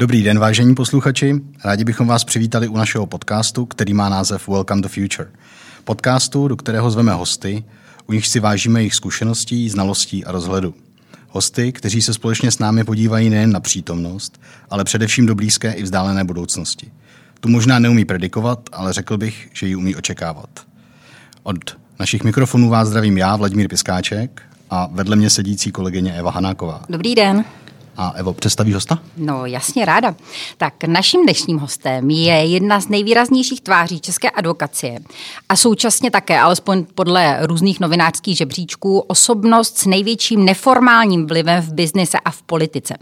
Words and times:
Dobrý 0.00 0.22
den, 0.22 0.38
vážení 0.38 0.74
posluchači. 0.74 1.40
Rádi 1.64 1.84
bychom 1.84 2.06
vás 2.06 2.24
přivítali 2.24 2.68
u 2.68 2.76
našeho 2.76 3.06
podcastu, 3.06 3.66
který 3.66 3.94
má 3.94 4.08
název 4.08 4.48
Welcome 4.48 4.82
to 4.82 4.88
Future. 4.88 5.30
Podcastu, 5.84 6.48
do 6.48 6.56
kterého 6.56 6.90
zveme 6.90 7.12
hosty, 7.12 7.64
u 8.06 8.12
nich 8.12 8.26
si 8.26 8.40
vážíme 8.40 8.80
jejich 8.80 8.94
zkušeností, 8.94 9.68
znalostí 9.68 10.24
a 10.24 10.32
rozhledu. 10.32 10.74
Hosty, 11.28 11.72
kteří 11.72 12.02
se 12.02 12.14
společně 12.14 12.50
s 12.50 12.58
námi 12.58 12.84
podívají 12.84 13.30
nejen 13.30 13.52
na 13.52 13.60
přítomnost, 13.60 14.40
ale 14.70 14.84
především 14.84 15.26
do 15.26 15.34
blízké 15.34 15.72
i 15.72 15.82
vzdálené 15.82 16.24
budoucnosti. 16.24 16.90
Tu 17.40 17.48
možná 17.48 17.78
neumí 17.78 18.04
predikovat, 18.04 18.60
ale 18.72 18.92
řekl 18.92 19.18
bych, 19.18 19.50
že 19.52 19.66
ji 19.66 19.76
umí 19.76 19.96
očekávat. 19.96 20.69
Od 21.42 21.56
našich 22.00 22.24
mikrofonů 22.24 22.68
vás 22.68 22.88
zdravím 22.88 23.18
já, 23.18 23.36
Vladimír 23.36 23.68
Piskáček, 23.68 24.42
a 24.70 24.88
vedle 24.92 25.16
mě 25.16 25.30
sedící 25.30 25.72
kolegyně 25.72 26.12
Eva 26.12 26.30
Hanáková. 26.30 26.82
Dobrý 26.88 27.14
den. 27.14 27.44
A 27.96 28.10
Evo, 28.10 28.32
představíš 28.32 28.74
hosta? 28.74 28.98
No, 29.16 29.46
jasně 29.46 29.84
ráda. 29.84 30.14
Tak 30.56 30.84
naším 30.84 31.22
dnešním 31.22 31.58
hostem 31.58 32.10
je 32.10 32.34
jedna 32.34 32.80
z 32.80 32.88
nejvýraznějších 32.88 33.60
tváří 33.60 34.00
české 34.00 34.30
advokacie 34.30 34.98
a 35.48 35.56
současně 35.56 36.10
také, 36.10 36.40
alespoň 36.40 36.84
podle 36.94 37.46
různých 37.46 37.80
novinářských 37.80 38.36
žebříčků, 38.36 38.98
osobnost 38.98 39.78
s 39.78 39.86
největším 39.86 40.44
neformálním 40.44 41.26
vlivem 41.26 41.62
v 41.62 41.72
biznise 41.72 42.18
a 42.24 42.30
v 42.30 42.42
politice. 42.42 42.94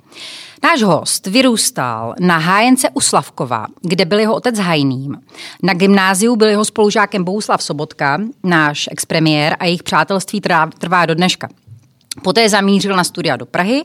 Náš 0.63 0.83
host 0.83 1.27
vyrůstal 1.27 2.15
na 2.21 2.39
hájence 2.39 2.91
u 2.95 3.01
Slavkova, 3.01 3.67
kde 3.83 4.05
byl 4.05 4.19
jeho 4.19 4.35
otec 4.35 4.59
hajným. 4.59 5.17
Na 5.63 5.75
gymnáziu 5.75 6.37
byl 6.37 6.49
jeho 6.49 6.65
spolužákem 6.65 7.25
Bouslav 7.25 7.63
Sobotka, 7.63 8.19
náš 8.45 8.89
expremiér 8.93 9.57
a 9.61 9.65
jejich 9.65 9.83
přátelství 9.83 10.41
trvá 10.79 11.07
do 11.07 11.15
dneška. 11.15 11.49
Poté 12.23 12.49
zamířil 12.49 12.97
na 12.97 13.05
studia 13.05 13.37
do 13.37 13.47
Prahy, 13.47 13.83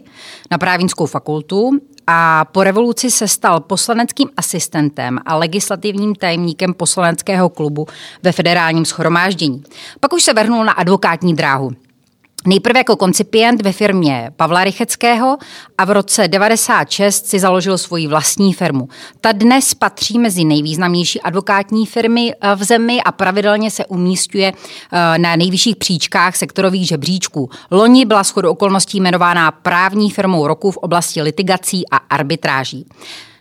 na 0.52 0.58
právnickou 0.58 1.06
fakultu 1.06 1.72
a 2.08 2.46
po 2.46 2.64
revoluci 2.64 3.12
se 3.12 3.28
stal 3.28 3.60
poslaneckým 3.60 4.30
asistentem 4.38 5.20
a 5.26 5.36
legislativním 5.36 6.16
tajemníkem 6.16 6.74
poslaneckého 6.74 7.50
klubu 7.50 7.88
ve 8.24 8.32
federálním 8.32 8.86
schromáždění. 8.86 9.64
Pak 10.00 10.14
už 10.14 10.24
se 10.24 10.34
vrhnul 10.34 10.66
na 10.66 10.74
advokátní 10.74 11.36
dráhu. 11.36 11.72
Nejprve 12.48 12.80
jako 12.80 12.96
koncipient 12.96 13.62
ve 13.62 13.72
firmě 13.72 14.32
Pavla 14.36 14.64
Rycheckého 14.64 15.38
a 15.78 15.86
v 15.86 15.92
roce 15.92 16.28
96 16.28 17.28
si 17.28 17.40
založil 17.40 17.78
svoji 17.78 18.08
vlastní 18.08 18.54
firmu. 18.54 18.88
Ta 19.22 19.32
dnes 19.32 19.74
patří 19.74 20.20
mezi 20.20 20.44
nejvýznamnější 20.44 21.22
advokátní 21.22 21.86
firmy 21.86 22.34
eh, 22.42 22.56
v 22.56 22.64
zemi 22.64 23.02
a 23.02 23.12
pravidelně 23.12 23.72
se 23.72 23.86
umístuje 23.86 24.54
eh, 24.54 25.18
na 25.18 25.36
nejvyšších 25.36 25.76
příčkách 25.76 26.36
sektorových 26.36 26.88
žebříčků. 26.88 27.50
Loni 27.72 28.06
byla 28.06 28.24
shodou 28.24 28.52
okolností 28.52 28.98
jmenována 28.98 29.52
právní 29.52 30.12
firmou 30.12 30.48
roku 30.48 30.72
v 30.72 30.78
oblasti 30.78 31.22
litigací 31.22 31.90
a 31.90 31.98
arbitráží. 31.98 32.86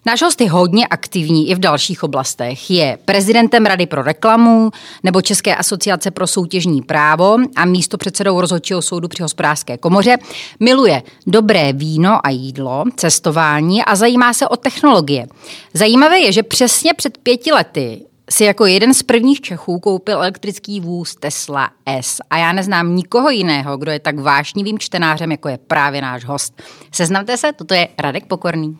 Náš 0.06 0.22
host 0.22 0.40
je 0.40 0.50
hodně 0.50 0.86
aktivní 0.86 1.50
i 1.50 1.54
v 1.54 1.58
dalších 1.58 2.02
oblastech. 2.02 2.70
Je 2.70 2.98
prezidentem 3.04 3.66
Rady 3.66 3.86
pro 3.86 4.02
reklamu 4.02 4.70
nebo 5.02 5.22
České 5.22 5.56
asociace 5.56 6.10
pro 6.10 6.26
soutěžní 6.26 6.82
právo 6.82 7.36
a 7.56 7.64
místo 7.64 7.98
předsedou 7.98 8.40
rozhodčího 8.40 8.82
soudu 8.82 9.08
při 9.08 9.22
hospodářské 9.22 9.78
komoře. 9.78 10.16
Miluje 10.60 11.02
dobré 11.26 11.72
víno 11.72 12.26
a 12.26 12.30
jídlo, 12.30 12.84
cestování 12.96 13.84
a 13.84 13.96
zajímá 13.96 14.32
se 14.32 14.48
o 14.48 14.56
technologie. 14.56 15.26
Zajímavé 15.74 16.18
je, 16.18 16.32
že 16.32 16.42
přesně 16.42 16.94
před 16.94 17.18
pěti 17.18 17.52
lety 17.52 18.02
si 18.30 18.44
jako 18.44 18.66
jeden 18.66 18.94
z 18.94 19.02
prvních 19.02 19.40
Čechů 19.40 19.78
koupil 19.78 20.14
elektrický 20.14 20.80
vůz 20.80 21.14
Tesla 21.14 21.70
S. 21.86 22.20
A 22.30 22.38
já 22.38 22.52
neznám 22.52 22.96
nikoho 22.96 23.30
jiného, 23.30 23.76
kdo 23.76 23.90
je 23.90 24.00
tak 24.00 24.18
vášnivým 24.18 24.78
čtenářem, 24.78 25.30
jako 25.30 25.48
je 25.48 25.58
právě 25.58 26.02
náš 26.02 26.24
host. 26.24 26.62
Seznamte 26.92 27.36
se, 27.36 27.52
toto 27.52 27.74
je 27.74 27.88
Radek 27.98 28.26
Pokorný. 28.26 28.78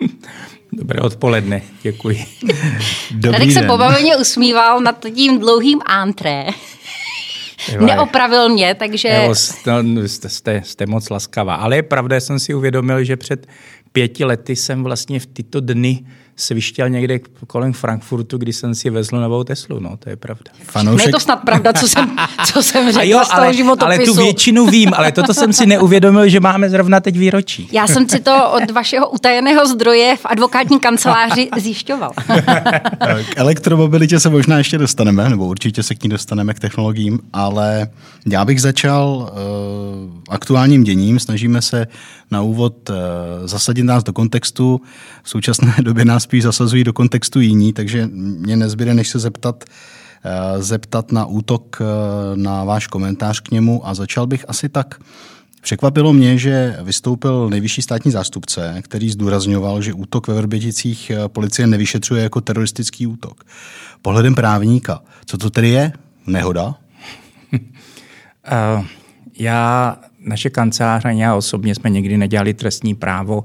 Dobré 0.72 1.00
odpoledne, 1.00 1.62
děkuji. 1.82 2.24
Dobrý 3.10 3.32
Radek 3.32 3.54
den. 3.54 3.62
se 3.62 3.62
pobaveně 3.62 4.16
usmíval 4.16 4.80
nad 4.80 5.04
tím 5.14 5.38
dlouhým 5.38 5.80
antré. 5.86 6.46
Neopravil 7.80 8.48
mě, 8.48 8.74
takže... 8.74 9.08
Jo, 9.08 9.34
jste, 9.34 10.28
jste, 10.28 10.62
jste 10.64 10.86
moc 10.86 11.10
laskavá. 11.10 11.54
Ale 11.54 11.76
je 11.76 11.82
pravda, 11.82 12.20
jsem 12.20 12.38
si 12.38 12.54
uvědomil, 12.54 13.04
že 13.04 13.16
před 13.16 13.46
pěti 13.92 14.24
lety 14.24 14.56
jsem 14.56 14.84
vlastně 14.84 15.20
v 15.20 15.26
tyto 15.26 15.60
dny 15.60 16.06
svištěl 16.38 16.88
někde 16.88 17.18
kolem 17.46 17.72
Frankfurtu, 17.72 18.38
kdy 18.38 18.52
jsem 18.52 18.74
si 18.74 18.90
vezl 18.90 19.20
novou 19.20 19.44
Teslu, 19.44 19.80
no, 19.80 19.96
to 19.96 20.10
je 20.10 20.16
pravda. 20.16 20.50
Fanoušek... 20.62 21.06
Je 21.06 21.12
to 21.12 21.20
snad 21.20 21.36
pravda, 21.36 21.72
co 21.72 21.88
jsem, 21.88 22.16
co 22.52 22.62
jsem 22.62 22.92
řekl 22.92 23.06
jo, 23.06 23.20
z 23.24 23.28
toho 23.28 23.42
ale, 23.42 23.96
ale 23.96 23.98
tu 23.98 24.14
většinu 24.14 24.66
vím, 24.66 24.90
ale 24.94 25.12
toto 25.12 25.34
jsem 25.34 25.52
si 25.52 25.66
neuvědomil, 25.66 26.28
že 26.28 26.40
máme 26.40 26.70
zrovna 26.70 27.00
teď 27.00 27.18
výročí. 27.18 27.68
Já 27.72 27.86
jsem 27.86 28.08
si 28.08 28.20
to 28.20 28.50
od 28.50 28.70
vašeho 28.70 29.10
utajeného 29.10 29.66
zdroje 29.66 30.16
v 30.16 30.26
advokátní 30.26 30.80
kanceláři 30.80 31.48
zjišťoval. 31.56 32.12
K 33.30 33.36
elektromobilitě 33.36 34.20
se 34.20 34.30
možná 34.30 34.58
ještě 34.58 34.78
dostaneme, 34.78 35.30
nebo 35.30 35.46
určitě 35.46 35.82
se 35.82 35.94
k 35.94 36.02
ní 36.02 36.08
dostaneme 36.08 36.54
k 36.54 36.60
technologiím, 36.60 37.20
ale 37.32 37.88
já 38.26 38.44
bych 38.44 38.60
začal 38.60 39.06
uh, 39.06 39.28
aktuálním 40.28 40.84
děním. 40.84 41.18
Snažíme 41.18 41.62
se 41.62 41.86
na 42.30 42.42
úvod 42.42 42.90
uh, 42.90 42.96
zasadit 43.44 43.82
nás 43.82 44.04
do 44.04 44.12
kontextu. 44.12 44.80
V 45.22 45.30
současné 45.30 45.74
době 45.82 46.04
nás 46.04 46.26
spíš 46.28 46.42
zasazují 46.42 46.84
do 46.84 46.92
kontextu 46.92 47.40
jiní, 47.40 47.72
takže 47.72 48.06
mě 48.12 48.56
nezbyde, 48.56 48.94
než 48.94 49.08
se 49.08 49.18
zeptat, 49.18 49.64
uh, 49.64 50.62
zeptat 50.62 51.12
na 51.12 51.24
útok 51.24 51.80
uh, 51.80 51.86
na 52.36 52.64
váš 52.64 52.86
komentář 52.86 53.40
k 53.40 53.50
němu 53.50 53.86
a 53.86 53.94
začal 53.94 54.26
bych 54.26 54.44
asi 54.48 54.68
tak. 54.68 55.00
Překvapilo 55.60 56.12
mě, 56.12 56.38
že 56.38 56.76
vystoupil 56.82 57.50
nejvyšší 57.50 57.82
státní 57.82 58.10
zástupce, 58.10 58.80
který 58.82 59.10
zdůrazňoval, 59.10 59.82
že 59.82 59.92
útok 59.92 60.28
ve 60.28 60.34
Vrběticích 60.34 61.12
policie 61.26 61.66
nevyšetřuje 61.66 62.22
jako 62.22 62.40
teroristický 62.40 63.06
útok. 63.06 63.44
Pohledem 64.02 64.34
právníka, 64.34 65.00
co 65.26 65.38
to 65.38 65.50
tedy 65.50 65.68
je? 65.68 65.92
Nehoda? 66.26 66.74
Uh, 67.52 68.84
já 69.38 69.96
naše 70.20 70.50
kancelář 70.50 71.04
a 71.04 71.10
já 71.10 71.34
osobně 71.34 71.74
jsme 71.74 71.90
nikdy 71.90 72.16
nedělali 72.16 72.54
trestní 72.54 72.94
právo. 72.94 73.44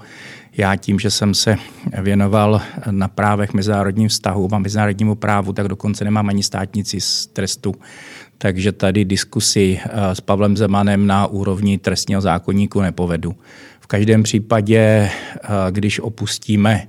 Já 0.58 0.76
tím, 0.76 1.00
že 1.00 1.12
jsem 1.12 1.34
se 1.34 1.56
věnoval 2.02 2.62
na 2.92 3.08
právech 3.08 3.54
mezinárodním 3.54 4.10
vztahům 4.10 4.54
a 4.54 4.60
mezinárodnímu 4.60 5.16
právu, 5.16 5.54
tak 5.54 5.68
dokonce 5.68 6.04
nemám 6.04 6.30
ani 6.30 6.44
státnici 6.44 7.02
z 7.02 7.28
trestu. 7.28 7.76
Takže 8.38 8.72
tady 8.72 9.06
diskusi 9.06 9.80
eh, 9.84 10.16
s 10.16 10.22
Pavlem 10.22 10.58
Zemanem 10.58 11.08
na 11.08 11.28
úrovni 11.28 11.78
trestního 11.78 12.22
zákonníku 12.22 12.82
nepovedu. 12.82 13.36
V 13.80 13.88
každém 13.88 14.24
případě, 14.24 14.80
eh, 14.80 15.50
když 15.72 16.00
opustíme 16.00 16.88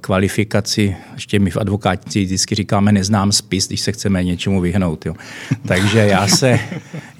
kvalifikaci, 0.00 0.96
ještě 1.14 1.38
my 1.38 1.50
v 1.50 1.56
advokátnici 1.56 2.24
vždycky 2.24 2.54
říkáme 2.54 2.92
neznám 2.92 3.32
spis, 3.32 3.68
když 3.68 3.80
se 3.80 3.92
chceme 3.92 4.24
něčemu 4.24 4.60
vyhnout. 4.60 5.06
Jo. 5.06 5.14
Takže 5.68 5.98
já 5.98 6.28
se, 6.28 6.60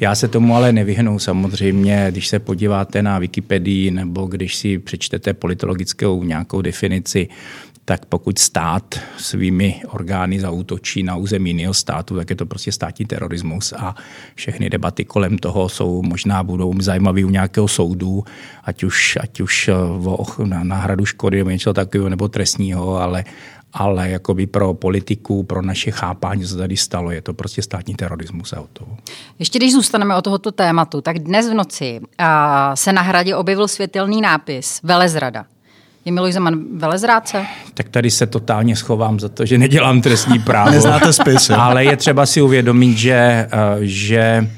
já 0.00 0.14
se 0.14 0.28
tomu 0.28 0.56
ale 0.56 0.72
nevyhnu 0.72 1.18
samozřejmě, 1.18 2.06
když 2.10 2.28
se 2.28 2.38
podíváte 2.38 3.02
na 3.02 3.18
Wikipedii 3.18 3.90
nebo 3.90 4.26
když 4.26 4.56
si 4.56 4.78
přečtete 4.78 5.34
politologickou 5.34 6.24
nějakou 6.24 6.62
definici, 6.62 7.28
tak 7.90 8.06
pokud 8.06 8.38
stát 8.38 8.94
svými 9.18 9.82
orgány 9.88 10.40
zautočí 10.40 11.02
na 11.02 11.16
území 11.16 11.50
jiného 11.50 11.74
státu, 11.74 12.16
tak 12.16 12.30
je 12.30 12.36
to 12.36 12.46
prostě 12.46 12.72
státní 12.72 13.06
terorismus 13.06 13.72
a 13.72 13.94
všechny 14.34 14.70
debaty 14.70 15.04
kolem 15.04 15.38
toho 15.38 15.68
jsou 15.68 16.02
možná 16.02 16.42
budou 16.42 16.74
zajímavé 16.80 17.24
u 17.24 17.30
nějakého 17.30 17.68
soudu, 17.68 18.24
ať 18.64 18.84
už, 18.84 19.18
ať 19.20 19.40
už 19.40 19.68
eh, 19.68 19.74
o 20.06 20.46
náhradu 20.46 21.06
škody 21.06 21.36
nebo 21.36 21.50
něco 21.50 21.72
takového, 21.72 22.08
nebo 22.08 22.28
trestního, 22.28 22.96
ale, 22.96 23.24
ale 23.72 24.10
jakoby 24.10 24.46
pro 24.46 24.74
politiku, 24.74 25.42
pro 25.42 25.62
naše 25.62 25.90
chápání, 25.90 26.46
co 26.46 26.56
tady 26.56 26.76
stalo, 26.76 27.10
je 27.10 27.22
to 27.22 27.34
prostě 27.34 27.62
státní 27.62 27.94
terorismus 27.94 28.52
a 28.52 28.62
to. 28.72 28.86
Ještě 29.38 29.58
když 29.58 29.72
zůstaneme 29.72 30.16
o 30.16 30.22
tohoto 30.22 30.52
tématu, 30.52 31.00
tak 31.00 31.18
dnes 31.18 31.50
v 31.50 31.54
noci 31.54 32.00
se 32.74 32.92
na 32.92 33.02
hradě 33.02 33.36
objevil 33.36 33.68
světelný 33.68 34.20
nápis 34.20 34.80
Velezrada. 34.82 35.46
Je 36.04 36.12
Miloš 36.12 36.34
Zeman 36.34 36.64
velezrádce? 36.78 37.46
Tak 37.74 37.88
tady 37.88 38.10
se 38.10 38.26
totálně 38.26 38.76
schovám 38.76 39.20
za 39.20 39.28
to, 39.28 39.46
že 39.46 39.58
nedělám 39.58 40.00
trestní 40.00 40.38
právo. 40.44 40.70
Neznáte 40.70 41.12
spis. 41.12 41.50
Ale 41.50 41.84
je 41.84 41.96
třeba 41.96 42.26
si 42.26 42.42
uvědomit, 42.42 42.98
že, 42.98 43.12
eh, 43.12 43.48
že 43.80 44.48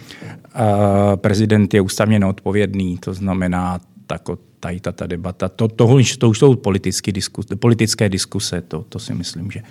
eh, 0.55 1.17
prezident 1.17 1.75
je 1.75 1.81
ústavně 1.81 2.19
neodpovědný, 2.19 2.99
to 2.99 3.15
znamená, 3.15 3.81
tak 4.07 4.23
tady 4.61 4.81
ta, 4.81 4.93
ta 4.93 5.07
debata, 5.07 5.49
to, 5.49 5.69
to, 5.69 5.87
to 6.19 6.29
už 6.29 6.39
jsou 6.39 6.55
politické 6.55 7.13
diskuse, 7.13 7.57
politické 7.57 8.09
diskuse, 8.09 8.61
to, 8.61 8.85
to 8.89 8.99
si 8.99 9.15
myslím, 9.15 9.51
že 9.51 9.63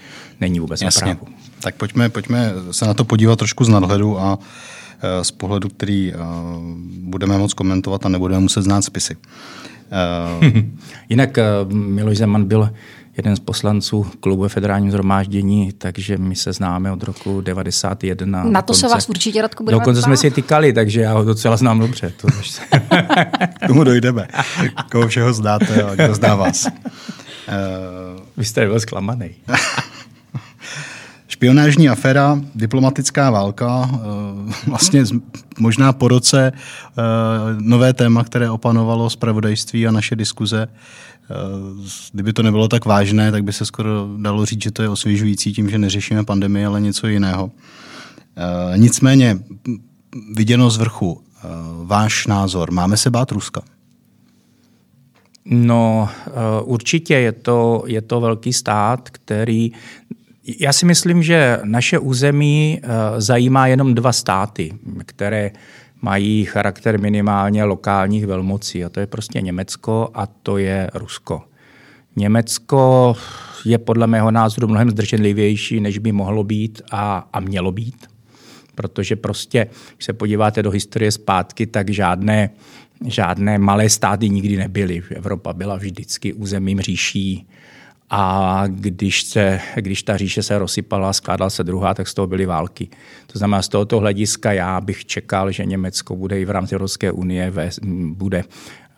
není 0.42 0.60
vůbec 0.60 0.82
Jasně. 0.82 1.08
na 1.08 1.16
právu. 1.16 1.34
Tak 1.62 1.76
pojďme, 1.76 2.10
pojďme 2.10 2.52
se 2.72 2.86
na 2.86 2.94
to 2.94 3.04
podívat 3.04 3.40
trošku 3.40 3.64
z 3.64 3.70
nadhledu 3.70 4.20
a 4.20 4.40
eh, 5.02 5.24
z 5.24 5.32
pohledu, 5.32 5.70
který 5.70 6.14
budeme 7.00 7.38
moc 7.38 7.54
komentovat 7.54 8.06
a 8.06 8.10
nebudeme 8.10 8.42
muset 8.42 8.62
znát 8.62 8.82
spisy. 8.82 9.16
Uh... 9.92 10.48
Jinak 11.10 11.38
uh, 11.38 11.74
Miloš 11.74 12.18
Zeman 12.18 12.46
byl 12.46 12.70
jeden 13.18 13.36
z 13.36 13.40
poslanců 13.40 14.06
klubu 14.20 14.48
federálním 14.48 14.92
zhromáždění, 14.92 15.72
takže 15.78 16.18
my 16.18 16.36
se 16.36 16.54
známe 16.54 16.92
od 16.92 17.04
roku 17.04 17.42
91. 17.42 18.44
Na 18.44 18.62
to 18.62 18.74
se 18.74 18.88
vás 18.88 19.10
určitě, 19.10 19.42
Radko, 19.42 19.64
bude 19.64 19.76
Dokonce 19.76 20.02
jsme 20.02 20.18
si 20.18 20.32
tykali, 20.32 20.74
takže 20.74 21.02
já 21.02 21.14
ho 21.14 21.24
docela 21.24 21.58
znám 21.58 21.80
dobře. 21.80 22.14
To 22.22 22.28
K 23.64 23.68
tomu 23.68 23.84
dojdeme. 23.84 24.28
Koho 24.92 25.08
všeho 25.08 25.34
znáte 25.34 25.84
a 25.84 25.96
kdo 25.96 26.16
zná 26.16 26.36
vás. 26.36 26.68
Vy 28.38 28.46
jste 28.46 28.66
byl 28.66 28.80
zklamaný. 28.80 29.30
Špionážní 31.42 31.90
aféra, 31.90 32.42
diplomatická 32.56 33.30
válka, 33.30 33.90
eh, 33.94 33.98
vlastně 34.68 35.04
možná 35.60 35.94
po 35.94 36.08
roce 36.08 36.52
eh, 36.52 37.02
nové 37.60 37.94
téma, 37.94 38.24
které 38.24 38.50
opanovalo 38.50 39.10
zpravodajství 39.10 39.88
a 39.88 39.92
naše 39.92 40.16
diskuze. 40.16 40.68
Eh, 40.68 41.36
kdyby 42.14 42.34
to 42.34 42.44
nebylo 42.44 42.68
tak 42.68 42.86
vážné, 42.86 43.32
tak 43.32 43.44
by 43.44 43.54
se 43.54 43.66
skoro 43.66 44.08
dalo 44.18 44.46
říct, 44.46 44.64
že 44.64 44.72
to 44.72 44.82
je 44.82 44.90
osvěžující 44.90 45.54
tím, 45.54 45.70
že 45.70 45.78
neřešíme 45.78 46.26
pandemii, 46.26 46.66
ale 46.66 46.82
něco 46.82 47.08
jiného. 47.08 47.52
Nicméně, 48.76 49.40
viděno 50.36 50.70
z 50.70 50.78
vrchu, 50.78 51.22
váš 51.84 52.28
názor, 52.28 52.72
máme 52.72 52.98
se 52.98 53.10
bát 53.10 53.32
Ruska? 53.32 53.62
No, 55.46 56.10
určitě 56.64 57.14
je 57.14 57.32
to, 57.32 57.84
je 57.88 58.02
to 58.02 58.22
velký 58.22 58.54
stát, 58.54 59.10
který 59.10 59.72
já 60.44 60.74
si 60.74 60.86
myslím, 60.86 61.24
že 61.24 61.60
naše 61.64 62.00
území 62.00 62.82
eh, 62.84 62.88
zajímá 63.22 63.68
jenom 63.68 63.96
dva 63.96 64.12
státy, 64.12 64.74
které 65.06 65.52
mají 66.02 66.46
charakter 66.46 67.00
minimálně 67.00 67.64
lokálních 67.64 68.26
velmocí. 68.26 68.86
A 68.86 68.90
to 68.90 69.00
je 69.00 69.08
prostě 69.08 69.42
Německo 69.42 70.10
a 70.14 70.26
to 70.26 70.58
je 70.58 70.90
Rusko. 70.94 71.42
Německo 72.16 73.16
je 73.66 73.78
podle 73.78 74.08
mého 74.08 74.32
názoru 74.32 74.68
mnohem 74.68 74.90
zdrženlivější, 74.90 75.80
než 75.80 75.98
by 75.98 76.12
mohlo 76.12 76.44
být 76.44 76.82
a, 76.92 77.30
a 77.34 77.40
mělo 77.40 77.72
být. 77.72 78.08
Protože 78.76 79.16
prostě, 79.16 79.68
když 79.96 80.06
se 80.06 80.14
podíváte 80.14 80.64
do 80.64 80.72
historie 80.72 81.12
zpátky, 81.12 81.66
tak 81.66 81.90
žádné, 81.90 82.50
žádné 83.06 83.58
malé 83.58 83.90
státy 83.90 84.30
nikdy 84.30 84.58
nebyly. 84.58 85.04
Evropa 85.16 85.54
byla 85.54 85.76
vždycky 85.76 86.34
územím 86.34 86.82
říší 86.82 87.48
a 88.14 88.64
když, 88.68 89.24
se, 89.24 89.60
když 89.76 90.04
ta 90.04 90.18
říše 90.18 90.44
se 90.44 90.60
rozsypala, 90.60 91.14
skládala 91.14 91.50
se 91.50 91.64
druhá, 91.64 91.94
tak 91.94 92.08
z 92.08 92.14
toho 92.14 92.28
byly 92.28 92.46
války. 92.46 92.90
To 93.28 93.40
znamená, 93.40 93.62
z 93.62 93.70
tohoto 93.70 94.00
hlediska 94.00 94.52
já 94.52 94.82
bych 94.82 95.06
čekal, 95.06 95.52
že 95.52 95.66
Německo 95.66 96.16
bude 96.16 96.40
i 96.40 96.46
v 96.46 96.50
rámci 96.50 96.76
Evropské 96.76 97.12
unie 97.12 97.52
ve, 97.52 97.70
bude 98.12 98.44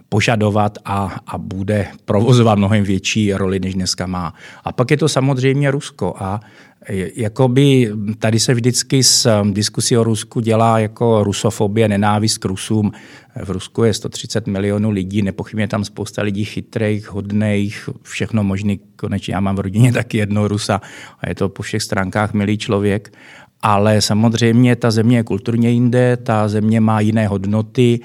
požadovat 0.09 0.77
a, 0.85 1.15
a 1.27 1.37
bude 1.37 1.87
provozovat 2.05 2.57
mnohem 2.57 2.83
větší 2.83 3.33
roli, 3.33 3.59
než 3.59 3.73
dneska 3.73 4.07
má. 4.07 4.33
A 4.63 4.71
pak 4.71 4.91
je 4.91 4.97
to 4.97 5.09
samozřejmě 5.09 5.71
Rusko. 5.71 6.15
A 6.19 6.39
Jakoby 7.15 7.91
tady 8.19 8.39
se 8.39 8.53
vždycky 8.53 9.03
s 9.03 9.41
um, 9.41 9.53
diskusí 9.53 9.97
o 9.97 10.03
Rusku 10.03 10.39
dělá 10.39 10.79
jako 10.79 11.23
rusofobie, 11.23 11.87
nenávist 11.87 12.37
k 12.37 12.45
Rusům. 12.45 12.91
V 13.43 13.49
Rusku 13.49 13.83
je 13.83 13.93
130 13.93 14.47
milionů 14.47 14.89
lidí, 14.89 15.21
nepochybně 15.21 15.67
tam 15.67 15.85
spousta 15.85 16.21
lidí 16.21 16.45
chytrých, 16.45 17.11
hodných, 17.11 17.89
všechno 18.01 18.43
možný. 18.43 18.79
Konečně 18.95 19.33
já 19.33 19.39
mám 19.39 19.55
v 19.55 19.59
rodině 19.59 19.93
taky 19.93 20.17
jedno 20.17 20.47
Rusa 20.47 20.81
a 21.19 21.29
je 21.29 21.35
to 21.35 21.49
po 21.49 21.63
všech 21.63 21.83
stránkách 21.83 22.33
milý 22.33 22.57
člověk. 22.57 23.13
Ale 23.61 24.01
samozřejmě 24.01 24.75
ta 24.75 24.91
země 24.91 25.17
je 25.17 25.23
kulturně 25.23 25.69
jinde, 25.69 26.17
ta 26.17 26.47
země 26.47 26.81
má 26.81 26.99
jiné 26.99 27.27
hodnoty, 27.27 27.99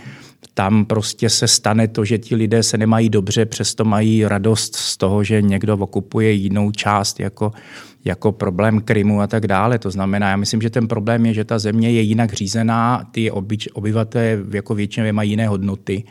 tam 0.59 0.85
prostě 0.85 1.31
se 1.31 1.49
stane 1.49 1.89
to, 1.89 2.05
že 2.05 2.19
ti 2.19 2.35
lidé 2.35 2.63
se 2.63 2.79
nemají 2.79 3.09
dobře, 3.09 3.47
přesto 3.47 3.85
mají 3.85 4.25
radost 4.25 4.77
z 4.77 4.97
toho, 4.97 5.25
že 5.25 5.43
někdo 5.43 5.75
okupuje 5.75 6.33
jinou 6.33 6.71
část 6.71 7.21
jako 7.21 7.53
jako 8.05 8.33
problém 8.33 8.81
Krymu 8.81 9.21
a 9.21 9.27
tak 9.27 9.47
dále. 9.47 9.79
To 9.79 9.91
znamená, 9.91 10.31
já 10.31 10.37
myslím, 10.37 10.63
že 10.63 10.71
ten 10.71 10.89
problém 10.89 11.27
je, 11.27 11.35
že 11.35 11.45
ta 11.45 11.59
země 11.59 11.91
je 11.91 12.01
jinak 12.01 12.33
řízená, 12.33 13.07
ty 13.11 13.31
obyč, 13.31 13.69
obyvatelé 13.73 14.39
jako 14.51 14.75
většinově 14.75 15.13
mají 15.13 15.31
jiné 15.31 15.49
hodnoty 15.49 16.05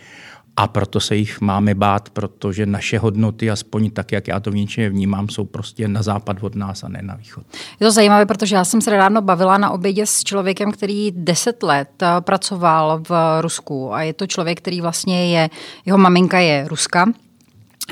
a 0.57 0.67
proto 0.67 0.99
se 0.99 1.15
jich 1.15 1.41
máme 1.41 1.75
bát, 1.75 2.09
protože 2.09 2.65
naše 2.65 2.99
hodnoty, 2.99 3.51
aspoň 3.51 3.89
tak, 3.89 4.11
jak 4.11 4.27
já 4.27 4.39
to 4.39 4.51
vnitřně 4.51 4.89
vnímám, 4.89 5.29
jsou 5.29 5.45
prostě 5.45 5.87
na 5.87 6.01
západ 6.01 6.37
od 6.41 6.55
nás 6.55 6.83
a 6.83 6.87
ne 6.87 6.99
na 7.01 7.15
východ. 7.15 7.43
Je 7.79 7.87
to 7.87 7.91
zajímavé, 7.91 8.25
protože 8.25 8.55
já 8.55 8.65
jsem 8.65 8.81
se 8.81 8.91
nedávno 8.91 9.21
bavila 9.21 9.57
na 9.57 9.69
obědě 9.69 10.05
s 10.05 10.23
člověkem, 10.23 10.71
který 10.71 11.11
deset 11.11 11.63
let 11.63 11.89
eh, 12.01 12.21
pracoval 12.21 13.01
v 13.09 13.41
Rusku 13.41 13.93
a 13.93 14.01
je 14.01 14.13
to 14.13 14.27
člověk, 14.27 14.57
který 14.57 14.81
vlastně 14.81 15.37
je, 15.37 15.49
jeho 15.85 15.97
maminka 15.97 16.39
je 16.39 16.67
Ruska, 16.67 17.05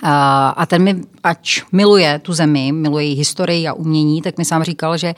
a 0.04 0.66
ten 0.66 0.84
mi, 0.84 1.02
ač 1.24 1.62
miluje 1.72 2.20
tu 2.20 2.34
zemi, 2.34 2.72
miluje 2.72 3.06
její 3.06 3.16
historii 3.16 3.68
a 3.68 3.74
umění, 3.74 4.22
tak 4.22 4.38
mi 4.38 4.46
sám 4.46 4.64
říkal, 4.64 4.98
že 4.98 5.14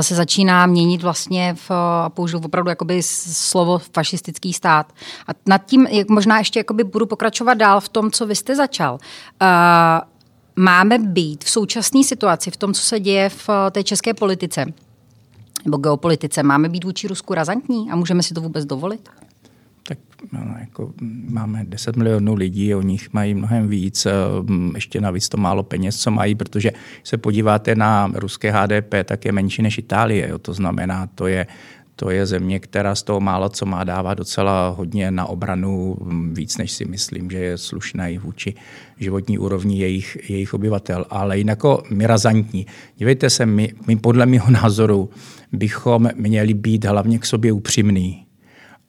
se 0.00 0.14
začíná 0.14 0.66
měnit 0.66 1.02
vlastně, 1.02 1.54
v, 1.54 1.70
a 2.04 2.08
použil 2.08 2.40
opravdu 2.44 2.68
jakoby 2.70 3.02
slovo 3.02 3.78
fašistický 3.78 4.52
stát. 4.52 4.92
A 5.28 5.30
nad 5.46 5.66
tím 5.66 5.86
jak 5.86 6.08
možná 6.08 6.38
ještě 6.38 6.60
jakoby 6.60 6.84
budu 6.84 7.06
pokračovat 7.06 7.54
dál 7.54 7.80
v 7.80 7.88
tom, 7.88 8.10
co 8.10 8.26
vy 8.26 8.34
jste 8.36 8.56
začal. 8.56 8.98
Máme 10.56 10.98
být 10.98 11.44
v 11.44 11.50
současné 11.50 12.04
situaci, 12.04 12.50
v 12.50 12.56
tom, 12.56 12.74
co 12.74 12.82
se 12.82 13.00
děje 13.00 13.28
v 13.28 13.48
té 13.70 13.84
české 13.84 14.14
politice, 14.14 14.66
nebo 15.64 15.76
geopolitice, 15.76 16.42
máme 16.42 16.68
být 16.68 16.84
vůči 16.84 17.08
Rusku 17.08 17.34
razantní 17.34 17.90
a 17.90 17.96
můžeme 17.96 18.22
si 18.22 18.34
to 18.34 18.40
vůbec 18.40 18.64
dovolit? 18.64 19.08
Tak 19.82 19.98
no, 20.32 20.54
jako 20.60 20.92
máme 21.30 21.64
10 21.64 21.96
milionů 21.96 22.34
lidí, 22.34 22.74
o 22.74 22.82
nich 22.82 23.12
mají 23.12 23.34
mnohem 23.34 23.68
víc, 23.68 24.06
eh, 24.06 24.12
ještě 24.74 25.00
navíc 25.00 25.28
to 25.28 25.36
málo 25.36 25.62
peněz, 25.62 25.96
co 25.96 26.10
mají, 26.10 26.34
protože 26.34 26.70
se 27.04 27.16
podíváte 27.16 27.74
na 27.74 28.12
ruské 28.14 28.52
HDP, 28.52 29.04
tak 29.04 29.24
je 29.24 29.32
menší 29.32 29.62
než 29.62 29.78
Itálie. 29.78 30.28
Jo. 30.28 30.38
To 30.38 30.54
znamená, 30.54 31.06
to 31.06 31.26
je, 31.26 31.46
to 31.96 32.10
je 32.10 32.26
země, 32.26 32.60
která 32.60 32.94
z 32.94 33.02
toho 33.02 33.20
málo 33.20 33.48
co 33.48 33.66
má 33.66 33.84
dává 33.84 34.14
docela 34.14 34.68
hodně 34.68 35.10
na 35.10 35.26
obranu, 35.26 35.96
víc 36.32 36.58
než 36.58 36.72
si 36.72 36.84
myslím, 36.84 37.30
že 37.30 37.38
je 37.38 37.58
slušná 37.58 38.08
i 38.08 38.18
vůči 38.18 38.54
životní 38.98 39.38
úrovni 39.38 39.78
jejich, 39.78 40.30
jejich 40.30 40.54
obyvatel. 40.54 41.06
Ale 41.10 41.38
jinak 41.38 41.58
my 41.90 42.06
razantní. 42.06 42.66
Dívejte 42.96 43.30
se, 43.30 43.46
my, 43.46 43.74
my 43.86 43.96
podle 43.96 44.26
mého 44.26 44.50
názoru 44.50 45.10
bychom 45.52 46.10
měli 46.14 46.54
být 46.54 46.84
hlavně 46.84 47.18
k 47.18 47.26
sobě 47.26 47.52
upřímní 47.52 48.26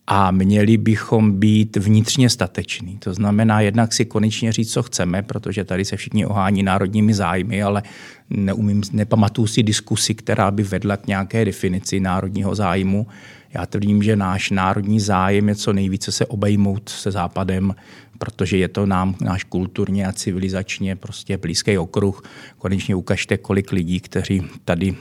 a 0.08 0.32
měli 0.32 0.78
bychom 0.78 1.32
být 1.32 1.78
vnitřně 1.78 2.30
stateční. 2.30 2.98
To 2.98 3.14
znamená 3.14 3.62
jednak 3.62 3.94
si 3.94 4.06
konečně 4.06 4.52
říct, 4.52 4.72
co 4.72 4.84
chceme, 4.84 5.22
protože 5.24 5.64
tady 5.64 5.86
se 5.86 5.98
všichni 5.98 6.26
ohání 6.26 6.64
národními 6.64 7.14
zájmy, 7.14 7.64
ale 7.64 7.84
neumím, 8.30 8.82
nepamatuju 8.92 9.48
si 9.48 9.64
diskusi, 9.64 10.16
která 10.16 10.52
by 10.52 10.64
vedla 10.64 10.98
k 10.98 11.08
nějaké 11.08 11.46
definici 11.46 12.00
národního 12.00 12.56
zájmu. 12.56 13.08
Já 13.54 13.66
tvrdím, 13.66 14.04
že 14.04 14.16
náš 14.16 14.52
národní 14.52 15.00
zájem 15.00 15.50
je 15.50 15.56
co 15.56 15.74
nejvíce 15.74 16.12
se 16.12 16.26
obejmout 16.26 16.90
se 16.90 17.12
Západem, 17.12 17.76
protože 18.18 18.58
je 18.58 18.68
to 18.68 18.86
nám, 18.86 19.16
náš 19.22 19.44
kulturně 19.44 20.08
a 20.08 20.14
civilizačně 20.14 20.96
prostě 20.96 21.38
blízký 21.38 21.78
okruh. 21.78 22.24
Konečně 22.58 22.96
ukažte, 22.96 23.38
kolik 23.38 23.72
lidí, 23.72 24.00
kteří 24.00 24.44
tady 24.66 24.96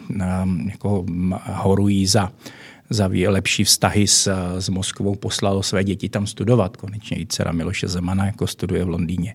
um, 0.44 0.68
jako 0.70 1.04
horují 1.44 2.06
za 2.06 2.32
za 2.90 3.10
lepší 3.28 3.64
vztahy 3.64 4.06
s, 4.06 4.32
s 4.58 4.68
Moskvou 4.68 5.14
poslalo 5.14 5.62
své 5.62 5.84
děti 5.84 6.08
tam 6.08 6.26
studovat. 6.26 6.76
Konečně 6.76 7.20
i 7.20 7.26
dcera 7.26 7.52
Miloše 7.52 7.88
Zemana 7.88 8.26
jako 8.26 8.46
studuje 8.46 8.84
v 8.84 8.88
Londýně. 8.88 9.34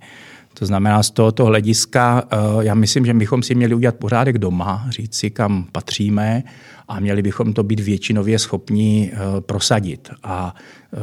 To 0.59 0.65
znamená, 0.65 1.03
z 1.03 1.11
tohoto 1.11 1.45
hlediska, 1.45 2.23
eh, 2.31 2.37
já 2.59 2.73
myslím, 2.73 3.05
že 3.05 3.13
bychom 3.13 3.43
si 3.43 3.55
měli 3.55 3.75
udělat 3.75 3.95
pořádek 3.95 4.37
doma, 4.37 4.85
říct 4.89 5.15
si, 5.15 5.29
kam 5.29 5.67
patříme 5.71 6.43
a 6.87 6.99
měli 6.99 7.21
bychom 7.21 7.53
to 7.53 7.63
být 7.63 7.79
většinově 7.79 8.39
schopni 8.39 9.11
eh, 9.13 9.41
prosadit. 9.41 10.09
A 10.23 10.55
eh, 10.93 10.97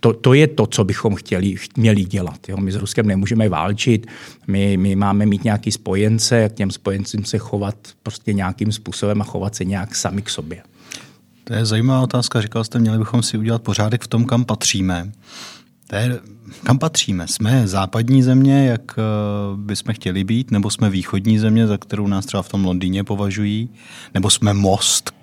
to, 0.00 0.12
to 0.12 0.34
je 0.34 0.46
to, 0.46 0.66
co 0.66 0.84
bychom 0.84 1.14
chtěli, 1.14 1.54
měli 1.76 2.04
dělat. 2.04 2.48
Jo? 2.48 2.56
My 2.56 2.72
s 2.72 2.76
Ruskem 2.76 3.06
nemůžeme 3.06 3.48
válčit, 3.48 4.06
my, 4.46 4.76
my 4.76 4.96
máme 4.96 5.26
mít 5.26 5.44
nějaký 5.44 5.72
spojence, 5.72 6.36
jak 6.36 6.52
těm 6.52 6.70
spojencům 6.70 7.24
se 7.24 7.38
chovat 7.38 7.76
prostě 8.02 8.32
nějakým 8.32 8.72
způsobem 8.72 9.20
a 9.20 9.24
chovat 9.24 9.54
se 9.54 9.64
nějak 9.64 9.94
sami 9.94 10.22
k 10.22 10.30
sobě. 10.30 10.62
To 11.44 11.54
je 11.54 11.66
zajímavá 11.66 12.00
otázka. 12.00 12.40
Říkal 12.40 12.64
jste, 12.64 12.78
měli 12.78 12.98
bychom 12.98 13.22
si 13.22 13.38
udělat 13.38 13.62
pořádek 13.62 14.02
v 14.02 14.08
tom, 14.08 14.24
kam 14.24 14.44
patříme. 14.44 15.12
To 15.86 15.96
je, 15.96 16.20
kam 16.64 16.78
patříme? 16.78 17.28
Jsme 17.28 17.68
západní 17.68 18.22
země, 18.22 18.66
jak 18.66 18.82
eh, 18.98 19.02
bychom 19.56 19.94
chtěli 19.94 20.24
být, 20.24 20.50
nebo 20.50 20.70
jsme 20.70 20.90
východní 20.90 21.38
země, 21.38 21.66
za 21.66 21.78
kterou 21.78 22.06
nás 22.06 22.26
třeba 22.26 22.42
v 22.42 22.48
tom 22.48 22.64
Londýně 22.64 23.04
považují, 23.04 23.68
nebo 24.14 24.30
jsme 24.30 24.54
most, 24.54 25.14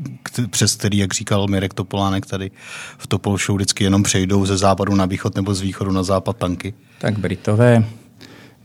přes 0.49 0.75
který, 0.75 0.97
jak 0.97 1.13
říkal 1.13 1.47
Mirek 1.47 1.73
Topolánek 1.73 2.25
tady 2.25 2.51
v 2.97 3.07
Topol 3.07 3.37
Show, 3.37 3.55
vždycky 3.55 3.83
jenom 3.83 4.03
přejdou 4.03 4.45
ze 4.45 4.57
západu 4.57 4.95
na 4.95 5.05
východ 5.05 5.35
nebo 5.35 5.53
z 5.53 5.61
východu 5.61 5.91
na 5.91 6.03
západ 6.03 6.37
tanky. 6.37 6.73
Tak 7.01 7.19
Britové, 7.19 7.85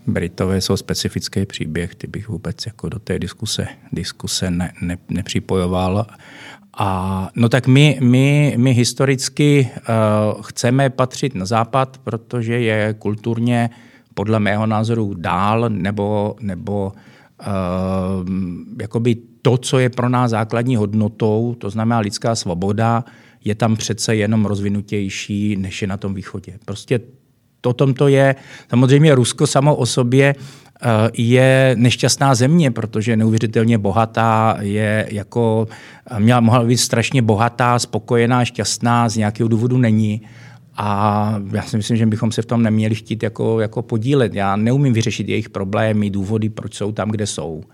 Britové 0.07 0.61
jsou 0.61 0.77
specifický 0.77 1.47
příběh, 1.47 1.95
ty 1.95 2.07
bych 2.07 2.29
vůbec 2.29 2.67
jako 2.67 2.89
do 2.89 2.99
té 2.99 3.19
diskuse, 3.19 3.67
diskuse 3.93 4.51
ne, 4.51 4.73
ne, 4.81 4.99
nepřipojoval. 5.09 6.07
A 6.77 7.31
no 7.35 7.49
tak 7.49 7.67
my, 7.67 7.99
my, 8.03 8.55
my 8.57 8.73
historicky 8.73 9.71
uh, 9.79 10.43
chceme 10.43 10.91
patřit 10.91 11.35
na 11.35 11.45
západ, 11.45 11.99
protože 12.05 12.61
je 12.61 12.95
kulturně 12.99 13.71
podle 14.15 14.41
mého 14.41 14.67
názoru 14.67 15.15
dál 15.15 15.65
nebo, 15.69 16.37
nebo 16.41 16.93
jakoby 18.81 19.17
to, 19.43 19.59
co 19.59 19.79
je 19.79 19.91
pro 19.91 20.09
nás 20.09 20.31
základní 20.31 20.77
hodnotou, 20.77 21.55
to 21.59 21.71
znamená 21.71 21.99
lidská 21.99 22.35
svoboda, 22.35 23.05
je 23.45 23.55
tam 23.55 23.77
přece 23.77 24.17
jenom 24.17 24.47
rozvinutější, 24.47 25.57
než 25.57 25.83
je 25.83 25.89
na 25.89 25.97
tom 25.97 26.15
východě. 26.15 26.59
Prostě 26.65 27.01
o 27.67 27.73
tom 27.73 27.95
to 27.95 28.09
je. 28.09 28.35
Samozřejmě 28.71 29.15
Rusko 29.15 29.47
samo 29.47 29.77
o 29.77 29.87
sobě 29.87 30.35
je 31.19 31.75
nešťastná 31.79 32.35
země, 32.35 32.71
protože 32.71 33.13
je 33.13 33.17
neuvěřitelně 33.17 33.79
bohatá, 33.79 34.57
je 34.61 35.09
jako, 35.11 35.69
eh, 36.11 36.21
měla, 36.21 36.41
mohla 36.41 36.65
být 36.65 36.77
strašně 36.77 37.23
bohatá, 37.23 37.79
spokojená, 37.79 38.45
šťastná, 38.45 39.09
z 39.09 39.17
nějakého 39.17 39.49
důvodu 39.49 39.79
není. 39.79 40.23
A 40.77 41.35
já 41.53 41.63
si 41.63 41.77
myslím, 41.77 41.97
že 41.97 42.07
bychom 42.07 42.33
se 42.33 42.43
v 42.43 42.47
tom 42.47 42.63
neměli 42.63 42.95
chtít 42.95 43.23
jako, 43.23 43.61
jako 43.61 43.83
podílet. 43.83 44.35
Já 44.35 44.57
neumím 44.57 44.93
vyřešit 44.93 45.29
jejich 45.29 45.49
problémy, 45.49 46.11
důvody, 46.11 46.49
proč 46.49 46.75
jsou 46.75 46.93
tam, 46.93 47.11
kde 47.11 47.27
jsou. 47.27 47.65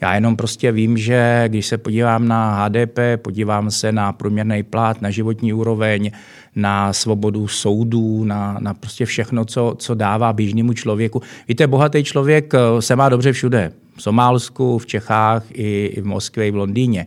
Já 0.00 0.14
jenom 0.14 0.36
prostě 0.36 0.72
vím, 0.72 0.98
že 0.98 1.44
když 1.48 1.66
se 1.66 1.78
podívám 1.78 2.28
na 2.28 2.64
HDP, 2.64 2.98
podívám 3.16 3.70
se 3.70 3.92
na 3.92 4.12
průměrný 4.12 4.62
plat, 4.62 5.02
na 5.02 5.10
životní 5.10 5.52
úroveň, 5.52 6.10
na 6.56 6.92
svobodu 6.92 7.48
soudů, 7.48 8.24
na, 8.24 8.56
na 8.60 8.74
prostě 8.74 9.06
všechno, 9.06 9.44
co, 9.44 9.74
co 9.78 9.94
dává 9.94 10.32
běžnému 10.32 10.72
člověku. 10.72 11.22
Víte, 11.48 11.66
bohatý 11.66 12.04
člověk 12.04 12.54
eh, 12.54 12.82
se 12.82 12.96
má 12.96 13.08
dobře 13.08 13.32
všude. 13.32 13.72
V 13.96 14.02
Somálsku, 14.02 14.78
v 14.78 14.86
Čechách, 14.86 15.44
i, 15.52 15.86
i 15.86 16.00
v 16.00 16.06
Moskvě, 16.06 16.48
i 16.48 16.50
v 16.50 16.56
Londýně. 16.56 17.06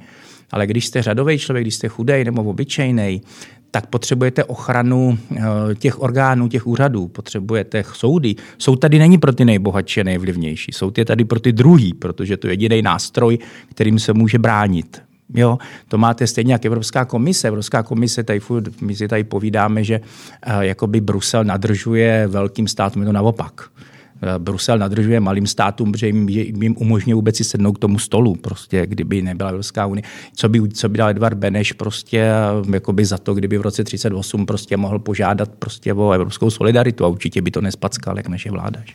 Ale 0.51 0.67
když 0.67 0.86
jste 0.86 1.01
řadový 1.01 1.38
člověk, 1.38 1.63
když 1.63 1.75
jste 1.75 1.88
chudej 1.88 2.24
nebo 2.24 2.44
obyčejný, 2.44 3.22
tak 3.71 3.88
potřebujete 3.88 4.43
ochranu 4.43 5.17
eh, 5.36 5.41
těch 5.75 6.01
orgánů, 6.01 6.47
těch 6.47 6.67
úřadů, 6.67 7.07
potřebujete 7.07 7.83
soudy. 7.93 8.36
Soud 8.57 8.75
tady 8.75 9.00
není 9.00 9.17
pro 9.17 9.33
ty 9.33 9.45
nejbohatší 9.45 10.01
a 10.01 10.03
nejvlivnější. 10.03 10.71
Soud 10.71 10.97
je 10.97 11.05
tady 11.05 11.25
pro 11.25 11.39
ty 11.39 11.51
druhý, 11.51 11.93
protože 11.93 12.38
to 12.38 12.47
je 12.47 12.53
jediný 12.53 12.81
nástroj, 12.81 13.38
kterým 13.69 14.00
se 14.00 14.13
může 14.13 14.39
bránit. 14.39 15.01
Jo, 15.33 15.57
to 15.88 15.97
máte 15.97 16.27
stejně 16.27 16.53
jako 16.53 16.67
Evropská 16.67 17.05
komise. 17.05 17.47
Evropská 17.47 17.83
komise, 17.83 18.24
tady, 18.24 18.39
my 18.81 18.95
si 18.95 19.07
tady 19.07 19.24
povídáme, 19.24 19.83
že 19.83 20.00
uh, 20.00 20.59
jakoby 20.59 21.01
Brusel 21.01 21.43
nadržuje 21.43 22.27
velkým 22.27 22.67
státům, 22.67 23.01
je 23.01 23.05
to 23.05 23.12
naopak. 23.12 23.62
Eh, 23.62 23.97
Brusel 24.38 24.77
nadržuje 24.77 25.19
malým 25.19 25.47
státům, 25.47 25.91
protože 25.91 26.07
jim, 26.07 26.29
jim 26.29 26.75
umožňuje 26.77 27.15
vůbec 27.15 27.38
si 27.38 27.43
sednout 27.43 27.74
k 27.74 27.79
tomu 27.79 28.00
stolu, 28.00 28.36
prostě, 28.36 28.86
kdyby 28.88 29.21
nebyla 29.21 29.50
Evropská 29.50 29.86
unie. 29.86 30.03
Co 30.36 30.50
by, 30.50 30.69
co 30.69 30.89
by 30.89 30.97
dal 30.97 31.09
Edvard 31.09 31.38
Beneš 31.38 31.74
prostě 31.74 32.19
eh, 32.19 32.74
jakoby 32.74 33.05
za 33.05 33.17
to, 33.17 33.33
kdyby 33.33 33.57
v 33.57 33.62
roce 33.62 33.83
38 33.83 34.45
prostě 34.45 34.77
mohl 34.77 35.00
požádat 35.00 35.50
prostě 35.50 35.93
o 35.93 36.12
evropskou 36.12 36.50
solidaritu 36.50 37.05
a 37.05 37.07
určitě 37.07 37.41
by 37.41 37.51
to 37.51 37.62
nespackal, 37.62 38.17
jak 38.17 38.27
naše 38.27 38.51
vláda. 38.51 38.79
Že? 38.86 38.93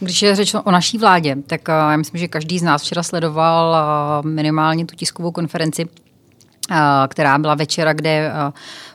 Když 0.00 0.22
je 0.22 0.36
řeč 0.36 0.54
o 0.64 0.70
naší 0.70 0.98
vládě, 0.98 1.36
tak 1.46 1.68
eh, 1.68 1.72
já 1.72 1.96
myslím, 1.96 2.18
že 2.18 2.28
každý 2.28 2.58
z 2.58 2.62
nás 2.62 2.82
včera 2.82 3.02
sledoval 3.02 3.76
minimálně 4.24 4.86
tu 4.86 4.96
tiskovou 4.96 5.32
konferenci 5.32 5.86
která 7.08 7.38
byla 7.38 7.54
večera, 7.54 7.92
kde 7.92 8.32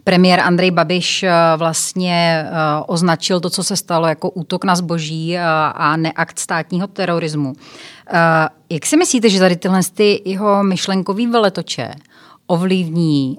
premiér 0.04 0.40
Andrej 0.40 0.72
Babiš 0.72 1.26
vlastně 1.58 2.46
označil 2.88 3.40
to, 3.40 3.50
co 3.50 3.64
se 3.64 3.76
stalo 3.76 4.08
jako 4.08 4.30
útok 4.30 4.64
na 4.64 4.76
zboží 4.76 5.38
a 5.74 5.96
neakt 5.98 6.40
státního 6.40 6.88
terorismu. 6.88 7.54
Jak 8.70 8.86
si 8.86 8.98
myslíte, 8.98 9.30
že 9.30 9.40
tady 9.40 9.56
tyhle 9.56 9.80
ty 9.94 10.22
jeho 10.26 10.64
myšlenkový 10.64 11.28
veletoče 11.28 11.92
ovlivní 12.48 13.38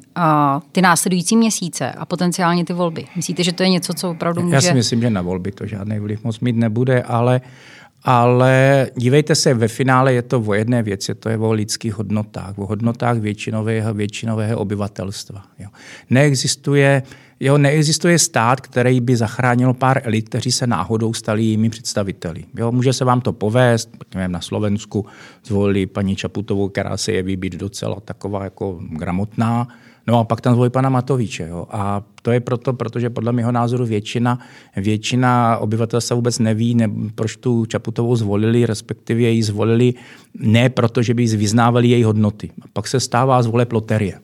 ty 0.73 0.83
následující 0.83 1.37
měsíce 1.37 1.93
a 1.93 2.07
potenciálně 2.07 2.65
ty 2.65 2.73
volby? 2.73 3.07
Myslíte, 3.17 3.45
že 3.45 3.53
to 3.53 3.63
je 3.63 3.69
něco, 3.69 3.95
co 3.95 4.11
opravdu 4.11 4.43
může... 4.43 4.55
Já 4.55 4.61
si 4.61 4.75
myslím, 4.75 5.01
že 5.01 5.11
na 5.11 5.23
volby 5.23 5.53
to 5.53 5.67
žádný 5.67 5.99
vliv 5.99 6.25
moc 6.25 6.41
mít 6.41 6.57
nebude, 6.57 7.03
ale 7.03 7.41
uh, 7.41 7.51
ale 8.03 8.87
dívejte 8.97 9.35
se, 9.35 9.55
ve 9.55 9.69
finále 9.69 10.13
je 10.13 10.23
to 10.23 10.41
o 10.41 10.55
jedné 10.55 10.83
věci, 10.83 11.15
to 11.15 11.29
je 11.29 11.39
o 11.39 11.53
lidských 11.53 11.95
hodnotách, 11.95 12.59
o 12.59 12.67
hodnotách 12.67 13.19
většinového, 13.19 13.95
většinového 13.95 14.59
obyvatelstva. 14.59 15.43
Jo. 15.59 15.69
Neexistuje, 16.11 17.03
jo, 17.41 17.59
neexistuje 17.59 18.19
stát, 18.19 18.61
který 18.61 19.01
by 19.01 19.17
zachránil 19.17 19.75
pár 19.75 20.01
elit, 20.05 20.29
kteří 20.29 20.53
se 20.53 20.67
náhodou 20.67 21.15
stali 21.15 21.43
jimi 21.43 21.71
představiteli. 21.71 22.45
Jo, 22.57 22.73
může 22.73 22.93
se 22.93 23.05
vám 23.05 23.21
to 23.21 23.33
povést, 23.33 23.91
na 24.27 24.41
Slovensku 24.41 25.07
zvolili 25.45 25.87
paní 25.87 26.17
Čaputovou, 26.17 26.69
která 26.69 26.97
se 26.97 27.13
jeví 27.13 27.37
být 27.37 27.57
docela 27.57 28.01
taková 28.01 28.45
jako 28.45 28.81
gramotná, 28.91 29.69
No 30.07 30.19
a 30.19 30.25
pak 30.25 30.41
tam 30.41 30.55
zvolí 30.55 30.71
pana 30.71 30.89
Matoviče. 30.89 31.49
Jo. 31.49 31.67
A 31.71 32.03
to 32.23 32.31
je 32.31 32.41
proto, 32.41 32.73
protože 32.73 33.11
podle 33.11 33.33
mého 33.33 33.53
názoru 33.53 33.87
většina, 33.87 34.39
většina 34.77 35.57
obyvatelstva 35.57 36.17
vůbec 36.17 36.39
neví, 36.39 36.75
ne, 36.75 36.91
proč 37.15 37.37
tu 37.37 37.67
Čaputovou 37.67 38.17
zvolili, 38.17 38.67
respektive 38.67 39.21
ji 39.21 39.43
zvolili 39.43 39.95
ne 40.39 40.69
proto, 40.69 41.03
že 41.03 41.15
by 41.15 41.27
vyznávali 41.27 41.89
její 41.89 42.05
hodnoty. 42.05 42.51
A 42.63 42.65
pak 42.73 42.89
se 42.89 43.01
stává 43.01 43.43
zvole 43.43 43.67
loterie. 43.73 44.19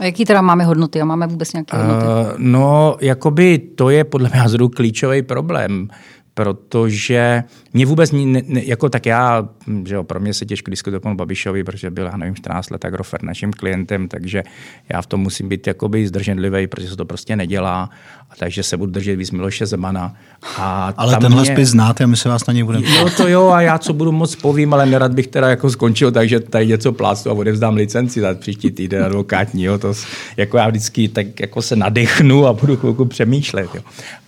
A 0.00 0.04
jaký 0.04 0.24
teda 0.24 0.42
máme 0.42 0.64
hodnoty? 0.64 1.00
A 1.00 1.04
máme 1.04 1.26
vůbec 1.26 1.52
nějaké 1.52 1.76
hodnoty? 1.76 2.06
Uh, 2.06 2.32
no, 2.38 2.96
jakoby 3.00 3.58
to 3.58 3.90
je 3.90 4.04
podle 4.04 4.28
mého 4.28 4.42
názoru 4.42 4.68
klíčový 4.68 5.22
problém 5.22 5.88
protože 6.38 7.44
mě 7.72 7.86
vůbec, 7.86 8.12
ne, 8.12 8.42
ne, 8.46 8.64
jako 8.64 8.88
tak 8.88 9.06
já, 9.06 9.48
že 9.84 9.94
jo, 9.94 10.04
pro 10.04 10.20
mě 10.20 10.34
se 10.34 10.46
těžko 10.46 10.70
diskutuje 10.70 11.00
panu 11.00 11.16
Babišovi, 11.16 11.64
protože 11.64 11.90
byl, 11.90 12.06
já 12.06 12.16
nevím, 12.16 12.34
14 12.34 12.70
let 12.70 12.84
Agrofert 12.84 13.22
naším 13.22 13.52
klientem, 13.52 14.08
takže 14.08 14.42
já 14.88 15.02
v 15.02 15.06
tom 15.06 15.20
musím 15.20 15.48
být 15.48 15.66
jakoby 15.66 16.08
zdrženlivý, 16.08 16.66
protože 16.66 16.88
se 16.88 16.96
to 16.96 17.04
prostě 17.04 17.36
nedělá, 17.36 17.90
a 18.30 18.36
takže 18.38 18.62
se 18.62 18.76
budu 18.76 18.92
držet 18.92 19.16
víc 19.16 19.30
Miloše 19.30 19.66
Zemana. 19.66 20.14
A 20.56 20.94
ale 20.96 21.16
tenhle 21.16 21.42
mě... 21.42 21.52
spis 21.52 21.68
znáte 21.68 22.04
a 22.04 22.06
my 22.06 22.16
se 22.16 22.28
vás 22.28 22.46
na 22.46 22.54
něj 22.54 22.62
budeme 22.62 22.86
Jo, 22.88 23.10
to 23.16 23.28
jo, 23.28 23.48
a 23.48 23.60
já 23.60 23.78
co 23.78 23.92
budu 23.92 24.12
moc 24.12 24.36
povím, 24.36 24.74
ale 24.74 24.86
nerad 24.86 25.12
bych 25.12 25.26
teda 25.26 25.50
jako 25.50 25.70
skončil, 25.70 26.12
takže 26.12 26.40
tady 26.40 26.66
něco 26.66 26.92
plácu 26.92 27.30
a 27.30 27.32
odevzdám 27.32 27.74
licenci 27.74 28.20
za 28.20 28.34
příští 28.34 28.70
týden 28.70 29.04
advokátní. 29.04 29.64
Jo, 29.64 29.78
to, 29.78 29.92
jako 30.36 30.56
já 30.56 30.68
vždycky 30.68 31.08
tak 31.08 31.40
jako 31.40 31.62
se 31.62 31.76
nadechnu 31.76 32.46
a 32.46 32.52
budu 32.52 32.76
chvilku 32.76 33.04
přemýšlet. 33.04 33.74
Jo. 33.74 33.82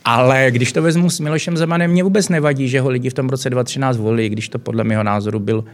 Ale 0.04 0.46
když 0.50 0.72
to 0.72 0.82
vezmu 0.82 1.10
s 1.10 1.20
Milošem 1.20 1.56
Zemanem, 1.56 1.90
mě 1.90 2.04
vůbec 2.04 2.28
nevadí, 2.28 2.68
že 2.68 2.80
ho 2.80 2.90
lidi 2.90 3.10
v 3.10 3.14
tom 3.14 3.28
roce 3.28 3.50
2013 3.50 3.96
volili, 3.96 4.28
když 4.28 4.48
to 4.48 4.58
podle 4.58 4.84
mého 4.84 5.02
názoru 5.02 5.38
byl, 5.38 5.64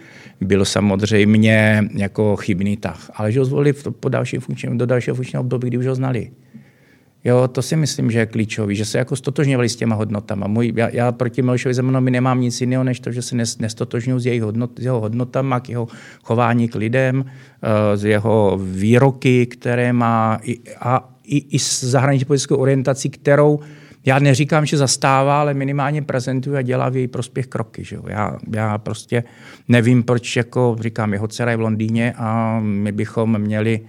byl 0.40 0.64
samozřejmě 0.64 1.84
jako 1.94 2.36
chybný 2.36 2.76
tah. 2.76 3.10
Ale 3.14 3.32
že 3.32 3.38
ho 3.38 3.44
zvolili 3.44 3.72
po 3.72 4.08
další 4.08 4.38
funkční, 4.38 4.78
do 4.78 4.86
dalšího 4.86 5.16
funkčního 5.16 5.40
období, 5.40 5.68
kdy 5.68 5.78
už 5.78 5.86
ho 5.86 5.94
znali. 5.94 6.30
Jo, 7.24 7.48
to 7.48 7.62
si 7.62 7.76
myslím, 7.76 8.10
že 8.10 8.18
je 8.18 8.26
klíčový, 8.26 8.76
že 8.76 8.84
se 8.84 8.98
jako 8.98 9.16
stotožňovali 9.16 9.68
s 9.68 9.76
těma 9.76 9.96
hodnotama. 9.96 10.46
Můj, 10.46 10.72
já, 10.76 10.88
já 10.88 11.12
proti 11.12 11.42
Milošovi 11.42 11.74
Zemanovi 11.74 12.10
nemám 12.10 12.40
nic 12.40 12.60
jiného, 12.60 12.84
než 12.84 13.00
to, 13.00 13.12
že 13.12 13.22
se 13.22 13.36
nestotožňuji 13.36 14.20
s, 14.20 14.42
hodnot, 14.42 14.70
s 14.78 14.84
jeho 14.84 15.00
hodnotama, 15.00 15.60
k 15.60 15.68
jeho 15.68 15.88
chování 16.22 16.68
k 16.68 16.74
lidem, 16.74 17.24
z 17.94 18.04
eh, 18.04 18.08
jeho 18.08 18.58
výroky, 18.62 19.46
které 19.46 19.92
má 19.92 20.38
i, 20.42 20.58
a 20.80 21.14
i, 21.24 21.38
i 21.38 21.58
s 21.58 21.84
zahraniční 21.84 22.24
politickou 22.24 22.56
orientací, 22.56 23.10
kterou 23.10 23.60
já 24.06 24.18
neříkám, 24.18 24.66
že 24.66 24.76
zastává, 24.76 25.40
ale 25.40 25.54
minimálně 25.54 26.02
prezentuje 26.02 26.58
a 26.58 26.62
dělá 26.62 26.88
v 26.88 26.96
její 26.96 27.08
prospěch 27.08 27.46
kroky. 27.46 27.84
Že 27.84 27.96
jo? 27.96 28.02
Já, 28.06 28.36
já 28.52 28.78
prostě 28.78 29.24
nevím, 29.68 30.02
proč, 30.02 30.36
jako 30.36 30.76
říkám, 30.80 31.12
jeho 31.12 31.28
dcera 31.28 31.50
je 31.50 31.56
v 31.56 31.60
Londýně 31.60 32.14
a 32.18 32.58
my 32.60 32.92
bychom 32.92 33.38
měli 33.38 33.80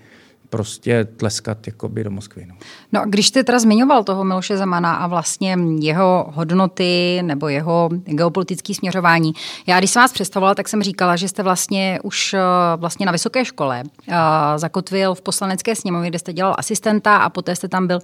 prostě 0.49 1.05
tleskat 1.05 1.67
jakoby 1.67 2.03
do 2.03 2.11
Moskvy. 2.11 2.45
No. 2.45 2.55
no 2.93 3.01
když 3.05 3.27
jste 3.27 3.43
teda 3.43 3.59
zmiňoval 3.59 4.03
toho 4.03 4.23
Miloše 4.23 4.57
Zemana 4.57 4.93
a 4.93 5.07
vlastně 5.07 5.57
jeho 5.79 6.25
hodnoty 6.33 7.19
nebo 7.21 7.47
jeho 7.47 7.89
geopolitické 8.05 8.73
směřování, 8.73 9.33
já 9.67 9.79
když 9.79 9.91
jsem 9.91 10.01
vás 10.01 10.13
představovala, 10.13 10.55
tak 10.55 10.67
jsem 10.69 10.83
říkala, 10.83 11.15
že 11.15 11.27
jste 11.27 11.43
vlastně 11.43 11.99
už 12.03 12.33
eh, 12.33 12.39
vlastně 12.75 13.05
na 13.05 13.11
vysoké 13.11 13.45
škole 13.45 13.83
uh, 13.83 14.15
zakotvil 14.55 15.15
v 15.15 15.21
poslanecké 15.21 15.75
sněmovně, 15.75 16.09
kde 16.09 16.19
jste 16.19 16.33
dělal 16.33 16.55
asistenta 16.57 17.17
a 17.17 17.29
poté 17.29 17.55
jste 17.55 17.67
tam 17.67 17.87
byl 17.87 17.99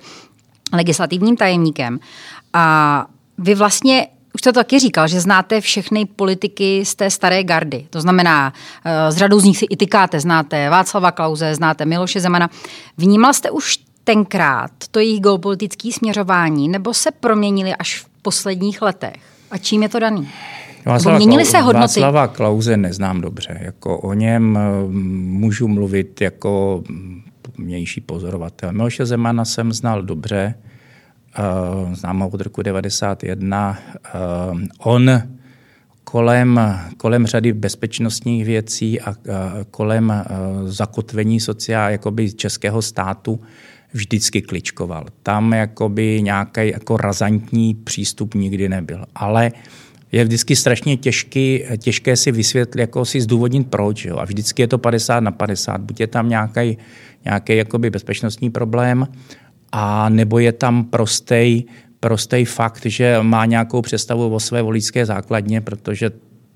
legislativním 0.73 1.37
tajemníkem. 1.37 1.99
A 2.53 3.05
vy 3.37 3.55
vlastně 3.55 4.07
už 4.35 4.41
to 4.41 4.51
taky 4.51 4.79
říkal, 4.79 5.07
že 5.07 5.19
znáte 5.19 5.61
všechny 5.61 6.05
politiky 6.05 6.85
z 6.85 6.95
té 6.95 7.09
staré 7.09 7.43
gardy. 7.43 7.87
To 7.89 8.01
znamená, 8.01 8.53
z 9.09 9.15
eh, 9.15 9.19
řadu 9.19 9.39
z 9.39 9.43
nich 9.43 9.57
si 9.57 9.65
i 9.65 9.77
tykáte. 9.77 10.19
Znáte 10.19 10.69
Václava 10.69 11.11
Klauze, 11.11 11.55
znáte 11.55 11.85
Miloše 11.85 12.19
Zemana. 12.19 12.49
Vnímal 12.97 13.33
jste 13.33 13.51
už 13.51 13.77
tenkrát 14.03 14.71
to 14.91 14.99
jejich 14.99 15.21
geopolitické 15.21 15.91
směřování, 15.91 16.69
nebo 16.69 16.93
se 16.93 17.11
proměnili 17.11 17.75
až 17.75 17.99
v 17.99 18.21
posledních 18.21 18.81
letech? 18.81 19.15
A 19.51 19.57
čím 19.57 19.83
je 19.83 19.89
to 19.89 19.99
daný? 19.99 20.29
Václava, 20.85 21.17
měnili 21.17 21.45
se 21.45 21.59
hodnoty? 21.59 21.99
Václava 21.99 22.27
Klauze 22.27 22.77
neznám 22.77 23.21
dobře. 23.21 23.59
Jako 23.61 23.99
o 23.99 24.13
něm 24.13 24.57
eh, 24.57 24.87
můžu 25.39 25.67
mluvit 25.67 26.21
jako 26.21 26.83
vnější 27.57 28.01
pozorovatel. 28.01 28.73
Miloše 28.73 29.05
Zemana 29.05 29.45
jsem 29.45 29.71
znal 29.71 30.01
dobře, 30.01 30.55
uh, 31.85 31.93
znám 31.93 32.19
ho 32.19 32.27
od 32.27 32.41
roku 32.41 32.63
1991. 32.63 33.79
Uh, 34.51 34.61
on 34.77 35.21
kolem, 36.03 36.59
kolem 36.97 37.25
řady 37.25 37.53
bezpečnostních 37.53 38.45
věcí 38.45 39.01
a, 39.01 39.09
a 39.09 39.15
kolem 39.71 40.09
uh, 40.09 40.67
zakotvení 40.67 41.39
sociál, 41.39 41.91
jakoby 41.91 42.33
českého 42.33 42.81
státu 42.81 43.39
vždycky 43.93 44.41
kličkoval. 44.41 45.05
Tam 45.23 45.53
jakoby 45.53 46.21
nějaký 46.21 46.69
jako 46.69 46.97
razantní 46.97 47.73
přístup 47.73 48.33
nikdy 48.33 48.69
nebyl. 48.69 49.05
Ale 49.15 49.51
je 50.13 50.23
vždycky 50.23 50.55
strašně 50.55 50.97
těžký, 50.97 51.63
těžké 51.77 52.15
si 52.15 52.31
vysvětlit, 52.31 52.81
jako 52.81 53.05
si 53.05 53.21
zdůvodnit 53.21 53.67
proč. 53.67 54.05
Jo? 54.05 54.17
A 54.17 54.25
vždycky 54.25 54.61
je 54.61 54.67
to 54.67 54.77
50 54.77 55.19
na 55.19 55.31
50. 55.31 55.81
Buď 55.81 55.99
je 55.99 56.07
tam 56.07 56.29
nějaký, 56.29 56.77
nějaký 57.25 57.57
jakoby 57.57 57.89
bezpečnostní 57.89 58.49
problém, 58.49 59.07
a 59.71 60.09
nebo 60.09 60.39
je 60.39 60.51
tam 60.51 60.85
prostej, 60.85 61.63
prostej 61.99 62.45
fakt, 62.45 62.85
že 62.85 63.17
má 63.21 63.45
nějakou 63.45 63.81
představu 63.81 64.33
o 64.33 64.39
své 64.39 64.61
voličské 64.61 65.05
základně, 65.05 65.61
protože 65.61 66.11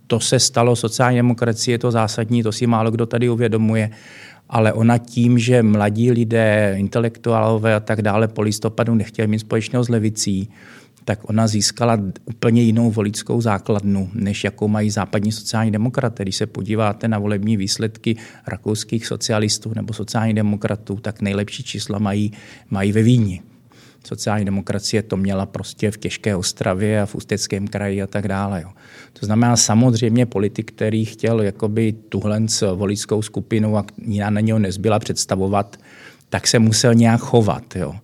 to 0.08 0.20
se 0.20 0.40
stalo, 0.40 0.76
sociální 0.76 1.18
demokracie 1.18 1.74
je 1.74 1.80
to 1.80 1.92
zásadní, 1.92 2.44
to 2.44 2.52
si 2.52 2.68
málo 2.68 2.92
kdo 2.92 3.06
tady 3.06 3.30
uvědomuje, 3.30 3.90
ale 4.50 4.74
ona 4.74 4.98
tím, 4.98 5.40
že 5.40 5.64
mladí 5.64 6.12
lidé, 6.12 6.76
intelektuálové 6.78 7.76
a 7.76 7.80
tak 7.80 8.02
dále 8.02 8.28
po 8.28 8.42
listopadu 8.42 8.96
nechtěli 8.96 9.28
mít 9.28 9.40
společného 9.40 9.84
s 9.84 9.90
levicí, 9.90 10.50
tak 11.08 11.30
ona 11.30 11.48
získala 11.48 12.00
úplně 12.26 12.62
jinou 12.62 12.92
voličskou 12.92 13.42
základnu, 13.42 14.10
než 14.14 14.44
jakou 14.44 14.68
mají 14.68 14.90
západní 14.90 15.32
sociální 15.32 15.72
demokraté. 15.72 16.24
Když 16.24 16.36
se 16.36 16.46
podíváte 16.46 17.08
na 17.08 17.20
volební 17.20 17.58
výsledky 17.58 18.16
rakouských 18.48 19.08
socialistů 19.08 19.72
nebo 19.76 19.94
sociálních 19.94 20.36
demokratů, 20.36 20.96
tak 20.96 21.22
nejlepší 21.22 21.64
čísla 21.64 22.00
mají, 22.00 22.32
mají 22.70 22.92
ve 22.92 23.02
Víni 23.02 23.42
sociální 24.08 24.46
demokracie 24.46 25.04
to 25.04 25.18
měla 25.18 25.46
prostě 25.46 25.92
v 25.92 25.98
Těžké 25.98 26.36
Ostravě 26.36 27.02
a 27.02 27.06
v 27.06 27.16
Ústeckém 27.16 27.68
kraji 27.68 28.02
a 28.02 28.08
tak 28.08 28.28
dále. 28.28 28.62
Jo. 28.62 28.70
To 29.20 29.26
znamená 29.26 29.58
samozřejmě 29.58 30.26
politik, 30.26 30.72
který 30.72 31.06
chtěl 31.06 31.42
jakoby 31.42 31.96
tuhle 32.10 32.42
voličskou 32.76 33.22
skupinu 33.22 33.78
a 33.78 33.86
na 34.30 34.42
něho 34.42 34.60
nezbyla 34.60 35.00
představovat, 35.00 35.78
tak 36.30 36.48
se 36.48 36.60
musel 36.60 36.94
nějak 36.94 37.22
chovat. 37.22 37.76
Jo. 37.76 37.96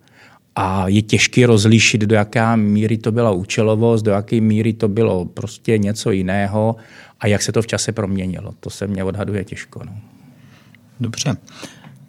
A 0.55 0.87
je 0.87 1.01
těžké 1.01 1.45
rozlišit, 1.45 2.01
do 2.01 2.15
jaké 2.15 2.57
míry 2.57 2.97
to 2.97 3.11
byla 3.11 3.31
účelovost, 3.31 4.05
do 4.05 4.11
jaké 4.11 4.41
míry 4.41 4.73
to 4.73 4.87
bylo 4.87 5.25
prostě 5.25 5.77
něco 5.77 6.11
jiného 6.11 6.75
a 7.19 7.27
jak 7.27 7.41
se 7.41 7.51
to 7.51 7.61
v 7.61 7.67
čase 7.67 7.91
proměnilo. 7.91 8.53
To 8.59 8.69
se 8.69 8.87
mě 8.87 9.03
odhaduje 9.03 9.43
těžko. 9.43 9.81
No. 9.85 9.91
Dobře. 10.99 11.37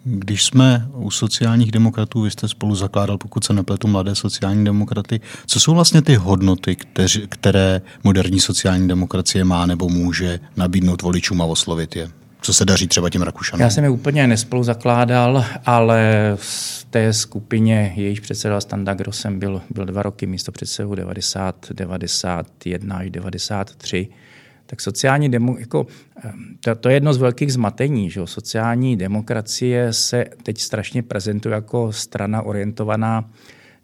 Když 0.07 0.43
jsme 0.43 0.87
u 0.93 1.11
sociálních 1.11 1.71
demokratů, 1.71 2.21
vy 2.21 2.31
jste 2.31 2.47
spolu 2.47 2.75
zakládal, 2.75 3.17
pokud 3.17 3.43
se 3.43 3.53
nepletu, 3.53 3.87
mladé 3.87 4.15
sociální 4.15 4.65
demokraty. 4.65 5.21
Co 5.45 5.59
jsou 5.59 5.73
vlastně 5.73 6.01
ty 6.01 6.15
hodnoty, 6.15 6.77
které 7.29 7.81
moderní 8.03 8.39
sociální 8.39 8.87
demokracie 8.87 9.43
má 9.43 9.65
nebo 9.65 9.89
může 9.89 10.39
nabídnout 10.57 11.01
voličům 11.01 11.41
a 11.41 11.45
oslovit 11.45 11.95
je? 11.95 12.09
Co 12.45 12.53
se 12.53 12.65
daří 12.65 12.87
třeba 12.87 13.09
těm 13.09 13.21
Rakušanům? 13.21 13.61
Já 13.61 13.69
jsem 13.69 13.83
je 13.83 13.89
úplně 13.89 14.27
nespolu 14.27 14.63
zakládal, 14.63 15.45
ale 15.65 16.31
v 16.35 16.85
té 16.89 17.13
skupině, 17.13 17.93
jejíž 17.95 18.19
předseda 18.19 18.61
Standa 18.61 18.93
Grossem 18.93 19.39
byl, 19.39 19.61
byl 19.69 19.85
dva 19.85 20.03
roky 20.03 20.25
místo 20.25 20.51
předsedu 20.51 20.95
90, 20.95 21.55
91 21.71 22.97
až 22.97 23.09
93 23.09 24.07
tak 24.65 24.81
sociální 24.81 25.29
demo, 25.29 25.55
jako, 25.59 25.87
to, 26.59 26.75
to 26.75 26.89
je 26.89 26.95
jedno 26.95 27.13
z 27.13 27.17
velkých 27.17 27.53
zmatení. 27.53 28.09
Že? 28.09 28.21
Sociální 28.25 28.97
demokracie 28.97 29.93
se 29.93 30.25
teď 30.43 30.59
strašně 30.59 31.03
prezentuje 31.03 31.55
jako 31.55 31.93
strana 31.93 32.41
orientovaná 32.41 33.29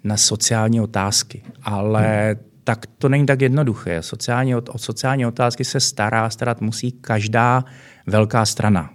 na 0.03 0.17
sociální 0.17 0.81
otázky, 0.81 1.41
ale 1.63 2.27
hmm. 2.27 2.45
tak 2.63 2.85
to 2.97 3.09
není 3.09 3.25
tak 3.25 3.41
jednoduché. 3.41 4.01
Sociální, 4.01 4.55
o 4.55 4.77
sociální 4.77 5.25
otázky 5.25 5.65
se 5.65 5.79
stará, 5.79 6.29
starat 6.29 6.61
musí 6.61 6.91
každá 6.91 7.63
velká 8.07 8.45
strana. 8.45 8.89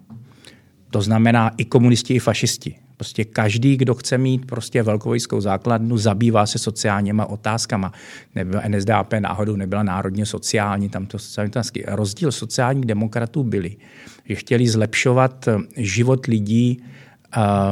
To 0.90 1.02
znamená 1.02 1.50
i 1.56 1.64
komunisti, 1.64 2.14
i 2.14 2.18
fašisti. 2.18 2.76
Prostě 2.96 3.24
každý, 3.24 3.76
kdo 3.76 3.94
chce 3.94 4.18
mít 4.18 4.46
prostě 4.46 4.82
velkovojskou 4.82 5.40
základnu, 5.40 5.96
zabývá 5.98 6.46
se 6.46 6.58
sociálníma 6.58 7.26
otázkama. 7.26 7.92
Nebyla 8.34 8.62
NSDAP 8.68 9.12
náhodou 9.12 9.56
nebyla 9.56 9.82
národně 9.82 10.26
sociální, 10.26 10.88
tam 10.88 11.06
to 11.06 11.18
sociální 11.18 11.50
otázky. 11.50 11.84
Rozdíl 11.88 12.32
sociálních 12.32 12.84
demokratů 12.84 13.44
byli, 13.44 13.76
že 14.24 14.34
chtěli 14.34 14.68
zlepšovat 14.68 15.48
eh, 15.48 15.58
život 15.76 16.26
lidí 16.26 16.82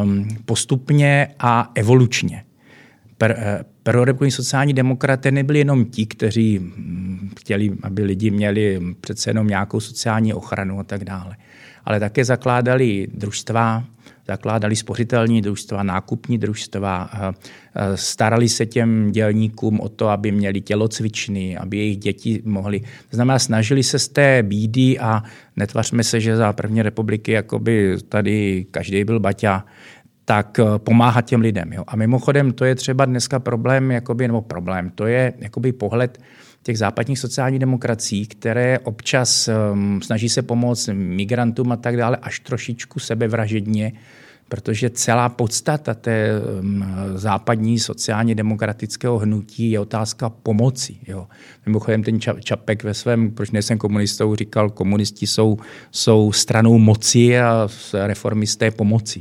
um, 0.02 0.28
postupně 0.44 1.28
a 1.38 1.70
evolučně. 1.74 2.44
Per, 3.18 3.64
eh, 3.88 4.14
pro 4.14 4.30
sociální 4.30 4.72
demokraté 4.72 5.30
nebyli 5.30 5.58
jenom 5.58 5.84
ti, 5.84 6.06
kteří 6.06 6.58
hm, 6.58 7.30
chtěli, 7.40 7.72
aby 7.82 8.02
lidi 8.02 8.30
měli 8.30 8.80
přece 9.00 9.30
jenom 9.30 9.46
nějakou 9.46 9.80
sociální 9.80 10.34
ochranu 10.34 10.80
a 10.80 10.84
tak 10.84 11.04
dále, 11.04 11.36
ale 11.84 12.00
také 12.00 12.24
zakládali 12.24 13.06
družstva, 13.14 13.84
zakládali 14.28 14.76
spořitelní 14.76 15.42
družstva, 15.42 15.82
nákupní 15.82 16.38
družstva, 16.38 17.10
starali 17.94 18.48
se 18.48 18.66
těm 18.66 19.12
dělníkům 19.12 19.80
o 19.80 19.88
to, 19.88 20.08
aby 20.08 20.32
měli 20.32 20.60
tělocvičny, 20.60 21.56
aby 21.56 21.76
jejich 21.76 21.96
děti 21.96 22.42
mohly. 22.44 22.80
To 22.80 23.16
znamená, 23.16 23.38
snažili 23.38 23.82
se 23.82 23.98
z 23.98 24.08
té 24.08 24.42
bídy 24.42 24.98
a 24.98 25.22
netvařme 25.56 26.04
se, 26.04 26.20
že 26.20 26.36
za 26.36 26.52
první 26.52 26.82
republiky 26.82 27.32
jakoby 27.32 27.96
tady 28.08 28.66
každý 28.70 29.04
byl 29.04 29.20
baťa, 29.20 29.64
tak 30.24 30.58
eh, 30.58 30.78
pomáhat 30.78 31.24
těm 31.24 31.40
lidem. 31.40 31.72
Jo. 31.72 31.84
A 31.86 31.96
mimochodem, 31.96 32.52
to 32.52 32.64
je 32.64 32.74
třeba 32.74 33.04
dneska 33.04 33.38
problém, 33.38 33.90
jakoby, 33.90 34.28
nebo 34.28 34.42
problém, 34.42 34.90
to 34.94 35.06
je 35.06 35.32
jakoby 35.38 35.72
pohled 35.72 36.18
těch 36.62 36.78
západních 36.78 37.18
sociálních 37.18 37.58
demokracií, 37.60 38.26
které 38.26 38.78
občas 38.78 39.48
um, 39.48 40.02
snaží 40.02 40.28
se 40.28 40.42
pomoct 40.42 40.88
migrantům 40.92 41.72
a 41.72 41.76
tak 41.76 41.96
dále, 41.96 42.16
až 42.22 42.40
trošičku 42.40 43.00
sebevražedně, 43.00 43.92
protože 44.48 44.90
celá 44.90 45.28
podstata 45.28 45.94
té 45.94 46.30
um, 46.60 46.84
západní 47.14 47.78
sociálně 47.78 48.34
demokratického 48.34 49.18
hnutí 49.18 49.70
je 49.70 49.80
otázka 49.80 50.28
pomoci. 50.28 50.96
Jo. 51.06 51.26
Mimochodem 51.66 52.02
ten 52.02 52.20
Čapek 52.20 52.84
ve 52.84 52.94
svém, 52.94 53.30
proč 53.30 53.50
nejsem 53.50 53.78
komunistou, 53.78 54.34
říkal, 54.34 54.70
komunisti 54.70 55.26
jsou, 55.26 55.58
jsou 55.90 56.32
stranou 56.32 56.78
moci 56.78 57.38
a 57.38 57.68
reformisté 57.92 58.70
pomoci. 58.70 59.20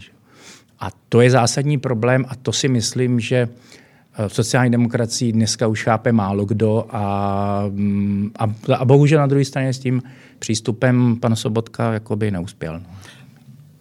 A 0.84 0.90
to 1.10 1.22
je 1.22 1.32
zásadní 1.32 1.78
problém 1.78 2.26
a 2.30 2.36
to 2.36 2.52
si 2.52 2.68
myslím, 2.68 3.20
že 3.20 3.50
v 4.28 4.36
sociální 4.36 4.72
demokracii 4.72 5.32
dneska 5.32 5.68
už 5.68 5.84
chápe 5.84 6.12
málo 6.12 6.46
kdo 6.46 6.86
a, 6.90 7.64
mm, 7.70 8.32
a, 8.40 8.74
a 8.78 8.86
bohužel 8.86 9.20
na 9.20 9.28
druhé 9.28 9.46
straně 9.46 9.74
s 9.74 9.80
tím 9.80 10.02
přístupem 10.40 11.16
pan 11.20 11.36
Sobotka 11.36 11.94
jakoby 11.94 12.32
neuspěl. 12.32 12.80
No. 12.80 12.86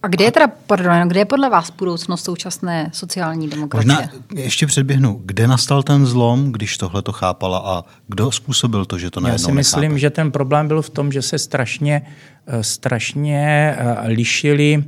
A 0.03 0.07
kde 0.07 0.25
je 0.25 0.31
teda, 0.31 0.47
pardon, 0.67 1.07
kde 1.07 1.19
je 1.19 1.25
podle 1.25 1.49
vás 1.49 1.69
budoucnost 1.69 2.23
současné 2.23 2.89
sociální 2.93 3.49
demokracie? 3.49 3.95
Možná 3.95 4.11
ještě 4.35 4.67
předběhnu, 4.67 5.21
kde 5.25 5.47
nastal 5.47 5.83
ten 5.83 6.05
zlom, 6.05 6.51
když 6.51 6.77
tohle 6.77 7.01
to 7.01 7.11
chápala 7.11 7.57
a 7.65 7.85
kdo 8.07 8.31
způsobil 8.31 8.85
to, 8.85 8.97
že 8.97 9.11
to 9.11 9.19
najednou 9.19 9.43
Já 9.43 9.45
si 9.45 9.51
myslím, 9.51 9.81
nechápe? 9.81 9.99
že 9.99 10.09
ten 10.09 10.31
problém 10.31 10.67
byl 10.67 10.81
v 10.81 10.89
tom, 10.89 11.11
že 11.11 11.21
se 11.21 11.39
strašně, 11.39 12.01
eh, 12.47 12.63
strašně 12.63 13.75
eh, 13.77 14.07
lišili 14.07 14.83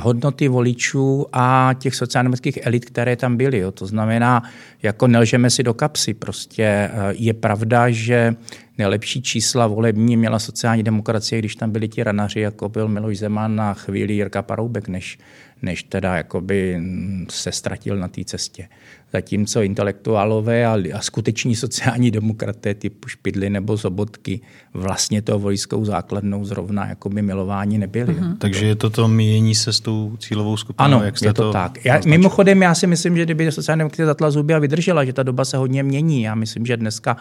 hodnoty 0.00 0.48
voličů 0.48 1.26
a 1.32 1.70
těch 1.78 1.94
sociálních 1.94 2.58
elit, 2.62 2.84
které 2.84 3.16
tam 3.16 3.36
byly. 3.36 3.58
Jo. 3.58 3.72
To 3.72 3.86
znamená, 3.86 4.42
jako 4.82 5.06
nelžeme 5.06 5.50
si 5.50 5.62
do 5.62 5.74
kapsy. 5.74 6.14
Prostě 6.14 6.90
uh, 6.92 6.98
je 7.12 7.34
pravda, 7.34 7.90
že 7.90 8.34
nejlepší 8.78 9.22
čísla 9.22 9.66
volební 9.66 10.16
měla 10.16 10.38
sociální 10.38 10.82
demokracie, 10.82 11.38
když 11.38 11.56
tam 11.56 11.70
byli 11.70 11.88
ti 11.88 12.02
ranaři, 12.02 12.40
jako 12.40 12.68
byl 12.68 12.88
Miloš 12.88 13.18
Zeman 13.18 13.56
na 13.56 13.74
chvíli 13.74 14.12
Jirka 14.12 14.42
Paroubek, 14.42 14.88
než, 14.88 15.18
než 15.62 15.82
teda 15.82 16.16
jakoby 16.16 16.80
se 17.28 17.52
ztratil 17.52 17.96
na 17.96 18.08
té 18.08 18.24
cestě. 18.24 18.68
Zatímco 19.12 19.62
intelektuálové 19.62 20.66
a, 20.66 20.78
a 20.94 21.00
skuteční 21.00 21.56
sociální 21.56 22.10
demokraté 22.10 22.74
typu 22.74 23.08
Špidly 23.08 23.50
nebo 23.50 23.76
Zobotky 23.76 24.40
vlastně 24.74 25.22
to 25.22 25.38
vojskou 25.38 25.84
základnou 25.84 26.44
zrovna 26.44 26.88
jakoby 26.88 27.22
milování 27.22 27.78
nebyli. 27.78 28.14
Mm-hmm. 28.14 28.36
Takže 28.38 28.66
je 28.66 28.76
to 28.76 28.90
to 28.90 29.08
míjení 29.08 29.54
se 29.54 29.72
s 29.72 29.80
tou 29.80 30.16
cílovou 30.18 30.56
skupinou? 30.56 30.84
Ano, 30.84 31.04
jak 31.04 31.18
jste 31.18 31.28
je 31.28 31.32
to, 31.32 31.42
to 31.42 31.52
tak. 31.52 31.84
Já, 31.84 32.00
mimochodem, 32.06 32.62
já 32.62 32.74
si 32.74 32.86
myslím, 32.86 33.16
že 33.16 33.24
kdyby 33.24 33.52
sociální 33.52 33.78
demokracie 33.78 34.06
zatla 34.06 34.30
zuby 34.30 34.54
a 34.54 34.58
vydržela, 34.58 35.04
že 35.04 35.12
ta 35.12 35.22
doba 35.22 35.44
se 35.44 35.56
hodně 35.56 35.82
mění. 35.82 36.22
Já 36.22 36.34
myslím, 36.34 36.66
že 36.66 36.76
dneska 36.76 37.16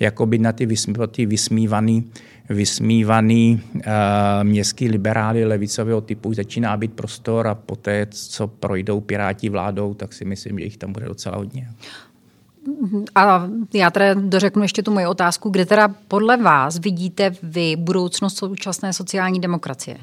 jakoby 0.00 0.38
na 0.38 0.52
ty, 0.52 0.66
vysmí, 0.66 0.94
ty 1.10 1.26
vysmívaný, 1.26 2.10
vysmívaný 2.50 3.62
uh, 3.74 3.82
městský 4.42 4.88
liberály 4.88 5.44
levicového 5.44 6.00
typu 6.00 6.34
začíná 6.34 6.76
být 6.76 6.92
prostor 6.92 7.48
a 7.48 7.54
poté, 7.54 8.06
co 8.10 8.46
projdou 8.46 9.00
Piráti 9.00 9.48
vládou, 9.48 9.94
tak 9.94 10.12
si 10.12 10.24
myslím, 10.24 10.58
že 10.58 10.64
jich 10.64 10.76
tam 10.76 10.92
bude 10.92 11.06
docela 11.06 11.36
hodně. 11.36 11.68
A 13.14 13.48
já 13.74 13.90
teda 13.90 14.14
dořeknu 14.14 14.62
ještě 14.62 14.82
tu 14.82 14.90
moji 14.90 15.06
otázku, 15.06 15.50
kde 15.50 15.66
teda 15.66 15.88
podle 16.08 16.36
vás 16.36 16.78
vidíte 16.78 17.32
vy 17.42 17.76
budoucnost 17.76 18.36
současné 18.36 18.92
sociální 18.92 19.40
demokracie? 19.40 19.96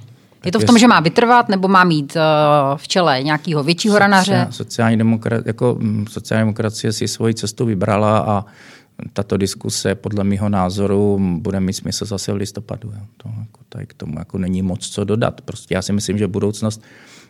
Je 0.45 0.51
to 0.51 0.60
v 0.60 0.63
tom, 0.63 0.77
že 0.77 0.88
má 0.88 0.99
vytrvat, 0.99 1.49
nebo 1.49 1.67
má 1.67 1.83
mít 1.83 2.15
uh, 2.15 2.77
v 2.77 2.88
čele 2.88 3.23
nějakého 3.23 3.63
většího 3.63 3.99
ranaře? 3.99 4.47
Sociální, 4.49 4.97
demokra- 4.97 5.43
jako, 5.45 5.77
mm, 5.79 6.05
sociální 6.10 6.41
demokracie 6.41 6.93
si 6.93 7.07
svoji 7.07 7.33
cestu 7.33 7.65
vybrala 7.65 8.19
a 8.19 8.45
tato 9.13 9.38
diskuse 9.38 9.95
podle 9.95 10.23
mého 10.23 10.49
názoru 10.49 11.19
bude 11.39 11.60
mít 11.60 11.73
smysl 11.73 12.05
zase 12.05 12.33
v 12.33 12.36
listopadu. 12.36 12.89
Jo. 12.89 13.01
To 13.17 13.29
jako, 13.39 13.60
tady 13.69 13.86
k 13.86 13.93
tomu 13.93 14.19
jako 14.19 14.38
není 14.38 14.62
moc 14.62 14.89
co 14.89 15.03
dodat. 15.03 15.41
Prostě 15.41 15.75
já 15.75 15.81
si 15.81 15.93
myslím, 15.93 16.17
že 16.17 16.27
budoucnost 16.27 16.81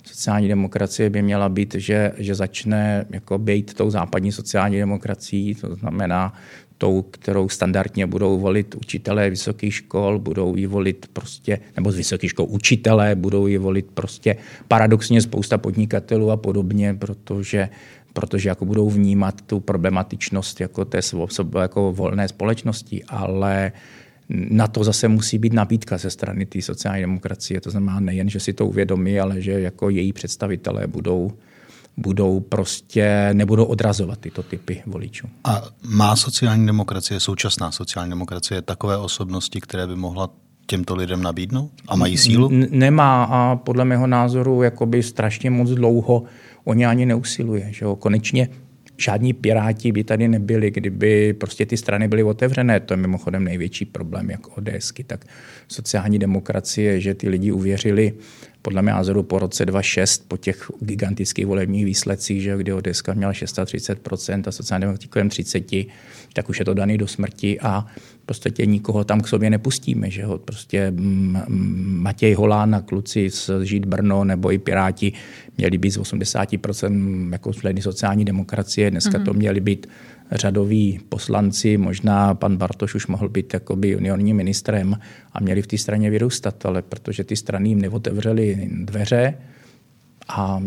sociální 0.04 0.48
demokracie 0.48 1.10
by 1.10 1.22
měla 1.22 1.50
být, 1.50 1.76
že, 1.78 2.12
že 2.18 2.36
začne 2.36 3.06
jako 3.10 3.38
být 3.38 3.74
tou 3.74 3.90
západní 3.90 4.32
sociální 4.32 4.78
demokracií, 4.78 5.56
to 5.56 5.76
znamená 5.76 6.34
tou, 6.78 7.02
kterou 7.02 7.50
standardně 7.50 8.08
budou 8.08 8.40
volit 8.40 8.76
učitelé 8.76 9.30
vysokých 9.30 9.74
škol, 9.74 10.20
budou 10.20 10.56
ji 10.56 10.68
volit 10.68 11.10
prostě, 11.14 11.60
nebo 11.76 11.92
z 11.92 11.96
vysokých 11.96 12.30
škol 12.30 12.46
učitelé, 12.50 13.16
budou 13.16 13.48
ji 13.48 13.58
volit 13.58 13.86
prostě 13.94 14.38
paradoxně 14.68 15.22
spousta 15.22 15.58
podnikatelů 15.58 16.32
a 16.32 16.38
podobně, 16.38 16.94
protože 16.94 17.70
protože 18.18 18.50
jako 18.50 18.66
budou 18.66 18.90
vnímat 18.90 19.42
tu 19.42 19.60
problematičnost 19.60 20.62
jako 20.62 20.86
té 20.86 21.00
jako 21.62 21.94
volné 21.94 22.28
společnosti, 22.28 23.04
ale 23.04 23.72
na 24.30 24.68
to 24.68 24.84
zase 24.84 25.08
musí 25.08 25.38
být 25.38 25.54
nabídka 25.54 25.98
ze 25.98 26.10
strany 26.10 26.46
té 26.46 26.62
sociální 26.62 27.02
demokracie. 27.02 27.62
To 27.62 27.72
znamená 27.72 28.00
nejen, 28.00 28.30
že 28.30 28.40
si 28.40 28.54
to 28.54 28.66
uvědomí, 28.66 29.20
ale 29.20 29.42
že 29.42 29.52
jako 29.52 29.90
její 29.90 30.14
představitelé 30.14 30.88
budou 30.88 31.32
budou 31.98 32.40
prostě, 32.40 33.30
nebudou 33.34 33.66
odrazovat 33.66 34.20
tyto 34.20 34.44
typy 34.44 34.84
voličů. 34.86 35.28
A 35.44 35.62
má 35.84 36.16
sociální 36.16 36.66
demokracie, 36.66 37.20
současná 37.20 37.72
sociální 37.72 38.10
demokracie, 38.10 38.62
takové 38.62 38.98
osobnosti, 38.98 39.62
které 39.62 39.88
by 39.88 39.96
mohla 39.96 40.30
těmto 40.68 40.96
lidem 40.96 41.22
nabídnout? 41.22 41.72
A 41.88 41.96
mají 41.96 42.18
sílu? 42.18 42.50
N- 42.52 42.68
nemá 42.70 43.24
a 43.24 43.56
podle 43.56 43.86
mého 43.86 44.08
názoru 44.08 44.62
jakoby 44.64 45.04
strašně 45.04 45.50
moc 45.50 45.70
dlouho 45.70 46.24
o 46.68 46.74
ně 46.74 46.88
ani 46.88 47.06
neusiluje. 47.06 47.68
Že 47.72 47.86
jo? 47.86 47.96
Konečně 47.96 48.50
žádní 48.98 49.34
piráti 49.34 49.92
by 49.92 50.04
tady 50.04 50.28
nebyli, 50.28 50.72
kdyby 50.72 51.34
prostě 51.34 51.66
ty 51.66 51.78
strany 51.78 52.08
byly 52.08 52.24
otevřené. 52.24 52.80
To 52.80 52.94
je 52.94 52.98
mimochodem 52.98 53.44
největší 53.44 53.86
problém, 53.86 54.30
jak 54.30 54.58
ODSky, 54.58 55.04
tak 55.04 55.26
sociální 55.68 56.20
demokracie, 56.20 57.02
že 57.02 57.14
ty 57.14 57.30
lidi 57.30 57.52
uvěřili 57.52 58.14
podle 58.62 58.82
mého 58.82 58.98
názoru 58.98 59.24
po 59.24 59.40
roce 59.40 59.66
2006, 59.66 60.28
po 60.28 60.38
těch 60.38 60.72
gigantických 60.80 61.46
volebních 61.46 61.86
výsledcích, 61.86 62.42
že 62.42 62.58
kdy 62.58 62.74
ODS 62.74 63.04
měla 63.14 63.32
630% 63.32 64.44
a 64.48 64.52
sociální 64.52 64.82
demokracie 64.82 65.10
kolem 65.10 65.28
30%, 65.30 65.88
tak 66.34 66.50
už 66.50 66.60
je 66.60 66.66
to 66.66 66.74
daný 66.74 66.98
do 66.98 67.08
smrti 67.08 67.60
a 67.60 67.86
prostě 68.28 68.66
nikoho 68.66 69.04
tam 69.04 69.22
k 69.22 69.28
sobě 69.28 69.50
nepustíme. 69.50 70.12
Že 70.12 70.26
ho 70.26 70.38
prostě 70.38 70.92
mm, 70.92 71.38
mm, 71.48 72.00
Matěj 72.02 72.34
Holán 72.34 72.76
a 72.76 72.82
kluci 72.82 73.30
z 73.30 73.50
Žít 73.64 73.86
Brno 73.86 74.24
nebo 74.24 74.52
i 74.52 74.58
Piráti 74.58 75.14
měli 75.58 75.78
být 75.78 75.90
z 75.90 76.00
80% 76.00 77.32
jako 77.32 77.54
členy 77.54 77.82
sociální 77.82 78.26
demokracie, 78.26 78.92
dneska 78.92 79.18
mm-hmm. 79.18 79.26
to 79.26 79.34
měli 79.34 79.60
být 79.60 79.88
řadoví 80.32 81.00
poslanci, 81.10 81.78
možná 81.78 82.36
pan 82.36 82.58
Bartoš 82.58 82.96
už 82.96 83.08
mohl 83.08 83.30
být 83.30 83.54
jakoby 83.54 83.90
juniorním 83.90 84.38
ministrem 84.38 85.00
a 85.34 85.40
měli 85.40 85.62
v 85.62 85.68
té 85.68 85.78
straně 85.78 86.10
vyrůstat, 86.10 86.66
ale 86.66 86.82
protože 86.82 87.24
ty 87.24 87.36
strany 87.36 87.70
jim 87.70 87.82
neotevřely 87.82 88.70
dveře, 88.72 89.34
a 90.30 90.62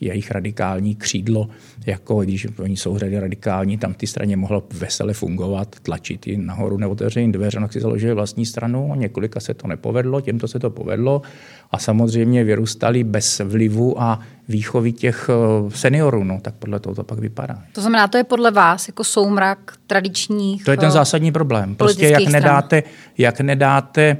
jejich 0.00 0.30
radikální 0.30 0.94
křídlo, 0.94 1.48
jako 1.86 2.20
když 2.20 2.46
oni 2.58 2.76
jsou 2.76 2.98
řady 2.98 3.20
radikální, 3.20 3.78
tam 3.78 3.94
ty 3.94 4.06
straně 4.06 4.36
mohlo 4.36 4.62
vesele 4.72 5.14
fungovat, 5.14 5.76
tlačit 5.82 6.26
ji 6.26 6.36
nahoru 6.36 6.76
nebo 6.76 6.92
otevření 6.92 7.32
dveře, 7.32 7.60
no 7.60 7.68
si 7.68 7.80
založili 7.80 8.14
vlastní 8.14 8.46
stranu, 8.46 8.94
několika 8.94 9.40
se 9.40 9.54
to 9.54 9.68
nepovedlo, 9.68 10.20
těmto 10.20 10.48
se 10.48 10.58
to 10.58 10.70
povedlo 10.70 11.22
a 11.70 11.78
samozřejmě 11.78 12.44
vyrůstali 12.44 13.04
bez 13.04 13.40
vlivu 13.44 14.02
a 14.02 14.20
výchovy 14.48 14.92
těch 14.92 15.30
eh, 15.30 15.70
seniorů, 15.70 16.24
no, 16.24 16.40
tak 16.42 16.54
podle 16.54 16.80
toho 16.80 16.94
to 16.94 17.04
pak 17.04 17.18
vypadá. 17.18 17.62
To 17.72 17.80
znamená, 17.80 18.08
to 18.08 18.16
je 18.16 18.24
podle 18.24 18.50
vás 18.50 18.88
jako 18.88 19.04
soumrak 19.04 19.72
tradičních 19.86 20.64
To 20.64 20.70
je 20.70 20.76
ten 20.76 20.88
eh, 20.88 20.92
zásadní 20.92 21.32
problém. 21.32 21.74
Prostě 21.74 22.08
jak 22.08 22.32
nedáte, 22.32 22.82
jak 23.18 23.40
nedáte 23.40 24.16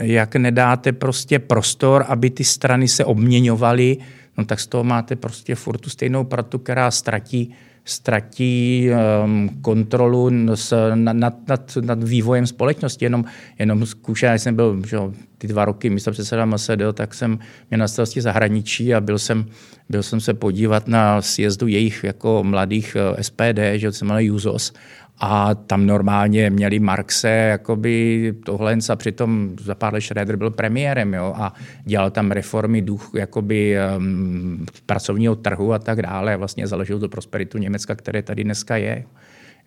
jak 0.00 0.36
nedáte 0.36 0.92
prostě 0.92 1.38
prostor, 1.38 2.04
aby 2.08 2.30
ty 2.30 2.44
strany 2.44 2.88
se 2.88 3.04
obměňovaly, 3.04 3.96
no 4.38 4.44
tak 4.44 4.60
z 4.60 4.66
toho 4.66 4.84
máte 4.84 5.16
prostě 5.16 5.54
furt 5.54 5.78
tu 5.78 5.90
stejnou 5.90 6.24
pratu, 6.24 6.58
která 6.58 6.90
ztratí 6.90 7.54
ztratí 7.84 8.88
um, 9.24 9.48
kontrolu 9.62 10.30
s, 10.54 10.94
nad, 10.94 11.12
nad, 11.12 11.76
nad, 11.82 12.04
vývojem 12.04 12.46
společnosti. 12.46 13.04
Jenom, 13.04 13.24
jenom 13.58 13.86
zkušený, 13.86 14.38
jsem 14.38 14.56
byl 14.56 14.82
že, 14.86 14.98
ty 15.44 15.52
dva 15.52 15.64
roky 15.64 15.90
místo 15.90 16.10
předseda 16.10 16.44
MSD, 16.44 16.70
tak 16.94 17.14
jsem 17.14 17.38
měl 17.70 17.78
na 17.78 17.88
starosti 17.88 18.20
zahraničí 18.20 18.94
a 18.94 19.00
byl 19.00 19.18
jsem, 19.18 19.46
byl 19.88 20.02
jsem 20.02 20.20
se 20.20 20.34
podívat 20.34 20.88
na 20.88 21.22
sjezdu 21.22 21.66
jejich 21.66 22.04
jako 22.04 22.44
mladých 22.44 22.96
eh, 22.96 23.22
SPD, 23.22 23.60
že 23.76 23.92
se 23.92 24.04
jmenuje 24.04 24.24
Juzos, 24.24 24.72
a 25.18 25.54
tam 25.54 25.86
normálně 25.86 26.50
měli 26.50 26.78
Marxe 26.78 27.28
jakoby 27.28 28.34
tohle 28.44 28.76
a 28.90 28.96
přitom 28.96 29.50
za 29.60 29.74
pár 29.74 29.94
let 29.94 30.00
Schroeder 30.00 30.36
byl 30.36 30.50
premiérem 30.50 31.14
jo, 31.14 31.34
a 31.36 31.54
dělal 31.84 32.10
tam 32.10 32.30
reformy 32.30 32.82
duch 32.82 33.10
jakoby 33.14 33.76
um, 33.96 34.66
pracovního 34.86 35.36
trhu 35.36 35.72
a 35.72 35.78
tak 35.78 36.02
dále 36.02 36.36
vlastně 36.36 36.66
založil 36.66 37.00
tu 37.00 37.08
prosperitu 37.08 37.58
Německa, 37.58 37.94
které 37.94 38.22
tady 38.22 38.44
dneska 38.44 38.76
je. 38.76 39.04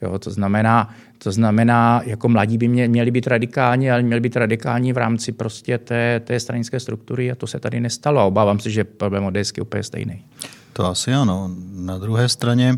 Jo, 0.02 0.20
to 0.20 0.32
znamená, 0.32 0.90
to 1.18 1.32
znamená, 1.32 2.02
jako 2.06 2.30
mladí 2.30 2.58
by 2.58 2.68
mě, 2.68 2.88
měli 2.88 3.12
být 3.12 3.28
radikální, 3.28 3.92
ale 3.92 4.02
měli 4.02 4.22
být 4.22 4.36
radikální 4.36 4.94
v 4.94 4.98
rámci 4.98 5.32
prostě 5.32 5.78
té, 5.78 6.20
té 6.20 6.40
stranické 6.40 6.80
struktury 6.80 7.32
a 7.32 7.36
to 7.36 7.48
se 7.48 7.60
tady 7.60 7.80
nestalo. 7.80 8.28
Obávám 8.28 8.60
se, 8.60 8.70
že 8.70 8.84
problém 8.84 9.26
ODS 9.26 9.52
je 9.58 9.62
úplně 9.62 9.84
stejný. 9.84 10.26
To 10.74 10.86
asi 10.86 11.14
ano. 11.14 11.50
Na 11.72 11.98
druhé 11.98 12.30
straně, 12.30 12.76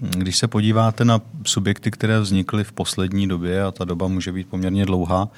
když 0.00 0.36
se 0.36 0.48
podíváte 0.48 1.04
na 1.04 1.20
subjekty, 1.46 1.90
které 1.90 2.20
vznikly 2.20 2.64
v 2.64 2.72
poslední 2.72 3.28
době, 3.28 3.62
a 3.62 3.70
ta 3.70 3.84
doba 3.84 4.08
může 4.08 4.32
být 4.32 4.48
poměrně 4.48 4.86
dlouhá, 4.86 5.28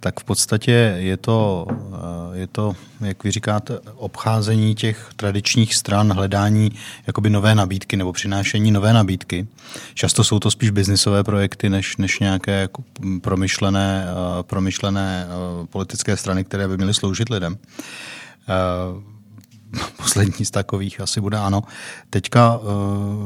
tak 0.00 0.20
v 0.20 0.24
podstatě 0.24 0.94
je 0.96 1.16
to, 1.16 1.66
eh, 1.70 2.38
je 2.38 2.46
to, 2.46 2.76
jak 3.00 3.24
vy 3.24 3.30
říkáte, 3.30 3.78
obcházení 3.94 4.74
těch 4.74 5.10
tradičních 5.16 5.74
stran, 5.74 6.12
hledání 6.12 6.72
jakoby 7.06 7.30
nové 7.30 7.54
nabídky 7.54 7.96
nebo 7.96 8.12
přinášení 8.12 8.70
nové 8.70 8.92
nabídky. 8.92 9.46
Často 9.94 10.24
jsou 10.24 10.38
to 10.38 10.50
spíš 10.50 10.70
biznisové 10.70 11.24
projekty, 11.24 11.70
než, 11.70 11.96
než 11.96 12.18
nějaké 12.18 12.60
jako 12.60 12.84
promyšlené, 13.20 14.06
eh, 14.08 14.42
promyšlené 14.42 15.26
eh, 15.26 15.66
politické 15.66 16.16
strany, 16.16 16.44
které 16.44 16.68
by 16.68 16.76
měly 16.76 16.94
sloužit 16.94 17.28
lidem 17.28 17.58
poslední 19.96 20.44
z 20.44 20.50
takových 20.50 21.00
asi 21.00 21.20
bude 21.20 21.36
ano. 21.38 21.62
Teďka 22.10 22.58
uh, 22.58 22.66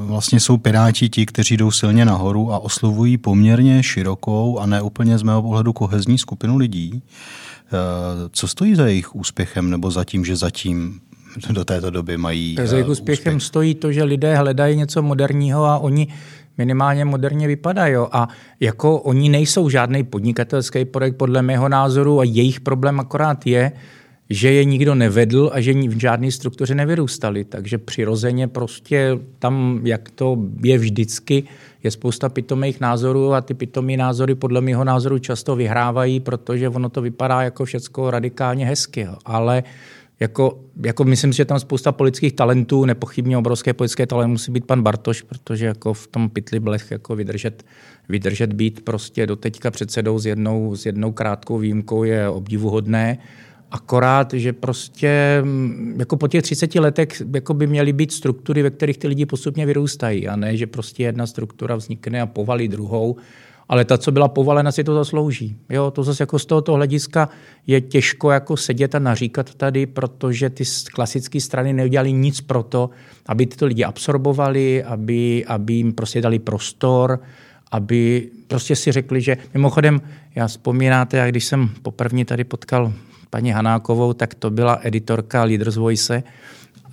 vlastně 0.06 0.40
jsou 0.40 0.56
Piráti 0.56 1.08
ti, 1.08 1.26
kteří 1.26 1.56
jdou 1.56 1.70
silně 1.70 2.04
nahoru 2.04 2.52
a 2.52 2.58
oslovují 2.58 3.18
poměrně 3.18 3.82
širokou 3.82 4.58
a 4.58 4.66
ne 4.66 4.82
úplně 4.82 5.18
z 5.18 5.22
mého 5.22 5.42
pohledu 5.42 5.72
kohezní 5.72 6.18
skupinu 6.18 6.56
lidí. 6.56 6.92
Uh, 6.92 7.78
co 8.32 8.48
stojí 8.48 8.74
za 8.74 8.86
jejich 8.86 9.14
úspěchem 9.14 9.70
nebo 9.70 9.90
za 9.90 10.04
tím, 10.04 10.24
že 10.24 10.36
zatím 10.36 11.00
do 11.50 11.64
této 11.64 11.90
doby 11.90 12.16
mají 12.16 12.54
Tak 12.54 12.68
za 12.68 12.76
jejich 12.76 12.88
úspěchem 12.88 13.36
úspěch. 13.36 13.46
stojí 13.46 13.74
to, 13.74 13.92
že 13.92 14.04
lidé 14.04 14.36
hledají 14.36 14.76
něco 14.76 15.02
moderního 15.02 15.64
a 15.64 15.78
oni 15.78 16.08
minimálně 16.58 17.04
moderně 17.04 17.46
vypadají. 17.46 17.96
A 18.12 18.28
jako 18.60 19.00
oni 19.00 19.28
nejsou 19.28 19.68
žádný 19.68 20.04
podnikatelský 20.04 20.84
projekt 20.84 21.16
podle 21.16 21.42
mého 21.42 21.68
názoru 21.68 22.20
a 22.20 22.24
jejich 22.24 22.60
problém 22.60 23.00
akorát 23.00 23.46
je, 23.46 23.72
že 24.32 24.52
je 24.52 24.64
nikdo 24.64 24.94
nevedl 24.94 25.50
a 25.52 25.60
že 25.60 25.72
v 25.72 26.00
žádné 26.00 26.30
struktuře 26.30 26.74
nevyrůstali. 26.74 27.44
Takže 27.44 27.78
přirozeně 27.78 28.48
prostě 28.48 29.18
tam, 29.38 29.80
jak 29.84 30.10
to 30.10 30.38
je 30.62 30.78
vždycky, 30.78 31.44
je 31.82 31.90
spousta 31.90 32.28
pitomých 32.28 32.80
názorů 32.80 33.32
a 33.32 33.40
ty 33.40 33.54
pitomé 33.54 33.96
názory 33.96 34.34
podle 34.34 34.60
mého 34.60 34.84
názoru 34.84 35.18
často 35.18 35.56
vyhrávají, 35.56 36.20
protože 36.20 36.68
ono 36.68 36.88
to 36.88 37.02
vypadá 37.02 37.42
jako 37.42 37.64
všecko 37.64 38.10
radikálně 38.10 38.66
hezky. 38.66 39.06
Ale 39.24 39.62
jako, 40.20 40.60
jako 40.84 41.04
myslím, 41.04 41.32
že 41.32 41.44
tam 41.44 41.60
spousta 41.60 41.92
politických 41.92 42.32
talentů, 42.32 42.84
nepochybně 42.84 43.38
obrovské 43.38 43.72
politické 43.72 44.06
talent 44.06 44.30
musí 44.30 44.52
být 44.52 44.66
pan 44.66 44.82
Bartoš, 44.82 45.22
protože 45.22 45.66
jako 45.66 45.94
v 45.94 46.06
tom 46.06 46.30
pytli 46.30 46.60
blech 46.60 46.90
jako 46.90 47.16
vydržet, 47.16 47.64
vydržet 48.08 48.52
být 48.52 48.84
prostě 48.84 49.26
doteďka 49.26 49.70
předsedou 49.70 50.18
s 50.18 50.26
jednou, 50.26 50.76
s 50.76 50.86
jednou 50.86 51.12
krátkou 51.12 51.58
výjimkou 51.58 52.04
je 52.04 52.28
obdivuhodné. 52.28 53.18
Akorát, 53.72 54.32
že 54.32 54.52
prostě 54.52 55.40
mm, 55.44 55.96
jako 55.98 56.16
po 56.16 56.28
těch 56.28 56.42
30 56.42 56.74
letech 56.74 57.22
jako 57.34 57.54
by 57.54 57.66
měly 57.66 57.92
být 57.92 58.12
struktury, 58.12 58.62
ve 58.62 58.70
kterých 58.70 58.98
ty 58.98 59.08
lidi 59.08 59.26
postupně 59.26 59.66
vyrůstají 59.66 60.28
a 60.28 60.36
ne, 60.36 60.56
že 60.56 60.66
prostě 60.66 61.02
jedna 61.02 61.26
struktura 61.26 61.76
vznikne 61.76 62.20
a 62.20 62.26
povalí 62.26 62.68
druhou, 62.68 63.16
ale 63.68 63.84
ta, 63.84 63.98
co 63.98 64.12
byla 64.12 64.28
povalena, 64.28 64.72
si 64.72 64.84
to 64.84 64.94
zaslouží. 64.94 65.56
Jo, 65.70 65.90
to 65.90 66.02
zase 66.02 66.22
jako 66.22 66.38
z 66.38 66.46
tohoto 66.46 66.72
hlediska 66.72 67.28
je 67.66 67.80
těžko 67.80 68.30
jako 68.30 68.56
sedět 68.56 68.94
a 68.94 68.98
naříkat 68.98 69.54
tady, 69.54 69.86
protože 69.86 70.50
ty 70.50 70.64
klasické 70.94 71.40
strany 71.40 71.72
neudělali 71.72 72.12
nic 72.12 72.40
pro 72.40 72.62
to, 72.62 72.90
aby 73.26 73.46
tyto 73.46 73.66
lidi 73.66 73.84
absorbovali, 73.84 74.84
aby, 74.84 75.44
aby 75.44 75.72
jim 75.72 75.92
prostě 75.92 76.20
dali 76.20 76.38
prostor, 76.38 77.20
aby 77.70 78.30
prostě 78.46 78.76
si 78.76 78.92
řekli, 78.92 79.20
že 79.20 79.36
mimochodem, 79.54 80.00
já 80.34 80.46
vzpomínáte, 80.46 81.16
jak 81.16 81.30
když 81.30 81.44
jsem 81.44 81.68
poprvé 81.82 82.24
tady 82.24 82.44
potkal 82.44 82.92
paní 83.32 83.50
Hanákovou, 83.50 84.12
tak 84.12 84.34
to 84.34 84.50
byla 84.50 84.78
editorka 84.82 85.44
Leaders 85.44 85.76
Voice 85.76 86.22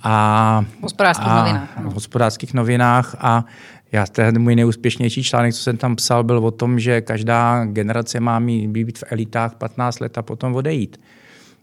A, 0.02 0.64
v 0.78 0.82
hospodářských 0.82 1.28
a, 1.28 1.38
novinách. 1.38 1.68
V 1.76 1.94
hospodářských 1.94 2.54
novinách 2.54 3.16
a 3.18 3.44
já 3.92 4.06
ten 4.06 4.38
můj 4.38 4.56
neúspěšnější 4.56 5.22
článek, 5.22 5.54
co 5.54 5.62
jsem 5.62 5.76
tam 5.76 5.96
psal, 5.96 6.24
byl 6.24 6.38
o 6.38 6.50
tom, 6.50 6.78
že 6.78 7.00
každá 7.00 7.64
generace 7.64 8.20
má 8.20 8.38
mít, 8.38 8.68
být 8.68 8.98
v 8.98 9.04
elitách 9.10 9.54
15 9.54 10.00
let 10.00 10.18
a 10.18 10.22
potom 10.22 10.54
odejít. 10.54 11.00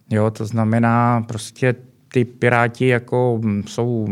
Jo, 0.09 0.31
to 0.31 0.45
znamená 0.45 1.21
prostě 1.27 1.75
ty 2.11 2.25
Piráti 2.25 2.87
jako 2.87 3.41
jsou 3.67 4.07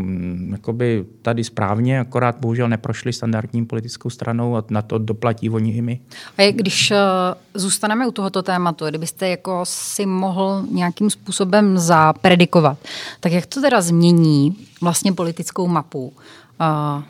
jakoby 0.50 1.04
tady 1.22 1.44
správně, 1.44 2.00
akorát 2.00 2.36
bohužel 2.40 2.68
neprošli 2.68 3.12
standardním 3.12 3.66
politickou 3.66 4.10
stranou 4.10 4.56
a 4.56 4.64
na 4.70 4.82
to 4.82 4.98
doplatí 4.98 5.50
oni 5.50 5.72
i 5.72 5.82
my. 5.82 6.00
A 6.38 6.42
jak 6.42 6.54
když 6.54 6.90
uh, 6.90 6.96
zůstaneme 7.54 8.06
u 8.06 8.10
tohoto 8.10 8.42
tématu, 8.42 8.84
kdybyste 8.84 9.28
jako 9.28 9.60
si 9.64 10.06
mohl 10.06 10.64
nějakým 10.70 11.10
způsobem 11.10 11.78
zapredikovat, 11.78 12.78
tak 13.20 13.32
jak 13.32 13.46
to 13.46 13.60
teda 13.60 13.80
změní 13.80 14.56
vlastně 14.80 15.12
politickou 15.12 15.66
mapu? 15.66 16.12
Uh, 16.60 17.02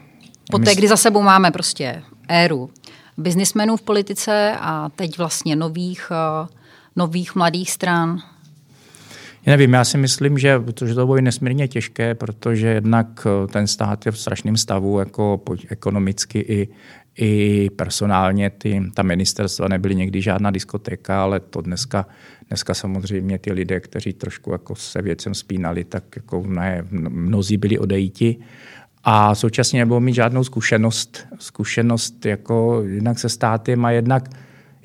poté, 0.50 0.74
kdy 0.74 0.88
za 0.88 0.96
sebou 0.96 1.22
máme 1.22 1.50
prostě 1.50 2.02
éru 2.28 2.70
biznismenů 3.16 3.76
v 3.76 3.82
politice 3.82 4.56
a 4.60 4.88
teď 4.88 5.18
vlastně 5.18 5.56
nových, 5.56 6.10
uh, 6.42 6.48
nových 6.96 7.34
mladých 7.34 7.70
stran, 7.70 8.22
já 9.46 9.50
nevím, 9.50 9.72
já 9.72 9.84
si 9.84 9.98
myslím, 9.98 10.38
že, 10.38 10.62
že 10.84 10.94
to 10.94 11.06
bude 11.06 11.22
nesmírně 11.22 11.68
těžké, 11.68 12.14
protože 12.14 12.66
jednak 12.66 13.26
eh, 13.26 13.46
ten 13.46 13.66
stát 13.66 14.06
je 14.06 14.12
v 14.12 14.18
strašném 14.18 14.56
stavu 14.56 14.98
jako 14.98 15.42
ekonomicky 15.68 16.38
i, 16.38 16.68
i 17.18 17.70
personálně. 17.70 18.50
Ty, 18.50 18.82
ta 18.94 19.02
ministerstva 19.02 19.68
nebyly 19.68 19.94
někdy 19.94 20.22
žádná 20.22 20.50
diskotéka, 20.50 21.22
ale 21.22 21.40
to 21.40 21.60
dneska, 21.60 22.06
dneska 22.48 22.74
samozřejmě 22.74 23.38
ty 23.38 23.52
lidé, 23.52 23.80
kteří 23.80 24.12
trošku 24.12 24.52
jako 24.52 24.74
se 24.74 25.02
věcem 25.02 25.34
spínali, 25.34 25.84
tak 25.84 26.04
jako 26.16 26.44
ne, 26.46 26.84
mnozí 26.90 27.56
byli 27.56 27.78
odejíti 27.78 28.36
a 29.08 29.34
současně 29.34 29.78
nebudou 29.78 30.00
mít 30.00 30.14
žádnou 30.14 30.44
zkušenost, 30.44 31.26
zkušenost 31.38 32.26
jako 32.26 32.82
jednak 32.86 33.18
se 33.18 33.28
státem 33.28 33.84
a 33.84 33.90
jednak 33.90 34.28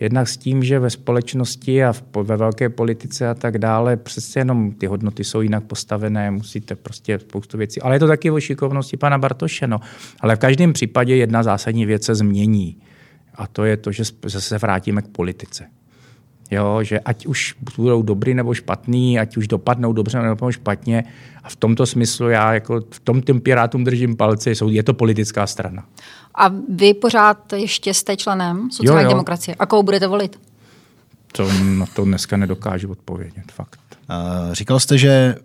Jednak 0.01 0.27
s 0.27 0.37
tím, 0.37 0.63
že 0.63 0.79
ve 0.79 0.89
společnosti 0.89 1.83
a 1.83 1.93
ve 2.23 2.37
velké 2.37 2.69
politice 2.69 3.29
a 3.29 3.33
tak 3.33 3.57
dále 3.57 3.97
přece 3.97 4.39
jenom 4.39 4.71
ty 4.71 4.85
hodnoty 4.85 5.23
jsou 5.23 5.41
jinak 5.41 5.63
postavené, 5.63 6.31
musíte 6.31 6.75
prostě 6.75 7.19
spoustu 7.19 7.57
věcí. 7.57 7.81
Ale 7.81 7.95
je 7.95 7.99
to 7.99 8.07
taky 8.07 8.31
o 8.31 8.39
šikovnosti 8.39 8.97
pana 8.97 9.17
Bartoše. 9.17 9.67
No. 9.67 9.79
Ale 10.19 10.35
v 10.35 10.39
každém 10.39 10.73
případě 10.73 11.15
jedna 11.15 11.43
zásadní 11.43 11.85
věc 11.85 12.03
se 12.03 12.15
změní. 12.15 12.77
A 13.35 13.47
to 13.47 13.65
je 13.65 13.77
to, 13.77 13.91
že 13.91 14.03
se 14.27 14.57
vrátíme 14.57 15.01
k 15.01 15.07
politice. 15.07 15.65
Jo, 16.51 16.83
že 16.83 16.99
ať 16.99 17.25
už 17.25 17.55
budou 17.77 18.01
dobrý 18.01 18.33
nebo 18.33 18.53
špatný, 18.53 19.19
ať 19.19 19.37
už 19.37 19.47
dopadnou 19.47 19.93
dobře 19.93 20.21
nebo 20.21 20.51
špatně. 20.51 21.03
A 21.43 21.49
v 21.49 21.55
tomto 21.55 21.85
smyslu 21.85 22.29
já 22.29 22.53
jako 22.53 22.81
v 22.91 22.99
tom 22.99 23.21
těm 23.21 23.41
pirátům 23.41 23.83
držím 23.83 24.15
palce, 24.15 24.51
jsou, 24.51 24.69
je 24.69 24.83
to 24.83 24.93
politická 24.93 25.47
strana. 25.47 25.85
A 26.35 26.51
vy 26.69 26.93
pořád 26.93 27.53
ještě 27.53 27.93
jste 27.93 28.17
členem 28.17 28.71
sociální 28.71 29.03
jo, 29.03 29.09
jo. 29.09 29.09
demokracie. 29.09 29.55
A 29.55 29.65
koho 29.65 29.83
budete 29.83 30.07
volit? 30.07 30.39
To 31.31 31.47
na 31.63 31.85
to 31.85 32.05
dneska 32.05 32.37
nedokážu 32.37 32.91
odpovědět, 32.91 33.51
fakt. 33.51 33.79
Uh, 34.09 34.53
říkal 34.53 34.79
jste, 34.79 34.97
že 34.97 35.35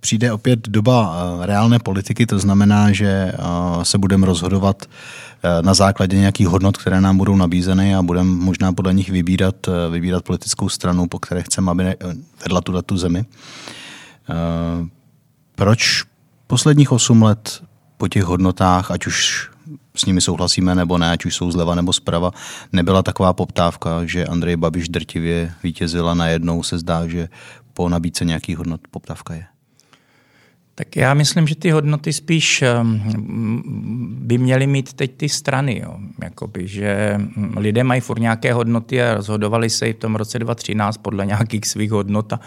přijde 0.00 0.32
opět 0.32 0.68
doba 0.68 1.16
reálné 1.42 1.78
politiky, 1.78 2.26
to 2.26 2.38
znamená, 2.38 2.92
že 2.92 3.32
se 3.82 3.98
budeme 3.98 4.26
rozhodovat 4.26 4.86
na 5.60 5.74
základě 5.74 6.18
nějakých 6.18 6.46
hodnot, 6.46 6.76
které 6.76 7.00
nám 7.00 7.18
budou 7.18 7.36
nabízeny 7.36 7.94
a 7.94 8.02
budeme 8.02 8.30
možná 8.30 8.72
podle 8.72 8.94
nich 8.94 9.10
vybírat, 9.10 9.54
vybírat 9.90 10.24
politickou 10.24 10.68
stranu, 10.68 11.08
po 11.08 11.18
které 11.18 11.42
chceme, 11.42 11.70
aby 11.70 11.96
vedla 12.42 12.60
tu 12.60 12.82
tu 12.82 12.96
zemi. 12.96 13.24
Proč 15.54 16.04
posledních 16.46 16.92
8 16.92 17.22
let 17.22 17.62
po 17.96 18.08
těch 18.08 18.24
hodnotách, 18.24 18.90
ať 18.90 19.06
už 19.06 19.48
s 19.96 20.04
nimi 20.04 20.20
souhlasíme 20.20 20.74
nebo 20.74 20.98
ne, 20.98 21.10
ať 21.10 21.24
už 21.24 21.34
jsou 21.34 21.50
zleva 21.50 21.74
nebo 21.74 21.92
zprava, 21.92 22.30
nebyla 22.72 23.02
taková 23.02 23.32
poptávka, 23.32 24.06
že 24.06 24.26
Andrej 24.26 24.56
Babiš 24.56 24.88
drtivě 24.88 25.52
vítězil 25.62 26.08
a 26.08 26.14
najednou 26.14 26.62
se 26.62 26.78
zdá, 26.78 27.08
že 27.08 27.28
po 27.72 27.88
nabídce 27.88 28.24
nějakých 28.24 28.58
hodnot 28.58 28.80
poptávka 28.90 29.34
je. 29.34 29.44
Tak 30.76 30.96
já 30.96 31.14
myslím, 31.14 31.46
že 31.46 31.54
ty 31.54 31.70
hodnoty 31.70 32.12
spíš 32.12 32.62
ehm, 32.62 33.62
by 34.18 34.38
měly 34.38 34.66
mít 34.66 34.92
teď 34.92 35.16
ty 35.16 35.28
strany. 35.28 35.80
Jo. 35.84 35.98
Jakoby, 36.22 36.68
že 36.68 37.20
lidé 37.56 37.84
mají 37.84 38.00
furt 38.00 38.18
nějaké 38.18 38.52
hodnoty 38.52 39.02
a 39.02 39.14
rozhodovali 39.14 39.70
se 39.70 39.88
i 39.88 39.92
v 39.92 39.96
tom 39.96 40.14
roce 40.14 40.38
2013 40.38 40.96
podle 40.96 41.26
nějakých 41.26 41.66
svých 41.66 41.90
hodnot 41.90 42.32
a 42.32 42.40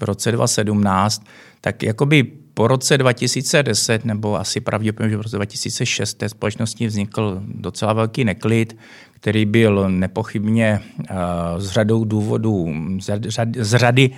v 0.00 0.02
roce 0.02 0.32
2017. 0.32 1.26
Tak 1.60 1.82
jakoby 1.82 2.22
po 2.54 2.68
roce 2.68 2.98
2010, 2.98 4.04
nebo 4.04 4.40
asi 4.40 4.60
pravděpodobně, 4.60 5.10
že 5.10 5.16
v 5.16 5.20
roce 5.20 5.36
2006 5.36 6.14
té 6.14 6.28
společnosti 6.28 6.86
vznikl 6.86 7.42
docela 7.44 7.92
velký 7.92 8.24
neklid, 8.24 8.76
který 9.24 9.46
byl 9.46 9.90
nepochybně 9.90 10.80
z 11.58 11.66
eh, 11.66 11.72
řadou 11.72 12.04
důvodů, 12.04 12.74
z 13.58 13.74
řady 13.74 14.10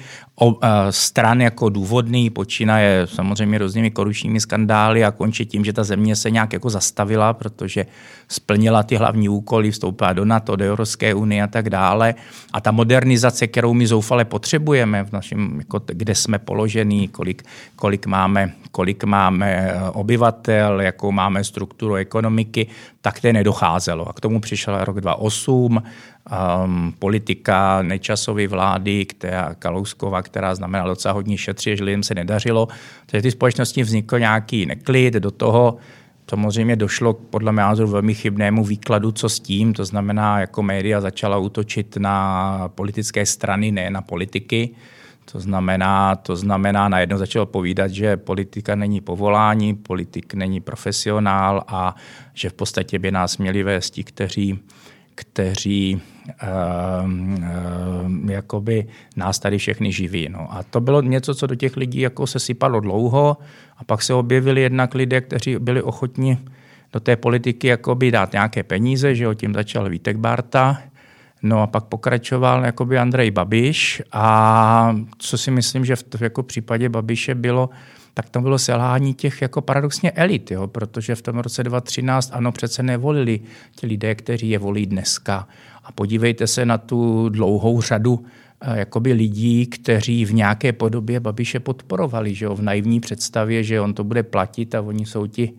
eh, 0.43 0.47
stran 0.91 1.41
jako 1.41 1.69
důvodný, 1.69 2.31
počínaje 2.31 3.07
samozřejmě 3.07 3.59
různými 3.59 3.91
korupčními 3.91 4.41
skandály 4.41 5.05
a 5.05 5.11
končí 5.11 5.47
tím, 5.47 5.65
že 5.65 5.73
ta 5.73 5.85
země 5.85 6.17
se 6.17 6.31
nějak 6.31 6.53
jako 6.53 6.71
zastavila, 6.71 7.33
protože 7.33 7.87
splnila 8.29 8.83
ty 8.83 8.97
hlavní 8.97 9.29
úkoly, 9.29 9.71
vstoupila 9.71 10.13
do 10.13 10.25
NATO, 10.25 10.57
do 10.57 10.65
Evropské 10.65 11.15
unie 11.15 11.43
a 11.43 11.47
tak 11.47 11.71
dále. 11.71 12.15
A 12.53 12.61
ta 12.61 12.71
modernizace, 12.71 13.47
kterou 13.47 13.75
my 13.75 13.87
zoufale 13.87 14.25
potřebujeme, 14.25 15.05
v 15.05 15.13
našem, 15.13 15.59
jako, 15.59 15.81
kde 15.87 16.15
jsme 16.15 16.39
položení, 16.39 17.09
kolik, 17.09 17.43
kolik, 17.77 18.07
máme, 18.07 18.53
kolik 18.71 19.05
máme 19.05 19.55
eh, 19.55 19.81
obyvatel, 19.91 20.81
jakou 20.81 21.13
máme 21.13 21.45
strukturu 21.45 21.95
ekonomiky, 21.95 22.67
tak 23.07 23.21
to 23.21 23.33
nedocházelo. 23.33 24.09
A 24.09 24.13
k 24.13 24.21
tomu 24.21 24.41
přišel 24.41 24.85
rok 24.85 25.01
2008, 25.01 25.83
um, 26.65 26.95
politika 26.99 27.83
nečasové 27.83 28.49
vlády, 28.49 29.07
která 29.07 29.55
Kalouskova, 29.55 30.23
která 30.23 30.55
znamenala 30.55 30.89
docela 30.89 31.15
hodně 31.15 31.39
šetřit, 31.39 31.79
že 31.79 31.85
lidem 31.85 32.03
se 32.03 32.15
nedařilo. 32.15 32.69
Takže 33.07 33.23
ty 33.23 33.31
společnosti 33.31 33.83
vznikl 33.83 34.19
nějaký 34.19 34.67
neklid, 34.67 35.15
do 35.15 35.31
toho 35.31 35.77
samozřejmě 36.31 36.77
došlo 36.77 37.13
podle 37.13 37.53
mého 37.53 37.69
názoru 37.69 37.91
velmi 37.91 38.15
chybnému 38.15 38.65
výkladu, 38.65 39.13
co 39.13 39.29
s 39.29 39.41
tím, 39.41 39.73
to 39.73 39.85
znamená, 39.85 40.41
jako 40.41 40.63
média 40.63 41.01
začala 41.01 41.39
útočit 41.39 41.97
na 41.97 42.69
politické 42.75 43.27
strany, 43.27 43.71
ne 43.73 43.91
na 43.91 44.03
politiky. 44.03 44.71
To 45.33 45.41
znamená, 45.41 46.17
to 46.17 46.37
znamená, 46.37 46.89
najednou 46.89 47.19
začalo 47.19 47.47
povídat, 47.47 47.91
že 47.91 48.17
politika 48.17 48.75
není 48.75 49.01
povolání, 49.01 49.75
politik 49.75 50.35
není 50.35 50.61
profesionál 50.61 51.65
a 51.69 51.95
že 52.35 52.51
v 52.51 52.53
podstatě 52.53 52.99
by 52.99 53.11
nás 53.11 53.39
měli 53.39 53.63
vést 53.63 53.91
ti, 53.91 54.05
kteří, 54.05 54.59
kteří 55.15 56.03
um, 57.05 57.45
um, 58.05 58.31
jakoby 58.31 58.87
nás 59.17 59.39
tady 59.39 59.59
všechny 59.59 59.93
živí. 59.93 60.29
No. 60.29 60.55
A 60.55 60.63
to 60.63 60.81
bylo 60.81 61.03
něco, 61.03 61.35
co 61.35 61.47
do 61.47 61.55
těch 61.55 61.77
lidí 61.77 62.01
jako 62.01 62.27
se 62.27 62.39
sypalo 62.39 62.81
dlouho 62.81 63.37
a 63.77 63.85
pak 63.85 64.03
se 64.03 64.15
objevili 64.15 64.61
jednak 64.61 64.95
lidé, 64.95 65.21
kteří 65.21 65.59
byli 65.59 65.83
ochotni 65.83 66.39
do 66.93 67.01
té 67.01 67.17
politiky 67.17 67.67
jakoby 67.67 68.11
dát 68.11 68.33
nějaké 68.33 68.63
peníze, 68.63 69.15
že 69.15 69.29
o 69.29 69.35
tím 69.35 69.55
začal 69.55 69.91
Vítek 69.91 70.17
Barta, 70.17 70.79
No 71.47 71.63
a 71.63 71.67
pak 71.67 71.85
pokračoval 71.85 72.65
jakoby 72.65 72.99
Andrej 72.99 73.31
Babiš 73.31 74.03
a 74.13 74.97
co 75.19 75.39
si 75.39 75.51
myslím, 75.51 75.85
že 75.85 75.97
v, 75.97 76.05
jako 76.21 76.43
případě 76.43 76.89
Babiše 76.89 77.35
bylo, 77.35 77.71
tak 78.15 78.29
to 78.29 78.41
bylo 78.41 78.59
selhání 78.59 79.15
těch 79.15 79.43
jako 79.43 79.61
paradoxně 79.61 80.11
elit, 80.11 80.51
jo? 80.51 80.67
protože 80.67 81.15
v 81.15 81.23
tom 81.23 81.39
roce 81.39 81.65
2013 81.65 82.31
ano 82.35 82.53
přece 82.53 82.83
nevolili 82.83 83.41
ti 83.77 83.87
lidé, 83.87 84.15
kteří 84.15 84.51
je 84.51 84.59
volí 84.59 84.87
dneska. 84.87 85.49
A 85.85 85.93
podívejte 85.93 86.47
se 86.47 86.67
na 86.67 86.79
tu 86.79 87.29
dlouhou 87.29 87.81
řadu 87.81 88.25
eh, 88.61 88.79
jakoby 88.79 89.13
lidí, 89.13 89.67
kteří 89.67 90.25
v 90.25 90.35
nějaké 90.35 90.73
podobě 90.73 91.21
Babiše 91.21 91.61
podporovali, 91.61 92.35
že 92.35 92.45
jo? 92.45 92.55
v 92.55 92.63
naivní 92.63 93.01
představě, 93.01 93.65
že 93.65 93.81
on 93.81 93.95
to 93.95 94.05
bude 94.05 94.23
platit 94.23 94.75
a 94.75 94.81
oni 94.81 95.07
jsou 95.07 95.27
ti, 95.27 95.53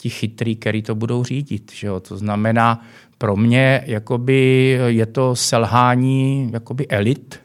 ti 0.00 0.10
chytrý, 0.10 0.56
který 0.56 0.82
to 0.82 0.94
budou 0.94 1.24
řídit. 1.24 1.72
Že 1.74 1.86
jo? 1.86 2.00
To 2.00 2.16
znamená, 2.16 2.84
pro 3.18 3.36
mě 3.36 3.82
jakoby 3.86 4.70
je 4.86 5.06
to 5.06 5.36
selhání 5.36 6.50
jakoby 6.52 6.88
elit 6.88 7.40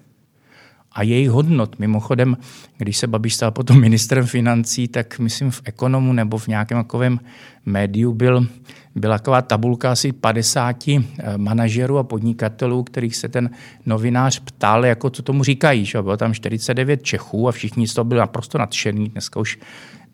a 0.91 1.03
jejich 1.03 1.29
hodnot. 1.29 1.79
Mimochodem, 1.79 2.37
když 2.77 2.97
se 2.97 3.07
Babiš 3.07 3.35
stal 3.35 3.51
potom 3.51 3.81
ministrem 3.81 4.25
financí, 4.25 4.87
tak 4.87 5.19
myslím 5.19 5.51
v 5.51 5.61
ekonomu 5.65 6.13
nebo 6.13 6.37
v 6.37 6.47
nějakém 6.47 6.77
takovém 6.77 7.19
médiu 7.65 8.13
byl, 8.13 8.47
byla 8.95 9.17
taková 9.17 9.41
tabulka 9.41 9.91
asi 9.91 10.11
50 10.11 10.87
eh, 10.87 11.03
manažerů 11.37 11.97
a 11.97 12.03
podnikatelů, 12.03 12.83
kterých 12.83 13.15
se 13.15 13.29
ten 13.29 13.49
novinář 13.85 14.39
ptal, 14.39 14.85
jako 14.85 15.09
co 15.09 15.21
tomu 15.23 15.43
říkají. 15.43 15.85
Že? 15.85 16.01
Bylo 16.01 16.17
tam 16.17 16.33
49 16.33 17.03
Čechů 17.03 17.47
a 17.47 17.51
všichni 17.51 17.87
z 17.87 17.93
toho 17.93 18.05
byli 18.05 18.19
naprosto 18.19 18.57
nadšení. 18.57 19.09
Dneska 19.09 19.39
už 19.39 19.59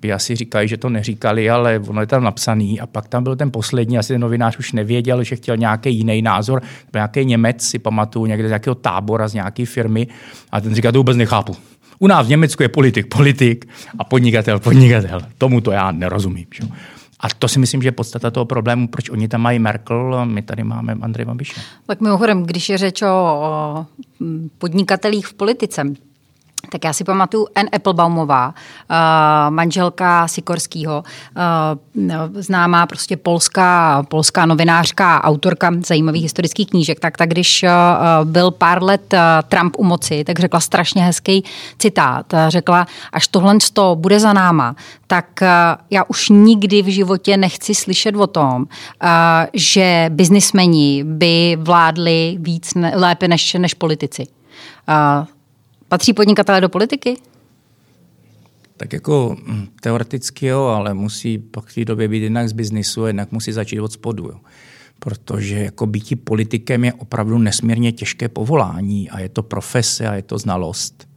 by 0.02 0.14
asi 0.14 0.36
říkali, 0.36 0.68
že 0.68 0.78
to 0.78 0.90
neříkali, 0.90 1.50
ale 1.50 1.80
ono 1.88 2.02
je 2.02 2.08
tam 2.08 2.24
napsaný. 2.24 2.80
A 2.80 2.88
pak 2.88 3.08
tam 3.08 3.24
byl 3.24 3.36
ten 3.36 3.52
poslední, 3.52 3.98
asi 3.98 4.14
ten 4.14 4.22
novinář 4.22 4.58
už 4.58 4.72
nevěděl, 4.72 5.24
že 5.24 5.36
chtěl 5.36 5.58
nějaký 5.58 5.96
jiný 5.98 6.22
názor. 6.22 6.62
Nějaký 6.94 7.26
Němec, 7.26 7.62
si 7.62 7.80
pamatuju, 7.80 8.26
někde 8.26 8.48
z 8.48 8.52
nějakého 8.52 8.76
tábora, 8.76 9.28
z 9.28 9.34
nějaké 9.34 9.66
firmy. 9.66 10.08
A 10.52 10.62
ten 10.62 10.76
říká, 10.76 10.92
to 10.92 10.98
vůbec 10.98 11.18
nechápu. 11.18 11.56
U 12.00 12.08
nás 12.08 12.28
v 12.28 12.30
Německu 12.30 12.64
je 12.64 12.70
politik 12.70 13.08
politik 13.08 13.68
a 14.00 14.04
podnikatel 14.04 14.60
podnikatel. 14.60 15.22
Tomu 15.38 15.62
to 15.62 15.72
já 15.72 15.92
nerozumím. 15.92 16.46
Že? 16.54 16.64
A 17.20 17.28
to 17.40 17.48
si 17.48 17.60
myslím, 17.60 17.82
že 17.82 17.88
je 17.88 17.92
podstata 17.92 18.32
toho 18.32 18.46
problému, 18.46 18.88
proč 18.88 19.10
oni 19.10 19.28
tam 19.28 19.42
mají 19.42 19.60
Merkel 19.60 20.16
a 20.16 20.26
my 20.26 20.42
tady 20.42 20.64
máme 20.64 20.98
Andrej 21.02 21.26
Babiše. 21.26 21.62
Tak 21.86 22.02
mimochodem, 22.02 22.44
když 22.44 22.70
je 22.70 22.78
řeč 22.78 23.02
o 23.02 23.86
podnikatelích 24.58 25.28
v 25.28 25.34
politice, 25.34 25.84
tak 26.70 26.84
já 26.84 26.94
si 26.94 27.04
pamatuju 27.04 27.48
Anne 27.56 27.70
Applebaumová, 27.70 28.48
uh, 28.48 28.96
manželka 29.50 30.28
Sikorského, 30.28 31.04
uh, 31.96 32.12
známá 32.34 32.86
prostě 32.86 33.18
polská, 33.18 34.04
polská 34.04 34.46
novinářka, 34.46 35.24
autorka 35.24 35.72
zajímavých 35.86 36.24
historických 36.24 36.70
knížek, 36.70 37.00
tak, 37.00 37.18
tak 37.18 37.30
když 37.30 37.64
uh, 37.64 37.70
byl 38.30 38.52
pár 38.52 38.84
let 38.84 39.14
Trump 39.50 39.76
u 39.78 39.84
moci, 39.84 40.24
tak 40.24 40.40
řekla 40.40 40.60
strašně 40.60 41.04
hezký 41.04 41.44
citát. 41.80 42.34
Řekla, 42.48 42.88
až 43.14 43.28
tohle 43.28 43.58
to 43.74 43.96
bude 43.96 44.20
za 44.20 44.34
náma, 44.34 44.76
tak 45.08 45.26
já 45.90 46.04
už 46.08 46.30
nikdy 46.30 46.82
v 46.82 46.86
životě 46.86 47.38
nechci 47.38 47.76
slyšet 47.76 48.16
o 48.16 48.28
tom, 48.28 48.66
že 49.54 50.06
biznismeni 50.10 51.04
by 51.04 51.58
vládli 51.60 52.38
víc 52.40 52.74
lépe 52.94 53.28
než, 53.28 53.54
než 53.54 53.74
politici. 53.74 54.28
Patří 55.92 56.14
podnikatelé 56.14 56.62
do 56.62 56.70
politiky? 56.70 57.18
Tak 58.78 58.94
jako 58.94 59.36
hm, 59.46 59.68
teoreticky 59.82 60.46
jo, 60.46 60.64
ale 60.64 60.94
musí 60.94 61.38
pak 61.38 61.66
v 61.66 61.76
té 61.76 61.86
době 61.86 62.08
být 62.08 62.24
jinak 62.24 62.50
z 62.50 62.52
biznisu, 62.52 63.06
jednak 63.06 63.32
musí 63.32 63.52
začít 63.52 63.80
od 63.80 63.92
spodu. 63.92 64.24
Jo. 64.24 64.40
Protože 65.00 65.60
jako 65.60 65.86
býtí 65.86 66.16
politikem 66.16 66.86
je 66.86 66.94
opravdu 66.94 67.38
nesmírně 67.38 67.92
těžké 67.92 68.30
povolání 68.30 69.10
a 69.10 69.20
je 69.20 69.30
to 69.30 69.44
profese 69.44 70.08
a 70.08 70.16
je 70.16 70.22
to 70.22 70.38
znalost. 70.38 71.08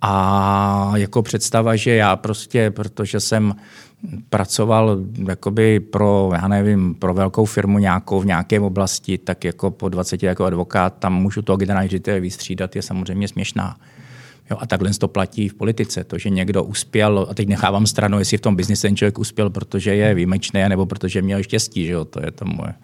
A 0.00 0.92
jako 0.94 1.22
představa, 1.22 1.76
že 1.76 1.94
já 1.94 2.16
prostě, 2.16 2.70
protože 2.70 3.20
jsem 3.20 3.54
pracoval 4.30 4.98
jakoby 5.28 5.80
pro, 5.80 6.30
já 6.34 6.48
nevím, 6.48 6.94
pro 6.94 7.14
velkou 7.14 7.44
firmu 7.44 7.78
nějakou 7.78 8.20
v 8.20 8.26
nějaké 8.26 8.60
oblasti, 8.60 9.18
tak 9.18 9.44
jako 9.44 9.70
po 9.70 9.88
20 9.88 10.22
jako 10.22 10.44
advokát 10.44 10.94
tam 10.98 11.14
můžu 11.14 11.42
to 11.42 11.56
generální 11.56 11.88
ředitele 11.88 12.20
vystřídat, 12.20 12.76
je 12.76 12.82
samozřejmě 12.82 13.28
směšná. 13.28 13.76
Jo, 14.50 14.56
a 14.60 14.66
takhle 14.66 14.90
to 14.90 15.08
platí 15.08 15.48
v 15.48 15.54
politice. 15.54 16.04
To, 16.04 16.18
že 16.18 16.30
někdo 16.30 16.64
uspěl, 16.64 17.26
a 17.30 17.34
teď 17.34 17.48
nechávám 17.48 17.86
stranu, 17.86 18.18
jestli 18.18 18.38
v 18.38 18.40
tom 18.40 18.56
biznise 18.56 18.88
ten 18.88 18.96
člověk 18.96 19.18
uspěl, 19.18 19.50
protože 19.50 19.94
je 19.94 20.14
výjimečný, 20.14 20.60
nebo 20.68 20.86
protože 20.86 21.22
měl 21.22 21.42
štěstí. 21.42 21.86
Že 21.86 21.92
jo? 21.92 22.04
To 22.04 22.20
je 22.24 22.30
to 22.30 22.44
moje 22.44 22.74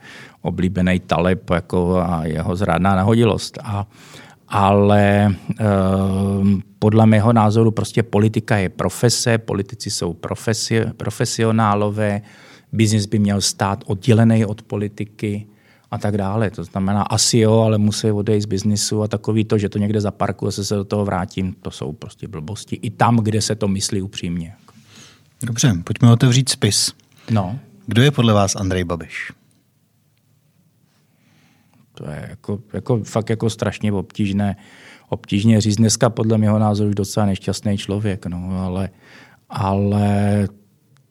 oblíbený 0.42 1.00
taleb 1.00 1.50
jako 1.50 1.96
a 1.96 2.24
jeho 2.24 2.57
zrádná 2.57 2.96
nahodilost. 2.96 3.59
A, 3.62 3.87
ale 4.55 5.27
e, 5.27 5.35
podle 6.79 7.07
mého 7.07 7.33
názoru 7.33 7.71
prostě 7.71 8.03
politika 8.03 8.57
je 8.57 8.69
profese, 8.69 9.38
politici 9.38 9.90
jsou 9.90 10.12
profesi, 10.12 10.81
profesionálové, 10.97 12.23
biznis 12.73 13.07
by 13.07 13.19
měl 13.19 13.40
stát 13.40 13.85
oddělený 13.87 14.47
od 14.47 14.62
politiky 14.62 15.47
a 15.90 15.99
tak 15.99 16.17
dále. 16.17 16.51
To 16.51 16.64
znamená, 16.64 17.03
asi 17.03 17.38
jo, 17.38 17.61
ale 17.61 17.79
musí 17.79 18.11
odejít 18.11 18.43
z 18.43 18.47
biznisu 18.47 19.03
a 19.03 19.09
takový 19.09 19.45
to, 19.45 19.59
že 19.59 19.69
to 19.69 19.79
někde 19.79 20.01
zaparkuju 20.01 20.49
a 20.49 20.53
se, 20.53 20.64
se 20.64 20.75
do 20.75 20.85
toho 20.85 21.05
vrátím, 21.05 21.57
to 21.62 21.71
jsou 21.71 21.93
prostě 21.93 22.29
blbosti. 22.29 22.77
I 22.77 22.90
tam, 22.90 23.17
kde 23.17 23.40
se 23.40 23.55
to 23.55 23.69
myslí 23.69 24.03
upřímně. 24.03 24.55
Dobře, 25.43 25.75
pojďme 25.85 26.12
otevřít 26.12 26.49
spis. 26.49 26.93
No. 27.31 27.59
Kdo 27.87 28.03
je 28.03 28.11
podle 28.11 28.33
vás 28.33 28.57
Andrej 28.57 28.85
Babiš? 28.85 29.33
To 31.94 32.11
je 32.11 32.26
jako, 32.30 32.59
jako, 32.72 33.04
fakt 33.04 33.30
jako 33.30 33.50
strašně 33.50 33.92
obtížné, 33.92 34.57
obtížně 35.09 35.61
říct. 35.61 35.76
Dneska 35.76 36.11
podle 36.11 36.38
mého 36.38 36.59
názoru 36.59 36.94
docela 36.94 37.26
nešťastný 37.26 37.78
člověk, 37.78 38.26
no, 38.26 38.50
ale, 38.64 38.88
ale 39.50 40.48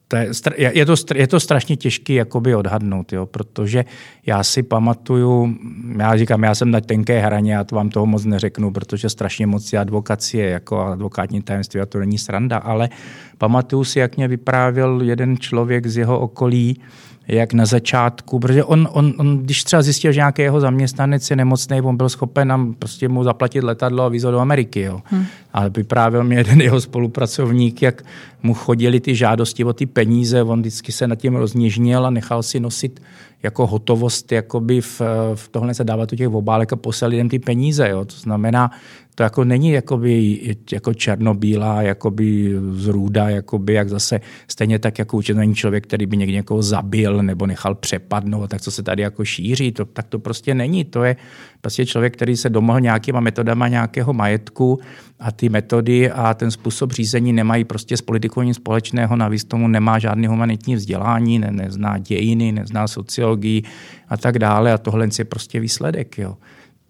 to 0.08 0.18
je, 0.58 0.72
je, 0.78 0.86
to, 0.86 0.96
je 1.16 1.28
to 1.28 1.40
strašně 1.40 1.76
těžké 1.76 2.14
jakoby 2.14 2.56
odhadnout, 2.56 3.14
jo, 3.14 3.26
protože 3.26 3.86
já 4.26 4.44
si 4.44 4.64
pamatuju, 4.64 5.56
já 5.98 6.18
říkám, 6.18 6.44
já 6.44 6.56
jsem 6.56 6.72
na 6.72 6.82
tenké 6.82 7.20
hraně, 7.20 7.54
já 7.54 7.64
to 7.64 7.76
vám 7.76 7.90
toho 7.90 8.06
moc 8.06 8.26
neřeknu, 8.26 8.72
protože 8.72 9.10
strašně 9.10 9.48
moc 9.48 9.74
je 9.74 9.80
advokacie, 9.80 10.50
jako 10.50 10.80
advokátní 10.80 11.42
tajemství 11.42 11.80
a 11.80 11.86
to 11.86 12.00
není 12.00 12.18
sranda, 12.18 12.58
ale 12.58 12.90
pamatuju 13.38 13.84
si, 13.84 14.00
jak 14.00 14.18
mě 14.18 14.28
vyprávěl 14.28 15.02
jeden 15.02 15.38
člověk 15.38 15.88
z 15.88 15.98
jeho 15.98 16.20
okolí, 16.20 16.82
jak 17.28 17.54
na 17.54 17.66
začátku, 17.66 18.40
protože 18.40 18.64
on, 18.64 18.90
on, 18.92 19.14
on 19.18 19.38
když 19.38 19.64
třeba 19.64 19.82
zjistil, 19.82 20.12
že 20.12 20.20
nějaký 20.20 20.42
jeho 20.42 20.60
zaměstnanec 20.60 21.30
je 21.30 21.36
nemocný, 21.36 21.82
on 21.82 21.98
byl 21.98 22.10
schopen 22.10 22.48
nám 22.48 22.74
prostě 22.74 23.10
mu 23.10 23.24
zaplatit 23.24 23.64
letadlo 23.64 24.04
a 24.04 24.10
vízo 24.10 24.32
do 24.32 24.40
Ameriky. 24.40 24.82
Jo. 24.82 25.02
Hmm. 25.06 25.26
Ale 25.54 25.70
vyprávěl 25.70 26.24
mi 26.24 26.36
jeden 26.36 26.62
jeho 26.62 26.82
spolupracovník, 26.82 27.82
jak 27.82 28.04
mu 28.44 28.54
chodili 28.54 29.00
ty 29.00 29.16
žádosti 29.16 29.64
o 29.64 29.74
ty 29.74 29.86
peníze, 29.86 30.44
on 30.44 30.60
vždycky 30.60 30.92
se 30.92 31.08
nad 31.08 31.16
tím 31.16 31.36
rozněžnil 31.36 32.06
a 32.06 32.10
nechal 32.10 32.44
si 32.44 32.60
nosit 32.60 33.02
jako 33.44 33.68
hotovost 33.68 34.32
jakoby 34.32 34.82
v, 34.82 35.02
v 35.36 35.48
tohle 35.48 35.74
se 35.74 35.84
dávat 35.84 36.12
do 36.12 36.18
těch 36.18 36.30
obálek 36.30 36.74
a 36.74 36.76
poslal 36.76 37.12
lidem 37.12 37.30
ty 37.30 37.40
peníze. 37.40 37.90
Jo. 37.90 38.06
To 38.06 38.16
znamená, 38.16 38.72
to 39.16 39.24
jako 39.24 39.44
není 39.44 39.72
jakoby, 39.72 40.40
jako 40.72 40.94
černobílá, 40.94 41.82
jakoby 41.82 42.56
zrůda, 42.72 43.30
jakoby, 43.30 43.74
jak 43.74 43.90
zase 43.90 44.22
stejně 44.48 44.80
tak, 44.80 45.00
jako 45.00 45.18
určitě 45.18 45.34
není 45.34 45.56
člověk, 45.56 45.84
který 45.84 46.06
by 46.06 46.18
někdy 46.18 46.34
někoho 46.34 46.62
zabil 46.62 47.24
nebo 47.24 47.48
nechal 47.48 47.76
přepadnout, 47.76 48.50
tak 48.50 48.62
co 48.62 48.72
se 48.72 48.84
tady 48.84 49.02
jako 49.02 49.26
šíří, 49.26 49.72
to, 49.72 49.86
tak 49.86 50.08
to 50.08 50.20
prostě 50.20 50.54
není. 50.54 50.86
To 50.86 51.04
je 51.04 51.16
prostě 51.62 51.86
člověk, 51.86 52.14
který 52.14 52.38
se 52.38 52.50
domohl 52.50 52.80
nějakýma 52.80 53.20
metodama 53.20 53.68
nějakého 53.68 54.14
majetku 54.14 54.80
a 55.20 55.32
ty 55.32 55.50
metody 55.50 56.12
a 56.12 56.34
ten 56.34 56.52
způsob 56.52 56.92
řízení 56.92 57.34
nemají 57.34 57.64
prostě 57.64 57.98
s 57.98 58.02
politikou 58.02 58.42
nic 58.42 58.58
společného, 58.58 59.16
navíc 59.16 59.44
tomu 59.44 59.68
nemá 59.68 60.00
žádný 60.00 60.28
humanitní 60.28 60.76
vzdělání, 60.76 61.40
ne, 61.40 61.52
nezná 61.52 61.98
dějiny, 61.98 62.52
nezná 62.52 62.88
sociologii 62.88 63.64
a 64.10 64.18
tak 64.18 64.40
dále 64.40 64.74
a 64.74 64.78
tohle 64.78 65.08
je 65.20 65.26
prostě 65.26 65.60
výsledek. 65.60 66.18
Jo 66.18 66.38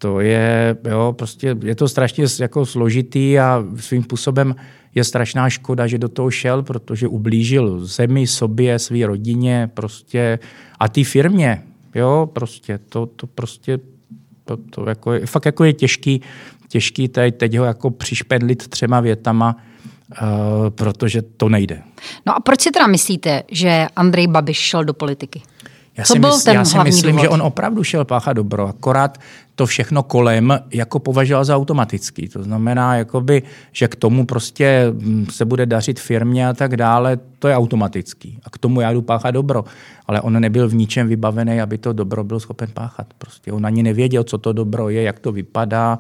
to 0.03 0.19
je, 0.19 0.77
jo, 0.89 1.15
prostě 1.17 1.55
je 1.63 1.75
to 1.75 1.87
strašně 1.87 2.25
jako 2.39 2.65
složitý 2.65 3.39
a 3.39 3.63
svým 3.79 4.03
způsobem 4.03 4.55
je 4.95 5.03
strašná 5.03 5.49
škoda, 5.49 5.87
že 5.87 5.97
do 5.97 6.09
toho 6.09 6.31
šel, 6.31 6.63
protože 6.63 7.07
ublížil 7.07 7.85
zemi, 7.85 8.27
sobě, 8.27 8.79
své 8.79 9.05
rodině 9.07 9.69
prostě 9.73 10.39
a 10.79 10.89
té 10.89 11.03
firmě. 11.03 11.63
Jo, 11.95 12.29
prostě 12.33 12.79
to, 12.89 13.05
to 13.05 13.27
prostě 13.27 13.79
to, 14.45 14.57
to 14.57 14.89
jako 14.89 15.13
je, 15.13 15.25
fakt 15.25 15.45
jako 15.45 15.63
je 15.63 15.73
těžký, 15.73 16.21
těžký 16.67 17.07
teď, 17.07 17.37
teď 17.37 17.57
ho 17.57 17.65
jako 17.65 17.89
přišpedlit 17.89 18.67
třema 18.67 18.99
větama, 18.99 19.55
uh, 19.55 20.69
protože 20.69 21.21
to 21.21 21.49
nejde. 21.49 21.81
No 22.25 22.35
a 22.35 22.39
proč 22.39 22.61
si 22.61 22.71
teda 22.71 22.87
myslíte, 22.87 23.43
že 23.51 23.87
Andrej 23.95 24.27
Babiš 24.27 24.57
šel 24.57 24.83
do 24.83 24.93
politiky? 24.93 25.41
Já 25.97 26.05
si, 26.05 26.19
mysl, 26.19 26.49
já 26.49 26.65
si 26.65 26.77
myslím, 26.79 27.11
důvod? 27.11 27.21
že 27.21 27.29
on 27.29 27.41
opravdu 27.41 27.83
šel 27.83 28.05
páchat 28.05 28.37
dobro, 28.37 28.67
akorát 28.67 29.17
to 29.55 29.65
všechno 29.65 30.03
kolem 30.03 30.59
jako 30.73 30.99
považoval 30.99 31.45
za 31.45 31.55
automatický. 31.55 32.27
To 32.27 32.43
znamená, 32.43 32.95
jakoby, 32.95 33.43
že 33.71 33.87
k 33.87 33.95
tomu 33.95 34.25
prostě 34.25 34.85
mm, 34.91 35.27
se 35.29 35.45
bude 35.45 35.65
dařit 35.65 35.99
firmě 35.99 36.47
a 36.47 36.53
tak 36.53 36.77
dále, 36.77 37.19
to 37.39 37.47
je 37.47 37.55
automatický. 37.55 38.39
A 38.43 38.49
k 38.49 38.57
tomu 38.57 38.81
já 38.81 38.93
jdu 38.93 39.01
páchat 39.01 39.33
dobro. 39.33 39.63
Ale 40.05 40.21
on 40.21 40.41
nebyl 40.41 40.69
v 40.69 40.75
ničem 40.75 41.07
vybavený, 41.07 41.61
aby 41.61 41.77
to 41.77 41.93
dobro 41.93 42.23
byl 42.23 42.39
schopen 42.39 42.69
páchat. 42.73 43.07
Prostě 43.17 43.51
on 43.51 43.65
ani 43.65 43.83
nevěděl, 43.83 44.23
co 44.23 44.37
to 44.37 44.53
dobro 44.53 44.89
je, 44.89 45.01
jak 45.01 45.19
to 45.19 45.31
vypadá. 45.31 45.99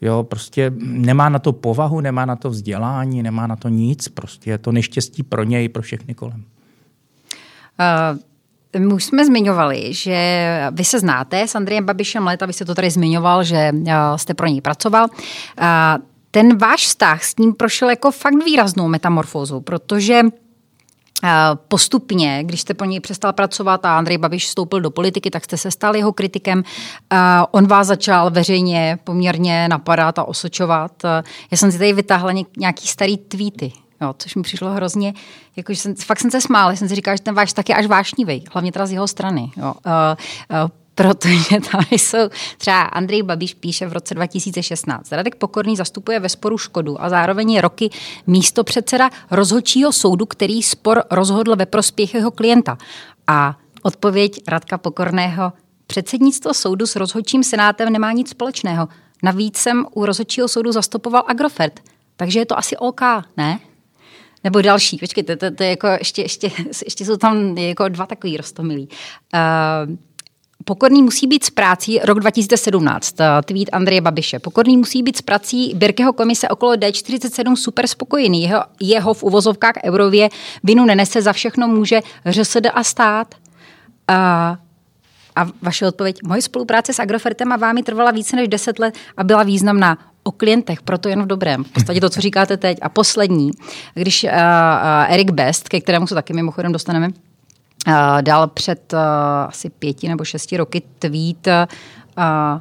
Jo, 0.00 0.22
prostě 0.22 0.72
nemá 0.78 1.28
na 1.28 1.38
to 1.38 1.52
povahu, 1.52 2.00
nemá 2.00 2.24
na 2.24 2.36
to 2.36 2.50
vzdělání, 2.50 3.22
nemá 3.22 3.46
na 3.46 3.56
to 3.56 3.68
nic. 3.68 4.08
Prostě 4.08 4.50
je 4.50 4.58
to 4.58 4.72
neštěstí 4.72 5.22
pro 5.22 5.44
něj 5.44 5.64
i 5.64 5.68
pro 5.68 5.82
všechny 5.82 6.14
kolem. 6.14 6.44
Uh... 7.80 8.18
My 8.78 8.94
už 8.94 9.04
jsme 9.04 9.26
zmiňovali, 9.26 9.94
že 9.94 10.60
vy 10.70 10.84
se 10.84 11.00
znáte 11.00 11.48
s 11.48 11.54
Andrejem 11.54 11.84
Babišem 11.84 12.26
léta, 12.26 12.46
vy 12.46 12.52
jste 12.52 12.64
to 12.64 12.74
tady 12.74 12.90
zmiňoval, 12.90 13.44
že 13.44 13.56
eh, 13.56 13.92
jste 14.16 14.34
pro 14.34 14.46
něj 14.46 14.60
pracoval. 14.60 15.06
Ten 16.30 16.58
váš 16.58 16.86
vztah 16.86 17.24
s 17.24 17.36
ním 17.36 17.54
prošel 17.54 17.90
jako 17.90 18.10
fakt 18.10 18.44
výraznou 18.44 18.88
metamorfózu, 18.88 19.60
protože 19.60 20.20
eh, 21.24 21.28
postupně, 21.68 22.40
když 22.44 22.60
jste 22.60 22.74
po 22.74 22.84
něj 22.84 23.00
přestal 23.00 23.32
pracovat 23.32 23.84
a 23.84 23.98
Andrej 23.98 24.18
Babiš 24.18 24.46
vstoupil 24.46 24.80
do 24.80 24.90
politiky, 24.90 25.30
tak 25.30 25.44
jste 25.44 25.56
se 25.56 25.70
stal 25.70 25.96
jeho 25.96 26.12
kritikem. 26.12 26.62
On 27.50 27.66
vás 27.66 27.86
začal 27.86 28.30
veřejně 28.30 28.98
poměrně 29.04 29.68
napadat 29.68 30.18
a 30.18 30.24
osočovat. 30.24 30.92
Já 31.50 31.56
jsem 31.56 31.72
si 31.72 31.78
tady 31.78 31.92
vytáhla 31.92 32.32
nějaký 32.56 32.86
starý 32.86 33.16
tweety 33.16 33.72
Jo, 34.00 34.14
což 34.18 34.34
mi 34.34 34.42
přišlo 34.42 34.70
hrozně, 34.70 35.14
jakože 35.56 35.80
jsem, 35.80 35.94
fakt 35.94 36.20
jsem 36.20 36.30
se 36.30 36.40
smála, 36.40 36.76
jsem 36.76 36.88
si 36.88 36.94
říkala, 36.94 37.16
že 37.16 37.22
ten 37.22 37.34
váš 37.34 37.52
tak 37.52 37.68
je 37.68 37.74
až 37.74 37.86
vášnivý, 37.86 38.44
hlavně 38.52 38.72
teda 38.72 38.86
z 38.86 38.92
jeho 38.92 39.08
strany. 39.08 39.50
Jo. 39.56 39.74
Uh, 39.86 40.62
uh, 40.64 40.70
protože 40.94 41.60
tam 41.72 41.84
jsou, 41.90 42.18
třeba 42.58 42.82
Andrej 42.82 43.22
Babiš 43.22 43.54
píše 43.54 43.86
v 43.86 43.92
roce 43.92 44.14
2016. 44.14 45.12
Radek 45.12 45.34
Pokorný 45.34 45.76
zastupuje 45.76 46.20
ve 46.20 46.28
sporu 46.28 46.58
Škodu 46.58 47.02
a 47.02 47.08
zároveň 47.08 47.50
je 47.50 47.60
roky 47.60 47.90
místo 48.26 48.64
předseda 48.64 49.10
rozhodčího 49.30 49.92
soudu, 49.92 50.26
který 50.26 50.62
spor 50.62 51.02
rozhodl 51.10 51.56
ve 51.56 51.66
prospěch 51.66 52.14
jeho 52.14 52.30
klienta. 52.30 52.78
A 53.26 53.58
odpověď 53.82 54.42
Radka 54.48 54.78
Pokorného, 54.78 55.52
předsednictvo 55.86 56.54
soudu 56.54 56.86
s 56.86 56.96
rozhodčím 56.96 57.44
senátem 57.44 57.92
nemá 57.92 58.12
nic 58.12 58.30
společného. 58.30 58.88
Navíc 59.22 59.56
jsem 59.56 59.86
u 59.94 60.06
rozhodčího 60.06 60.48
soudu 60.48 60.72
zastupoval 60.72 61.24
Agrofert 61.26 61.80
Takže 62.16 62.38
je 62.38 62.46
to 62.46 62.58
asi 62.58 62.76
OK, 62.76 63.00
ne? 63.36 63.60
Nebo 64.44 64.62
další, 64.62 64.98
počkejte, 64.98 65.36
to, 65.36 65.50
to, 65.50 65.62
je 65.62 65.70
jako 65.70 65.86
ještě, 65.86 66.22
ještě, 66.22 66.50
ještě 66.84 67.04
jsou 67.04 67.16
tam 67.16 67.58
jako 67.58 67.88
dva 67.88 68.06
takový 68.06 68.36
rostomilí. 68.36 68.88
Uh, 69.34 69.96
Pokorný 70.68 71.02
musí 71.02 71.26
být 71.26 71.44
s 71.44 71.50
prácí 71.50 71.98
rok 71.98 72.20
2017, 72.20 73.20
eh, 73.20 73.42
tweet 73.44 73.68
Andreje 73.72 74.00
Babiše. 74.00 74.38
Pokorný 74.38 74.76
musí 74.76 75.02
být 75.02 75.16
s 75.16 75.22
prací 75.22 75.74
Birkeho 75.74 76.12
komise 76.12 76.48
okolo 76.48 76.72
D47 76.72 77.56
super 77.56 77.86
spokojený. 77.86 78.42
Jeho, 78.42 78.64
jeho 78.80 79.14
v 79.14 79.22
uvozovkách 79.22 79.74
Eurově 79.84 80.28
vinu 80.64 80.84
nenese, 80.84 81.22
za 81.22 81.32
všechno 81.32 81.68
může 81.68 82.00
ŘSD 82.30 82.66
a 82.74 82.84
stát. 82.84 83.34
A, 84.08 84.56
a 85.36 85.46
vaše 85.62 85.86
odpověď. 85.86 86.18
Moje 86.22 86.42
spolupráce 86.42 86.92
s 86.92 86.98
Agrofertem 86.98 87.52
a 87.52 87.56
vámi 87.56 87.82
trvala 87.82 88.10
více 88.10 88.36
než 88.36 88.48
10 88.48 88.78
let 88.78 88.94
a 89.16 89.24
byla 89.24 89.42
významná 89.42 89.98
o 90.26 90.30
klientech, 90.30 90.82
proto 90.82 91.08
jen 91.08 91.22
v 91.22 91.26
dobrém. 91.26 91.64
V 91.64 91.72
podstatě 91.72 92.00
to, 92.00 92.10
co 92.10 92.20
říkáte 92.20 92.56
teď. 92.56 92.78
A 92.82 92.88
poslední, 92.88 93.50
když 93.94 94.24
uh, 94.24 94.30
uh, 94.30 95.14
Erik 95.14 95.30
Best, 95.30 95.68
ke 95.68 95.80
kterému 95.80 96.06
se 96.06 96.14
taky 96.14 96.32
mimochodem 96.32 96.72
dostaneme, 96.72 97.08
uh, 97.08 97.92
dal 98.20 98.46
před 98.46 98.92
uh, 98.92 98.98
asi 99.48 99.70
pěti 99.70 100.08
nebo 100.08 100.24
šesti 100.24 100.56
roky 100.56 100.82
tweet 100.98 101.46
uh, 101.46 102.60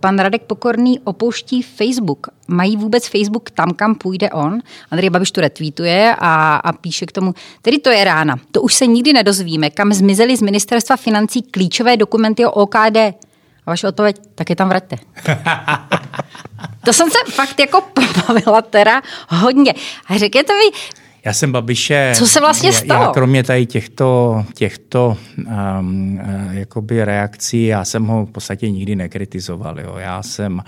pan 0.00 0.18
Radek 0.18 0.42
Pokorný 0.42 1.00
opouští 1.00 1.62
Facebook. 1.62 2.26
Mají 2.48 2.76
vůbec 2.76 3.08
Facebook 3.08 3.50
tam, 3.50 3.70
kam 3.76 3.94
půjde 3.94 4.30
on? 4.30 4.58
Andrej 4.90 5.10
Babiš 5.10 5.30
to 5.30 5.40
retweetuje 5.40 6.16
a, 6.18 6.54
a 6.54 6.72
píše 6.72 7.06
k 7.06 7.12
tomu, 7.12 7.34
tedy 7.62 7.78
to 7.78 7.90
je 7.90 8.04
rána. 8.04 8.36
To 8.52 8.62
už 8.62 8.74
se 8.74 8.86
nikdy 8.86 9.12
nedozvíme, 9.12 9.70
kam 9.70 9.92
zmizely 9.92 10.36
z 10.36 10.42
ministerstva 10.42 10.96
financí 10.96 11.42
klíčové 11.42 11.96
dokumenty 11.96 12.46
o 12.46 12.50
OKD. 12.50 12.98
A 13.66 13.70
vaše 13.70 13.88
odpověď, 13.88 14.16
tak 14.34 14.50
je 14.50 14.56
tam 14.56 14.68
vraťte. 14.68 14.96
to 16.84 16.92
jsem 16.92 17.10
se 17.10 17.32
fakt 17.32 17.60
jako 17.60 17.80
pobavila 17.80 18.62
teda 18.62 19.02
hodně. 19.28 19.74
A 20.06 20.18
řekněte 20.18 20.52
mi, 20.52 20.78
já 21.24 21.32
jsem 21.32 21.52
Babiše... 21.52 22.12
Co 22.16 22.26
se 22.26 22.40
vlastně 22.40 22.72
stalo? 22.72 23.04
Já, 23.04 23.12
kromě 23.12 23.42
tady 23.42 23.66
těchto, 23.66 24.44
těchto 24.54 25.16
um, 25.78 26.20
jakoby 26.50 27.04
reakcí, 27.04 27.66
já 27.66 27.84
jsem 27.84 28.06
ho 28.06 28.26
v 28.26 28.30
podstatě 28.30 28.70
nikdy 28.70 28.96
nekritizoval. 28.96 29.80
Jo. 29.80 29.96
Já 29.98 30.22
jsem 30.22 30.62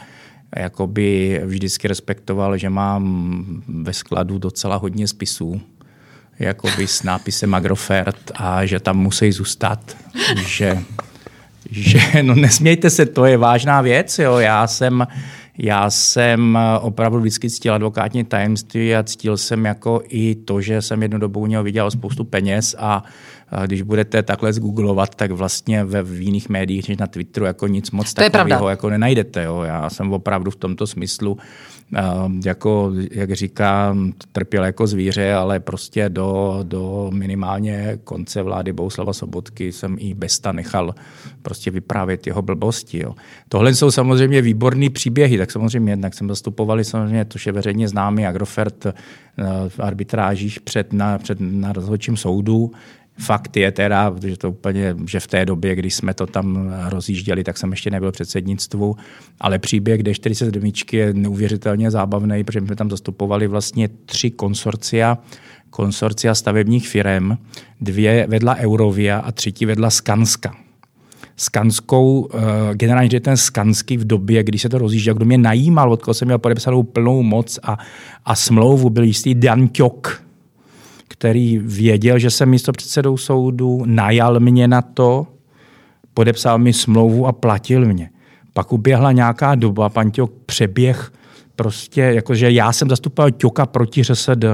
jakoby 0.56 1.40
vždycky 1.44 1.88
respektoval, 1.88 2.58
že 2.58 2.70
mám 2.70 3.62
ve 3.68 3.92
skladu 3.92 4.38
docela 4.38 4.76
hodně 4.76 5.08
spisů, 5.08 5.60
jakoby 6.38 6.86
s 6.86 7.02
nápisem 7.02 7.54
Agrofert 7.54 8.30
a 8.34 8.66
že 8.66 8.80
tam 8.80 8.98
musí 8.98 9.32
zůstat, 9.32 9.96
že, 10.46 10.82
že 11.70 12.22
no 12.22 12.34
nesmějte 12.34 12.90
se, 12.90 13.06
to 13.06 13.24
je 13.24 13.36
vážná 13.36 13.80
věc, 13.80 14.18
jo. 14.18 14.38
já 14.38 14.66
jsem 14.66 15.06
já 15.58 15.90
jsem 15.90 16.58
opravdu 16.80 17.20
vždycky 17.20 17.50
ctil 17.50 17.74
advokátní 17.74 18.24
tajemství 18.24 18.94
a 18.94 19.02
ctil 19.02 19.36
jsem 19.36 19.64
jako 19.64 20.02
i 20.08 20.34
to, 20.34 20.60
že 20.60 20.82
jsem 20.82 21.02
jednu 21.02 21.18
dobu 21.18 21.40
u 21.40 21.46
něho 21.46 21.62
viděl 21.62 21.90
spoustu 21.90 22.24
peněz 22.24 22.76
a 22.78 23.04
když 23.66 23.82
budete 23.82 24.22
takhle 24.22 24.52
zgooglovat, 24.52 25.14
tak 25.14 25.30
vlastně 25.30 25.84
ve 25.84 26.02
v 26.02 26.22
jiných 26.22 26.48
médiích, 26.48 26.88
než 26.88 26.98
na 26.98 27.06
Twitteru, 27.06 27.46
jako 27.46 27.66
nic 27.66 27.90
moc 27.90 28.14
takového 28.14 28.68
jako 28.68 28.90
nenajdete. 28.90 29.42
Jo. 29.42 29.62
Já 29.62 29.90
jsem 29.90 30.12
opravdu 30.12 30.50
v 30.50 30.56
tomto 30.56 30.86
smyslu 30.86 31.38
jako, 32.44 32.92
jak 33.10 33.32
říkám, 33.32 34.12
trpěl 34.32 34.64
jako 34.64 34.86
zvíře, 34.86 35.34
ale 35.34 35.60
prostě 35.60 36.08
do, 36.08 36.58
do 36.62 37.10
minimálně 37.14 37.98
konce 38.04 38.42
vlády 38.42 38.72
Bouslava 38.72 39.12
Sobotky 39.12 39.72
jsem 39.72 39.96
i 39.98 40.14
Besta 40.14 40.52
nechal 40.52 40.94
prostě 41.42 41.70
vyprávět 41.70 42.26
jeho 42.26 42.42
blbosti. 42.42 42.98
Jo. 43.02 43.14
Tohle 43.48 43.74
jsou 43.74 43.90
samozřejmě 43.90 44.42
výborné 44.42 44.90
příběhy, 44.90 45.38
tak 45.38 45.50
samozřejmě 45.50 45.92
jednak 45.92 46.14
jsem 46.14 46.28
zastupovali 46.28 46.84
samozřejmě, 46.84 47.24
to 47.24 47.38
je 47.46 47.52
veřejně 47.52 47.88
známý 47.88 48.26
Agrofert 48.26 48.86
v 49.68 49.80
arbitrážích 49.80 50.60
před, 50.60 50.92
na, 50.92 51.18
před 51.18 51.38
na 51.40 51.72
rozhodčím 51.72 52.16
soudu, 52.16 52.72
Fakt 53.18 53.56
je 53.56 53.72
teda, 53.72 54.10
protože 54.10 54.36
to 54.36 54.50
úplně, 54.50 54.94
že 55.06 55.20
v 55.20 55.26
té 55.26 55.46
době, 55.46 55.74
když 55.74 55.94
jsme 55.94 56.14
to 56.14 56.26
tam 56.26 56.74
rozjížděli, 56.88 57.44
tak 57.44 57.58
jsem 57.58 57.70
ještě 57.70 57.90
nebyl 57.90 58.12
předsednictvu, 58.12 58.96
ale 59.40 59.58
příběh 59.58 60.00
D47 60.00 60.72
je 60.92 61.14
neuvěřitelně 61.14 61.90
zábavný, 61.90 62.44
protože 62.44 62.60
jsme 62.60 62.76
tam 62.76 62.90
zastupovali 62.90 63.46
vlastně 63.46 63.88
tři 64.06 64.30
konsorcia, 64.30 65.18
konsorcia 65.70 66.34
stavebních 66.34 66.88
firm, 66.88 67.32
dvě 67.80 68.26
vedla 68.26 68.56
Eurovia 68.56 69.18
a 69.18 69.32
třetí 69.32 69.66
vedla 69.66 69.90
Skanska. 69.90 70.54
Skanskou, 71.36 72.20
uh, 72.20 72.40
generální 72.72 73.10
ředitel 73.10 73.36
Skansky 73.36 73.96
v 73.96 74.04
době, 74.06 74.42
kdy 74.42 74.58
se 74.58 74.68
to 74.68 74.78
rozjížděl, 74.78 75.14
kdo 75.14 75.24
mě 75.24 75.38
najímal, 75.38 75.92
od 75.92 76.02
koho 76.02 76.14
jsem 76.14 76.28
měl 76.28 76.38
podepsanou 76.38 76.82
plnou 76.82 77.22
moc 77.22 77.58
a, 77.62 77.78
a 78.24 78.34
smlouvu, 78.34 78.90
byl 78.90 79.04
jistý 79.04 79.34
Dan 79.34 79.68
Ťok, 79.68 80.23
který 81.08 81.58
věděl, 81.58 82.18
že 82.18 82.30
jsem 82.30 82.48
místo 82.48 82.72
předsedou 82.72 83.16
soudu, 83.16 83.82
najal 83.86 84.40
mě 84.40 84.68
na 84.68 84.82
to, 84.82 85.26
podepsal 86.14 86.58
mi 86.58 86.72
smlouvu 86.72 87.26
a 87.26 87.32
platil 87.32 87.86
mě. 87.86 88.10
Pak 88.52 88.72
uběhla 88.72 89.12
nějaká 89.12 89.54
doba, 89.54 89.88
pan 89.88 90.10
Ťok 90.10 90.32
přeběh 90.46 91.12
prostě, 91.56 92.00
jakože 92.00 92.50
já 92.50 92.72
jsem 92.72 92.88
zastupoval 92.88 93.30
Ťoka 93.30 93.66
proti 93.66 94.02
řsd, 94.02 94.44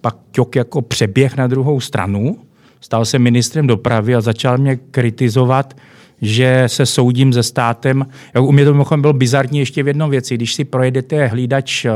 pak 0.00 0.16
Ťok 0.30 0.56
jako 0.56 0.82
přeběh 0.82 1.36
na 1.36 1.46
druhou 1.46 1.80
stranu, 1.80 2.38
stal 2.80 3.04
se 3.04 3.18
ministrem 3.18 3.66
dopravy 3.66 4.14
a 4.14 4.20
začal 4.20 4.58
mě 4.58 4.76
kritizovat, 4.76 5.76
že 6.20 6.64
se 6.66 6.86
soudím 6.86 7.32
se 7.32 7.42
státem. 7.42 8.06
U 8.40 8.52
mě 8.52 8.64
to 8.64 8.96
bylo 8.96 9.12
bizarní 9.12 9.58
ještě 9.58 9.82
v 9.82 9.88
jednom 9.88 10.10
věci. 10.10 10.34
Když 10.34 10.54
si 10.54 10.64
projedete 10.64 11.26
hlídač 11.26 11.84
eh, 11.84 11.90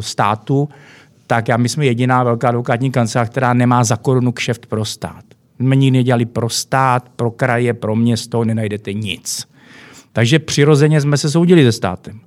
státu, 0.00 0.68
tak 1.30 1.48
já 1.48 1.56
my 1.56 1.68
jsme 1.68 1.86
jediná 1.86 2.22
velká 2.22 2.48
advokátní 2.48 2.90
kancelář, 2.90 3.28
která 3.28 3.54
nemá 3.54 3.84
za 3.84 3.96
korunu 3.96 4.32
kšeft 4.32 4.66
pro 4.66 4.84
stát. 4.84 5.24
Nikdy 5.58 5.90
nedělali 5.90 6.26
pro 6.26 6.48
stát, 6.48 7.08
pro 7.16 7.30
kraje, 7.30 7.74
pro 7.74 7.96
město, 7.96 8.44
nenajdete 8.44 8.92
nic. 8.92 9.48
Takže 10.12 10.38
přirozeně 10.38 11.00
jsme 11.00 11.16
se 11.16 11.30
soudili 11.30 11.64
se 11.64 11.72
státem. 11.72 12.20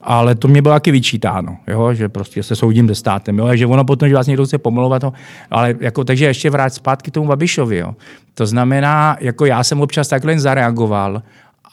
Ale 0.00 0.34
to 0.34 0.48
mě 0.48 0.62
bylo 0.62 0.74
taky 0.74 0.90
vyčítáno, 0.90 1.56
jo? 1.66 1.94
že 1.94 2.08
prostě 2.08 2.42
se 2.42 2.56
soudím 2.56 2.88
se 2.88 2.94
státem, 2.94 3.38
jo? 3.38 3.56
že 3.56 3.66
ono 3.66 3.84
potom, 3.84 4.08
že 4.08 4.14
vás 4.14 4.26
někdo 4.26 4.46
chce 4.46 4.58
pomilovat, 4.58 5.02
no, 5.02 5.12
ale 5.50 5.74
jako, 5.80 6.04
takže 6.04 6.24
ještě 6.24 6.50
vrát 6.50 6.74
zpátky 6.74 7.10
tomu 7.10 7.26
Babišovi. 7.28 7.76
Jo? 7.76 7.94
To 8.34 8.46
znamená, 8.46 9.16
jako 9.20 9.46
já 9.46 9.64
jsem 9.64 9.80
občas 9.80 10.08
takhle 10.08 10.38
zareagoval 10.38 11.22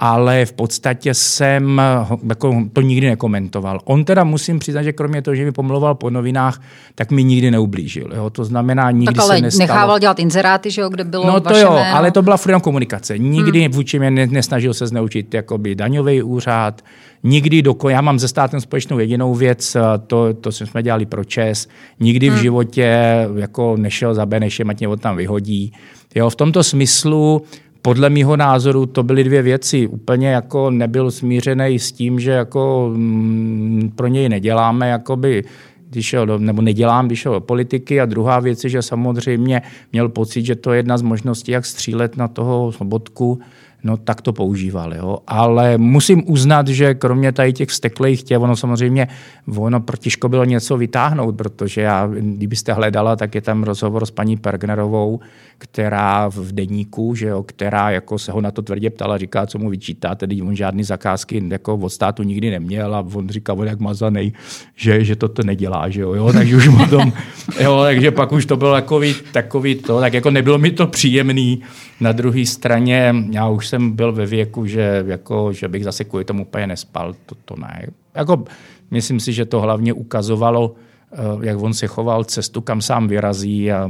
ale 0.04 0.46
v 0.46 0.54
podstatě 0.54 1.14
jsem 1.14 1.82
jako, 2.30 2.64
to 2.74 2.82
nikdy 2.82 3.08
nekomentoval. 3.08 3.80
On 3.84 4.06
teda 4.06 4.24
musím 4.24 4.60
přiznat, 4.60 4.84
že 4.84 4.94
kromě 4.94 5.22
toho, 5.22 5.36
že 5.36 5.46
mi 5.46 5.52
pomluval 5.52 5.96
po 5.96 6.10
novinách, 6.10 6.62
tak 6.96 7.12
mi 7.12 7.24
nikdy 7.24 7.52
neublížil. 7.52 8.10
Jo? 8.16 8.30
To 8.30 8.46
znamená, 8.46 8.92
nikdy 8.92 9.14
tak 9.14 9.24
ale 9.24 9.36
se 9.36 9.42
nestalo. 9.42 9.68
nechával 9.68 10.00
dělat 10.00 10.20
inzeráty, 10.20 10.72
že 10.72 10.82
jo, 10.82 10.90
kde 10.90 11.04
bylo 11.04 11.26
No 11.28 11.40
to 11.40 11.58
jo, 11.58 11.74
jméno. 11.74 11.96
ale 11.96 12.12
to 12.12 12.22
byla 12.22 12.38
freedom 12.38 12.62
komunikace. 12.62 13.18
Nikdy 13.18 13.62
hmm. 13.62 13.72
vůči 13.72 14.00
mě 14.00 14.12
nesnažil 14.12 14.74
se 14.74 14.88
zneučit 14.88 15.34
jakoby 15.34 15.76
daňový 15.76 16.24
úřad, 16.24 16.82
nikdy 17.24 17.62
do, 17.62 17.76
já 17.90 18.02
mám 18.02 18.20
ze 18.20 18.28
státem 18.28 18.62
společnou 18.62 19.00
jedinou 19.00 19.36
věc, 19.36 19.78
to, 20.08 20.34
to 20.34 20.52
jsme 20.52 20.84
dělali 20.84 21.06
pro 21.06 21.24
ČES, 21.24 21.68
nikdy 22.00 22.30
hmm. 22.30 22.38
v 22.38 22.42
životě 22.42 22.98
jako 23.36 23.78
nešel 23.78 24.14
za 24.14 24.26
Benešem, 24.26 24.70
ať 24.70 24.80
mě 24.80 24.88
od 24.88 25.02
tam 25.02 25.18
vyhodí. 25.18 25.74
Jo, 26.16 26.30
v 26.30 26.36
tomto 26.36 26.64
smyslu 26.64 27.42
podle 27.82 28.10
mého 28.10 28.38
názoru 28.38 28.86
to 28.86 29.04
byly 29.04 29.24
dvě 29.24 29.42
věci. 29.42 29.88
Úplně 29.88 30.28
jako 30.28 30.72
nebyl 30.72 31.12
smířený 31.12 31.80
s 31.80 31.92
tím, 31.92 32.20
že 32.20 32.32
jako 32.32 32.92
mm, 32.96 33.92
pro 33.96 34.08
něj 34.08 34.30
neděláme 34.30 34.90
jakoby 34.90 35.44
když 35.92 36.06
šel 36.06 36.26
do, 36.26 36.38
nebo 36.38 36.62
nedělám, 36.62 37.08
když 37.08 37.20
šel 37.20 37.34
do 37.34 37.42
politiky. 37.42 38.02
A 38.02 38.06
druhá 38.06 38.40
věc 38.40 38.64
je, 38.64 38.70
že 38.70 38.82
samozřejmě 38.82 39.62
měl 39.92 40.10
pocit, 40.10 40.46
že 40.46 40.56
to 40.56 40.72
je 40.72 40.80
jedna 40.80 40.98
z 40.98 41.02
možností, 41.02 41.52
jak 41.52 41.66
střílet 41.66 42.18
na 42.18 42.28
toho 42.28 42.72
sobotku, 42.72 43.40
no 43.84 43.98
tak 43.98 44.22
to 44.22 44.34
používal. 44.34 44.94
Jo. 44.94 45.18
Ale 45.28 45.78
musím 45.78 46.24
uznat, 46.32 46.68
že 46.68 46.94
kromě 46.94 47.32
tady 47.32 47.54
těch 47.54 47.70
vsteklých 47.70 48.24
tě, 48.24 48.38
ono 48.38 48.56
samozřejmě, 48.56 49.08
ono 49.56 49.80
protižko 49.80 50.30
bylo 50.30 50.46
něco 50.46 50.78
vytáhnout, 50.78 51.38
protože 51.38 51.82
já, 51.82 52.08
kdybyste 52.08 52.74
hledala, 52.74 53.16
tak 53.16 53.36
je 53.36 53.42
tam 53.42 53.64
rozhovor 53.64 54.06
s 54.06 54.12
paní 54.12 54.38
Pergnerovou, 54.38 55.20
která 55.58 56.28
v 56.28 56.52
deníku, 56.52 57.16
že 57.16 57.28
jo, 57.28 57.44
která 57.44 57.90
jako 57.90 58.20
se 58.20 58.32
ho 58.32 58.42
na 58.42 58.52
to 58.52 58.62
tvrdě 58.62 58.90
ptala, 58.90 59.18
říká, 59.18 59.46
co 59.46 59.60
mu 59.60 59.70
vyčítá, 59.70 60.16
tedy 60.16 60.42
on 60.42 60.56
žádný 60.56 60.84
zakázky 60.84 61.44
jako 61.50 61.76
od 61.76 61.90
státu 61.90 62.24
nikdy 62.24 62.50
neměl 62.50 62.96
a 62.96 63.06
on 63.14 63.30
říká, 63.30 63.54
on 63.54 63.68
jak 63.68 63.80
mazaný, 63.80 64.34
že, 64.76 65.04
že 65.04 65.16
to 65.16 65.30
nedělá, 65.44 65.90
že 65.90 66.02
jo, 66.02 66.14
jo 66.14 66.34
takže 66.34 66.58
už 66.58 66.68
potom, 66.68 67.14
jo, 67.60 67.82
takže 67.84 68.12
pak 68.12 68.32
už 68.32 68.46
to 68.46 68.58
bylo 68.58 68.74
takový, 68.74 69.16
takový 69.32 69.76
to, 69.76 70.00
tak 70.00 70.14
jako 70.14 70.32
nebylo 70.32 70.58
mi 70.58 70.72
to 70.72 70.88
příjemný. 70.88 71.62
Na 72.00 72.12
druhé 72.12 72.46
straně, 72.46 73.16
já 73.32 73.48
už 73.50 73.68
jsem 73.72 73.92
byl 73.92 74.12
ve 74.12 74.26
věku, 74.26 74.66
že, 74.66 75.04
jako, 75.08 75.54
že 75.54 75.68
bych 75.68 75.84
zase 75.84 76.04
kvůli 76.04 76.26
tomu 76.26 76.42
úplně 76.42 76.68
nespal, 76.68 77.16
to, 77.26 77.36
to 77.46 77.56
ne. 77.56 77.88
Jako, 78.16 78.44
myslím 78.92 79.20
si, 79.20 79.34
že 79.34 79.46
to 79.46 79.62
hlavně 79.62 79.94
ukazovalo, 79.94 80.76
eh, 81.12 81.18
jak 81.42 81.62
on 81.62 81.74
se 81.74 81.88
choval 81.88 82.24
cestu, 82.24 82.62
kam 82.62 82.82
sám 82.82 83.08
vyrazí 83.08 83.72
a 83.72 83.90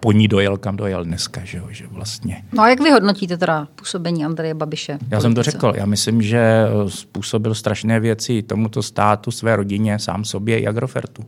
po 0.00 0.12
ní 0.12 0.28
dojel, 0.28 0.56
kam 0.56 0.76
dojel 0.76 1.04
dneska, 1.04 1.40
že, 1.44 1.62
že 1.70 1.86
vlastně. 1.86 2.44
No 2.52 2.62
a 2.62 2.68
jak 2.68 2.80
vy 2.80 2.90
hodnotíte 2.90 3.36
teda 3.36 3.68
působení 3.74 4.24
Andreje 4.24 4.54
Babiše? 4.54 4.98
Já 5.10 5.20
jsem 5.20 5.34
to 5.34 5.42
řekl, 5.42 5.72
já 5.76 5.86
myslím, 5.86 6.22
že 6.22 6.66
způsobil 6.88 7.54
strašné 7.54 8.00
věci 8.00 8.42
tomuto 8.42 8.82
státu, 8.82 9.30
své 9.30 9.56
rodině, 9.56 9.98
sám 9.98 10.24
sobě 10.24 10.58
i 10.58 10.66
Agrofertu. 10.66 11.24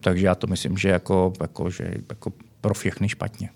Takže 0.00 0.26
já 0.26 0.34
to 0.34 0.46
myslím, 0.46 0.78
že 0.78 0.88
jako, 0.88 1.32
jako, 1.40 1.70
že 1.70 1.94
jako 2.08 2.32
pro 2.60 2.74
všechny 2.74 3.08
špatně. 3.08 3.50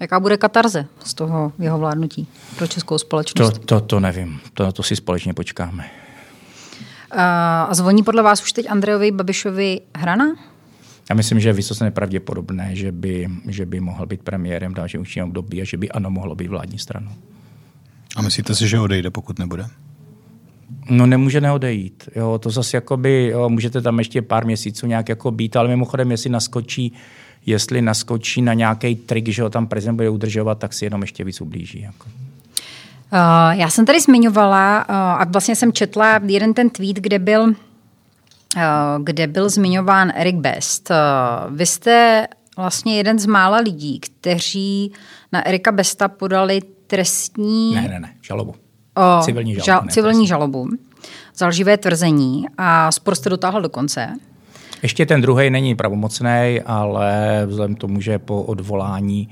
Jaká 0.00 0.20
bude 0.20 0.36
katarze 0.36 0.86
z 1.04 1.14
toho 1.14 1.52
jeho 1.58 1.78
vládnutí 1.78 2.28
pro 2.56 2.66
českou 2.66 2.98
společnost? 2.98 3.58
To, 3.58 3.58
to, 3.58 3.80
to 3.80 4.00
nevím, 4.00 4.40
to, 4.54 4.72
to 4.72 4.82
si 4.82 4.96
společně 4.96 5.34
počkáme. 5.34 5.84
A 7.10 7.74
zvoní 7.74 8.02
podle 8.02 8.22
vás 8.22 8.42
už 8.42 8.52
teď 8.52 8.70
Andrejovi 8.70 9.10
Babišovi 9.10 9.80
hrana? 9.96 10.36
Já 11.10 11.16
myslím, 11.16 11.40
že 11.40 11.48
je 11.48 11.52
vysoce 11.52 11.84
nepravděpodobné, 11.84 12.76
že 12.76 12.92
by, 12.92 13.28
že 13.48 13.66
by 13.66 13.80
mohl 13.80 14.06
být 14.06 14.22
premiérem 14.22 14.72
v 14.72 14.74
dalším 14.74 15.00
účinném 15.00 15.28
období 15.28 15.62
a 15.62 15.64
že 15.64 15.76
by 15.76 15.90
ano 15.90 16.10
mohlo 16.10 16.34
být 16.34 16.48
vládní 16.48 16.78
stranou. 16.78 17.12
A 18.16 18.22
myslíte 18.22 18.54
si, 18.54 18.68
že 18.68 18.80
odejde, 18.80 19.10
pokud 19.10 19.38
nebude? 19.38 19.66
No 20.90 21.06
nemůže 21.06 21.40
neodejít. 21.40 22.08
Jo, 22.16 22.38
to 22.38 22.50
zase 22.50 22.76
jakoby, 22.76 23.28
jo, 23.32 23.48
můžete 23.48 23.82
tam 23.82 23.98
ještě 23.98 24.22
pár 24.22 24.46
měsíců 24.46 24.86
nějak 24.86 25.08
jako 25.08 25.30
být, 25.30 25.56
ale 25.56 25.68
mimochodem, 25.68 26.10
jestli 26.10 26.30
naskočí, 26.30 26.92
jestli 27.46 27.82
naskočí 27.82 28.42
na 28.42 28.54
nějaký 28.54 28.96
trik, 28.96 29.28
že 29.28 29.42
ho 29.42 29.50
tam 29.50 29.66
prezident 29.66 29.96
bude 29.96 30.10
udržovat, 30.10 30.58
tak 30.58 30.72
si 30.72 30.84
jenom 30.84 31.02
ještě 31.02 31.24
víc 31.24 31.40
ublíží. 31.40 31.80
Jako. 31.80 32.06
Uh, 33.12 33.50
já 33.50 33.70
jsem 33.70 33.86
tady 33.86 34.00
zmiňovala 34.00 34.88
uh, 34.88 34.94
a 34.94 35.24
vlastně 35.24 35.56
jsem 35.56 35.72
četla 35.72 36.20
jeden 36.26 36.54
ten 36.54 36.70
tweet, 36.70 36.96
kde 36.96 37.18
byl, 37.18 37.42
uh, 37.42 37.52
kde 39.02 39.26
byl 39.26 39.48
zmiňován 39.48 40.12
Eric 40.14 40.36
Best. 40.36 40.90
Vy 41.50 41.66
jste 41.66 42.26
vlastně 42.56 42.96
jeden 42.96 43.18
z 43.18 43.26
mála 43.26 43.58
lidí, 43.58 44.00
kteří 44.00 44.92
na 45.32 45.46
Erika 45.46 45.72
Besta 45.72 46.08
podali 46.08 46.60
trestní... 46.86 47.74
Ne, 47.74 47.88
ne, 47.88 48.00
ne, 48.00 48.14
žalobu. 48.22 48.54
O, 48.94 49.22
civilní 49.22 49.54
žalobu. 49.54 49.66
Žal, 49.66 49.82
civilní 49.90 50.26
žalobu 50.26 50.68
za 51.36 51.46
lživé 51.46 51.76
tvrzení 51.76 52.46
a 52.58 52.92
spor 52.92 53.14
jste 53.14 53.30
dotáhl 53.30 53.62
do 53.62 53.68
konce. 53.68 54.16
Ještě 54.86 55.06
ten 55.06 55.20
druhý 55.20 55.50
není 55.50 55.74
pravomocný, 55.74 56.60
ale 56.66 57.42
vzhledem 57.46 57.74
k 57.74 57.78
tomu, 57.78 58.00
že 58.00 58.18
po 58.18 58.42
odvolání 58.42 59.28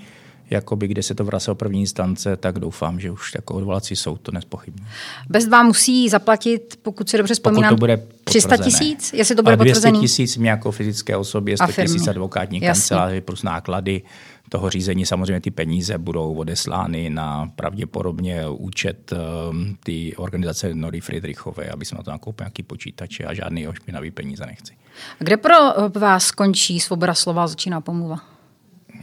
jakoby, 0.51 0.89
kde 0.89 1.03
se 1.03 1.15
to 1.15 1.25
vracelo 1.25 1.55
první 1.55 1.81
instance, 1.81 2.37
tak 2.37 2.59
doufám, 2.59 3.01
že 3.01 3.11
už 3.11 3.35
jako 3.35 3.55
odvolací 3.55 3.97
soud 3.97 4.21
to 4.21 4.33
nespochybní. 4.33 4.87
Bez 5.29 5.47
dva 5.47 5.63
musí 5.63 6.09
zaplatit, 6.09 6.79
pokud 6.83 7.09
si 7.09 7.19
dobře 7.19 7.35
vzpomínám, 7.35 7.69
pokud 7.69 7.77
to 7.77 7.81
bude 7.81 8.03
300 8.25 8.57
tisíc, 8.57 9.13
jestli 9.13 9.35
to 9.35 9.43
bude 9.43 9.57
potvrzené. 9.57 9.99
200 9.99 10.01
tisíc 10.01 10.37
mě 10.37 10.51
jako 10.51 10.71
fyzické 10.71 11.17
osobě, 11.17 11.57
100 11.57 11.83
tisíc 11.83 12.09
advokátní 12.09 12.61
kanceláři 12.61 13.21
plus 13.21 13.43
náklady 13.43 14.03
toho 14.49 14.71
řízení. 14.71 15.07
Samozřejmě 15.07 15.41
ty 15.41 15.51
peníze 15.51 15.99
budou 15.99 16.35
odeslány 16.35 17.11
na 17.11 17.53
pravděpodobně 17.57 18.49
účet 18.49 19.13
um, 19.13 19.77
ty 19.85 20.17
organizace 20.17 20.75
Nori 20.75 21.01
Friedrichové, 21.01 21.69
aby 21.69 21.85
jsme 21.85 21.97
na 21.97 22.03
to 22.03 22.11
nakoupili 22.11 22.45
nějaký 22.45 22.63
počítače 22.63 23.25
a 23.25 23.35
žádný 23.35 23.69
ošpinavý 23.69 24.11
peníze 24.11 24.47
nechci. 24.47 24.73
A 25.21 25.25
kde 25.25 25.37
pro 25.37 25.55
vás 26.01 26.25
skončí 26.25 26.81
svoboda 26.81 27.15
slova 27.15 27.45
a 27.45 27.47
začíná 27.47 27.81
pomluva? 27.81 28.19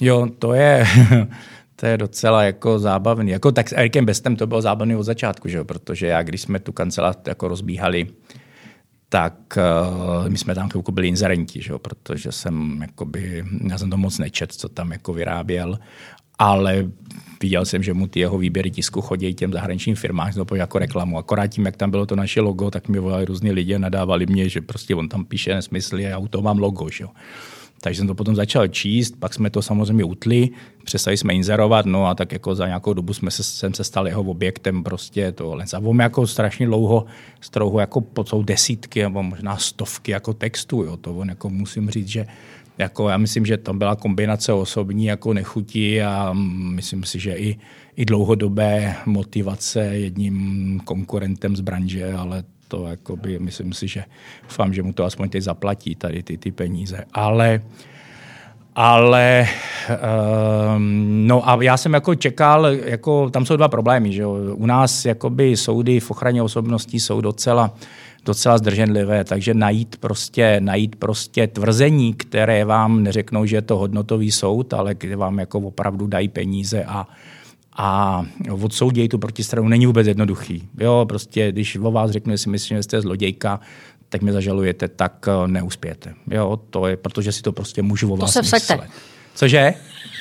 Jo, 0.01 0.27
to 0.39 0.53
je, 0.53 0.87
to 1.75 1.85
je 1.85 1.97
docela 1.97 2.43
jako 2.43 2.79
zábavný. 2.79 3.31
Jako 3.31 3.51
tak 3.51 3.69
s 3.69 3.77
Erikem 3.77 4.05
Bestem 4.05 4.35
to 4.35 4.47
bylo 4.47 4.61
zábavný 4.61 4.95
od 4.95 5.03
začátku, 5.03 5.47
že 5.47 5.57
jo? 5.57 5.65
protože 5.65 6.07
já, 6.07 6.23
když 6.23 6.41
jsme 6.41 6.59
tu 6.59 6.71
kancelář 6.71 7.17
jako 7.27 7.47
rozbíhali, 7.47 8.07
tak 9.11 9.57
uh, 9.57 10.29
my 10.29 10.37
jsme 10.37 10.55
tam 10.55 10.69
chvilku 10.69 10.91
byli 10.91 11.07
inzerenti, 11.07 11.61
že 11.61 11.71
jo? 11.71 11.79
protože 11.79 12.31
jsem, 12.31 12.81
jakoby, 12.81 13.45
já 13.67 13.77
jsem 13.77 13.89
to 13.89 13.97
moc 13.97 14.17
nečet, 14.19 14.51
co 14.53 14.69
tam 14.69 14.91
jako 14.91 15.13
vyráběl, 15.13 15.79
ale 16.39 16.87
viděl 17.41 17.65
jsem, 17.65 17.83
že 17.83 17.93
mu 17.93 18.07
ty 18.07 18.19
jeho 18.19 18.37
výběry 18.37 18.71
tisku 18.71 19.01
chodí 19.01 19.33
těm 19.33 19.53
zahraničním 19.53 19.95
firmám, 19.95 20.31
to 20.45 20.55
jako 20.55 20.79
reklamu. 20.79 21.17
Akorát 21.17 21.47
tím, 21.47 21.65
jak 21.65 21.75
tam 21.77 21.91
bylo 21.91 22.05
to 22.05 22.15
naše 22.15 22.41
logo, 22.41 22.71
tak 22.71 22.87
mi 22.87 22.99
volali 22.99 23.25
různí 23.25 23.51
lidi 23.51 23.75
a 23.75 23.79
nadávali 23.79 24.25
mě, 24.25 24.49
že 24.49 24.61
prostě 24.61 24.95
on 24.95 25.09
tam 25.09 25.25
píše 25.25 25.55
nesmysly 25.55 26.05
a 26.05 26.09
já 26.09 26.17
u 26.17 26.27
toho 26.27 26.41
mám 26.41 26.57
logo. 26.57 26.89
Že 26.89 27.03
jo? 27.03 27.09
Takže 27.81 27.97
jsem 27.97 28.07
to 28.07 28.15
potom 28.15 28.35
začal 28.35 28.67
číst, 28.67 29.15
pak 29.19 29.33
jsme 29.33 29.49
to 29.49 29.61
samozřejmě 29.61 30.03
utli, 30.03 30.49
přestali 30.83 31.17
jsme 31.17 31.33
inzerovat, 31.33 31.85
no 31.85 32.05
a 32.05 32.15
tak 32.15 32.31
jako 32.31 32.55
za 32.55 32.67
nějakou 32.67 32.93
dobu 32.93 33.13
jsme 33.13 33.31
se, 33.31 33.43
jsem 33.43 33.73
se 33.73 33.83
stal 33.83 34.07
jeho 34.07 34.23
objektem 34.23 34.83
prostě 34.83 35.31
to 35.31 35.57
A 35.73 35.77
on 35.83 35.99
jako 35.99 36.27
strašně 36.27 36.65
dlouho, 36.65 37.05
strouho 37.41 37.79
jako 37.79 38.01
po 38.01 38.25
jsou 38.25 38.43
desítky 38.43 39.01
nebo 39.01 39.23
možná 39.23 39.57
stovky 39.57 40.11
jako 40.11 40.33
textů, 40.33 40.83
jo. 40.83 40.97
To 40.97 41.15
on 41.15 41.29
jako 41.29 41.49
musím 41.49 41.89
říct, 41.89 42.07
že 42.07 42.27
jako 42.77 43.09
já 43.09 43.17
myslím, 43.17 43.45
že 43.45 43.57
tam 43.57 43.77
byla 43.77 43.95
kombinace 43.95 44.53
osobní 44.53 45.05
jako 45.05 45.33
nechutí 45.33 46.01
a 46.01 46.33
myslím 46.73 47.03
si, 47.03 47.19
že 47.19 47.35
i, 47.35 47.59
i 47.95 48.05
dlouhodobé 48.05 48.95
motivace 49.05 49.85
jedním 49.85 50.79
konkurentem 50.83 51.55
z 51.55 51.61
branže, 51.61 52.13
ale 52.13 52.43
to 52.71 52.87
jakoby, 52.87 53.39
myslím 53.39 53.73
si, 53.73 53.87
že 53.87 54.03
doufám, 54.43 54.73
že 54.73 54.83
mu 54.83 54.93
to 54.93 55.03
aspoň 55.03 55.29
teď 55.29 55.43
zaplatí 55.43 55.95
tady 55.95 56.23
ty, 56.23 56.37
ty 56.37 56.51
peníze. 56.51 57.03
Ale 57.13 57.61
ale 58.75 59.47
um, 60.75 61.27
no 61.27 61.49
a 61.49 61.63
já 61.63 61.77
jsem 61.77 61.93
jako 61.93 62.15
čekal, 62.15 62.65
jako 62.67 63.29
tam 63.29 63.45
jsou 63.45 63.55
dva 63.55 63.67
problémy, 63.67 64.13
že 64.13 64.21
jo? 64.21 64.55
U 64.55 64.65
nás 64.65 65.05
jakoby 65.05 65.57
soudy 65.57 65.99
v 65.99 66.11
ochraně 66.11 66.41
osobností 66.43 66.99
jsou 66.99 67.21
docela 67.21 67.75
docela 68.25 68.57
zdrženlivé, 68.57 69.23
takže 69.23 69.53
najít 69.53 69.97
prostě, 69.97 70.57
najít 70.59 70.95
prostě 70.95 71.47
tvrzení, 71.47 72.13
které 72.13 72.65
vám 72.65 73.03
neřeknou, 73.03 73.45
že 73.45 73.55
je 73.55 73.61
to 73.61 73.77
hodnotový 73.77 74.31
soud, 74.31 74.73
ale 74.73 74.95
kde 74.95 75.15
vám 75.15 75.39
jako 75.39 75.59
opravdu 75.59 76.07
dají 76.07 76.27
peníze 76.27 76.83
a 76.83 77.07
a 77.77 78.21
odsoudějí 78.51 79.09
tu 79.09 79.17
protistranu 79.17 79.67
není 79.67 79.85
vůbec 79.85 80.07
jednoduchý. 80.07 80.69
Jo, 80.79 81.05
prostě, 81.09 81.51
když 81.51 81.75
o 81.75 81.91
vás 81.91 82.11
řeknu, 82.11 82.33
že 82.33 82.37
si 82.37 82.49
myslím, 82.49 82.77
že 82.77 82.83
jste 82.83 83.01
zlodějka, 83.01 83.59
tak 84.09 84.21
mě 84.21 84.33
zažalujete, 84.33 84.87
tak 84.87 85.27
eh, 85.27 85.47
neuspějete. 85.47 86.13
Jo, 86.31 86.59
to 86.69 86.87
je, 86.87 86.97
protože 86.97 87.31
si 87.31 87.41
to 87.41 87.51
prostě 87.51 87.81
můžu 87.81 88.13
o 88.13 88.17
vás 88.17 88.33
to 88.33 88.43
se 88.43 88.55
myslet. 88.55 88.81
Cože? 89.35 89.73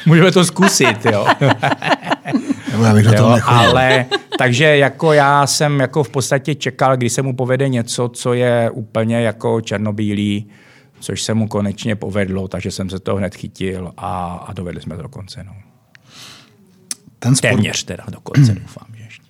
Můžeme 0.07 0.33
to 0.33 0.45
zkusit, 0.45 1.07
jo. 1.13 1.27
já 2.83 2.95
bych 2.95 3.07
jo, 3.07 3.39
ale 3.45 4.07
takže 4.39 4.77
jako 4.77 5.13
já 5.13 5.47
jsem 5.47 5.81
jako 5.81 6.05
v 6.05 6.09
podstatě 6.09 6.55
čekal, 6.55 6.97
když 6.97 7.13
se 7.13 7.23
mu 7.23 7.37
povede 7.37 7.69
něco, 7.69 8.09
co 8.09 8.35
je 8.35 8.71
úplně 8.71 9.21
jako 9.21 9.61
černobílý, 9.61 10.47
což 11.01 11.23
se 11.23 11.35
mu 11.35 11.49
konečně 11.49 11.97
povedlo, 11.97 12.49
takže 12.49 12.71
jsem 12.71 12.91
se 12.91 13.01
toho 13.01 13.19
hned 13.19 13.35
chytil 13.35 13.93
a, 13.97 14.45
a 14.47 14.53
dovedli 14.53 14.83
jsme 14.83 14.97
to 14.97 15.03
do 15.03 15.09
konce. 15.09 15.45
No. 15.45 15.53
Ten 17.21 17.37
spor... 17.37 17.51
Téměř 17.51 17.85
teda 17.85 18.05
dokonce 18.09 18.55
doufám, 18.55 18.87
že 18.97 19.05
ještě. 19.05 19.25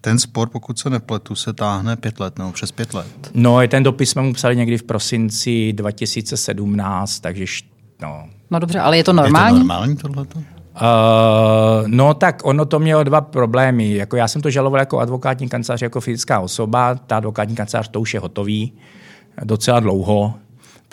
Ten 0.00 0.18
spor, 0.18 0.48
pokud 0.48 0.78
se 0.78 0.90
nepletu, 0.90 1.34
se 1.34 1.52
táhne 1.52 1.96
pět 1.96 2.20
let 2.20 2.38
nebo 2.38 2.52
přes 2.52 2.72
pět 2.72 2.94
let. 2.94 3.30
No, 3.34 3.68
ten 3.68 3.82
dopis 3.82 4.10
jsme 4.10 4.22
mu 4.22 4.32
psali 4.32 4.56
někdy 4.56 4.78
v 4.78 4.82
prosinci 4.82 5.72
2017, 5.72 7.20
takže 7.20 7.44
no. 8.02 8.28
No 8.50 8.58
dobře, 8.58 8.80
ale 8.80 8.96
je 8.96 9.04
to 9.04 9.12
normální? 9.12 9.56
Je 9.56 9.62
to 9.62 9.66
normální 9.68 9.96
tohleto? 9.96 10.38
Uh, 10.38 10.44
no 11.86 12.14
tak 12.14 12.40
ono 12.44 12.64
to 12.64 12.78
mělo 12.78 13.04
dva 13.04 13.20
problémy. 13.20 13.94
Jako 13.94 14.16
já 14.16 14.28
jsem 14.28 14.42
to 14.42 14.50
žaloval 14.50 14.80
jako 14.80 14.98
advokátní 14.98 15.48
kancelář, 15.48 15.82
jako 15.82 16.00
fyzická 16.00 16.40
osoba. 16.40 16.94
Ta 16.94 17.16
advokátní 17.16 17.54
kancelář 17.54 17.88
to 17.88 18.00
už 18.00 18.14
je 18.14 18.20
hotový 18.20 18.72
docela 19.44 19.80
dlouho 19.80 20.34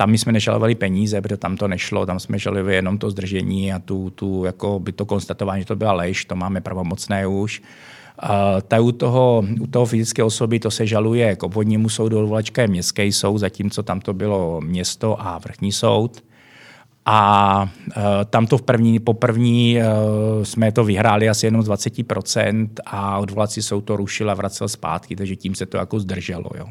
tam 0.01 0.11
my 0.11 0.17
jsme 0.17 0.31
nežalovali 0.31 0.75
peníze, 0.75 1.21
protože 1.21 1.37
tam 1.37 1.57
to 1.57 1.67
nešlo, 1.67 2.05
tam 2.05 2.19
jsme 2.19 2.39
žalovali 2.39 2.75
jenom 2.75 2.97
to 2.97 3.11
zdržení 3.11 3.73
a 3.73 3.79
tu, 3.79 4.09
tu 4.09 4.45
jako 4.45 4.79
by 4.79 4.91
to 4.91 5.05
konstatování, 5.05 5.61
že 5.61 5.65
to 5.65 5.75
byla 5.75 5.93
lež, 5.93 6.25
to 6.25 6.35
máme 6.35 6.61
pravomocné 6.61 7.27
už. 7.27 7.61
Uh, 8.79 8.87
u 8.87 8.91
toho, 8.91 9.43
u 9.59 9.67
toho 9.67 9.85
fyzické 9.85 10.23
osoby 10.23 10.59
to 10.59 10.71
se 10.71 10.87
žaluje 10.87 11.35
k 11.35 11.43
obvodnímu 11.43 11.89
soudu, 11.89 12.19
odvolačka 12.19 12.61
je 12.61 12.67
městský 12.67 13.11
soud, 13.11 13.37
zatímco 13.37 13.83
tam 13.83 14.01
to 14.01 14.13
bylo 14.13 14.61
město 14.61 15.21
a 15.21 15.37
vrchní 15.37 15.71
soud. 15.71 16.23
A 17.05 17.69
uh, 17.87 18.03
tam 18.29 18.47
to 18.47 18.57
v 18.57 18.61
první, 18.61 18.99
po 18.99 19.13
první 19.13 19.77
uh, 19.77 20.43
jsme 20.43 20.71
to 20.71 20.83
vyhráli 20.83 21.29
asi 21.29 21.45
jenom 21.45 21.63
z 21.63 21.69
20% 21.69 22.69
a 22.85 23.19
odvolací 23.19 23.61
soud 23.61 23.81
to 23.81 23.95
rušil 23.95 24.31
a 24.31 24.33
vracel 24.33 24.67
zpátky, 24.67 25.15
takže 25.15 25.35
tím 25.35 25.55
se 25.55 25.65
to 25.65 25.77
jako 25.77 25.99
zdrželo. 25.99 26.49
Jo. 26.57 26.65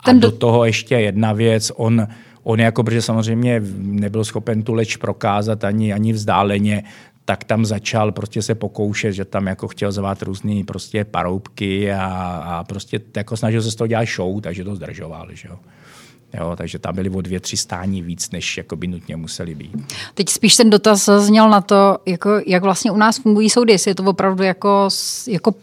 A 0.00 0.12
do... 0.12 0.18
do 0.18 0.30
toho 0.30 0.64
ještě 0.64 0.94
jedna 0.94 1.32
věc, 1.32 1.72
on, 1.76 2.06
On 2.48 2.60
jako, 2.60 2.84
protože 2.84 3.02
samozřejmě 3.02 3.62
nebyl 3.76 4.24
schopen 4.24 4.62
tu 4.62 4.74
leč 4.74 4.96
prokázat 4.96 5.64
ani, 5.64 5.92
ani 5.92 6.12
vzdáleně, 6.12 6.82
tak 7.24 7.44
tam 7.44 7.64
začal 7.64 8.12
prostě 8.12 8.42
se 8.42 8.54
pokoušet, 8.54 9.12
že 9.12 9.24
tam 9.24 9.46
jako 9.46 9.68
chtěl 9.68 9.92
zvát 9.92 10.22
různé 10.22 10.64
prostě 10.66 11.04
paroubky 11.04 11.92
a, 11.92 12.06
a 12.44 12.64
prostě 12.64 13.00
jako 13.16 13.36
snažil 13.36 13.62
se 13.62 13.70
z 13.70 13.74
toho 13.74 13.88
dělat 13.88 14.08
show, 14.08 14.40
takže 14.40 14.64
to 14.64 14.76
zdržoval. 14.76 15.28
Že 15.32 15.48
jo. 15.48 15.58
Jo, 16.38 16.54
takže 16.56 16.78
tam 16.78 16.94
byly 16.94 17.10
o 17.10 17.20
dvě, 17.20 17.40
tři 17.40 17.56
stání 17.56 18.02
víc, 18.02 18.30
než 18.30 18.56
jako 18.56 18.76
by 18.76 18.86
nutně 18.86 19.16
museli 19.16 19.54
být. 19.54 19.94
Teď 20.14 20.28
spíš 20.28 20.56
ten 20.56 20.70
dotaz 20.70 21.08
zněl 21.18 21.50
na 21.50 21.60
to, 21.60 21.98
jako, 22.06 22.30
jak 22.46 22.62
vlastně 22.62 22.90
u 22.90 22.96
nás 22.96 23.18
fungují 23.18 23.50
soudy, 23.50 23.72
jestli 23.72 23.90
je 23.90 23.94
to 23.94 24.02
opravdu 24.02 24.42
jako, 24.42 24.88
jako 25.28 25.54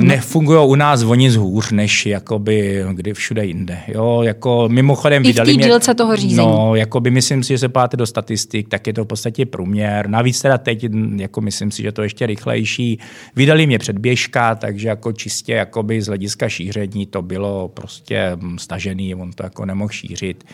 nefungují 0.00 0.68
u 0.68 0.74
nás 0.74 1.02
o 1.02 1.14
nic 1.14 1.36
hůř, 1.36 1.70
než 1.70 2.06
jakoby 2.06 2.84
kdy 2.92 3.14
všude 3.14 3.46
jinde. 3.46 3.78
Jo, 3.88 4.22
jako 4.22 4.68
mimochodem 4.68 5.24
I 5.24 5.26
vydali 5.26 5.52
v 5.52 5.56
té 5.56 5.62
dílce 5.62 5.94
toho 5.94 6.16
řízení. 6.16 6.48
No, 6.48 6.74
jakoby 6.74 7.10
myslím 7.10 7.42
si, 7.42 7.48
že 7.48 7.58
se 7.58 7.68
páte 7.68 7.96
do 7.96 8.06
statistik, 8.06 8.68
tak 8.68 8.86
je 8.86 8.92
to 8.92 9.04
v 9.04 9.06
podstatě 9.06 9.46
průměr. 9.46 10.08
Navíc 10.08 10.42
teda 10.42 10.58
teď, 10.58 10.86
jako 11.16 11.40
myslím 11.40 11.70
si, 11.70 11.82
že 11.82 11.92
to 11.92 12.02
ještě 12.02 12.26
rychlejší. 12.26 12.98
Vydali 13.36 13.66
mě 13.66 13.78
předběžka, 13.78 14.54
takže 14.54 14.88
jako 14.88 15.12
čistě 15.12 15.52
jakoby 15.52 16.02
z 16.02 16.06
hlediska 16.06 16.48
šíření 16.48 17.06
to 17.06 17.22
bylo 17.22 17.68
prostě 17.68 18.30
stažený, 18.56 19.14
on 19.14 19.32
to 19.32 19.42
jako 19.42 19.64
nemohl 19.64 19.90
šířit 19.90 20.44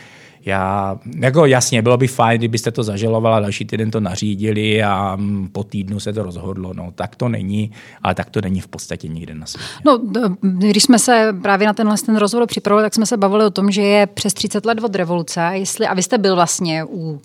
já, 0.46 0.98
jako 1.18 1.46
jasně, 1.46 1.82
bylo 1.82 1.96
by 1.96 2.06
fajn, 2.06 2.38
kdybyste 2.38 2.70
to 2.70 2.82
zažalovali, 2.82 3.42
další 3.42 3.64
týden 3.64 3.90
to 3.90 4.00
nařídili 4.00 4.82
a 4.82 5.16
mm, 5.16 5.48
po 5.52 5.64
týdnu 5.64 6.00
se 6.00 6.12
to 6.12 6.22
rozhodlo. 6.22 6.74
No, 6.74 6.92
tak 6.94 7.16
to 7.16 7.28
není, 7.28 7.70
ale 8.02 8.14
tak 8.14 8.30
to 8.30 8.40
není 8.40 8.60
v 8.60 8.68
podstatě 8.68 9.08
nikde 9.08 9.34
na 9.34 9.46
světě. 9.46 9.68
No, 9.84 10.00
když 10.40 10.82
jsme 10.82 10.98
se 10.98 11.36
právě 11.42 11.66
na 11.66 11.72
tenhle 11.72 11.96
ten 12.06 12.16
rozhovor 12.16 12.46
připravili, 12.46 12.86
tak 12.86 12.94
jsme 12.94 13.06
se 13.06 13.16
bavili 13.16 13.44
o 13.44 13.50
tom, 13.50 13.70
že 13.70 13.82
je 13.82 14.06
přes 14.06 14.34
30 14.34 14.66
let 14.66 14.84
od 14.84 14.94
revoluce. 14.94 15.50
Jestli, 15.52 15.86
a 15.86 15.94
vy 15.94 16.02
jste 16.02 16.18
byl 16.18 16.34
vlastně 16.34 16.84
u 16.84 17.20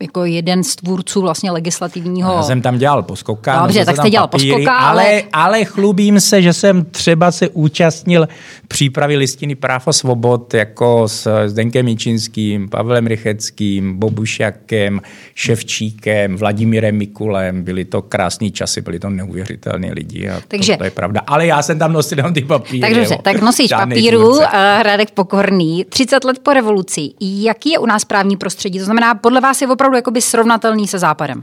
jako 0.00 0.24
jeden 0.24 0.64
z 0.64 0.76
tvůrců 0.76 1.20
vlastně 1.20 1.50
legislativního. 1.50 2.32
Já 2.32 2.42
jsem 2.42 2.62
tam 2.62 2.78
dělal 2.78 3.02
poskoka. 3.02 3.62
Dobře, 3.62 3.84
tak 3.84 3.96
jste 3.96 4.10
dělal 4.10 4.28
papíry, 4.28 4.52
poskoka, 4.52 4.76
ale... 4.76 5.02
ale... 5.06 5.22
ale 5.32 5.64
chlubím 5.64 6.20
se, 6.20 6.42
že 6.42 6.52
jsem 6.52 6.84
třeba 6.84 7.30
se 7.30 7.48
účastnil 7.48 8.28
přípravy 8.68 9.16
listiny 9.16 9.54
práv 9.54 9.88
a 9.88 9.92
svobod 9.92 10.54
jako 10.54 11.08
s 11.08 11.46
Zdenkem 11.46 11.88
Jičinským, 11.88 12.68
Pavlem 12.68 13.06
Rycheckým, 13.06 13.98
Bobušakem, 13.98 15.00
Ševčíkem, 15.34 16.36
Vladimírem 16.36 16.96
Mikulem. 16.96 17.62
Byly 17.62 17.84
to 17.84 18.02
krásné 18.02 18.50
časy, 18.50 18.80
byly 18.80 18.98
to 18.98 19.10
neuvěřitelné 19.10 19.92
lidi 19.92 20.28
a 20.28 20.40
takže, 20.48 20.72
to, 20.72 20.78
to, 20.78 20.84
je 20.84 20.90
pravda. 20.90 21.20
Ale 21.26 21.46
já 21.46 21.62
jsem 21.62 21.78
tam 21.78 21.92
nosil 21.92 22.18
jenom 22.18 22.34
ty 22.34 22.40
papíry. 22.40 22.80
Takže 22.80 23.00
dobře, 23.00 23.18
tak 23.22 23.40
nosíš 23.40 23.70
papíru, 23.70 24.28
uh, 24.28 24.44
Radek 24.82 25.10
Pokorný, 25.10 25.84
30 25.84 26.24
let 26.24 26.38
po 26.38 26.52
revoluci. 26.52 27.10
Jaký 27.20 27.70
je 27.70 27.78
u 27.78 27.86
nás 27.86 28.04
právní 28.04 28.36
prostředí? 28.36 28.78
To 28.78 28.84
znamená, 28.84 29.14
podle 29.14 29.40
vás 29.40 29.60
je 29.60 29.67
opravdu 29.70 29.96
jakoby 29.96 30.22
srovnatelný 30.22 30.88
se 30.88 30.98
západem? 30.98 31.42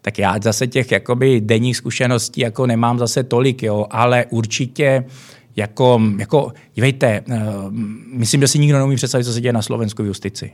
Tak 0.00 0.18
já 0.18 0.34
zase 0.42 0.66
těch 0.66 0.92
jakoby 0.92 1.40
denních 1.40 1.76
zkušeností 1.76 2.40
jako 2.40 2.66
nemám 2.66 2.98
zase 2.98 3.22
tolik, 3.22 3.62
jo, 3.62 3.86
ale 3.90 4.24
určitě 4.30 5.04
jako, 5.56 6.00
jako 6.18 6.52
dívejte, 6.74 7.20
uh, 7.28 7.36
myslím, 8.12 8.40
že 8.40 8.48
si 8.48 8.58
nikdo 8.58 8.78
neumí 8.78 8.96
představit, 8.96 9.24
co 9.24 9.32
se 9.32 9.40
děje 9.40 9.52
na 9.52 9.62
Slovensku 9.62 10.02
v 10.02 10.06
justici. 10.06 10.52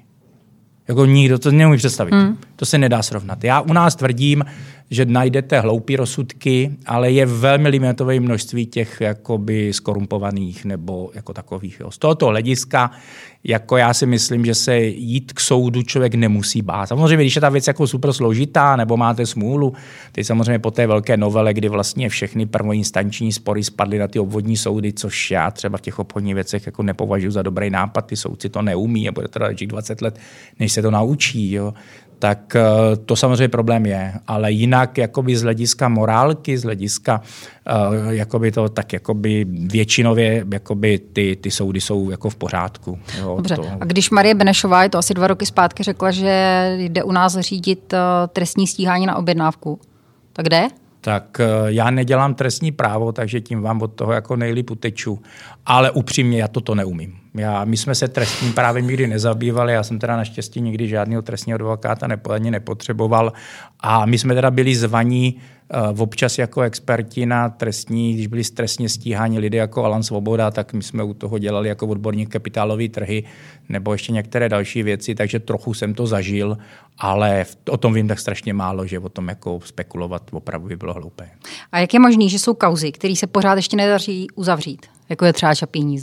Jako 0.89 1.05
nikdo 1.05 1.39
to 1.39 1.51
neumí 1.51 1.77
představit. 1.77 2.15
Hmm. 2.15 2.39
To 2.57 2.67
se 2.67 2.79
nedá 2.79 3.03
srovnat. 3.03 3.45
Já 3.45 3.61
u 3.61 3.73
nás 3.73 3.97
tvrdím, 3.97 4.45
že 4.91 5.05
najdete 5.05 5.61
hloupé 5.61 5.97
rozsudky, 5.97 6.71
ale 6.87 7.11
je 7.11 7.27
velmi 7.27 7.69
limitové 7.69 8.21
množství 8.21 8.67
těch 8.67 9.01
jakoby 9.01 9.73
skorumpovaných 9.73 10.65
nebo 10.65 11.11
jako 11.15 11.33
takových. 11.33 11.81
Jo. 11.81 11.91
Z 11.91 11.99
tohoto 11.99 12.27
hlediska 12.27 12.91
jako 13.45 13.77
já 13.77 13.95
si 13.95 14.07
myslím, 14.07 14.47
že 14.47 14.55
se 14.55 14.81
jít 14.81 15.33
k 15.33 15.41
soudu 15.41 15.83
člověk 15.83 16.15
nemusí 16.15 16.63
bát. 16.63 16.87
Samozřejmě, 16.87 17.25
když 17.25 17.35
je 17.35 17.41
ta 17.41 17.49
věc 17.49 17.67
jako 17.67 17.87
super 17.87 18.13
složitá, 18.13 18.77
nebo 18.77 18.97
máte 18.97 19.27
smůlu, 19.27 19.73
teď 20.13 20.27
samozřejmě 20.27 20.59
po 20.59 20.71
té 20.71 20.87
velké 20.87 21.17
novele, 21.17 21.55
kdy 21.55 21.69
vlastně 21.69 22.09
všechny 22.09 22.47
prvoinstanční 22.47 23.33
spory 23.33 23.65
spadly 23.65 23.99
na 23.99 24.09
ty 24.09 24.19
obvodní 24.19 24.57
soudy, 24.57 24.93
což 24.93 25.31
já 25.31 25.51
třeba 25.51 25.79
v 25.79 25.81
těch 25.81 25.99
obchodních 25.99 26.35
věcech 26.35 26.67
jako 26.67 26.83
nepovažuji 26.83 27.31
za 27.31 27.43
dobrý 27.43 27.71
nápad, 27.71 28.07
ty 28.07 28.17
soudci 28.17 28.49
to 28.49 28.63
neumí 28.63 29.09
a 29.09 29.13
bude 29.13 29.29
to 29.29 29.41
20 29.67 30.03
let, 30.03 30.19
než 30.59 30.73
se 30.73 30.83
to 30.83 30.91
naučí. 30.91 31.53
Jo 31.53 31.75
tak 32.21 32.57
eh, 32.57 32.63
to 32.97 33.17
samozřejmě 33.17 33.49
problém 33.49 33.87
je. 33.87 34.13
Ale 34.27 34.53
jinak 34.53 34.99
jakoby 34.99 35.37
z 35.37 35.43
hlediska 35.43 35.89
morálky, 35.89 36.59
z 36.59 36.63
hlediska 36.63 37.21
uh, 37.21 38.11
jakoby 38.11 38.53
to, 38.53 38.69
tak 38.69 38.93
jakoby 38.93 39.47
většinově 39.49 40.45
jakoby 40.53 40.99
ty, 40.99 41.37
ty 41.41 41.51
soudy 41.51 41.81
jsou 41.81 42.11
jako 42.11 42.31
v 42.31 42.37
pořádku. 42.37 42.99
Jo, 43.19 43.37
Dobře. 43.37 43.57
To... 43.57 43.67
A 43.81 43.85
když 43.85 44.11
Marie 44.11 44.35
Benešová, 44.35 44.83
je 44.83 44.89
to 44.89 44.99
asi 44.99 45.15
dva 45.15 45.27
roky 45.27 45.47
zpátky, 45.47 45.83
řekla, 45.83 46.11
že 46.11 46.75
jde 46.79 47.03
u 47.03 47.13
nás 47.13 47.39
řídit 47.39 47.93
uh, 47.93 47.99
trestní 48.33 48.67
stíhání 48.67 49.07
na 49.07 49.17
objednávku, 49.17 49.81
tak 50.33 50.47
kde? 50.47 50.69
tak 51.01 51.41
já 51.67 51.91
nedělám 51.91 52.35
trestní 52.35 52.73
právo, 52.73 53.13
takže 53.13 53.41
tím 53.41 53.63
vám 53.63 53.83
od 53.83 53.93
toho 53.93 54.13
jako 54.13 54.37
nejlíp 54.37 54.71
uteču. 54.71 55.23
Ale 55.67 55.91
upřímně 55.91 56.39
já 56.39 56.49
toto 56.49 56.75
neumím. 56.75 57.20
Já, 57.35 57.65
my 57.65 57.77
jsme 57.77 57.95
se 57.95 58.09
trestním 58.09 58.53
právem 58.53 58.87
nikdy 58.87 59.07
nezabývali, 59.07 59.73
já 59.73 59.83
jsem 59.83 59.99
teda 59.99 60.17
naštěstí 60.17 60.61
nikdy 60.61 60.89
žádného 60.89 61.23
trestního 61.23 61.55
advokáta 61.55 62.07
nepo, 62.07 62.31
ani 62.31 62.51
nepotřeboval 62.51 63.33
a 63.81 64.07
my 64.07 64.19
jsme 64.19 64.35
teda 64.35 64.51
byli 64.51 64.75
zvaní 64.75 65.41
uh, 65.93 66.01
občas 66.03 66.39
jako 66.39 66.61
experti 66.61 67.27
na 67.27 67.49
trestní, 67.49 68.15
když 68.15 68.27
byli 68.27 68.45
trestně 68.45 68.89
stíháni 68.89 69.39
lidé 69.39 69.59
jako 69.59 69.85
Alan 69.85 70.03
Svoboda, 70.03 70.51
tak 70.51 70.73
my 70.73 70.83
jsme 70.83 71.03
u 71.03 71.15
toho 71.15 71.39
dělali 71.39 71.69
jako 71.69 71.87
odborník 71.87 72.29
kapitálové 72.29 72.89
trhy 72.89 73.25
nebo 73.69 73.93
ještě 73.93 74.13
některé 74.13 74.49
další 74.49 74.83
věci, 74.83 75.15
takže 75.15 75.39
trochu 75.39 75.75
jsem 75.75 75.95
to 75.95 76.07
zažil, 76.07 76.59
ale 76.99 77.47
o 77.71 77.77
tom 77.77 77.95
vím 77.95 78.09
tak 78.09 78.19
strašně 78.19 78.53
málo, 78.53 78.87
že 78.87 78.99
o 78.99 79.09
tom 79.09 79.29
jako 79.29 79.61
spekulovat 79.65 80.23
opravdu 80.33 80.69
by 80.69 80.77
bylo 80.77 80.95
hloupé. 80.95 81.31
A 81.73 81.79
jak 81.79 81.95
je 81.95 82.01
možný, 82.01 82.31
že 82.31 82.39
jsou 82.39 82.55
kauzy, 82.55 82.93
které 82.93 83.17
se 83.17 83.27
pořád 83.27 83.55
ještě 83.55 83.77
nedaří 83.77 84.27
uzavřít, 84.35 84.87
jako 85.09 85.25
je 85.25 85.33
třeba 85.33 85.55
Čapí? 85.55 86.01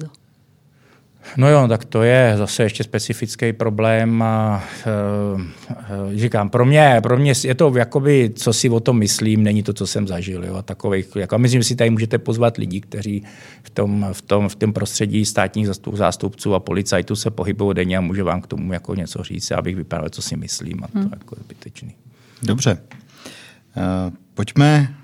No 1.38 1.50
jo, 1.50 1.68
tak 1.68 1.86
to 1.86 2.04
je 2.04 2.34
zase 2.38 2.64
ještě 2.64 2.84
specifický 2.84 3.54
problém. 3.54 4.22
A, 4.22 4.64
e, 4.86 6.18
říkám, 6.18 6.50
pro 6.50 6.66
mě, 6.66 7.00
pro 7.04 7.18
mě 7.18 7.34
je 7.44 7.56
to 7.56 7.74
jakoby, 7.78 8.32
co 8.36 8.54
si 8.54 8.70
o 8.70 8.80
tom 8.80 8.98
myslím, 8.98 9.44
není 9.44 9.64
to, 9.64 9.74
co 9.74 9.88
jsem 9.88 10.08
zažil. 10.08 10.46
Jo, 10.46 10.62
takových, 10.62 11.16
jako, 11.16 11.38
myslím, 11.38 11.62
že 11.62 11.68
si 11.68 11.76
tady 11.76 11.90
můžete 11.90 12.18
pozvat 12.18 12.58
lidi, 12.58 12.82
kteří 12.82 13.24
v 13.64 13.70
tom, 13.70 14.08
v 14.12 14.22
tom, 14.22 14.50
v 14.50 14.56
tom 14.56 14.74
prostředí 14.74 15.26
státních 15.26 15.68
zastup, 15.68 15.96
zástupců 15.96 16.56
a 16.56 16.60
policajtů 16.60 17.16
se 17.16 17.32
pohybují 17.32 17.76
denně 17.76 17.98
a 17.98 18.02
může 18.02 18.24
vám 18.24 18.42
k 18.42 18.48
tomu 18.48 18.74
jako 18.74 18.96
něco 18.96 19.24
říct, 19.24 19.52
abych 19.52 19.76
vypadal, 19.76 20.10
co 20.10 20.22
si 20.22 20.38
myslím. 20.38 20.84
A 20.84 20.88
to 20.88 21.00
hmm. 21.00 21.10
jako 21.20 21.36
je 21.38 21.44
zbytečný. 21.44 21.96
Dobře. 22.44 22.78
Uh, 23.78 24.14
pojďme 24.34 24.96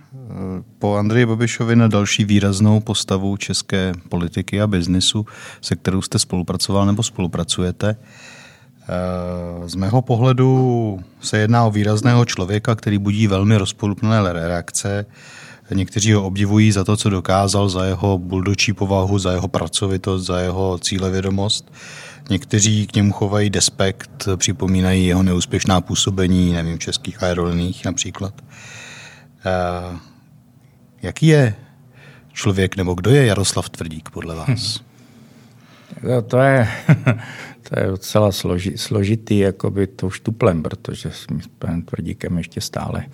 po 0.79 0.95
Andreji 0.95 1.25
Babišovi 1.25 1.75
na 1.75 1.87
další 1.87 2.25
výraznou 2.25 2.79
postavu 2.79 3.37
české 3.37 3.93
politiky 4.09 4.61
a 4.61 4.67
biznisu, 4.67 5.25
se 5.61 5.75
kterou 5.75 6.01
jste 6.01 6.19
spolupracoval 6.19 6.85
nebo 6.85 7.03
spolupracujete. 7.03 7.95
Eh, 7.95 9.69
z 9.69 9.75
mého 9.75 10.01
pohledu 10.01 10.99
se 11.21 11.37
jedná 11.37 11.65
o 11.65 11.71
výrazného 11.71 12.25
člověka, 12.25 12.75
který 12.75 12.97
budí 12.97 13.27
velmi 13.27 13.57
rozpolupné 13.57 14.33
reakce. 14.33 15.05
Někteří 15.73 16.13
ho 16.13 16.23
obdivují 16.23 16.71
za 16.71 16.83
to, 16.83 16.97
co 16.97 17.09
dokázal, 17.09 17.69
za 17.69 17.85
jeho 17.85 18.17
buldočí 18.17 18.73
povahu, 18.73 19.19
za 19.19 19.31
jeho 19.31 19.47
pracovitost, 19.47 20.25
za 20.25 20.39
jeho 20.39 20.77
cílevědomost. 20.77 21.73
Někteří 22.29 22.87
k 22.87 22.95
němu 22.95 23.11
chovají 23.11 23.49
despekt, 23.49 24.27
připomínají 24.35 25.07
jeho 25.07 25.23
neúspěšná 25.23 25.81
působení, 25.81 26.53
nevím, 26.53 26.79
českých 26.79 27.23
aeroliních 27.23 27.85
například. 27.85 28.33
Eh, 28.41 28.92
jaký 31.01 31.27
je 31.27 31.55
člověk, 32.33 32.77
nebo 32.77 32.93
kdo 32.93 33.11
je 33.11 33.25
Jaroslav 33.25 33.69
Tvrdík 33.69 34.09
podle 34.09 34.35
vás? 34.35 34.81
No, 36.03 36.21
to 36.21 36.37
je, 36.37 36.67
to 37.69 37.79
je 37.79 37.87
docela 37.87 38.31
složi, 38.31 38.77
složitý, 38.77 39.39
jakoby 39.39 39.87
to 39.87 40.09
štuplem, 40.09 40.63
protože 40.63 41.11
s 41.11 41.27
panem 41.59 41.81
Tvrdíkem 41.81 42.37
ještě 42.37 42.61
stále 42.61 43.05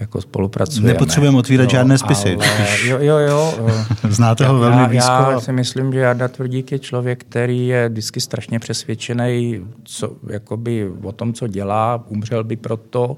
jako 0.00 0.20
spolupracujeme. 0.20 0.92
Nepotřebujeme 0.92 1.38
otvírat 1.38 1.64
jo, 1.64 1.70
žádné 1.70 1.98
spisy. 1.98 2.36
Ale, 2.36 2.78
jo, 2.84 2.98
jo, 3.00 3.18
jo. 3.18 3.54
Znáte 4.08 4.46
ho 4.46 4.58
velmi 4.58 4.80
já, 4.80 4.86
blízko. 4.88 5.30
Já 5.30 5.40
si 5.40 5.52
myslím, 5.52 5.92
že 5.92 5.98
Jarda 5.98 6.28
Tvrdík 6.28 6.72
je 6.72 6.78
člověk, 6.78 7.24
který 7.24 7.68
je 7.68 7.88
vždycky 7.88 8.20
strašně 8.20 8.58
přesvědčený 8.58 9.66
co, 9.84 10.16
jakoby 10.30 10.90
o 11.02 11.12
tom, 11.12 11.32
co 11.32 11.46
dělá, 11.46 12.04
umřel 12.08 12.44
by 12.44 12.56
proto 12.56 13.16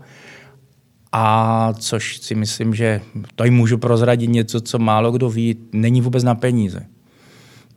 a 1.13 1.73
což 1.79 2.19
si 2.19 2.35
myslím, 2.35 2.75
že 2.75 3.01
to 3.35 3.45
můžu 3.45 3.79
prozradit 3.79 4.31
něco, 4.31 4.61
co 4.61 4.79
málo 4.79 5.13
kdo 5.13 5.31
ví, 5.31 5.57
není 5.73 6.01
vůbec 6.01 6.25
na 6.25 6.35
peníze. 6.35 6.87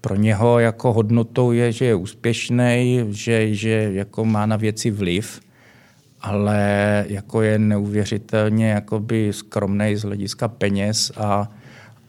Pro 0.02 0.16
něho 0.16 0.60
jako 0.60 0.94
hodnotou 0.94 1.52
je, 1.52 1.72
že 1.72 1.86
je 1.86 1.96
úspěšný, 1.96 3.06
že, 3.10 3.56
že 3.56 3.90
jako 3.94 4.26
má 4.26 4.46
na 4.46 4.56
věci 4.56 4.92
vliv, 4.92 5.40
ale 6.22 7.06
jako 7.08 7.42
je 7.42 7.60
neuvěřitelně 7.60 8.70
jakoby 8.70 9.34
skromný 9.34 9.96
z 9.96 10.04
hlediska 10.04 10.48
peněz 10.48 11.12
a, 11.18 11.50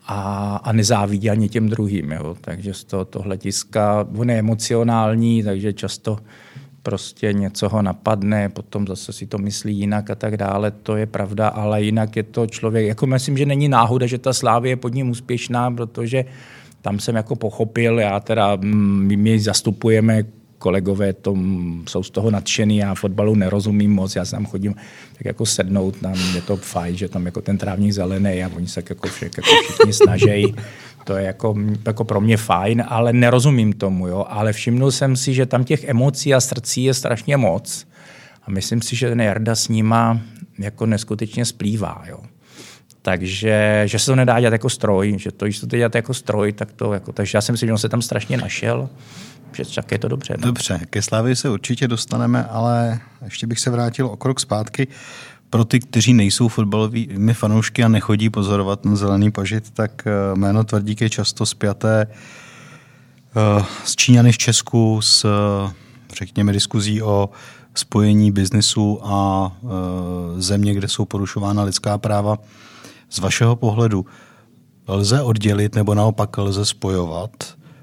a, 0.06 0.56
a 0.56 0.72
nezávidí 0.72 1.30
ani 1.30 1.48
těm 1.48 1.68
druhým. 1.68 2.12
Jo. 2.12 2.36
Takže 2.40 2.74
z 2.74 2.84
tohoto 2.84 3.22
hlediska, 3.22 4.08
on 4.16 4.30
je 4.30 4.38
emocionální, 4.38 5.42
takže 5.42 5.72
často 5.72 6.18
prostě 6.84 7.32
něco 7.32 7.68
ho 7.68 7.82
napadne, 7.82 8.48
potom 8.48 8.86
zase 8.86 9.12
si 9.12 9.26
to 9.26 9.38
myslí 9.38 9.78
jinak 9.78 10.10
a 10.10 10.14
tak 10.14 10.36
dále, 10.36 10.70
to 10.70 10.96
je 10.96 11.06
pravda, 11.06 11.48
ale 11.48 11.82
jinak 11.82 12.16
je 12.16 12.22
to 12.22 12.46
člověk, 12.46 12.86
jako 12.86 13.06
myslím, 13.06 13.36
že 13.36 13.46
není 13.46 13.68
náhoda, 13.68 14.06
že 14.06 14.18
ta 14.18 14.32
Slávě 14.32 14.72
je 14.72 14.76
pod 14.76 14.94
ním 14.94 15.10
úspěšná, 15.10 15.70
protože 15.70 16.24
tam 16.82 17.00
jsem 17.00 17.16
jako 17.16 17.36
pochopil, 17.36 17.98
já 17.98 18.20
teda, 18.20 18.56
mm, 18.56 19.06
my, 19.06 19.16
my 19.16 19.40
zastupujeme 19.40 20.24
kolegové 20.58 21.12
tom, 21.12 21.38
jsou 21.88 22.02
z 22.02 22.10
toho 22.10 22.30
nadšený, 22.30 22.76
já 22.76 22.94
fotbalu 22.94 23.34
nerozumím 23.34 23.92
moc, 23.92 24.16
já 24.16 24.24
tam 24.24 24.46
chodím 24.46 24.74
tak 25.12 25.24
jako 25.24 25.46
sednout, 25.46 25.96
tam 25.96 26.14
je 26.34 26.40
to 26.40 26.56
fajn, 26.56 26.96
že 26.96 27.08
tam 27.08 27.26
jako 27.26 27.40
ten 27.40 27.58
trávník 27.58 27.92
zelený 27.92 28.44
a 28.44 28.50
oni 28.56 28.68
se 28.68 28.82
jako, 28.88 29.08
vše, 29.08 29.24
jako 29.24 29.42
všichni 29.42 29.92
snaží. 29.92 30.54
To 31.04 31.16
je 31.16 31.26
jako, 31.26 31.54
jako 31.86 32.04
pro 32.04 32.20
mě 32.20 32.36
fajn, 32.36 32.84
ale 32.88 33.12
nerozumím 33.12 33.72
tomu, 33.72 34.08
jo. 34.08 34.26
Ale 34.28 34.52
všimnul 34.52 34.90
jsem 34.90 35.16
si, 35.16 35.34
že 35.34 35.46
tam 35.46 35.64
těch 35.64 35.84
emocí 35.84 36.34
a 36.34 36.40
srdcí 36.40 36.84
je 36.84 36.94
strašně 36.94 37.36
moc. 37.36 37.86
A 38.42 38.50
myslím 38.50 38.82
si, 38.82 38.96
že 38.96 39.08
ten 39.08 39.20
Jarda 39.20 39.54
s 39.54 39.68
nima 39.68 40.20
jako 40.58 40.86
neskutečně 40.86 41.44
splývá, 41.44 42.04
jo. 42.08 42.18
Takže 43.02 43.82
že 43.84 43.98
se 43.98 44.06
to 44.06 44.16
nedá 44.16 44.40
dělat 44.40 44.52
jako 44.52 44.70
stroj, 44.70 45.14
že 45.18 45.32
to, 45.32 45.44
když 45.44 45.60
to 45.60 45.66
dělat 45.66 45.94
jako 45.94 46.14
stroj, 46.14 46.52
tak 46.52 46.72
to 46.72 46.92
jako, 46.92 47.12
takže 47.12 47.38
já 47.38 47.42
si 47.42 47.52
myslím, 47.52 47.66
že 47.66 47.72
on 47.72 47.78
se 47.78 47.88
tam 47.88 48.02
strašně 48.02 48.36
našel, 48.36 48.88
že 49.52 49.64
tak 49.74 49.92
je 49.92 49.98
to 49.98 50.08
dobře. 50.08 50.34
No. 50.38 50.46
Dobře, 50.46 50.80
ke 50.90 51.02
Slávy 51.02 51.36
se 51.36 51.48
určitě 51.50 51.88
dostaneme, 51.88 52.44
ale 52.44 53.00
ještě 53.24 53.46
bych 53.46 53.60
se 53.60 53.70
vrátil 53.70 54.06
o 54.06 54.16
krok 54.16 54.40
zpátky. 54.40 54.88
Pro 55.54 55.64
ty, 55.64 55.80
kteří 55.80 56.14
nejsou 56.14 56.48
fotbalovými 56.48 57.34
fanoušky 57.34 57.84
a 57.84 57.88
nechodí 57.88 58.30
pozorovat 58.30 58.84
na 58.84 58.96
zelený 58.96 59.30
pažit, 59.30 59.70
tak 59.70 60.06
eh, 60.06 60.36
jméno 60.36 60.64
Tvrdík 60.64 61.00
je 61.00 61.10
často 61.10 61.46
spjaté 61.46 62.06
eh, 62.06 63.64
s 63.84 63.96
Číňany 63.96 64.32
v 64.32 64.38
Česku, 64.38 65.00
s 65.02 65.26
řekněme 66.18 66.52
diskuzí 66.52 67.02
o 67.02 67.30
spojení 67.74 68.32
biznisu 68.32 69.00
a 69.02 69.52
eh, 69.62 69.66
země, 70.42 70.74
kde 70.74 70.88
jsou 70.88 71.04
porušována 71.04 71.62
lidská 71.62 71.98
práva. 71.98 72.38
Z 73.10 73.18
vašeho 73.18 73.56
pohledu 73.56 74.06
lze 74.88 75.22
oddělit 75.22 75.74
nebo 75.74 75.94
naopak 75.94 76.38
lze 76.38 76.64
spojovat 76.64 77.30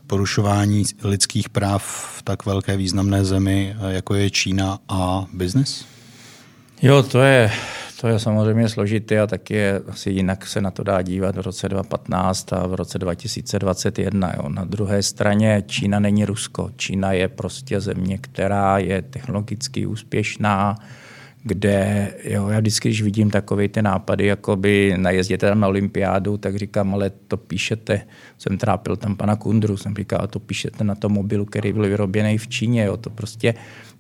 porušování 0.08 0.84
lidských 1.04 1.50
práv 1.50 1.84
v 2.18 2.22
tak 2.24 2.46
velké 2.46 2.78
významné 2.78 3.26
zemi, 3.26 3.76
jako 3.88 4.14
je 4.14 4.30
Čína 4.30 4.80
a 4.90 5.26
biznis? 5.34 5.91
Jo, 6.84 7.04
to 7.04 7.22
je, 7.22 7.52
to 8.02 8.08
je 8.08 8.20
samozřejmě 8.20 8.70
složité 8.70 9.20
a 9.20 9.28
taky 9.28 9.54
je 9.54 9.82
asi 9.88 10.10
jinak 10.10 10.48
se 10.48 10.62
na 10.62 10.72
to 10.72 10.84
dá 10.84 11.02
dívat 11.02 11.36
v 11.36 11.40
roce 11.40 11.70
2015 11.70 12.54
a 12.54 12.68
v 12.68 12.74
roce 12.74 13.00
2021. 13.00 14.34
Jo. 14.38 14.50
Na 14.50 14.64
druhé 14.64 15.04
straně 15.04 15.64
Čína 15.68 16.00
není 16.00 16.26
Rusko. 16.26 16.70
Čína 16.76 17.12
je 17.12 17.28
prostě 17.28 17.80
země, 17.80 18.18
která 18.18 18.78
je 18.78 19.02
technologicky 19.02 19.86
úspěšná, 19.86 20.76
kde 21.44 22.08
jo, 22.24 22.48
já 22.48 22.60
vždycky, 22.60 22.90
když 22.90 23.02
vidím 23.02 23.30
takové 23.30 23.68
ty 23.68 23.82
nápady, 23.82 24.26
jako 24.26 24.56
by 24.56 24.94
najezděte 24.98 25.48
tam 25.48 25.60
na 25.60 25.68
olympiádu, 25.68 26.38
tak 26.38 26.56
říkám, 26.56 26.94
ale 26.94 27.10
to 27.10 27.38
píšete, 27.38 28.02
jsem 28.38 28.58
trápil 28.58 28.96
tam 28.96 29.16
pana 29.16 29.36
Kundru, 29.36 29.78
jsem 29.78 29.96
říkal, 29.96 30.28
to 30.28 30.40
píšete 30.40 30.84
na 30.84 30.96
tom 30.96 31.12
mobilu, 31.12 31.46
který 31.46 31.74
byl 31.74 31.84
vyroběný 31.84 32.38
v 32.38 32.48
Číně, 32.48 32.84
jo, 32.84 32.98
to 32.98 33.10
prostě 33.10 33.54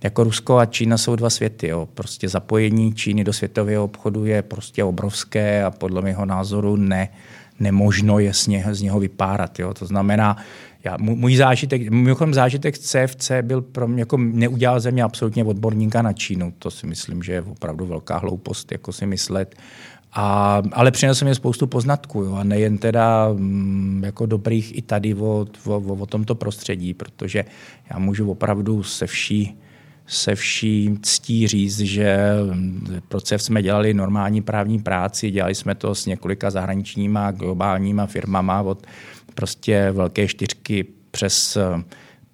jako 0.03 0.23
Rusko 0.23 0.57
a 0.57 0.65
Čína 0.65 0.97
jsou 0.97 1.15
dva 1.15 1.29
světy, 1.29 1.67
jo, 1.67 1.87
prostě 1.93 2.29
zapojení 2.29 2.93
Číny 2.93 3.23
do 3.23 3.33
světového 3.33 3.83
obchodu 3.83 4.25
je 4.25 4.41
prostě 4.41 4.83
obrovské 4.83 5.63
a 5.63 5.71
podle 5.71 6.01
mého 6.01 6.25
názoru 6.25 6.75
ne, 6.75 7.09
nemožno 7.59 8.19
je 8.19 8.33
z 8.33 8.47
něho, 8.47 8.75
z 8.75 8.81
něho 8.81 8.99
vypárat, 8.99 9.59
jo, 9.59 9.73
to 9.73 9.85
znamená, 9.85 10.37
já, 10.83 10.97
můj 10.99 11.35
zážitek, 11.35 11.89
mimochodem 11.89 12.33
zážitek 12.33 12.77
CFC 12.77 13.31
byl 13.41 13.61
pro 13.61 13.87
mě, 13.87 14.01
jako 14.01 14.17
neudělal 14.17 14.79
ze 14.79 14.91
mě 14.91 15.03
absolutně 15.03 15.43
odborníka 15.43 16.01
na 16.01 16.13
Čínu. 16.13 16.53
To 16.59 16.71
si 16.71 16.87
myslím, 16.87 17.23
že 17.23 17.33
je 17.33 17.41
opravdu 17.41 17.85
velká 17.85 18.17
hloupost, 18.17 18.71
jako 18.71 18.91
si 18.91 19.05
myslet. 19.05 19.55
A, 20.13 20.61
ale 20.71 20.91
přinesl 20.91 21.25
mě 21.25 21.35
spoustu 21.35 21.67
poznatků 21.67 22.23
jo, 22.23 22.33
a 22.33 22.43
nejen 22.43 22.77
teda 22.77 23.29
mm, 23.33 24.01
jako 24.05 24.25
dobrých 24.25 24.77
i 24.77 24.81
tady 24.81 25.15
o, 25.15 25.45
o, 25.65 25.77
o 25.77 26.05
tomto 26.05 26.35
prostředí, 26.35 26.93
protože 26.93 27.45
já 27.89 27.99
můžu 27.99 28.31
opravdu 28.31 28.83
se 28.83 29.07
vší 29.07 29.57
se 30.07 30.35
vší 30.35 30.99
ctí 31.01 31.47
říct, 31.47 31.79
že 31.79 32.17
mm, 32.53 33.01
pro 33.07 33.21
CEF 33.21 33.43
jsme 33.43 33.63
dělali 33.63 33.93
normální 33.93 34.41
právní 34.41 34.79
práci, 34.79 35.31
dělali 35.31 35.55
jsme 35.55 35.75
to 35.75 35.95
s 35.95 36.05
několika 36.05 36.49
zahraničníma 36.49 37.31
globálníma 37.31 38.05
firmama 38.05 38.61
od 38.61 38.87
prostě 39.35 39.91
velké 39.91 40.27
čtyřky 40.27 40.85
přes 41.11 41.57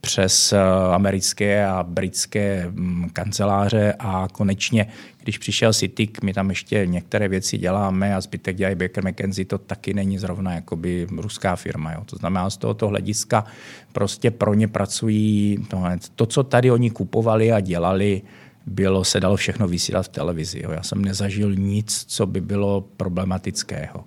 přes 0.02 0.54
americké 0.94 1.68
a 1.68 1.84
britské 1.84 2.68
mm, 2.70 3.10
kanceláře 3.14 3.94
a 4.00 4.28
konečně, 4.32 4.88
když 5.24 5.38
přišel 5.38 5.74
Citic, 5.74 6.12
my 6.24 6.34
tam 6.34 6.50
ještě 6.50 6.86
některé 6.86 7.28
věci 7.28 7.58
děláme 7.58 8.16
a 8.16 8.22
zbytek 8.22 8.56
dělají 8.56 8.76
Baker 8.76 9.08
McKenzie, 9.08 9.46
to 9.46 9.58
taky 9.58 9.94
není 9.94 10.18
zrovna 10.18 10.54
jakoby 10.54 11.08
ruská 11.18 11.56
firma. 11.56 11.94
Jo. 11.94 12.04
To 12.06 12.16
znamená, 12.16 12.50
z 12.50 12.58
tohoto 12.58 12.88
hlediska 12.88 13.46
prostě 13.94 14.32
pro 14.32 14.54
ně 14.54 14.68
pracují, 14.68 15.58
to, 15.68 15.84
to 16.16 16.26
co 16.26 16.44
tady 16.44 16.72
oni 16.72 16.90
kupovali 16.90 17.52
a 17.52 17.60
dělali, 17.60 18.22
bylo, 18.66 19.04
se 19.04 19.20
dalo 19.20 19.36
všechno 19.36 19.68
vysílat 19.68 20.06
v 20.06 20.10
televizi. 20.10 20.62
Jo. 20.64 20.72
Já 20.72 20.84
jsem 20.84 21.06
nezažil 21.06 21.56
nic, 21.56 22.06
co 22.08 22.26
by 22.26 22.42
bylo 22.42 22.82
problematického 22.82 24.04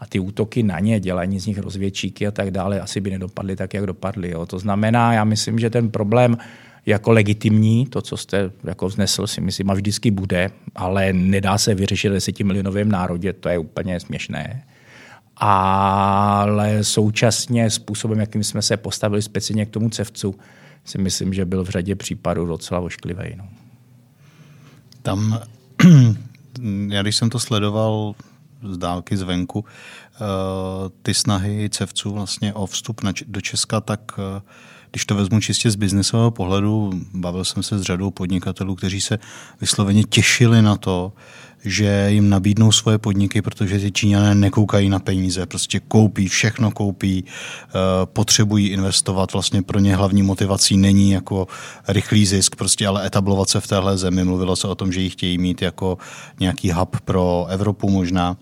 a 0.00 0.06
ty 0.06 0.20
útoky 0.20 0.62
na 0.62 0.78
ně, 0.80 1.00
dělání 1.00 1.40
z 1.40 1.46
nich 1.46 1.58
rozvědčíky 1.58 2.26
a 2.26 2.30
tak 2.30 2.50
dále, 2.50 2.80
asi 2.80 3.00
by 3.00 3.10
nedopadly 3.10 3.56
tak, 3.56 3.74
jak 3.74 3.86
dopadly. 3.86 4.30
Jo. 4.30 4.46
To 4.46 4.58
znamená, 4.58 5.12
já 5.12 5.24
myslím, 5.24 5.58
že 5.58 5.70
ten 5.70 5.90
problém 5.90 6.36
jako 6.86 7.12
legitimní, 7.12 7.86
to, 7.86 8.02
co 8.02 8.16
jste 8.16 8.50
jako 8.64 8.88
vznesl, 8.88 9.26
si 9.26 9.40
myslím, 9.40 9.70
a 9.70 9.74
vždycky 9.74 10.10
bude, 10.10 10.50
ale 10.74 11.12
nedá 11.12 11.58
se 11.58 11.74
vyřešit 11.74 12.08
desetimilionovém 12.08 12.88
národě, 12.88 13.32
to 13.32 13.48
je 13.48 13.58
úplně 13.58 14.00
směšné. 14.00 14.64
Ale 15.36 16.84
současně 16.84 17.70
způsobem, 17.70 18.20
jakým 18.20 18.44
jsme 18.44 18.62
se 18.62 18.76
postavili 18.76 19.22
speciálně 19.22 19.66
k 19.66 19.70
tomu 19.70 19.90
cevcu, 19.90 20.34
si 20.84 20.98
myslím, 20.98 21.34
že 21.34 21.44
byl 21.44 21.64
v 21.64 21.68
řadě 21.68 21.94
případů 21.94 22.46
docela 22.46 22.80
ošklivý. 22.80 23.36
No. 23.36 23.48
Tam, 25.02 25.40
já 26.88 27.02
když 27.02 27.16
jsem 27.16 27.30
to 27.30 27.38
sledoval 27.38 28.14
z 28.64 28.78
dálky 28.78 29.16
zvenku 29.16 29.64
eh, 29.64 30.18
ty 31.02 31.14
snahy 31.14 31.70
cevců 31.70 32.12
vlastně 32.12 32.54
o 32.54 32.66
vstup 32.66 33.00
do 33.26 33.40
Česka, 33.40 33.80
tak 33.80 34.00
eh, 34.18 34.42
když 34.94 35.06
to 35.06 35.14
vezmu 35.14 35.40
čistě 35.40 35.70
z 35.70 35.76
biznesového 35.76 36.30
pohledu, 36.30 36.92
bavil 37.14 37.44
jsem 37.44 37.62
se 37.62 37.78
s 37.78 37.82
řadou 37.82 38.10
podnikatelů, 38.10 38.74
kteří 38.74 39.00
se 39.00 39.18
vysloveně 39.60 40.04
těšili 40.04 40.62
na 40.62 40.76
to, 40.76 41.12
že 41.64 42.06
jim 42.10 42.28
nabídnou 42.28 42.72
svoje 42.72 42.98
podniky, 42.98 43.42
protože 43.42 43.78
ty 43.78 43.92
Číňané 43.92 44.34
nekoukají 44.34 44.88
na 44.88 44.98
peníze, 44.98 45.46
prostě 45.46 45.80
koupí, 45.80 46.28
všechno 46.28 46.70
koupí, 46.70 47.24
eh, 47.26 47.70
potřebují 48.04 48.68
investovat, 48.68 49.32
vlastně 49.32 49.62
pro 49.62 49.78
ně 49.78 49.96
hlavní 49.96 50.22
motivací 50.22 50.76
není 50.76 51.10
jako 51.10 51.46
rychlý 51.88 52.26
zisk, 52.26 52.56
prostě 52.56 52.86
ale 52.86 53.06
etablovat 53.06 53.48
se 53.48 53.60
v 53.60 53.66
téhle 53.66 53.98
zemi. 53.98 54.24
Mluvilo 54.24 54.56
se 54.56 54.68
o 54.68 54.74
tom, 54.74 54.92
že 54.92 55.00
ji 55.00 55.10
chtějí 55.10 55.38
mít 55.38 55.62
jako 55.62 55.98
nějaký 56.40 56.72
hub 56.72 57.00
pro 57.04 57.46
Evropu 57.48 57.90
možná 57.90 58.36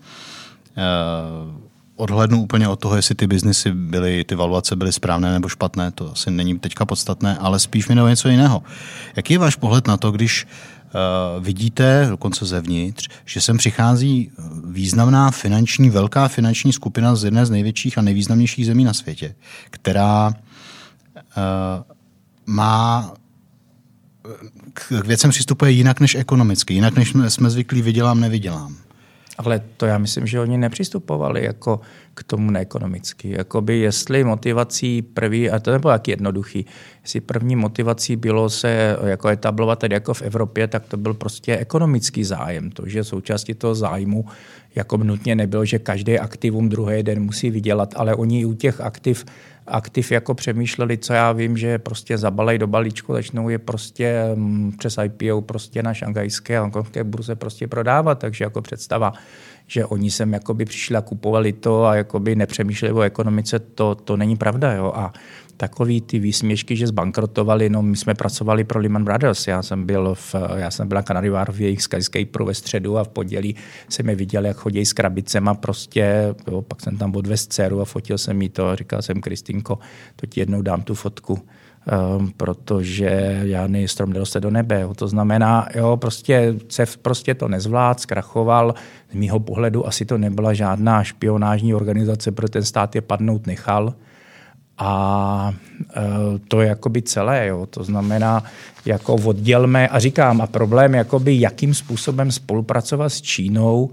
eh, 0.77 1.72
odhlednu 1.95 2.41
úplně 2.41 2.67
od 2.67 2.79
toho, 2.79 2.95
jestli 2.95 3.15
ty 3.15 3.27
biznesy 3.27 3.71
byly, 3.71 4.23
ty 4.23 4.35
valuace 4.35 4.75
byly 4.75 4.91
správné 4.91 5.33
nebo 5.33 5.49
špatné, 5.49 5.91
to 5.91 6.11
asi 6.11 6.31
není 6.31 6.59
teďka 6.59 6.85
podstatné, 6.85 7.37
ale 7.37 7.59
spíš 7.59 7.87
mi 7.87 7.95
něco 7.95 8.29
jiného. 8.29 8.63
Jaký 9.15 9.33
je 9.33 9.39
váš 9.39 9.55
pohled 9.55 9.87
na 9.87 9.97
to, 9.97 10.11
když 10.11 10.45
uh, 10.45 11.43
vidíte, 11.43 12.05
dokonce 12.09 12.45
zevnitř, 12.45 13.09
že 13.25 13.41
sem 13.41 13.57
přichází 13.57 14.31
významná 14.65 15.31
finanční, 15.31 15.89
velká 15.89 16.27
finanční 16.27 16.73
skupina 16.73 17.15
z 17.15 17.23
jedné 17.23 17.45
z 17.45 17.49
největších 17.49 17.97
a 17.97 18.01
nejvýznamnějších 18.01 18.65
zemí 18.65 18.83
na 18.83 18.93
světě, 18.93 19.35
která 19.69 20.27
uh, 20.27 20.33
má 22.45 23.13
k 24.73 24.91
věcem 24.91 25.29
přistupuje 25.29 25.71
jinak 25.71 25.99
než 25.99 26.15
ekonomicky, 26.15 26.73
jinak 26.73 26.95
než 26.95 27.13
jsme 27.27 27.49
zvyklí 27.49 27.81
vydělám, 27.81 28.19
nevydělám. 28.19 28.82
Ale 29.37 29.61
to 29.77 29.85
já 29.85 29.97
myslím, 29.97 30.27
že 30.27 30.39
oni 30.39 30.57
nepřistupovali 30.57 31.45
jako 31.45 31.79
k 32.13 32.23
tomu 32.23 32.51
neekonomicky. 32.51 33.29
Jakoby 33.37 33.79
jestli 33.79 34.23
motivací 34.23 35.01
první, 35.01 35.49
a 35.49 35.59
to 35.59 35.71
nebylo 35.71 35.93
jak 35.93 36.07
jednoduchý, 36.07 36.65
jestli 37.01 37.21
první 37.21 37.55
motivací 37.55 38.15
bylo 38.15 38.49
se 38.49 38.97
jako 39.05 39.27
etablovat 39.27 39.79
tady 39.79 39.93
jako 39.93 40.13
v 40.13 40.21
Evropě, 40.21 40.67
tak 40.67 40.85
to 40.87 40.97
byl 40.97 41.13
prostě 41.13 41.57
ekonomický 41.57 42.23
zájem. 42.23 42.71
To, 42.71 42.83
že 42.85 43.03
součástí 43.03 43.53
toho 43.53 43.75
zájmu 43.75 44.25
jako 44.75 44.97
nutně 44.97 45.35
nebylo, 45.35 45.65
že 45.65 45.79
každý 45.79 46.19
aktivum 46.19 46.69
druhý 46.69 47.03
den 47.03 47.23
musí 47.23 47.51
vydělat, 47.51 47.93
ale 47.95 48.15
oni 48.15 48.45
u 48.45 48.53
těch 48.53 48.81
aktiv 48.81 49.25
aktiv 49.67 50.11
jako 50.11 50.33
přemýšleli, 50.33 50.97
co 50.97 51.13
já 51.13 51.31
vím, 51.31 51.57
že 51.57 51.79
prostě 51.79 52.17
zabalej 52.17 52.57
do 52.57 52.67
balíčku, 52.67 53.13
začnou 53.13 53.49
je 53.49 53.59
prostě 53.59 54.23
mm, 54.35 54.71
přes 54.77 54.97
IPO 55.03 55.41
prostě 55.41 55.83
na 55.83 55.93
šangajské 55.93 56.57
a 56.57 56.61
hongkongské 56.61 57.03
burze 57.03 57.35
prostě 57.35 57.67
prodávat, 57.67 58.19
takže 58.19 58.43
jako 58.43 58.61
představa, 58.61 59.13
že 59.67 59.85
oni 59.85 60.11
sem 60.11 60.33
jakoby 60.33 60.65
přišli 60.65 60.95
a 60.95 61.01
kupovali 61.01 61.53
to 61.53 61.85
a 61.85 61.95
jakoby 61.95 62.35
nepřemýšleli 62.35 62.93
o 62.93 63.01
ekonomice, 63.01 63.59
to, 63.59 63.95
to 63.95 64.17
není 64.17 64.35
pravda. 64.35 64.73
Jo? 64.73 64.91
A 64.95 65.13
takový 65.57 66.01
ty 66.01 66.19
výsměšky, 66.19 66.75
že 66.75 66.87
zbankrotovali, 66.87 67.69
no 67.69 67.81
my 67.81 67.97
jsme 67.97 68.13
pracovali 68.13 68.63
pro 68.63 68.79
Lehman 68.79 69.03
Brothers, 69.03 69.47
já 69.47 69.63
jsem 69.63 69.85
byl, 69.85 70.15
v, 70.15 70.35
já 70.55 70.71
jsem 70.71 70.87
byl 70.87 71.03
na 71.13 71.21
Wharf 71.21 71.55
v 71.55 71.61
jejich 71.61 71.81
Skyscapeu 71.81 72.45
ve 72.45 72.53
středu 72.53 72.97
a 72.97 73.03
v 73.03 73.07
podělí 73.07 73.55
jsem 73.89 74.09
je 74.09 74.15
viděl, 74.15 74.45
jak 74.45 74.57
chodí 74.57 74.85
s 74.85 74.93
krabicema 74.93 75.53
prostě, 75.53 76.35
jo, 76.51 76.61
pak 76.61 76.81
jsem 76.81 76.97
tam 76.97 77.15
odvez 77.15 77.47
dceru 77.47 77.81
a 77.81 77.85
fotil 77.85 78.17
jsem 78.17 78.41
jí 78.41 78.49
to 78.49 78.67
a 78.67 78.75
říkal 78.75 79.01
jsem, 79.01 79.21
Kristinko, 79.21 79.79
to 80.15 80.25
ti 80.25 80.39
jednou 80.39 80.61
dám 80.61 80.81
tu 80.81 80.95
fotku 80.95 81.39
protože 82.37 83.41
žádný 83.45 83.87
strom 83.87 84.13
nedoste 84.13 84.39
do 84.39 84.49
nebe. 84.49 84.81
Jo. 84.81 84.93
To 84.93 85.07
znamená, 85.07 85.67
jo, 85.75 85.97
prostě 85.97 86.55
CEF 86.67 86.97
prostě 86.97 87.35
to 87.35 87.47
nezvlád, 87.47 87.99
zkrachoval. 87.99 88.73
Z 89.11 89.15
mýho 89.15 89.39
pohledu 89.39 89.87
asi 89.87 90.05
to 90.05 90.17
nebyla 90.17 90.53
žádná 90.53 91.03
špionážní 91.03 91.73
organizace, 91.73 92.31
pro 92.31 92.49
ten 92.49 92.63
stát 92.63 92.95
je 92.95 93.01
padnout 93.01 93.47
nechal. 93.47 93.93
A 94.77 95.53
e, 95.95 96.01
to 96.47 96.61
je 96.61 96.67
jakoby 96.67 97.01
celé. 97.01 97.47
Jo. 97.47 97.65
To 97.65 97.83
znamená, 97.83 98.43
jako 98.85 99.13
oddělme, 99.15 99.87
a 99.87 99.99
říkám, 99.99 100.41
a 100.41 100.47
problém, 100.47 100.93
jakoby, 100.93 101.39
jakým 101.39 101.73
způsobem 101.73 102.31
spolupracovat 102.31 103.09
s 103.09 103.21
Čínou, 103.21 103.91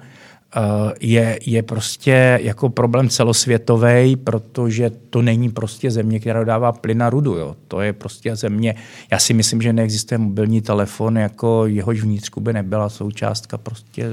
je, 1.00 1.38
je 1.46 1.62
prostě 1.62 2.38
jako 2.42 2.68
problém 2.68 3.08
celosvětový, 3.08 4.16
protože 4.16 4.90
to 5.10 5.22
není 5.22 5.48
prostě 5.48 5.90
země, 5.90 6.20
která 6.20 6.44
dává 6.44 6.72
plyn 6.72 6.98
na 6.98 7.10
rudu. 7.10 7.36
Jo. 7.36 7.56
To 7.68 7.80
je 7.80 7.92
prostě 7.92 8.36
země, 8.36 8.74
já 9.10 9.18
si 9.18 9.34
myslím, 9.34 9.62
že 9.62 9.72
neexistuje 9.72 10.18
mobilní 10.18 10.60
telefon, 10.60 11.18
jako 11.18 11.66
jehož 11.66 12.00
vnitřku 12.00 12.40
by 12.40 12.52
nebyla 12.52 12.88
součástka 12.88 13.58
prostě. 13.58 14.12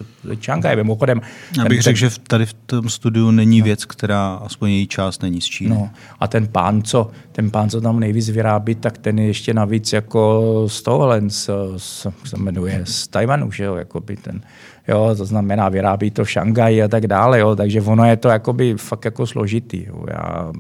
Mimochodem, 0.76 1.22
já 1.58 1.66
bych 1.66 1.82
řekl, 1.82 2.00
že 2.00 2.10
tady 2.28 2.46
v 2.46 2.54
tom 2.54 2.90
studiu 2.90 3.32
není 3.32 3.60
no. 3.60 3.66
věc, 3.66 3.86
která 3.86 4.34
aspoň 4.34 4.70
její 4.70 4.88
část 4.88 5.22
není 5.22 5.42
z 5.42 5.46
Číny. 5.46 5.70
No. 5.70 5.90
A 6.20 6.28
ten 6.28 6.48
pán, 6.48 6.84
co, 6.84 7.12
ten 7.32 7.52
pán, 7.52 7.70
co 7.70 7.82
tam 7.82 8.00
nejvíc 8.00 8.30
vyrábí, 8.30 8.76
tak 8.76 8.98
ten 8.98 9.20
je 9.20 9.28
ještě 9.28 9.54
navíc 9.54 9.94
jako 9.94 10.44
z 10.68 10.82
toho, 10.82 11.14
se 11.30 12.38
jmenuje, 12.38 12.82
z 12.84 13.08
Tajvanu, 13.08 13.52
že 13.52 13.64
jo, 13.64 13.76
jako 13.76 14.02
by 14.02 14.18
ten 14.18 14.42
jo, 14.88 15.16
to 15.18 15.26
znamená 15.26 15.70
vyrábí 15.70 16.12
to 16.12 16.24
v 16.24 16.32
Šangaji 16.32 16.84
a 16.84 16.88
tak 16.88 17.08
dále, 17.08 17.40
jo, 17.40 17.56
takže 17.56 17.82
ono 17.82 18.06
je 18.06 18.18
to 18.18 18.30
jakoby 18.30 18.74
fakt 18.78 19.06
jako 19.06 19.28
složitý. 19.28 19.86
Jo. 19.88 20.06
Já, 20.08 20.52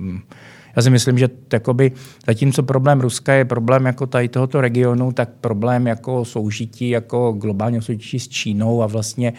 já 0.75 0.81
si 0.81 0.89
myslím, 0.89 1.17
že 1.17 1.29
jakoby, 1.53 1.91
zatímco 2.27 2.63
problém 2.63 3.01
Ruska 3.01 3.33
je 3.33 3.45
problém 3.45 3.85
jako 3.85 4.05
tady 4.05 4.27
tohoto 4.27 4.61
regionu, 4.61 5.11
tak 5.11 5.29
problém 5.41 5.87
jako 5.87 6.25
soužití, 6.25 6.89
jako 6.89 7.31
globálního 7.31 7.81
soužití 7.81 8.19
s 8.19 8.27
Čínou 8.27 8.83
a 8.83 8.87
vlastně 8.87 9.33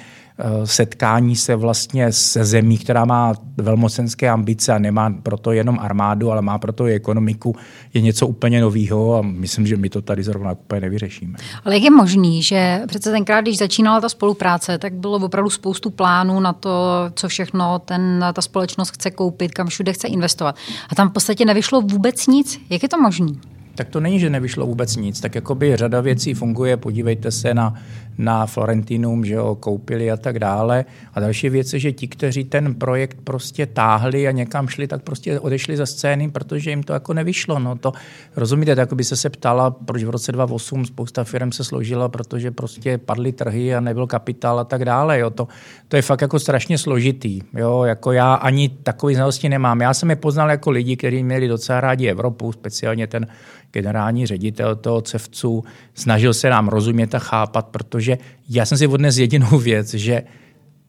setkání 0.65 1.37
se 1.37 1.57
vlastně 1.57 2.13
se 2.13 2.45
zemí, 2.45 2.79
která 2.79 3.05
má 3.05 3.35
velmocenské 3.57 4.31
ambice 4.31 4.73
a 4.73 4.79
nemá 4.79 5.11
proto 5.23 5.53
jenom 5.53 5.79
armádu, 5.81 6.31
ale 6.31 6.43
má 6.43 6.59
proto 6.59 6.87
i 6.87 6.95
ekonomiku, 6.95 7.57
je 7.95 8.01
něco 8.01 8.27
úplně 8.27 8.61
nového 8.61 9.19
a 9.19 9.23
myslím, 9.23 9.67
že 9.67 9.77
my 9.77 9.89
to 9.89 10.03
tady 10.03 10.23
zrovna 10.23 10.53
úplně 10.53 10.81
nevyřešíme. 10.81 11.39
Ale 11.65 11.75
jak 11.75 11.83
je 11.83 11.91
možný, 11.91 12.43
že 12.43 12.81
přece 12.87 13.11
tenkrát, 13.11 13.41
když 13.41 13.59
začínala 13.59 14.01
ta 14.01 14.09
spolupráce, 14.09 14.79
tak 14.79 14.95
bylo 14.95 15.17
opravdu 15.17 15.51
spoustu 15.51 15.91
plánů 15.91 16.41
na 16.41 16.53
to, 16.53 16.71
co 17.15 17.29
všechno 17.29 17.79
ten, 17.79 18.25
ta 18.33 18.43
společnost 18.43 18.91
chce 18.91 19.11
koupit, 19.11 19.55
kam 19.55 19.67
všude 19.67 19.93
chce 19.93 20.09
investovat. 20.09 20.57
A 20.91 20.95
tam 20.95 21.09
v 21.09 21.13
podstatě 21.13 21.45
nevyšlo 21.45 21.81
vůbec 21.81 22.27
nic. 22.27 22.61
Jak 22.71 22.83
je 22.83 22.89
to 22.89 23.01
možné? 23.01 23.33
Tak 23.75 23.89
to 23.89 24.01
není, 24.01 24.21
že 24.21 24.31
nevyšlo 24.31 24.67
vůbec 24.67 24.97
nic. 24.97 25.21
Tak 25.21 25.35
jakoby 25.35 25.77
řada 25.77 26.01
věcí 26.01 26.35
funguje. 26.35 26.77
Podívejte 26.77 27.31
se 27.31 27.55
na 27.55 27.75
na 28.19 28.47
Florentinum, 28.47 29.25
že 29.25 29.39
ho 29.39 29.55
koupili 29.55 30.11
a 30.11 30.17
tak 30.17 30.39
dále. 30.39 30.85
A 31.15 31.21
další 31.21 31.49
věc 31.49 31.73
je, 31.73 31.79
že 31.79 31.93
ti, 31.93 32.09
kteří 32.09 32.45
ten 32.45 32.75
projekt 32.75 33.19
prostě 33.25 33.67
táhli 33.67 34.29
a 34.29 34.31
někam 34.31 34.69
šli, 34.69 34.87
tak 34.87 35.03
prostě 35.03 35.41
odešli 35.41 35.77
ze 35.77 35.87
scény, 35.87 36.31
protože 36.31 36.71
jim 36.71 36.83
to 36.83 36.93
jako 36.93 37.15
nevyšlo. 37.15 37.59
No 37.59 37.77
to, 37.79 37.93
rozumíte, 38.37 38.77
tak 38.77 38.93
by 38.93 39.05
se 39.05 39.17
se 39.17 39.31
ptala, 39.31 39.71
proč 39.71 40.05
v 40.05 40.11
roce 40.11 40.33
2008 40.33 40.87
spousta 40.87 41.25
firm 41.25 41.53
se 41.53 41.65
složila, 41.65 42.09
protože 42.09 42.51
prostě 42.51 42.99
padly 42.99 43.33
trhy 43.33 43.75
a 43.75 43.81
nebyl 43.81 44.07
kapitál 44.07 44.59
a 44.59 44.65
tak 44.65 44.85
dále. 44.85 45.19
Jo. 45.19 45.31
To, 45.31 45.49
to 45.89 45.97
je 45.97 46.03
fakt 46.03 46.21
jako 46.21 46.39
strašně 46.39 46.79
složitý. 46.79 47.41
Jo. 47.57 47.85
Jako 47.85 48.13
já 48.13 48.35
ani 48.35 48.69
takový 48.69 49.15
znalosti 49.15 49.49
nemám. 49.49 49.81
Já 49.81 49.95
jsem 49.95 50.11
je 50.11 50.17
poznal 50.17 50.51
jako 50.51 50.71
lidi, 50.71 50.97
kteří 50.97 51.23
měli 51.23 51.49
docela 51.49 51.81
rádi 51.81 52.09
Evropu, 52.09 52.53
speciálně 52.53 53.07
ten 53.07 53.27
generální 53.73 54.27
ředitel 54.27 54.77
toho 54.77 55.01
CEFCu, 55.01 55.65
snažil 55.95 56.35
se 56.35 56.51
nám 56.51 56.69
rozumět 56.69 57.15
a 57.15 57.19
chápat, 57.19 57.67
protože 57.67 58.08
já 58.49 58.67
jsem 58.67 58.79
si 58.79 58.87
odnes 58.87 59.19
jedinou 59.19 59.59
věc, 59.59 59.95
že 59.95 60.23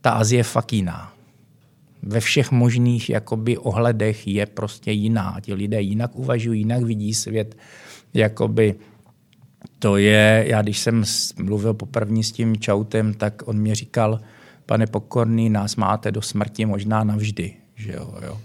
ta 0.02 0.12
Azie 0.12 0.40
je 0.40 0.44
fakt 0.44 0.74
jiná. 0.74 1.14
Ve 2.04 2.20
všech 2.20 2.52
možných 2.52 3.10
jakoby, 3.10 3.58
ohledech 3.58 4.28
je 4.28 4.46
prostě 4.46 4.92
jiná. 4.92 5.38
Ti 5.42 5.54
lidé 5.54 5.82
jinak 5.82 6.16
uvažují, 6.16 6.60
jinak 6.60 6.84
vidí 6.84 7.14
svět. 7.14 7.58
Jakoby, 8.14 8.76
to 9.80 9.98
je, 9.98 10.46
já 10.48 10.62
když 10.62 10.80
jsem 10.80 11.04
mluvil 11.38 11.74
poprvé 11.74 12.24
s 12.24 12.32
tím 12.32 12.58
Čautem, 12.58 13.14
tak 13.14 13.42
on 13.46 13.58
mě 13.58 13.76
říkal, 13.76 14.20
pane 14.66 14.88
Pokorný, 14.88 15.50
nás 15.50 15.76
máte 15.76 16.12
do 16.12 16.22
smrti 16.22 16.66
možná 16.66 17.04
navždy. 17.04 17.54
Že 17.76 17.92
jo, 17.92 18.14
jo. 18.26 18.42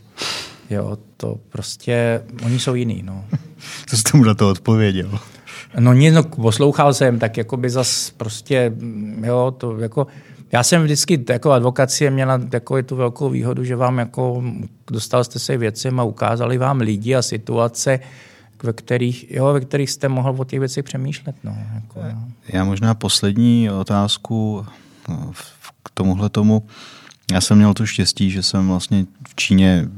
Jo, 0.71 0.99
to 1.17 1.41
prostě, 1.49 2.23
oni 2.45 2.59
jsou 2.59 2.75
jiný, 2.75 3.03
no. 3.03 3.25
Co 3.87 3.97
jste 3.97 4.19
mu 4.19 4.25
na 4.25 4.35
to 4.35 4.49
odpověděl? 4.49 5.19
No 5.79 5.93
nic, 5.93 6.15
no, 6.15 6.23
poslouchal 6.23 6.95
jsem, 6.95 7.19
tak 7.19 7.37
jako 7.37 7.57
by 7.57 7.71
zas 7.71 8.11
prostě, 8.11 8.73
jo, 9.23 9.55
to 9.59 9.79
jako, 9.79 10.07
já 10.53 10.63
jsem 10.63 10.83
vždycky 10.83 11.25
jako 11.29 11.53
advokacie 11.53 12.11
měla 12.11 12.39
takovou 12.39 12.83
tu 12.83 12.97
velkou 12.97 13.31
výhodu, 13.31 13.65
že 13.65 13.77
vám 13.77 13.99
jako 13.99 14.43
dostal 14.91 15.25
jste 15.25 15.39
se 15.39 15.57
věcem 15.57 16.01
a 16.01 16.05
ukázali 16.05 16.59
vám 16.59 16.81
lidi 16.81 17.15
a 17.15 17.23
situace, 17.23 18.01
ve 18.63 18.73
kterých, 18.73 19.31
jo, 19.31 19.53
ve 19.53 19.61
kterých 19.61 19.91
jste 19.91 20.09
mohl 20.09 20.35
o 20.39 20.45
těch 20.45 20.59
věcech 20.59 20.85
přemýšlet. 20.85 21.37
No, 21.45 21.57
jako, 21.75 22.01
no. 22.15 22.29
Já 22.49 22.65
možná 22.65 22.95
poslední 22.95 23.71
otázku 23.71 24.67
no, 25.09 25.33
k 25.83 25.91
tomuhle 25.95 26.29
tomu. 26.29 26.67
Já 27.33 27.41
jsem 27.41 27.57
měl 27.57 27.75
to 27.75 27.87
štěstí, 27.87 28.31
že 28.31 28.43
jsem 28.43 28.69
vlastně 28.69 29.07
v 29.29 29.35
Číně 29.35 29.89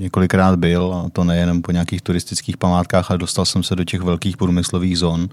několikrát 0.00 0.58
byl, 0.58 0.94
a 0.94 1.10
to 1.12 1.24
nejenom 1.24 1.62
po 1.62 1.72
nějakých 1.72 2.02
turistických 2.02 2.56
památkách, 2.56 3.10
ale 3.10 3.18
dostal 3.18 3.44
jsem 3.44 3.62
se 3.62 3.76
do 3.76 3.84
těch 3.84 4.00
velkých 4.00 4.36
průmyslových 4.36 4.98
zón. 4.98 5.28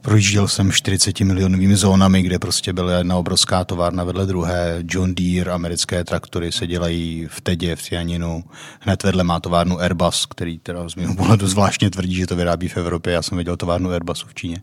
Projížděl 0.00 0.48
jsem 0.48 0.72
40 0.72 1.20
milionovými 1.20 1.76
zónami, 1.76 2.22
kde 2.22 2.38
prostě 2.38 2.72
byla 2.72 2.92
jedna 2.92 3.16
obrovská 3.16 3.64
továrna 3.64 4.04
vedle 4.04 4.26
druhé. 4.26 4.82
John 4.88 5.14
Deere, 5.14 5.52
americké 5.52 6.04
traktory 6.04 6.52
se 6.52 6.66
dělají 6.66 7.26
v 7.30 7.40
Tedě, 7.40 7.76
v 7.76 7.82
Cianinu. 7.82 8.44
Hned 8.80 9.02
vedle 9.02 9.24
má 9.24 9.40
továrnu 9.40 9.80
Airbus, 9.80 10.26
který 10.26 10.58
teda 10.58 10.88
z 10.88 10.94
mého 10.94 11.14
pohledu 11.14 11.46
zvláštně 11.46 11.90
tvrdí, 11.90 12.14
že 12.14 12.26
to 12.26 12.36
vyrábí 12.36 12.68
v 12.68 12.76
Evropě. 12.76 13.12
Já 13.12 13.22
jsem 13.22 13.38
viděl 13.38 13.56
továrnu 13.56 13.90
Airbusu 13.90 14.26
v 14.26 14.34
Číně. 14.34 14.62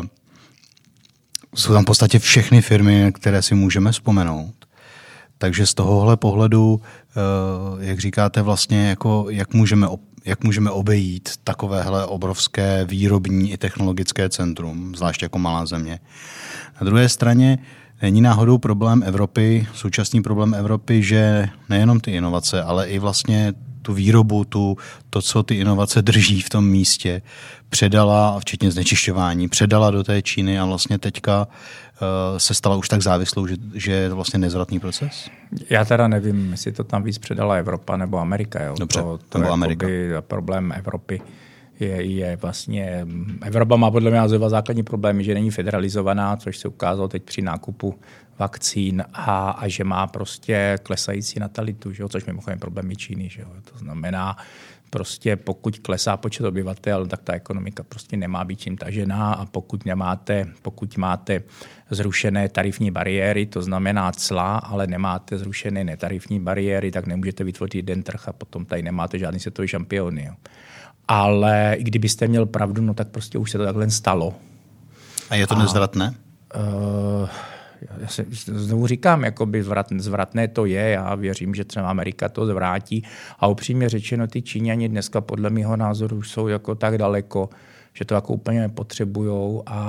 Uh, 0.00 0.06
jsou 1.54 1.72
tam 1.72 1.82
v 1.82 1.86
podstatě 1.86 2.18
všechny 2.18 2.62
firmy, 2.62 3.12
které 3.14 3.42
si 3.42 3.54
můžeme 3.54 3.92
vzpomenout. 3.92 4.54
Takže 5.38 5.66
z 5.66 5.74
tohohle 5.74 6.16
pohledu, 6.16 6.80
jak 7.78 8.00
říkáte, 8.00 8.42
vlastně 8.42 8.88
jako, 8.88 9.26
jak, 9.30 9.54
můžeme, 9.54 9.88
jak 10.24 10.44
můžeme 10.44 10.70
obejít 10.70 11.30
takovéhle 11.44 12.06
obrovské 12.06 12.84
výrobní 12.84 13.52
i 13.52 13.56
technologické 13.56 14.28
centrum, 14.28 14.94
zvlášť 14.96 15.22
jako 15.22 15.38
malá 15.38 15.66
země. 15.66 15.98
Na 16.80 16.84
druhé 16.84 17.08
straně 17.08 17.58
není 18.02 18.20
náhodou 18.20 18.58
problém 18.58 19.02
Evropy, 19.06 19.66
současný 19.74 20.22
problém 20.22 20.54
Evropy, 20.54 21.02
že 21.02 21.48
nejenom 21.68 22.00
ty 22.00 22.10
inovace, 22.10 22.62
ale 22.62 22.88
i 22.88 22.98
vlastně 22.98 23.52
tu 23.82 23.94
výrobu, 23.94 24.44
tu, 24.44 24.76
to, 25.10 25.22
co 25.22 25.42
ty 25.42 25.54
inovace 25.54 26.02
drží 26.02 26.40
v 26.40 26.48
tom 26.48 26.66
místě, 26.66 27.22
předala, 27.68 28.40
včetně 28.40 28.70
znečišťování, 28.70 29.48
předala 29.48 29.90
do 29.90 30.04
té 30.04 30.22
Číny 30.22 30.58
a 30.58 30.64
vlastně 30.64 30.98
teďka 30.98 31.48
se 32.36 32.54
stala 32.54 32.76
už 32.76 32.88
tak 32.88 33.02
závislou, 33.02 33.46
že, 33.46 33.56
že 33.74 33.92
je 33.92 34.08
to 34.08 34.14
vlastně 34.14 34.38
nezvratný 34.38 34.80
proces? 34.80 35.30
Já 35.70 35.84
teda 35.84 36.08
nevím, 36.08 36.50
jestli 36.50 36.72
to 36.72 36.84
tam 36.84 37.02
víc 37.02 37.18
předala 37.18 37.54
Evropa 37.54 37.96
nebo 37.96 38.18
Amerika. 38.18 38.62
Jo. 38.62 38.74
Dobře, 38.78 39.00
to, 39.00 39.18
to 39.28 39.38
nebo 39.38 39.52
Amerika. 39.52 39.86
problém 40.20 40.72
Evropy 40.76 41.20
je, 41.80 42.04
je 42.04 42.36
vlastně, 42.36 43.06
Evropa 43.42 43.76
má 43.76 43.90
podle 43.90 44.10
mě 44.10 44.38
dva 44.38 44.48
základní 44.48 44.82
problémy, 44.82 45.24
že 45.24 45.34
není 45.34 45.50
federalizovaná, 45.50 46.36
což 46.36 46.58
se 46.58 46.68
ukázalo 46.68 47.08
teď 47.08 47.22
při 47.22 47.42
nákupu 47.42 47.94
vakcín 48.38 49.04
a, 49.12 49.50
a 49.50 49.68
že 49.68 49.84
má 49.84 50.06
prostě 50.06 50.78
klesající 50.82 51.40
natalitu, 51.40 51.92
že 51.92 52.02
jo? 52.02 52.08
což 52.08 52.24
mimochodem 52.24 52.58
problém 52.58 52.90
je 52.90 52.96
Číny. 52.96 53.28
Že 53.28 53.42
jo? 53.42 53.48
To 53.72 53.78
znamená, 53.78 54.36
prostě 54.94 55.36
pokud 55.36 55.78
klesá 55.78 56.16
počet 56.16 56.46
obyvatel, 56.46 57.06
tak 57.06 57.22
ta 57.22 57.32
ekonomika 57.32 57.82
prostě 57.82 58.16
nemá 58.16 58.44
být 58.44 58.60
čím 58.60 58.76
tažená 58.76 59.32
a 59.32 59.46
pokud 59.46 59.84
nemáte, 59.84 60.46
pokud 60.62 60.96
máte 60.96 61.42
zrušené 61.90 62.48
tarifní 62.48 62.90
bariéry, 62.90 63.46
to 63.46 63.62
znamená 63.62 64.12
cla, 64.12 64.56
ale 64.56 64.86
nemáte 64.86 65.38
zrušené 65.38 65.84
netarifní 65.84 66.40
bariéry, 66.40 66.90
tak 66.90 67.06
nemůžete 67.06 67.44
vytvořit 67.44 67.74
jeden 67.74 68.02
trh 68.02 68.28
a 68.28 68.32
potom 68.32 68.64
tady 68.64 68.82
nemáte 68.82 69.18
žádný 69.18 69.40
světový 69.40 69.68
šampiony. 69.68 70.24
Jo. 70.24 70.34
Ale 71.08 71.74
i 71.78 71.84
kdybyste 71.84 72.28
měl 72.28 72.46
pravdu, 72.46 72.82
no 72.82 72.94
tak 72.94 73.08
prostě 73.08 73.38
už 73.38 73.50
se 73.50 73.58
to 73.58 73.64
takhle 73.64 73.90
stalo. 73.90 74.34
A 75.30 75.34
je 75.34 75.46
to 75.46 75.54
nezvratné? 75.54 76.14
Uh, 76.54 77.28
já 78.00 78.08
se 78.08 78.26
znovu 78.30 78.86
říkám, 78.86 79.24
jakoby 79.24 79.62
zvrat, 79.62 79.86
zvratné 79.98 80.48
to 80.48 80.64
je, 80.64 80.90
já 80.90 81.14
věřím, 81.14 81.54
že 81.54 81.64
třeba 81.64 81.90
Amerika 81.90 82.28
to 82.28 82.46
zvrátí. 82.46 83.04
A 83.38 83.46
upřímně 83.46 83.88
řečeno, 83.88 84.26
ty 84.26 84.42
Číňani 84.42 84.88
dneska 84.88 85.20
podle 85.20 85.50
mého 85.50 85.76
názoru 85.76 86.22
jsou 86.22 86.48
jako 86.48 86.74
tak 86.74 86.98
daleko, 86.98 87.48
že 87.94 88.04
to 88.04 88.14
jako 88.14 88.32
úplně 88.32 88.60
nepotřebujou 88.60 89.62
a, 89.66 89.80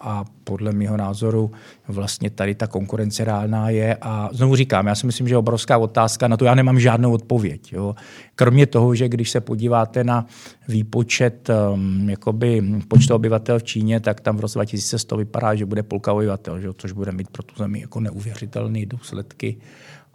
a 0.00 0.24
podle 0.44 0.72
mého 0.72 0.96
názoru 0.96 1.50
vlastně 1.88 2.30
tady 2.30 2.54
ta 2.54 2.66
konkurence 2.66 3.24
reálná 3.24 3.70
je 3.70 3.96
a 4.00 4.28
znovu 4.32 4.56
říkám, 4.56 4.86
já 4.86 4.94
si 4.94 5.06
myslím, 5.06 5.28
že 5.28 5.36
obrovská 5.36 5.78
otázka, 5.78 6.28
na 6.28 6.36
to 6.36 6.44
já 6.44 6.54
nemám 6.54 6.80
žádnou 6.80 7.12
odpověď. 7.12 7.72
Jo. 7.72 7.94
Kromě 8.34 8.66
toho, 8.66 8.94
že 8.94 9.08
když 9.08 9.30
se 9.30 9.40
podíváte 9.40 10.04
na 10.04 10.26
výpočet 10.68 11.50
um, 11.72 12.10
jakoby 12.10 12.62
počtu 12.88 13.14
obyvatel 13.14 13.58
v 13.58 13.62
Číně, 13.62 14.00
tak 14.00 14.20
tam 14.20 14.36
v 14.36 14.40
roce 14.40 14.58
2100 14.58 15.16
vypadá, 15.16 15.54
že 15.54 15.66
bude 15.66 15.82
půlka 15.82 16.12
obyvatel, 16.12 16.60
že, 16.60 16.68
což 16.78 16.92
bude 16.92 17.12
mít 17.12 17.28
pro 17.28 17.42
tu 17.42 17.54
zemi 17.58 17.80
jako 17.80 18.00
neuvěřitelné 18.00 18.86
důsledky 18.86 19.56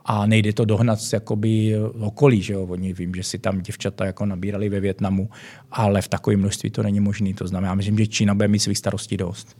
a 0.07 0.25
nejde 0.25 0.53
to 0.53 0.65
dohnat 0.65 1.01
z 1.01 1.13
jakoby 1.13 1.75
okolí, 1.99 2.41
že 2.41 2.53
jo? 2.53 2.65
Oni 2.69 2.93
vím, 2.93 3.15
že 3.15 3.23
si 3.23 3.39
tam 3.39 3.61
děvčata 3.61 4.05
jako 4.05 4.25
nabírali 4.25 4.69
ve 4.69 4.79
Větnamu, 4.79 5.29
ale 5.71 6.01
v 6.01 6.07
takovém 6.07 6.39
množství 6.39 6.69
to 6.69 6.83
není 6.83 6.99
možné. 6.99 7.33
To 7.33 7.47
znamená, 7.47 7.75
myslím, 7.75 7.97
že 7.97 8.07
Čína 8.07 8.35
bude 8.35 8.47
mít 8.47 8.59
svých 8.59 8.77
starostí 8.77 9.17
dost. 9.17 9.57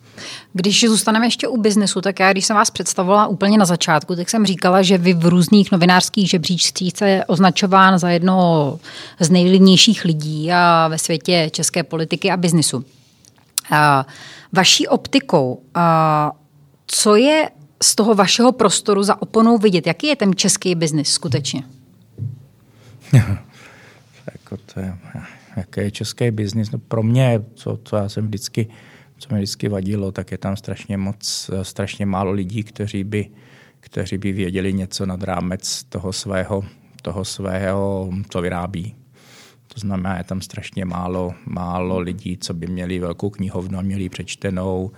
Když 0.53 0.85
zůstaneme 0.87 1.25
ještě 1.25 1.47
u 1.47 1.57
biznesu, 1.57 2.01
tak 2.01 2.19
já, 2.19 2.31
když 2.31 2.45
jsem 2.45 2.55
vás 2.55 2.71
představovala 2.71 3.27
úplně 3.27 3.57
na 3.57 3.65
začátku, 3.65 4.15
tak 4.15 4.29
jsem 4.29 4.45
říkala, 4.45 4.81
že 4.81 4.97
vy 4.97 5.13
v 5.13 5.25
různých 5.25 5.71
novinářských 5.71 6.29
žebříčcích 6.29 6.91
jste 6.91 7.25
označován 7.25 7.99
za 7.99 8.09
jednoho 8.09 8.79
z 9.19 9.29
nejvlivnějších 9.29 10.05
lidí 10.05 10.51
a 10.51 10.87
ve 10.87 10.97
světě 10.97 11.49
české 11.51 11.83
politiky 11.83 12.31
a 12.31 12.37
biznesu. 12.37 12.85
Vaší 14.53 14.87
optikou, 14.87 15.61
co 16.87 17.15
je 17.15 17.49
z 17.83 17.95
toho 17.95 18.15
vašeho 18.15 18.51
prostoru 18.51 19.03
za 19.03 19.21
oponou 19.21 19.57
vidět? 19.57 19.87
Jaký 19.87 20.07
je 20.07 20.15
ten 20.15 20.35
český 20.35 20.75
biznis 20.75 21.11
skutečně? 21.11 21.63
jako 24.31 24.57
to 24.73 24.79
je, 24.79 24.97
jaký 25.57 25.79
je 25.79 25.91
český 25.91 26.31
biznis? 26.31 26.71
No 26.71 26.79
pro 26.79 27.03
mě, 27.03 27.43
co, 27.53 27.79
co 27.83 27.95
já 27.95 28.09
jsem 28.09 28.25
vždycky, 28.25 28.67
co 29.17 29.33
mi 29.35 29.39
vždycky 29.39 29.69
vadilo, 29.69 30.11
tak 30.11 30.31
je 30.31 30.37
tam 30.37 30.55
strašně 30.55 30.97
moc, 30.97 31.51
strašně 31.61 32.05
málo 32.05 32.31
lidí, 32.31 32.63
kteří 32.63 33.03
by, 33.03 33.29
kteří 33.79 34.17
by 34.17 34.31
věděli 34.31 34.73
něco 34.73 35.05
nad 35.05 35.23
rámec 35.23 35.83
toho 35.83 36.13
svého, 36.13 36.63
toho 37.01 37.25
svého, 37.25 38.11
co 38.29 38.41
vyrábí. 38.41 38.95
To 39.73 39.79
znamená, 39.79 40.17
je 40.17 40.23
tam 40.23 40.41
strašně 40.41 40.85
málo, 40.85 41.33
málo 41.45 41.99
lidí, 41.99 42.37
co 42.37 42.53
by 42.53 42.67
měli 42.67 42.99
velkou 42.99 43.29
knihovnu 43.29 43.79
a 43.79 43.81
měli 43.81 44.09
přečtenou, 44.09 44.91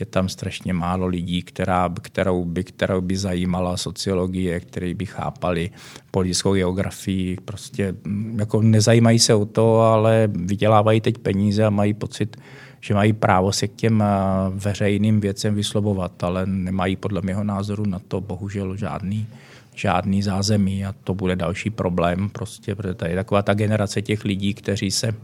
je 0.00 0.06
tam 0.06 0.28
strašně 0.28 0.72
málo 0.72 1.06
lidí, 1.06 1.42
která, 1.42 1.90
kterou, 2.02 2.44
by, 2.44 2.64
kterou 2.64 3.00
by 3.00 3.16
zajímala 3.16 3.76
sociologie, 3.76 4.60
který 4.60 4.94
by 4.94 5.06
chápali 5.06 5.70
politickou 6.10 6.54
geografii. 6.54 7.36
Prostě 7.44 7.94
mm, 8.04 8.36
jako 8.38 8.62
nezajímají 8.62 9.18
se 9.18 9.34
o 9.34 9.44
to, 9.44 9.80
ale 9.80 10.28
vydělávají 10.32 11.00
teď 11.00 11.18
peníze 11.18 11.64
a 11.64 11.70
mají 11.70 11.94
pocit, 11.94 12.36
že 12.80 12.94
mají 12.94 13.12
právo 13.12 13.52
se 13.52 13.68
k 13.68 13.74
těm 13.74 14.04
veřejným 14.50 15.20
věcem 15.20 15.54
vyslovovat, 15.54 16.24
ale 16.24 16.46
nemají 16.46 16.96
podle 16.96 17.20
mého 17.22 17.44
názoru 17.44 17.86
na 17.86 17.98
to 17.98 18.20
bohužel 18.20 18.76
žádný, 18.76 19.26
žádný 19.74 20.22
zázemí 20.22 20.84
a 20.84 20.94
to 21.04 21.14
bude 21.14 21.36
další 21.36 21.70
problém, 21.70 22.28
prostě, 22.28 22.74
protože 22.74 22.94
tady 22.94 23.12
je 23.12 23.16
taková 23.16 23.42
ta 23.42 23.54
generace 23.54 24.02
těch 24.02 24.24
lidí, 24.24 24.54
kteří 24.54 24.90
se 24.90 25.14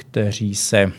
kteří 0.00 0.54
se 0.54 0.92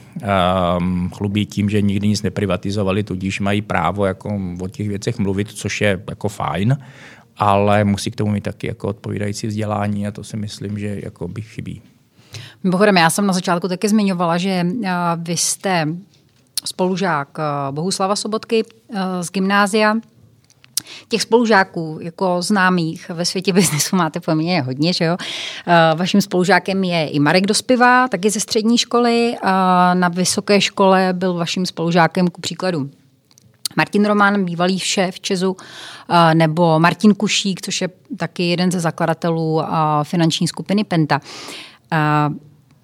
um, 0.78 1.10
chlubí 1.10 1.46
tím, 1.46 1.70
že 1.70 1.82
nikdy 1.82 2.08
nic 2.08 2.22
neprivatizovali, 2.22 3.04
tudíž 3.04 3.40
mají 3.40 3.62
právo 3.62 4.06
jako 4.06 4.40
o 4.60 4.68
těch 4.68 4.88
věcech 4.88 5.20
mluvit, 5.20 5.52
což 5.52 5.82
je 5.82 6.04
jako 6.10 6.30
fajn, 6.30 6.78
ale 7.38 7.84
musí 7.84 8.12
k 8.12 8.16
tomu 8.16 8.32
mít 8.32 8.44
taky 8.44 8.68
jako 8.68 8.88
odpovídající 8.88 9.48
vzdělání 9.48 10.08
a 10.08 10.12
to 10.12 10.24
si 10.24 10.38
myslím, 10.38 10.80
že 10.80 11.00
jako 11.04 11.28
by 11.28 11.42
chybí. 11.42 11.82
Mimochodem, 12.64 12.98
já 12.98 13.10
jsem 13.10 13.28
na 13.28 13.34
začátku 13.34 13.68
taky 13.68 13.90
zmiňovala, 13.90 14.38
že 14.38 14.66
vy 15.18 15.38
jste 15.38 15.88
spolužák 16.66 17.38
Bohuslava 17.72 18.16
Sobotky 18.16 18.64
z 19.22 19.32
gymnázia, 19.32 19.96
Těch 21.08 21.22
spolužáků 21.22 21.98
jako 22.02 22.42
známých 22.42 23.10
ve 23.10 23.26
světě 23.26 23.54
biznesu 23.54 23.96
máte 23.96 24.20
poměrně 24.20 24.62
hodně, 24.62 24.94
že 24.94 25.06
jo? 25.06 25.18
Eh, 25.68 25.96
vaším 25.96 26.22
spolužákem 26.22 26.84
je 26.84 27.08
i 27.08 27.20
Marek 27.20 27.46
Dospiva, 27.46 28.08
taky 28.08 28.30
ze 28.30 28.40
střední 28.40 28.78
školy. 28.78 29.36
A 29.44 29.94
na 29.94 30.08
vysoké 30.08 30.62
škole 30.62 31.10
byl 31.14 31.34
vaším 31.34 31.66
spolužákem 31.66 32.28
ku 32.28 32.42
příkladu 32.42 32.90
Martin 33.78 34.06
Roman, 34.06 34.46
bývalý 34.46 34.80
šéf 34.80 35.20
Česu, 35.20 35.58
eh, 36.10 36.36
nebo 36.36 36.80
Martin 36.80 37.16
Kušík, 37.16 37.62
což 37.62 37.82
je 37.82 37.90
taky 38.18 38.44
jeden 38.44 38.72
ze 38.72 38.80
zakladatelů 38.80 39.62
eh, 39.62 39.68
finanční 40.04 40.48
skupiny 40.48 40.84
Penta. 40.84 41.22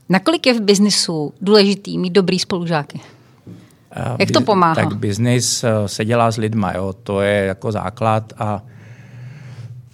Nakolik 0.09 0.47
je 0.47 0.53
v 0.53 0.61
biznisu 0.61 1.33
důležitý 1.41 1.97
mít 1.97 2.13
dobrý 2.13 2.39
spolužáky? 2.39 2.99
Jak 4.19 4.31
to 4.31 4.41
pomáhá? 4.41 4.75
Tak 4.75 4.93
biznis 4.95 5.63
eh, 5.63 5.87
se 5.87 6.05
dělá 6.05 6.31
s 6.31 6.37
lidma, 6.37 6.73
jo? 6.73 6.93
to 7.03 7.21
je 7.21 7.45
jako 7.45 7.71
základ 7.71 8.33
a 8.37 8.61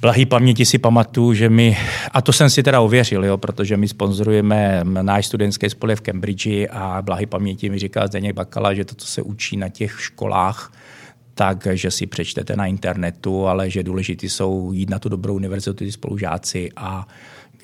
blahý 0.01 0.25
paměti 0.25 0.65
si 0.65 0.77
pamatuju, 0.77 1.33
že 1.33 1.49
my, 1.49 1.77
a 2.11 2.21
to 2.21 2.33
jsem 2.33 2.49
si 2.49 2.63
teda 2.63 2.81
ověřil, 2.81 3.25
jo, 3.25 3.37
protože 3.37 3.77
my 3.77 3.87
sponzorujeme 3.87 4.81
náš 4.83 5.25
studentský 5.25 5.69
spolek 5.69 5.99
v 5.99 6.01
Cambridge 6.01 6.67
a 6.71 7.01
blahý 7.01 7.25
paměti 7.25 7.69
mi 7.69 7.79
říká 7.79 8.07
Zdeněk 8.07 8.35
Bakala, 8.35 8.73
že 8.73 8.85
to, 8.85 8.95
co 8.95 9.07
se 9.07 9.21
učí 9.21 9.57
na 9.57 9.69
těch 9.69 10.01
školách, 10.01 10.71
tak, 11.33 11.67
že 11.73 11.91
si 11.91 12.07
přečtete 12.07 12.55
na 12.55 12.65
internetu, 12.65 13.47
ale 13.47 13.69
že 13.69 13.83
důležitý 13.83 14.29
jsou 14.29 14.71
jít 14.73 14.89
na 14.89 14.99
tu 14.99 15.09
dobrou 15.09 15.35
univerzitu 15.35 15.73
ty 15.73 15.91
spolužáci 15.91 16.69
a 16.75 17.07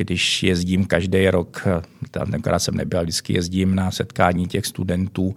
když 0.04 0.44
jezdím 0.44 0.86
každý 0.86 1.30
rok, 1.30 1.68
tam 2.12 2.32
tenkrát 2.32 2.60
jsem 2.60 2.76
nebyl, 2.76 3.02
vždycky 3.02 3.34
jezdím 3.34 3.76
na 3.76 3.92
setkání 3.92 4.48
těch 4.48 4.66
studentů, 4.66 5.36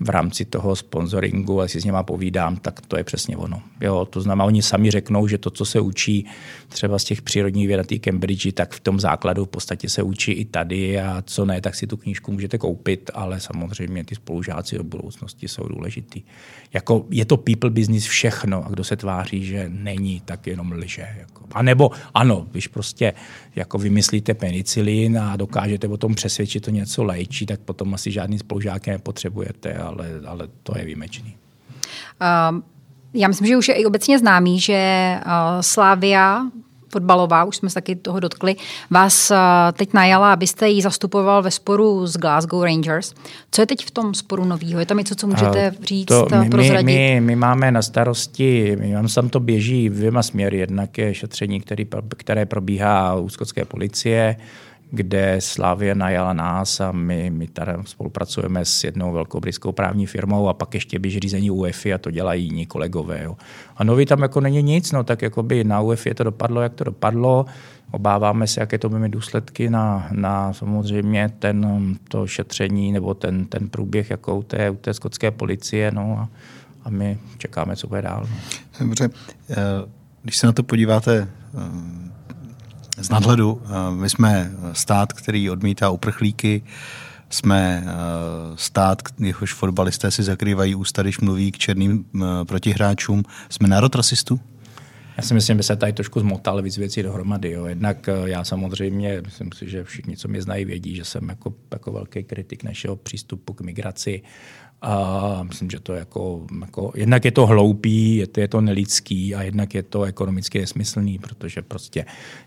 v 0.00 0.08
rámci 0.08 0.44
toho 0.44 0.76
sponsoringu, 0.76 1.60
a 1.60 1.68
si 1.68 1.80
s 1.80 1.84
nima 1.84 2.02
povídám, 2.02 2.56
tak 2.56 2.80
to 2.80 2.96
je 2.96 3.04
přesně 3.04 3.36
ono. 3.36 3.62
Jo, 3.80 4.04
to 4.10 4.20
znamená, 4.20 4.44
oni 4.44 4.62
sami 4.62 4.90
řeknou, 4.90 5.26
že 5.26 5.38
to, 5.38 5.50
co 5.50 5.64
se 5.64 5.80
učí 5.80 6.26
třeba 6.68 6.98
z 6.98 7.04
těch 7.04 7.22
přírodních 7.22 7.66
věd 7.66 7.76
na 7.76 7.98
Cambridge, 8.00 8.52
tak 8.54 8.74
v 8.74 8.80
tom 8.80 9.00
základu 9.00 9.44
v 9.44 9.48
podstatě 9.48 9.88
se 9.88 10.02
učí 10.02 10.32
i 10.32 10.44
tady 10.44 11.00
a 11.00 11.22
co 11.26 11.44
ne, 11.44 11.60
tak 11.60 11.74
si 11.74 11.86
tu 11.86 11.96
knížku 11.96 12.32
můžete 12.32 12.58
koupit, 12.58 13.10
ale 13.14 13.40
samozřejmě 13.40 14.04
ty 14.04 14.14
spolužáci 14.14 14.76
do 14.76 14.84
budoucnosti 14.84 15.48
jsou 15.48 15.68
důležitý. 15.68 16.22
Jako 16.72 17.06
je 17.10 17.24
to 17.24 17.36
people 17.36 17.70
business 17.70 18.04
všechno 18.04 18.66
a 18.66 18.68
kdo 18.68 18.84
se 18.84 18.96
tváří, 18.96 19.44
že 19.44 19.66
není, 19.68 20.22
tak 20.24 20.46
jenom 20.46 20.72
lže. 20.72 21.08
Jako. 21.18 21.44
A 21.52 21.62
nebo 21.62 21.90
ano, 22.14 22.46
když 22.50 22.68
prostě 22.68 23.12
jako 23.56 23.78
vymyslíte 24.04 24.34
penicilin 24.34 25.18
a 25.18 25.36
dokážete 25.36 25.88
o 25.88 25.96
tom 25.96 26.14
přesvědčit, 26.14 26.60
to 26.60 26.70
něco 26.70 27.04
léčí, 27.04 27.46
tak 27.46 27.60
potom 27.60 27.94
asi 27.94 28.10
žádný 28.10 28.38
spolužák 28.38 28.86
nepotřebujete, 28.86 29.74
ale, 29.74 30.08
ale 30.26 30.48
to 30.62 30.78
je 30.78 30.84
výjimečný. 30.84 31.36
Um, 32.50 32.62
já 33.14 33.28
myslím, 33.28 33.48
že 33.48 33.56
už 33.56 33.68
je 33.68 33.74
i 33.74 33.84
obecně 33.84 34.18
známý, 34.18 34.60
že 34.60 35.14
uh, 35.26 35.32
Slávia 35.60 36.42
fotbalová, 36.94 37.44
už 37.44 37.56
jsme 37.56 37.70
se 37.70 37.74
taky 37.74 37.96
toho 37.96 38.20
dotkli, 38.20 38.56
vás 38.90 39.30
uh, 39.30 39.36
teď 39.72 39.92
najala, 39.92 40.32
abyste 40.32 40.68
ji 40.68 40.82
zastupoval 40.82 41.42
ve 41.42 41.50
sporu 41.50 42.06
s 42.06 42.16
Glasgow 42.16 42.62
Rangers. 42.62 43.14
Co 43.50 43.62
je 43.62 43.66
teď 43.66 43.86
v 43.86 43.90
tom 43.90 44.14
sporu 44.14 44.44
novýho? 44.44 44.80
Je 44.80 44.86
tam 44.86 44.98
něco, 44.98 45.14
co 45.14 45.26
můžete 45.26 45.74
říct, 45.82 46.06
to, 46.06 46.26
my, 46.40 46.50
prozradit? 46.50 46.86
My, 46.86 47.20
my 47.20 47.36
máme 47.36 47.72
na 47.72 47.82
starosti, 47.82 48.76
my 48.80 48.94
tam 49.14 49.28
to 49.28 49.40
běží 49.40 49.88
dvěma 49.88 50.22
směry. 50.22 50.58
Jednak 50.58 50.98
je 50.98 51.14
šetření, 51.14 51.60
který, 51.60 51.86
které 52.16 52.46
probíhá 52.46 53.14
u 53.14 53.28
skotské 53.28 53.64
policie, 53.64 54.36
kde 54.90 55.36
Slávě 55.38 55.94
najala 55.94 56.32
nás 56.32 56.80
a 56.80 56.92
my, 56.92 57.30
my 57.30 57.46
tady 57.46 57.72
spolupracujeme 57.84 58.64
s 58.64 58.84
jednou 58.84 59.12
velkou 59.12 59.40
britskou 59.40 59.72
právní 59.72 60.06
firmou 60.06 60.48
a 60.48 60.54
pak 60.54 60.74
ještě 60.74 60.98
běží 60.98 61.20
řízení 61.20 61.50
UEFI 61.50 61.94
a 61.94 61.98
to 61.98 62.10
dělají 62.10 62.44
jiní 62.44 62.66
kolegové. 62.66 63.22
Jo. 63.22 63.36
A 63.76 63.84
nový 63.84 64.06
tam 64.06 64.22
jako 64.22 64.40
není 64.40 64.62
nic, 64.62 64.92
no 64.92 65.04
tak 65.04 65.22
jako 65.22 65.42
by 65.42 65.64
na 65.64 65.80
UEFI 65.80 66.14
to 66.14 66.24
dopadlo, 66.24 66.60
jak 66.60 66.74
to 66.74 66.84
dopadlo. 66.84 67.46
Obáváme 67.90 68.46
se, 68.46 68.60
jaké 68.60 68.78
to 68.78 68.88
bude 68.88 69.00
mít 69.00 69.12
důsledky 69.12 69.70
na, 69.70 70.08
na 70.12 70.52
samozřejmě 70.52 71.32
ten, 71.38 71.96
to 72.08 72.26
šetření 72.26 72.92
nebo 72.92 73.14
ten, 73.14 73.44
ten 73.44 73.68
průběh 73.68 74.10
jako 74.10 74.36
u 74.36 74.42
té, 74.42 74.70
u 74.70 74.76
té 74.76 74.94
skotské 74.94 75.30
policie. 75.30 75.90
No 75.90 76.16
a, 76.20 76.28
a 76.84 76.90
my 76.90 77.18
čekáme, 77.38 77.76
co 77.76 77.86
bude 77.86 78.02
dál. 78.02 78.26
No. 78.30 78.36
Dobře, 78.86 79.10
eh, 79.50 79.54
když 80.22 80.36
se 80.36 80.46
na 80.46 80.52
to 80.52 80.62
podíváte 80.62 81.28
eh, 81.54 82.04
z 82.96 83.08
nadhledu. 83.10 83.62
Eh, 83.64 83.94
my 83.94 84.10
jsme 84.10 84.52
stát, 84.72 85.12
který 85.12 85.50
odmítá 85.50 85.90
uprchlíky, 85.90 86.62
jsme 87.30 87.84
eh, 87.86 87.90
stát, 88.56 89.02
jehož 89.18 89.54
fotbalisté 89.54 90.10
si 90.10 90.22
zakrývají 90.22 90.74
ústa, 90.74 91.02
když 91.02 91.20
mluví 91.20 91.52
k 91.52 91.58
černým 91.58 92.04
eh, 92.14 92.44
protihráčům. 92.44 93.22
Jsme 93.48 93.68
národ 93.68 93.94
rasistů? 93.94 94.40
Já 95.16 95.22
si 95.22 95.34
myslím, 95.34 95.56
že 95.56 95.62
se 95.62 95.76
tady 95.76 95.92
trošku 95.92 96.20
zmotal 96.20 96.62
víc 96.62 96.78
věcí 96.78 97.02
dohromady. 97.02 97.50
Jo. 97.50 97.66
Jednak 97.66 98.08
já 98.24 98.44
samozřejmě, 98.44 99.22
myslím 99.24 99.52
si, 99.52 99.70
že 99.70 99.84
všichni, 99.84 100.16
co 100.16 100.28
mě 100.28 100.42
znají, 100.42 100.64
vědí, 100.64 100.96
že 100.96 101.04
jsem 101.04 101.28
jako, 101.28 101.54
jako 101.72 101.92
velký 101.92 102.24
kritik 102.24 102.64
našeho 102.64 102.96
přístupu 102.96 103.52
k 103.52 103.60
migraci 103.60 104.22
A 104.86 105.42
myslím, 105.42 105.70
že 105.70 105.80
to 105.80 105.92
je 105.92 105.98
jako, 105.98 106.46
jako, 106.60 106.92
jednak 106.94 107.24
je 107.24 107.30
to 107.30 107.46
hloupý, 107.46 108.16
je 108.16 108.26
to, 108.26 108.40
je 108.40 108.48
to 108.48 108.60
nelidský 108.60 109.34
a 109.34 109.42
jednak 109.42 109.74
je 109.74 109.82
to 109.82 110.02
ekonomicky 110.02 110.58
nesmyslný, 110.58 111.18
protože 111.18 111.62
prostě 111.62 112.04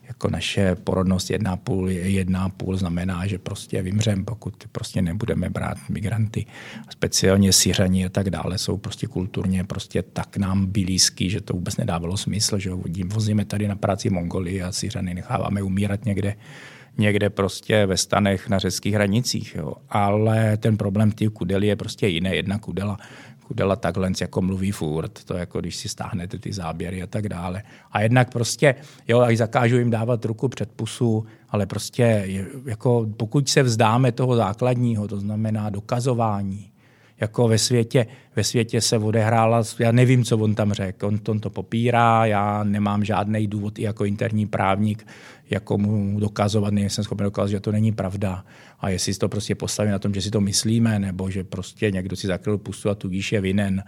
jako 0.07 0.29
naše 0.29 0.75
porodnost 0.75 1.29
1,5 1.29 1.87
je 1.87 2.25
1,5 2.25 2.75
znamená, 2.75 3.27
že 3.27 3.37
prostě 3.37 3.81
vymřem, 3.81 4.25
pokud 4.25 4.53
prostě 4.71 5.01
nebudeme 5.01 5.49
brát 5.49 5.77
migranty. 5.89 6.45
Speciálně 6.89 7.53
Syřani 7.53 8.05
a 8.05 8.09
tak 8.09 8.29
dále 8.29 8.57
jsou 8.57 8.77
prostě 8.77 9.07
kulturně 9.07 9.63
prostě 9.63 10.01
tak 10.01 10.37
nám 10.37 10.65
blízký, 10.65 11.29
že 11.29 11.41
to 11.41 11.53
vůbec 11.53 11.77
nedávalo 11.77 12.17
smysl, 12.17 12.59
že 12.59 12.71
vozíme 13.05 13.45
tady 13.45 13.67
na 13.67 13.75
práci 13.75 14.09
Mongolii 14.09 14.61
a 14.61 14.71
Syřany 14.71 15.13
necháváme 15.13 15.61
umírat 15.61 16.05
někde 16.05 16.35
někde 16.97 17.29
prostě 17.29 17.85
ve 17.85 17.97
stanech 17.97 18.49
na 18.49 18.59
řeckých 18.59 18.93
hranicích. 18.93 19.55
Jo. 19.55 19.73
Ale 19.89 20.57
ten 20.57 20.77
problém 20.77 21.11
ty 21.11 21.27
kudely 21.27 21.67
je 21.67 21.75
prostě 21.75 22.07
jiný. 22.07 22.29
Jedna 22.33 22.59
kudela, 22.59 22.97
kudela 23.47 23.75
takhle, 23.75 24.11
jako 24.21 24.41
mluví 24.41 24.71
furt, 24.71 25.23
to 25.23 25.33
jako 25.33 25.59
když 25.59 25.75
si 25.75 25.89
stáhnete 25.89 26.39
ty 26.39 26.53
záběry 26.53 27.03
a 27.03 27.07
tak 27.07 27.29
dále. 27.29 27.63
A 27.91 28.01
jednak 28.01 28.31
prostě, 28.31 28.75
jo, 29.07 29.19
až 29.19 29.37
zakážu 29.37 29.77
jim 29.77 29.89
dávat 29.89 30.25
ruku 30.25 30.47
před 30.47 30.71
pusu, 30.71 31.25
ale 31.49 31.65
prostě 31.65 32.27
jako 32.65 33.07
pokud 33.17 33.49
se 33.49 33.63
vzdáme 33.63 34.11
toho 34.11 34.35
základního, 34.35 35.07
to 35.07 35.19
znamená 35.19 35.69
dokazování, 35.69 36.71
jako 37.19 37.47
ve 37.47 37.57
světě, 37.57 38.07
ve 38.35 38.43
světě 38.43 38.81
se 38.81 38.97
odehrála, 38.97 39.63
já 39.79 39.91
nevím, 39.91 40.23
co 40.23 40.37
on 40.37 40.55
tam 40.55 40.73
řekl, 40.73 41.05
on, 41.05 41.19
on 41.27 41.39
to 41.39 41.49
popírá, 41.49 42.25
já 42.25 42.63
nemám 42.63 43.03
žádný 43.03 43.47
důvod 43.47 43.79
i 43.79 43.81
jako 43.81 44.05
interní 44.05 44.45
právník, 44.45 45.07
jako 45.49 45.77
mu 45.77 46.19
dokazovat, 46.19 46.73
nejsem 46.73 47.03
schopen 47.03 47.23
dokázat, 47.23 47.49
že 47.49 47.59
to 47.59 47.71
není 47.71 47.91
pravda. 47.91 48.45
A 48.79 48.89
jestli 48.89 49.13
to 49.13 49.29
prostě 49.29 49.55
postaví 49.55 49.91
na 49.91 49.99
tom, 49.99 50.13
že 50.13 50.21
si 50.21 50.31
to 50.31 50.41
myslíme, 50.41 50.99
nebo 50.99 51.29
že 51.29 51.43
prostě 51.43 51.91
někdo 51.91 52.15
si 52.15 52.27
zakryl 52.27 52.57
pustu 52.57 52.89
a 52.89 52.95
tudíž 52.95 53.31
je 53.31 53.41
vinen, 53.41 53.83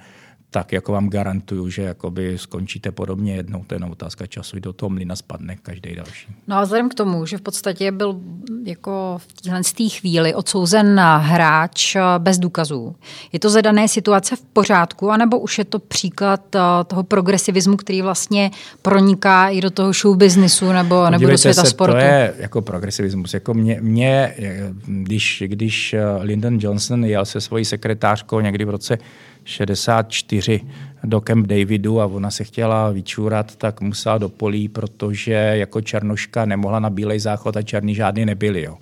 tak 0.52 0.72
jako 0.72 0.92
vám 0.92 1.10
garantuju, 1.10 1.70
že 1.70 1.82
jakoby 1.82 2.38
skončíte 2.38 2.92
podobně 2.92 3.36
jednou. 3.36 3.64
To 3.68 3.74
je 3.74 3.76
jenom 3.76 3.92
otázka 3.92 4.28
času, 4.28 4.60
do 4.60 4.74
toho 4.74 4.90
mlina 4.90 5.16
spadne 5.16 5.56
každý 5.56 5.96
další. 5.96 6.28
No 6.48 6.56
a 6.56 6.62
vzhledem 6.62 6.90
k 6.90 6.94
tomu, 6.94 7.26
že 7.26 7.38
v 7.38 7.42
podstatě 7.42 7.92
byl 7.92 8.20
jako 8.66 9.18
v 9.18 9.42
téhle 9.42 9.62
chvíli 9.90 10.34
odsouzen 10.34 11.00
hráč 11.18 11.96
eh, 11.96 12.02
bez 12.18 12.40
důkazů, 12.40 12.96
je 13.34 13.40
to 13.40 13.50
za 13.50 13.62
dané 13.62 13.88
situace 13.88 14.36
v 14.36 14.42
pořádku, 14.42 15.12
anebo 15.12 15.40
už 15.40 15.58
je 15.58 15.66
to 15.66 15.80
příklad 15.80 16.56
eh, 16.56 16.60
toho 16.88 17.04
progresivismu, 17.04 17.78
který 17.78 18.02
vlastně 18.02 18.52
proniká 18.82 19.50
i 19.50 19.62
do 19.62 19.70
toho 19.70 19.94
show 19.94 20.18
businessu 20.18 20.72
nebo, 20.72 21.10
nebo 21.10 21.28
do 21.28 21.38
světa 21.38 21.64
se, 21.64 21.70
sportu? 21.70 21.96
To 21.96 22.00
je 22.00 22.34
jako 22.38 22.62
progresivismus. 22.62 23.34
Jako 23.34 23.54
mě, 23.54 23.78
mě 23.82 24.36
když, 24.86 25.44
když 25.48 25.94
eh, 25.94 26.04
Lyndon 26.22 26.58
Johnson 26.62 27.06
jel 27.06 27.26
se 27.26 27.42
svojí 27.42 27.66
sekretářkou 27.66 28.40
někdy 28.40 28.66
v 28.66 28.70
roce 28.70 28.98
64 29.50 30.62
do 31.04 31.22
Camp 31.22 31.48
Davidu 31.48 32.02
a 32.02 32.06
ona 32.06 32.32
se 32.32 32.44
chtěla 32.44 32.92
vyčůrat, 32.92 33.56
tak 33.56 33.82
musela 33.82 34.18
do 34.18 34.30
polí, 34.30 34.68
protože 34.68 35.32
jako 35.34 35.82
černoška 35.82 36.46
nemohla 36.46 36.80
na 36.80 36.90
bílej 36.90 37.20
záchod 37.20 37.58
a 37.58 37.62
černý 37.62 37.96
žádný 37.96 38.26
nebyli. 38.26 38.62
Jo. 38.62 38.78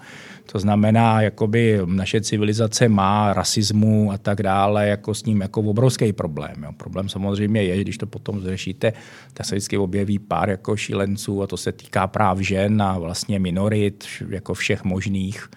To 0.51 0.59
znamená, 0.59 1.22
jakoby 1.22 1.80
naše 1.86 2.22
civilizace 2.22 2.89
má 2.89 3.34
rasismu 3.34 4.11
a 4.11 4.18
tak 4.18 4.43
dále, 4.43 4.88
jako 4.88 5.13
s 5.13 5.26
ním 5.26 5.41
jako 5.41 5.61
obrovský 5.61 6.13
problém. 6.13 6.55
Jo. 6.63 6.72
Problém 6.78 7.09
samozřejmě 7.09 7.63
je, 7.63 7.82
když 7.82 7.97
to 7.97 8.05
potom 8.05 8.39
zřešíte, 8.39 8.93
tak 9.34 9.45
se 9.45 9.55
vždycky 9.55 9.78
objeví 9.78 10.20
pár 10.20 10.49
jako 10.49 10.78
šílenců 10.78 11.43
a 11.43 11.47
to 11.47 11.57
se 11.57 11.72
týká 11.72 12.07
práv 12.07 12.39
žen 12.39 12.82
a 12.82 12.99
vlastně 12.99 13.39
minorit, 13.39 14.05
jako 14.30 14.53
všech 14.53 14.84
možných. 14.84 15.49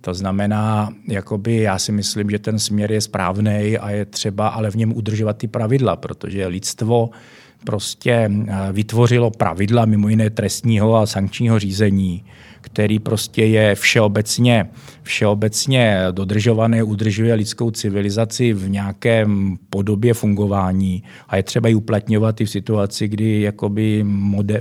To 0.00 0.14
znamená, 0.14 0.88
jakoby 1.08 1.56
já 1.56 1.78
si 1.78 1.92
myslím, 1.92 2.30
že 2.30 2.38
ten 2.38 2.58
směr 2.58 2.92
je 2.92 3.00
správný 3.00 3.78
a 3.78 3.90
je 3.90 4.04
třeba 4.04 4.48
ale 4.48 4.70
v 4.70 4.74
něm 4.74 4.92
udržovat 4.92 5.36
ty 5.36 5.48
pravidla, 5.48 5.96
protože 5.96 6.46
lidstvo 6.46 7.10
prostě 7.64 8.12
eh, 8.12 8.54
vytvořilo 8.72 9.30
pravidla 9.30 9.84
mimo 9.84 10.08
jiné 10.08 10.30
trestního 10.30 10.96
a 10.96 11.06
sankčního 11.06 11.58
řízení, 11.58 12.24
který 12.60 12.98
prostě 12.98 13.44
je 13.44 13.74
všeobecně, 13.74 14.70
všeobecně 15.02 15.98
dodržovaný, 16.10 16.82
udržuje 16.82 17.34
lidskou 17.34 17.70
civilizaci 17.70 18.52
v 18.52 18.70
nějakém 18.70 19.58
podobě 19.70 20.14
fungování 20.14 21.02
a 21.28 21.36
je 21.36 21.42
třeba 21.42 21.68
ji 21.68 21.74
uplatňovat 21.74 22.40
i 22.40 22.44
v 22.44 22.50
situaci, 22.50 23.08
kdy 23.08 23.40
jakoby 23.40 24.04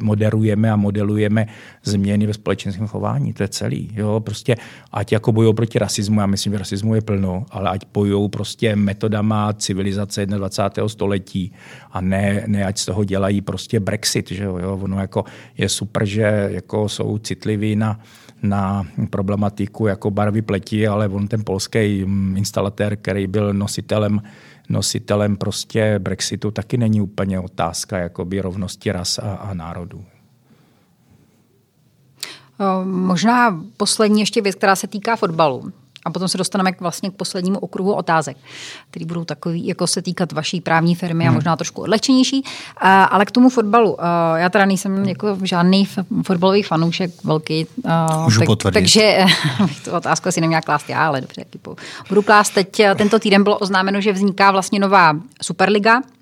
moderujeme 0.01 0.71
a 0.71 0.75
modelujeme 0.75 1.47
změny 1.87 2.27
ve 2.27 2.33
společenském 2.33 2.87
chování. 2.87 3.33
To 3.33 3.43
je 3.43 3.47
celý. 3.47 3.91
Jo? 3.93 4.19
Prostě 4.19 4.55
ať 4.91 5.11
jako 5.11 5.31
bojují 5.31 5.55
proti 5.55 5.79
rasismu, 5.79 6.19
já 6.19 6.25
myslím, 6.25 6.53
že 6.53 6.59
rasismu 6.59 6.95
je 6.95 7.01
plno, 7.01 7.45
ale 7.51 7.69
ať 7.69 7.81
bojují 7.93 8.29
prostě 8.29 8.75
metodama 8.75 9.53
civilizace 9.53 10.25
21. 10.25 10.89
století 10.89 11.51
a 11.91 12.01
ne, 12.01 12.43
ne 12.47 12.65
ať 12.65 12.77
z 12.77 12.85
toho 12.85 13.03
dělají 13.03 13.41
prostě 13.41 13.79
Brexit. 13.79 14.31
Že 14.31 14.43
jo? 14.43 14.79
Ono 14.81 14.99
jako 14.99 15.25
je 15.57 15.69
super, 15.69 16.05
že 16.05 16.49
jako 16.51 16.89
jsou 16.89 17.17
citliví 17.17 17.75
na 17.75 17.99
na, 18.41 18.87
problematiku 19.09 19.87
jako 19.87 20.11
barvy 20.11 20.41
pleti, 20.41 20.87
ale 20.87 21.07
on 21.07 21.27
ten 21.27 21.43
polský 21.43 22.05
instalatér, 22.35 22.95
který 22.95 23.27
byl 23.27 23.53
nositelem 23.53 24.21
nositelem 24.69 25.37
prostě 25.37 25.99
Brexitu, 25.99 26.51
taky 26.51 26.77
není 26.77 27.01
úplně 27.01 27.39
otázka 27.39 27.97
jakoby 27.97 28.41
rovnosti 28.41 28.91
ras 28.91 29.19
a, 29.19 29.33
a 29.33 29.53
národů. 29.53 30.05
Možná 32.83 33.59
poslední 33.77 34.19
ještě 34.19 34.41
věc, 34.41 34.55
která 34.55 34.75
se 34.75 34.87
týká 34.87 35.15
fotbalu. 35.15 35.71
A 36.05 36.09
potom 36.09 36.27
se 36.27 36.37
dostaneme 36.37 36.71
k 36.71 36.81
vlastně 36.81 37.09
k 37.09 37.13
poslednímu 37.13 37.59
okruhu 37.59 37.93
otázek, 37.93 38.37
které 38.91 39.05
budou 39.05 39.25
takový, 39.25 39.67
jako 39.67 39.87
se 39.87 40.01
týkat 40.01 40.31
vaší 40.31 40.61
právní 40.61 40.95
firmy 40.95 41.23
hmm. 41.23 41.33
a 41.33 41.35
možná 41.35 41.55
trošku 41.55 41.81
odlehčenější. 41.81 42.43
Ale 43.09 43.25
k 43.25 43.31
tomu 43.31 43.49
fotbalu. 43.49 43.97
Já 44.35 44.49
teda 44.49 44.65
nejsem 44.65 45.05
jako 45.05 45.37
žádný 45.43 45.87
fotbalový 46.23 46.63
fanoušek 46.63 47.23
velký. 47.23 47.67
Můžu 48.23 48.39
tak, 48.39 48.45
potvrdit. 48.45 48.73
Takže 48.73 49.25
tu 49.83 49.91
otázku 49.91 50.29
asi 50.29 50.41
neměla 50.41 50.61
klást 50.61 50.89
já, 50.89 51.07
ale 51.07 51.21
dobře, 51.21 51.45
budu 52.09 52.21
klást 52.21 52.49
teď. 52.49 52.81
Tento 52.95 53.19
týden 53.19 53.43
bylo 53.43 53.57
oznámeno, 53.57 54.01
že 54.01 54.13
vzniká 54.13 54.51
vlastně 54.51 54.79
nová 54.79 55.13
Superliga, 55.41 56.01
Eh, 56.01 56.16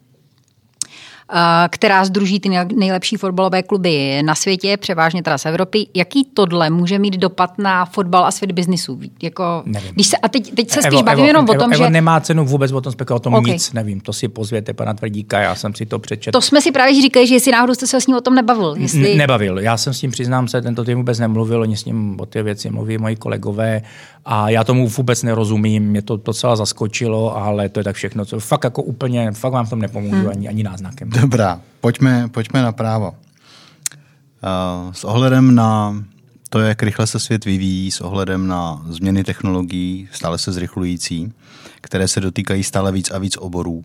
která 1.69 2.05
združí 2.05 2.39
ty 2.39 2.49
nejlepší 2.76 3.15
fotbalové 3.15 3.63
kluby 3.63 4.23
na 4.23 4.36
světě, 4.36 4.78
převážně 4.78 5.23
teda 5.23 5.38
z 5.38 5.45
Evropy. 5.45 5.88
Jaký 5.93 6.28
tohle 6.34 6.69
může 6.69 6.99
mít 6.99 7.17
dopad 7.17 7.57
na 7.57 7.86
fotbal 7.86 8.26
a 8.26 8.32
svět 8.32 8.51
biznisu? 8.51 8.99
Jako, 9.23 9.63
když 9.93 10.07
se, 10.07 10.17
a 10.17 10.30
teď, 10.30 10.55
teď 10.55 10.71
se 10.71 10.82
spíš 10.82 10.93
Evo, 10.93 11.03
bavím 11.03 11.26
jenom 11.26 11.43
Evo, 11.43 11.53
o 11.53 11.57
tom, 11.57 11.73
Evo 11.73 11.84
že... 11.84 11.89
nemá 11.89 12.19
cenu 12.19 12.45
vůbec 12.45 12.71
o 12.71 12.82
tom 12.82 12.91
spekulovat, 12.91 13.21
o 13.21 13.23
tom 13.23 13.34
okay. 13.34 13.53
nic 13.53 13.73
nevím. 13.73 14.01
To 14.01 14.13
si 14.13 14.28
pozvěte 14.28 14.73
pana 14.73 14.93
Tvrdíka, 14.93 15.39
já 15.39 15.55
jsem 15.55 15.76
si 15.76 15.86
to 15.86 15.99
přečetl. 15.99 16.38
To 16.38 16.41
jsme 16.41 16.61
si 16.61 16.71
právě 16.71 17.01
říkali, 17.01 17.28
že 17.28 17.36
jestli 17.36 17.51
náhodou 17.51 17.73
jste 17.73 17.88
se 17.88 18.01
s 18.01 18.07
ním 18.07 18.17
o 18.17 18.21
tom 18.21 18.36
nebavil. 18.36 18.76
Jestli... 18.78 19.15
Nebavil. 19.15 19.59
Já 19.59 19.78
jsem 19.78 19.93
s 19.93 20.01
ním, 20.01 20.11
přiznám 20.11 20.47
se, 20.47 20.61
tento 20.61 20.84
tým 20.84 20.97
vůbec 20.97 21.19
nemluvil, 21.19 21.61
oni 21.61 21.78
s 21.78 21.86
ním 21.86 22.15
o 22.19 22.26
ty 22.26 22.43
věci 22.43 22.69
mluví 22.69 22.97
moji 22.97 23.15
kolegové 23.15 23.82
a 24.26 24.49
já 24.49 24.63
tomu 24.63 24.88
vůbec 24.88 25.23
nerozumím, 25.23 25.84
mě 25.84 26.01
to 26.01 26.17
docela 26.17 26.55
zaskočilo, 26.55 27.38
ale 27.38 27.69
to 27.69 27.80
je 27.80 27.84
tak 27.84 27.95
všechno, 27.95 28.26
co 28.26 28.39
fakt 28.39 28.63
jako 28.63 28.84
úplně, 28.84 29.32
fakt 29.32 29.53
vám 29.53 29.67
tom 29.67 29.80
nepomůžu 29.80 30.15
hmm. 30.15 30.30
ani, 30.30 30.47
ani 30.47 30.63
náznakem. 30.63 31.09
Dobrá, 31.09 31.61
pojďme, 31.82 32.28
pojďme 32.28 32.61
na 32.61 32.71
právo. 32.71 33.11
Uh, 33.11 34.91
s 34.91 35.03
ohledem 35.03 35.55
na 35.55 36.03
to, 36.49 36.59
jak 36.59 36.84
rychle 36.84 37.07
se 37.07 37.19
svět 37.19 37.45
vyvíjí, 37.45 37.91
s 37.91 38.01
ohledem 38.01 38.47
na 38.47 38.86
změny 38.89 39.23
technologií, 39.23 40.09
stále 40.11 40.38
se 40.38 40.51
zrychlující, 40.51 41.34
které 41.82 42.07
se 42.07 42.21
dotýkají 42.21 42.63
stále 42.63 42.91
víc 42.91 43.11
a 43.11 43.17
víc 43.17 43.38
oborů. 43.38 43.84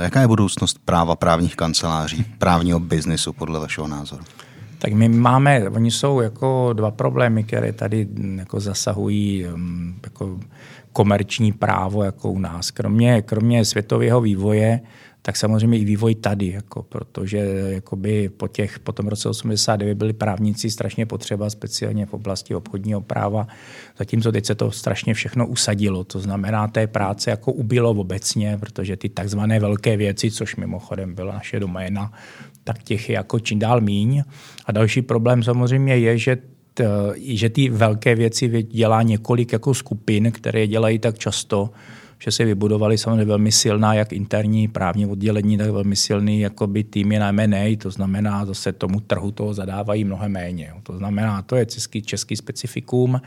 Jaká 0.00 0.20
je 0.20 0.28
budoucnost 0.28 0.78
práva 0.84 1.16
právních 1.16 1.56
kanceláří, 1.56 2.24
právního 2.38 2.80
biznesu 2.80 3.32
podle 3.32 3.60
vašeho 3.60 3.88
názoru? 3.88 4.24
Tak 4.78 4.92
my 4.92 5.08
máme, 5.08 5.70
oni 5.70 5.90
jsou 5.90 6.20
jako 6.20 6.72
dva 6.72 6.90
problémy, 6.90 7.44
které 7.44 7.72
tady 7.72 8.08
jako 8.36 8.60
zasahují 8.60 9.46
um, 9.46 10.00
jako 10.04 10.40
komerční 10.92 11.52
právo 11.52 12.04
jako 12.04 12.30
u 12.30 12.38
nás. 12.38 12.70
Kromě, 12.70 13.22
kromě 13.22 13.64
světového 13.64 14.20
vývoje, 14.20 14.80
tak 15.22 15.36
samozřejmě 15.36 15.78
i 15.78 15.84
vývoj 15.84 16.14
tady, 16.14 16.46
jako, 16.46 16.82
protože 16.82 17.38
jakoby 17.68 18.28
po, 18.28 18.48
těch, 18.48 18.78
po 18.78 18.92
tom 18.92 19.08
roce 19.08 19.28
89 19.28 19.94
byli 19.94 20.12
právníci 20.12 20.70
strašně 20.70 21.06
potřeba, 21.06 21.50
speciálně 21.50 22.06
v 22.06 22.14
oblasti 22.14 22.54
obchodního 22.54 23.00
práva, 23.00 23.46
zatímco 23.98 24.32
teď 24.32 24.46
se 24.46 24.54
to 24.54 24.70
strašně 24.70 25.14
všechno 25.14 25.46
usadilo. 25.46 26.04
To 26.04 26.20
znamená, 26.20 26.68
té 26.68 26.86
práce 26.86 27.30
jako 27.30 27.52
ubilo 27.52 27.90
obecně, 27.90 28.58
protože 28.60 28.96
ty 28.96 29.08
takzvané 29.08 29.60
velké 29.60 29.96
věci, 29.96 30.30
což 30.30 30.56
mimochodem 30.56 31.14
byla 31.14 31.34
naše 31.34 31.60
doména, 31.60 32.12
tak 32.68 32.82
těch 32.82 33.08
je 33.08 33.14
jako 33.14 33.40
čím 33.40 33.58
dál 33.58 33.80
míň. 33.80 34.22
A 34.66 34.72
další 34.72 35.02
problém 35.02 35.42
samozřejmě 35.42 35.96
je, 35.96 36.18
že 36.18 36.36
že 37.18 37.50
ty 37.50 37.68
velké 37.68 38.14
věci 38.14 38.62
dělá 38.62 39.02
několik 39.02 39.52
jako 39.52 39.74
skupin, 39.74 40.32
které 40.32 40.66
dělají 40.66 40.98
tak 40.98 41.18
často, 41.18 41.70
že 42.18 42.30
se 42.30 42.44
vybudovali 42.44 42.98
samozřejmě 42.98 43.24
velmi 43.24 43.52
silná, 43.52 43.94
jak 43.94 44.12
interní 44.12 44.68
právní 44.68 45.06
oddělení, 45.06 45.58
tak 45.58 45.70
velmi 45.70 45.96
silný 45.96 46.40
jakoby 46.40 46.84
týmy 46.84 47.18
na 47.18 47.28
M&A, 47.28 47.76
to 47.76 47.90
znamená, 47.90 48.46
zase 48.46 48.72
tomu 48.72 49.00
trhu 49.00 49.30
toho 49.30 49.54
zadávají 49.54 50.04
mnohem 50.04 50.32
méně. 50.32 50.72
To 50.82 50.98
znamená, 50.98 51.42
to 51.42 51.56
je 51.56 51.66
český, 51.66 52.02
český 52.02 52.36
specifikum 52.36 53.20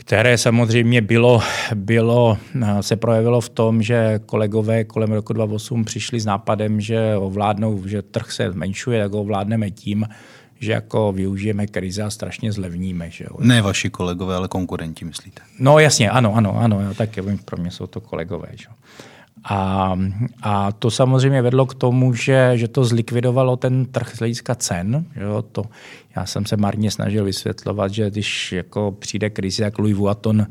které 0.00 0.38
samozřejmě 0.38 1.00
bylo, 1.02 1.42
bylo, 1.74 2.38
se 2.80 2.96
projevilo 2.96 3.40
v 3.40 3.48
tom, 3.48 3.82
že 3.82 4.20
kolegové 4.26 4.84
kolem 4.84 5.12
roku 5.12 5.32
2008 5.32 5.84
přišli 5.84 6.20
s 6.20 6.24
nápadem, 6.24 6.80
že 6.80 7.16
ovládnou, 7.16 7.86
že 7.86 8.02
trh 8.02 8.32
se 8.32 8.52
zmenšuje, 8.52 9.02
tak 9.02 9.12
ho 9.12 9.20
ovládneme 9.20 9.70
tím, 9.70 10.08
že 10.60 10.72
jako 10.72 11.12
využijeme 11.12 11.66
krize 11.66 12.02
a 12.02 12.10
strašně 12.10 12.52
zlevníme. 12.52 13.10
Že 13.10 13.24
jo. 13.24 13.36
Ne 13.40 13.62
vaši 13.62 13.90
kolegové, 13.90 14.36
ale 14.36 14.48
konkurenti, 14.48 15.04
myslíte? 15.04 15.42
No 15.58 15.78
jasně, 15.78 16.10
ano, 16.10 16.34
ano, 16.34 16.58
ano, 16.58 16.94
tak 16.94 17.10
pro 17.44 17.56
mě 17.56 17.70
jsou 17.70 17.86
to 17.86 18.00
kolegové. 18.00 18.48
Že? 18.54 18.66
A, 19.44 19.96
a 20.42 20.72
to 20.72 20.90
samozřejmě 20.90 21.42
vedlo 21.42 21.66
k 21.66 21.74
tomu, 21.74 22.14
že, 22.14 22.52
že 22.54 22.68
to 22.68 22.84
zlikvidovalo 22.84 23.56
ten 23.56 23.86
trh 23.86 24.14
z 24.14 24.18
hlediska 24.18 24.54
cen. 24.54 25.04
Jo, 25.16 25.44
to, 25.52 25.64
já 26.16 26.26
jsem 26.26 26.46
se 26.46 26.56
marně 26.56 26.90
snažil 26.90 27.24
vysvětlovat, 27.24 27.92
že 27.92 28.10
když 28.10 28.52
jako 28.52 28.96
přijde 28.98 29.30
krize, 29.30 29.62
jak 29.62 29.78
Louis 29.78 29.96
Vuitton 29.96 30.46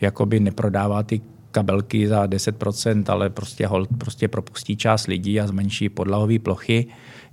jakoby 0.00 0.40
neprodává 0.40 1.02
ty 1.02 1.20
kabelky 1.50 2.08
za 2.08 2.26
10%, 2.26 3.04
ale 3.08 3.30
prostě, 3.30 3.66
hold, 3.66 3.88
prostě 3.98 4.28
propustí 4.28 4.76
část 4.76 5.06
lidí 5.06 5.40
a 5.40 5.46
zmenší 5.46 5.88
podlahové 5.88 6.38
plochy. 6.38 6.86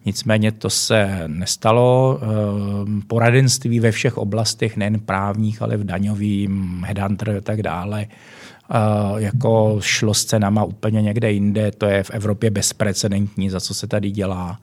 Nicméně 0.05 0.51
to 0.51 0.69
se 0.69 1.23
nestalo. 1.27 2.19
Ehm, 2.21 3.01
poradenství 3.07 3.79
ve 3.79 3.91
všech 3.91 4.17
oblastech, 4.17 4.77
nejen 4.77 4.99
právních, 4.99 5.61
ale 5.61 5.77
v 5.77 5.83
daňovým, 5.83 6.83
headhunter 6.87 7.29
a 7.29 7.41
tak 7.41 7.63
dále, 7.63 8.07
jako 9.17 9.77
šlo 9.79 10.13
s 10.13 10.25
cenama 10.25 10.63
úplně 10.63 11.01
někde 11.01 11.31
jinde. 11.31 11.71
To 11.71 11.85
je 11.85 12.03
v 12.03 12.09
Evropě 12.09 12.49
bezprecedentní, 12.49 13.49
za 13.49 13.59
co 13.59 13.73
se 13.73 13.87
tady 13.87 14.11
dělá. 14.11 14.59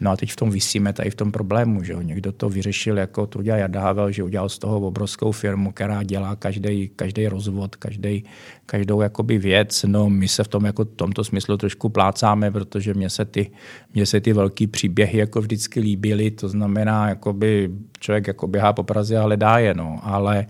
No 0.00 0.10
a 0.10 0.16
teď 0.16 0.32
v 0.32 0.36
tom 0.36 0.50
vysíme 0.50 0.92
tady 0.92 1.10
v 1.10 1.14
tom 1.14 1.32
problému, 1.32 1.82
že 1.82 1.92
jo. 1.92 2.00
Někdo 2.00 2.32
to 2.32 2.48
vyřešil 2.48 2.98
jako 2.98 3.26
Trudia 3.26 3.56
Jadável, 3.56 4.12
že 4.12 4.22
udělal 4.22 4.48
z 4.48 4.58
toho 4.58 4.80
obrovskou 4.80 5.32
firmu, 5.32 5.72
která 5.72 6.02
dělá 6.02 6.36
každý, 6.36 6.90
každý 6.96 7.28
rozvod, 7.28 7.76
každý, 7.76 8.24
každou 8.66 9.00
jakoby 9.00 9.38
věc. 9.38 9.84
No 9.88 10.10
my 10.10 10.28
se 10.28 10.44
v 10.44 10.48
tom 10.48 10.64
jako 10.64 10.84
tomto 10.84 11.24
smyslu 11.24 11.56
trošku 11.56 11.88
plácáme, 11.88 12.50
protože 12.50 12.94
mě 12.94 13.10
se 13.10 13.24
ty, 13.24 13.50
mě 13.94 14.06
se 14.06 14.20
ty 14.20 14.32
velký 14.32 14.66
příběhy 14.66 15.18
jako 15.18 15.40
vždycky 15.40 15.80
líbily. 15.80 16.30
To 16.30 16.48
znamená, 16.48 17.08
jakoby 17.08 17.70
člověk 18.00 18.26
jako 18.26 18.46
běhá 18.46 18.72
po 18.72 18.82
Praze 18.82 19.16
a 19.16 19.22
hledá 19.22 19.58
je, 19.58 19.74
no. 19.74 20.00
Ale, 20.02 20.46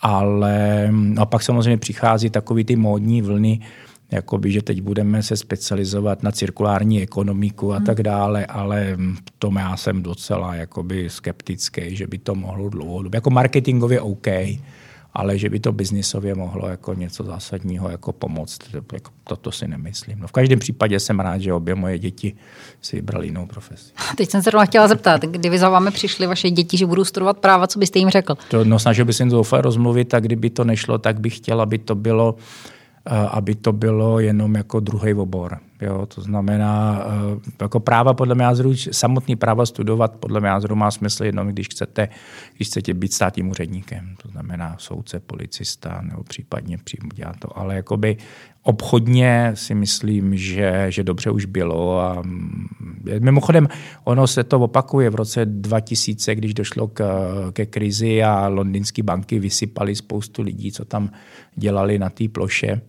ale 0.00 0.90
a 1.16 1.26
pak 1.26 1.42
samozřejmě 1.42 1.76
přichází 1.76 2.30
takový 2.30 2.64
ty 2.64 2.76
módní 2.76 3.22
vlny, 3.22 3.60
jakoby, 4.12 4.52
že 4.52 4.62
teď 4.62 4.80
budeme 4.80 5.22
se 5.22 5.36
specializovat 5.36 6.22
na 6.22 6.32
cirkulární 6.32 7.02
ekonomiku 7.02 7.72
a 7.72 7.76
hmm. 7.76 7.86
tak 7.86 8.02
dále, 8.02 8.46
ale 8.46 8.96
v 8.96 9.30
tom 9.38 9.56
já 9.56 9.76
jsem 9.76 10.02
docela 10.02 10.54
jakoby 10.54 11.10
skeptický, 11.10 11.96
že 11.96 12.06
by 12.06 12.18
to 12.18 12.34
mohlo 12.34 12.68
dlouhodobě. 12.68 13.16
Jako 13.16 13.30
marketingově 13.30 14.00
OK, 14.00 14.26
ale 15.14 15.38
že 15.38 15.50
by 15.50 15.60
to 15.60 15.72
biznisově 15.72 16.34
mohlo 16.34 16.68
jako 16.68 16.94
něco 16.94 17.24
zásadního 17.24 17.90
jako 17.90 18.12
pomoct, 18.12 18.58
jako 18.92 19.10
toto 19.24 19.52
si 19.52 19.68
nemyslím. 19.68 20.18
No 20.20 20.28
v 20.28 20.32
každém 20.32 20.58
případě 20.58 21.00
jsem 21.00 21.20
rád, 21.20 21.38
že 21.38 21.52
obě 21.52 21.74
moje 21.74 21.98
děti 21.98 22.36
si 22.80 22.96
vybrali 22.96 23.26
jinou 23.26 23.46
profesi. 23.46 23.92
Teď 24.16 24.30
jsem 24.30 24.42
se 24.42 24.50
rovna 24.50 24.66
chtěla 24.66 24.88
zeptat, 24.88 25.22
kdy 25.22 25.50
vy 25.50 25.58
za 25.58 25.68
vámi 25.68 25.90
přišli 25.90 26.26
vaše 26.26 26.50
děti, 26.50 26.76
že 26.76 26.86
budou 26.86 27.04
studovat 27.04 27.38
práva, 27.38 27.66
co 27.66 27.78
byste 27.78 27.98
jim 27.98 28.10
řekl? 28.10 28.34
To, 28.50 28.64
no, 28.64 28.78
snažil 28.78 29.04
bych 29.04 29.16
se 29.16 29.22
jim 29.22 29.30
zoufale 29.30 29.62
rozmluvit 29.62 30.14
a 30.14 30.20
kdyby 30.20 30.50
to 30.50 30.64
nešlo, 30.64 30.98
tak 30.98 31.20
bych 31.20 31.36
chtěl, 31.36 31.60
aby 31.60 31.78
to 31.78 31.94
bylo 31.94 32.34
aby 33.30 33.54
to 33.54 33.72
bylo 33.72 34.20
jenom 34.20 34.54
jako 34.54 34.80
druhý 34.80 35.14
obor. 35.14 35.58
Jo, 35.84 36.06
to 36.06 36.20
znamená, 36.20 37.04
eh, 37.06 37.52
jako 37.60 37.80
práva 37.80 38.14
podle 38.14 38.34
mě 38.34 38.44
názoru, 38.44 38.76
samotný 38.76 39.36
práva 39.36 39.66
studovat 39.66 40.16
podle 40.16 40.40
mě 40.40 40.48
názoru 40.48 40.76
má 40.76 40.90
smysl 40.90 41.24
jenom, 41.24 41.48
když 41.48 41.68
chcete, 41.68 42.08
když 42.56 42.68
chcete 42.68 42.94
být 42.94 43.12
státním 43.12 43.50
úředníkem. 43.50 44.16
To 44.22 44.28
znamená 44.28 44.76
soudce, 44.78 45.20
policista 45.20 46.00
nebo 46.02 46.22
případně 46.22 46.78
přímo 46.78 47.08
dělat 47.14 47.36
to. 47.38 47.58
Ale 47.58 47.74
jakoby 47.74 48.16
obchodně 48.62 49.50
si 49.54 49.74
myslím, 49.74 50.36
že, 50.36 50.86
že 50.88 51.04
dobře 51.04 51.30
už 51.30 51.44
bylo. 51.44 52.00
A 52.00 52.22
mm, 52.22 52.66
mimochodem, 53.18 53.68
ono 54.04 54.26
se 54.26 54.44
to 54.44 54.60
opakuje 54.60 55.10
v 55.10 55.14
roce 55.14 55.46
2000, 55.46 56.34
když 56.34 56.54
došlo 56.54 56.88
k, 56.88 57.04
ke 57.52 57.66
krizi 57.66 58.22
a 58.22 58.48
londýnské 58.48 59.02
banky 59.02 59.38
vysypali 59.38 59.96
spoustu 59.96 60.42
lidí, 60.42 60.72
co 60.72 60.84
tam 60.84 61.10
dělali 61.56 61.98
na 61.98 62.10
té 62.10 62.28
ploše 62.28 62.80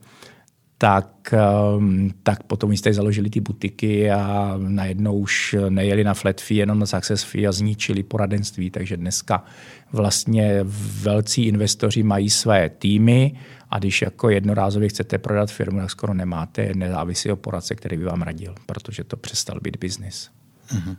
tak, 0.78 1.34
ehm, 1.34 2.10
tak 2.24 2.44
potom 2.44 2.72
jste 2.72 2.94
založili 2.94 3.30
ty 3.30 3.40
butiky 3.40 4.12
a 4.12 4.54
najednou 4.58 5.18
už 5.18 5.56
nejeli 5.70 6.04
na 6.04 6.14
flat 6.14 6.42
fee, 6.42 6.58
jenom 6.58 6.80
na 6.80 6.86
success 6.86 7.24
fee 7.24 7.48
a 7.48 7.52
zničili 7.52 8.04
poradenství. 8.04 8.70
Takže 8.70 8.98
dneska 8.98 9.44
vlastně 9.92 10.60
velcí 11.02 11.46
investoři 11.48 12.04
mají 12.04 12.30
své 12.30 12.70
týmy 12.70 13.40
a 13.70 13.80
když 13.80 14.02
jako 14.02 14.30
jednorázově 14.30 14.90
chcete 14.90 15.18
prodat 15.18 15.52
firmu, 15.52 15.80
tak 15.80 15.92
skoro 15.92 16.14
nemáte 16.14 16.72
nezávislého 16.76 17.38
poradce, 17.38 17.76
který 17.76 17.98
by 17.98 18.04
vám 18.04 18.22
radil, 18.22 18.56
protože 18.66 19.04
to 19.04 19.18
přestal 19.18 19.60
být 19.62 19.78
biznis. 19.78 20.30
Mm-hmm. 20.74 20.96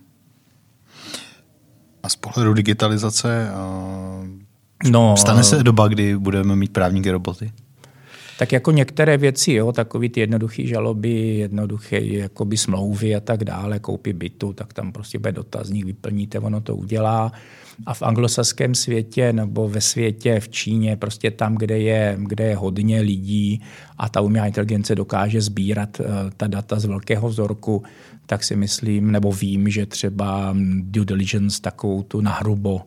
A 2.03 2.09
z 2.09 2.16
pohledu 2.16 2.55
digitalizace 2.55 3.48
uh, 3.51 4.27
no, 4.90 5.16
stane 5.16 5.44
se 5.44 5.62
doba, 5.62 5.89
kdy 5.89 6.16
budeme 6.16 6.57
mít 6.57 6.73
právníky 6.73 7.11
roboty? 7.11 7.53
Tak 8.39 8.53
jako 8.53 8.71
některé 8.71 9.17
věci, 9.17 9.53
jo, 9.53 9.73
takový 9.73 10.09
ty 10.09 10.21
jednoduché 10.21 10.67
žaloby, 10.67 11.11
jednoduché 11.37 12.01
jakoby 12.01 12.57
smlouvy 12.57 13.15
a 13.15 13.21
tak 13.21 13.45
dále, 13.45 13.79
koupy 13.79 14.13
bytu, 14.13 14.53
tak 14.53 14.73
tam 14.73 14.93
prostě 14.93 15.19
bude 15.19 15.33
dotazník, 15.33 15.87
vyplníte, 15.87 16.39
ono 16.39 16.61
to 16.61 16.77
udělá. 16.77 17.33
A 17.87 17.95
v 17.95 18.03
anglosaském 18.03 18.75
světě 18.75 19.33
nebo 19.33 19.69
ve 19.69 19.81
světě, 19.81 20.41
v 20.41 20.49
Číně, 20.49 20.97
prostě 20.97 21.31
tam, 21.31 21.55
kde 21.55 21.79
je, 21.79 22.17
kde 22.21 22.45
je 22.45 22.57
hodně 22.57 23.01
lidí 23.01 23.63
a 23.99 24.09
ta 24.09 24.21
umělá 24.21 24.47
inteligence 24.47 24.95
dokáže 24.95 25.41
sbírat 25.41 26.01
uh, 26.01 26.07
ta 26.37 26.47
data 26.47 26.81
z 26.81 26.85
velkého 26.85 27.29
vzorku, 27.29 27.83
tak 28.27 28.45
si 28.45 28.57
myslím, 28.57 29.13
nebo 29.13 29.33
vím, 29.33 29.71
že 29.71 29.87
třeba 29.87 30.57
due 30.81 31.07
diligence 31.07 31.63
takovou 31.63 32.03
tu 32.03 32.21
nahrubo 32.21 32.81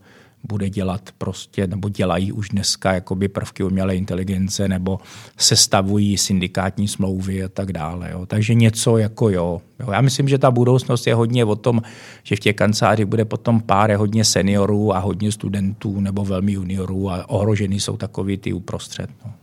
bude 0.44 0.70
dělat 0.70 1.10
prostě, 1.18 1.68
nebo 1.68 1.90
dělají 1.90 2.32
už 2.32 2.50
dneska 2.50 2.94
jakoby 2.94 3.28
prvky 3.28 3.64
umělé 3.64 3.96
inteligence, 3.96 4.68
nebo 4.68 5.00
sestavují 5.38 6.18
syndikátní 6.18 6.88
smlouvy 6.88 7.44
a 7.44 7.48
tak 7.50 7.74
dále. 7.74 8.12
Jo. 8.12 8.26
Takže 8.26 8.54
něco 8.54 8.98
jako 8.98 9.30
jo. 9.30 9.62
jo. 9.80 9.92
Já 9.92 10.02
myslím, 10.02 10.30
že 10.30 10.38
ta 10.38 10.52
budoucnost 10.52 11.08
je 11.08 11.16
hodně 11.16 11.46
o 11.46 11.56
tom, 11.56 11.82
že 12.24 12.36
v 12.36 12.40
těch 12.40 12.56
kancelářích 12.56 13.06
bude 13.06 13.26
potom 13.26 13.62
pár 13.62 13.92
hodně 13.92 14.26
seniorů 14.26 14.96
a 14.96 15.00
hodně 15.00 15.32
studentů 15.32 16.00
nebo 16.00 16.26
velmi 16.26 16.52
juniorů 16.52 17.12
a 17.12 17.30
ohrožený 17.30 17.80
jsou 17.80 17.98
takový 17.98 18.38
ty 18.38 18.54
uprostřed. 18.54 19.10
No. 19.26 19.34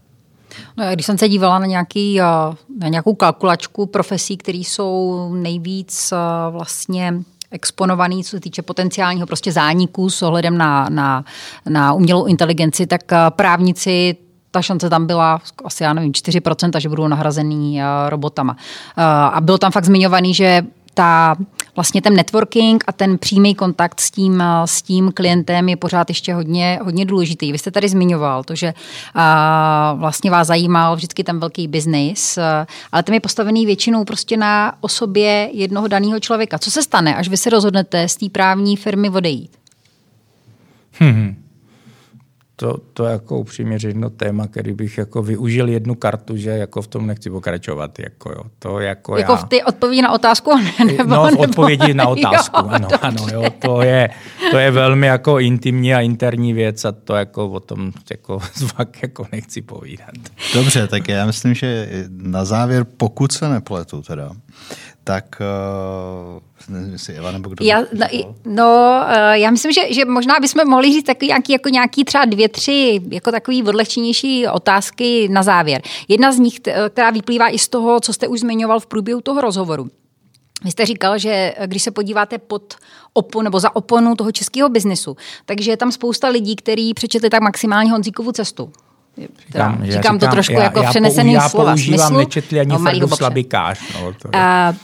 No, 0.77 0.85
když 0.93 1.07
jsem 1.07 1.19
se 1.19 1.29
dívala 1.29 1.59
na, 1.59 1.67
nějaký, 1.67 2.19
na 2.79 2.89
nějakou 2.89 3.15
kalkulačku 3.15 3.87
profesí, 3.87 4.37
které 4.37 4.59
jsou 4.59 5.29
nejvíc 5.35 6.13
vlastně 6.51 7.23
exponovaný, 7.57 8.25
co 8.25 8.31
se 8.31 8.41
týče 8.41 8.63
potenciálního 8.63 9.27
prostě 9.27 9.53
zániku 9.53 10.11
s 10.11 10.23
ohledem 10.23 10.59
na, 10.59 10.89
na, 10.89 11.25
na 11.69 11.93
umělou 11.93 12.25
inteligenci, 12.25 12.87
tak 12.87 13.13
eh, 13.13 13.17
právníci 13.31 14.17
ta 14.51 14.63
šance 14.63 14.91
tam 14.91 15.07
byla 15.07 15.41
asi, 15.65 15.83
já 15.83 15.93
nevím, 15.93 16.13
4%, 16.13 16.81
že 16.81 16.89
budou 16.89 17.09
nahrazený 17.09 17.81
eh, 17.81 17.85
robotama. 18.09 18.57
Eh, 18.57 19.03
a 19.05 19.41
bylo 19.41 19.59
tam 19.59 19.73
fakt 19.73 19.85
zmiňovaný, 19.85 20.35
že 20.35 20.63
ta, 20.97 21.37
vlastně 21.77 22.03
ten 22.03 22.15
networking 22.15 22.85
a 22.87 22.93
ten 22.93 23.19
přímý 23.19 23.55
kontakt 23.55 24.01
s 24.01 24.11
tím, 24.11 24.43
s 24.65 24.83
tím 24.83 25.13
klientem 25.13 25.69
je 25.69 25.77
pořád 25.77 26.11
ještě 26.11 26.35
hodně, 26.35 26.79
hodně 26.83 27.05
důležitý. 27.05 27.53
Vy 27.53 27.59
jste 27.59 27.71
tady 27.71 27.89
zmiňoval 27.89 28.45
to, 28.45 28.55
že 28.55 28.75
a, 29.15 29.95
vlastně 29.99 30.31
vás 30.31 30.47
zajímal 30.47 30.97
vždycky 30.97 31.25
ten 31.25 31.41
velký 31.41 31.69
biznis, 31.69 32.39
ale 32.93 33.03
ten 33.03 33.15
je 33.15 33.21
postavený 33.21 33.67
většinou 33.67 34.05
prostě 34.05 34.37
na 34.37 34.73
osobě 34.81 35.51
jednoho 35.53 35.89
daného 35.89 36.21
člověka. 36.21 36.59
Co 36.59 36.71
se 36.71 36.83
stane, 36.83 37.17
až 37.17 37.29
vy 37.29 37.37
se 37.37 37.51
rozhodnete 37.51 38.09
z 38.09 38.17
té 38.17 38.29
právní 38.29 38.77
firmy 38.77 39.11
odejít? 39.11 39.51
Hmm 40.93 41.46
to, 42.57 42.77
to 42.93 43.05
jako 43.05 43.39
upřímně 43.39 43.79
řečeno 43.79 44.11
téma, 44.11 44.47
který 44.47 44.73
bych 44.73 44.99
jako 44.99 45.23
využil 45.23 45.69
jednu 45.69 45.95
kartu, 45.95 46.37
že 46.37 46.51
jako 46.51 46.83
v 46.83 46.87
tom 46.87 47.07
nechci 47.07 47.31
pokračovat. 47.31 47.99
Jako, 47.99 48.31
jo. 48.31 48.43
To 48.59 48.81
jako, 48.81 49.17
jako 49.17 49.33
já... 49.33 49.37
v 49.37 49.49
ty 49.49 49.63
odpovědi 49.63 50.03
na 50.03 50.13
otázku? 50.13 50.51
Nebo, 50.87 51.15
no, 51.15 51.29
v 51.31 51.39
odpovědi 51.39 51.95
na 51.95 52.09
otázku, 52.09 52.61
jo, 52.61 52.69
ano, 52.69 52.89
ano 53.01 53.27
jo, 53.33 53.43
to, 53.63 53.83
je, 53.83 54.11
to 54.51 54.59
je 54.59 54.71
velmi 54.71 55.07
jako 55.07 55.39
intimní 55.39 55.95
a 55.95 56.01
interní 56.01 56.53
věc 56.53 56.85
a 56.85 56.93
to 56.93 57.15
jako 57.15 57.49
o 57.49 57.61
tom 57.61 57.93
jako 58.11 58.39
zvak 58.55 59.03
jako 59.03 59.27
nechci 59.33 59.63
povídat. 59.63 60.15
Dobře, 60.55 60.87
tak 60.87 61.09
já 61.09 61.27
myslím, 61.27 61.55
že 61.55 61.89
na 62.09 62.45
závěr, 62.45 62.87
pokud 62.97 63.33
se 63.33 63.49
nepletu 63.49 64.03
teda, 64.03 64.31
tak 65.07 65.41
uh, 65.41 66.75
nevím, 66.75 66.93
jestli 66.93 67.15
Eva 67.15 67.33
nebo 67.33 67.49
kdo. 67.49 67.65
Já, 67.65 67.81
no, 67.81 68.35
no 68.45 69.01
uh, 69.05 69.33
já 69.33 69.51
myslím, 69.51 69.73
že, 69.73 69.95
že 69.95 70.05
možná 70.05 70.35
bychom 70.41 70.69
mohli 70.69 70.93
říct 70.93 71.05
takový 71.05 71.27
nějaký, 71.27 71.53
jako 71.53 71.69
nějaký 71.69 72.05
třeba 72.05 72.25
dvě, 72.25 72.49
tři 72.49 73.01
jako 73.11 73.31
takový 73.31 73.63
odlehčenější 73.63 74.49
otázky 74.49 75.29
na 75.29 75.43
závěr. 75.43 75.83
Jedna 76.09 76.33
z 76.33 76.39
nich, 76.39 76.61
která 76.89 77.11
vyplývá 77.11 77.49
i 77.49 77.59
z 77.59 77.69
toho, 77.69 78.01
co 78.01 78.13
jste 78.13 78.29
už 78.29 78.41
zmiňoval 78.41 78.81
v 78.81 78.87
průběhu 78.87 79.21
toho 79.21 79.41
rozhovoru. 79.41 79.89
Vy 80.65 80.71
jste 80.71 80.87
říkal, 80.87 81.19
že 81.19 81.55
když 81.67 81.83
se 81.83 81.91
podíváte 81.91 82.39
pod 82.39 82.75
opon 83.13 83.45
nebo 83.45 83.61
za 83.61 83.77
oponu 83.77 84.15
toho 84.15 84.33
českého 84.33 84.69
biznesu, 84.69 85.17
takže 85.45 85.71
je 85.71 85.77
tam 85.77 85.93
spousta 85.93 86.29
lidí, 86.29 86.57
kteří 86.57 86.95
přečetli 86.95 87.31
tak 87.31 87.43
maximálně 87.43 87.91
Honzíkovu 87.91 88.33
cestu 88.33 88.73
Teda, 89.17 89.29
říkám, 89.39 89.73
říkám, 89.73 89.91
říkám 89.91 90.19
to 90.19 90.27
trošku 90.27 90.53
já, 90.53 90.63
jako 90.63 90.83
já, 90.83 90.91
přenesený 90.91 91.33
já 91.33 91.49
slova. 91.49 91.71
Já 91.71 91.75
používám 91.75 91.99
smyslu, 91.99 92.19
nečetli 92.19 92.61
ani 92.61 93.01
no, 93.01 93.09
slabikář. 93.09 93.81
No, 93.95 94.13
to 94.13 94.29
je. 94.35 94.43
Uh, 94.71 94.77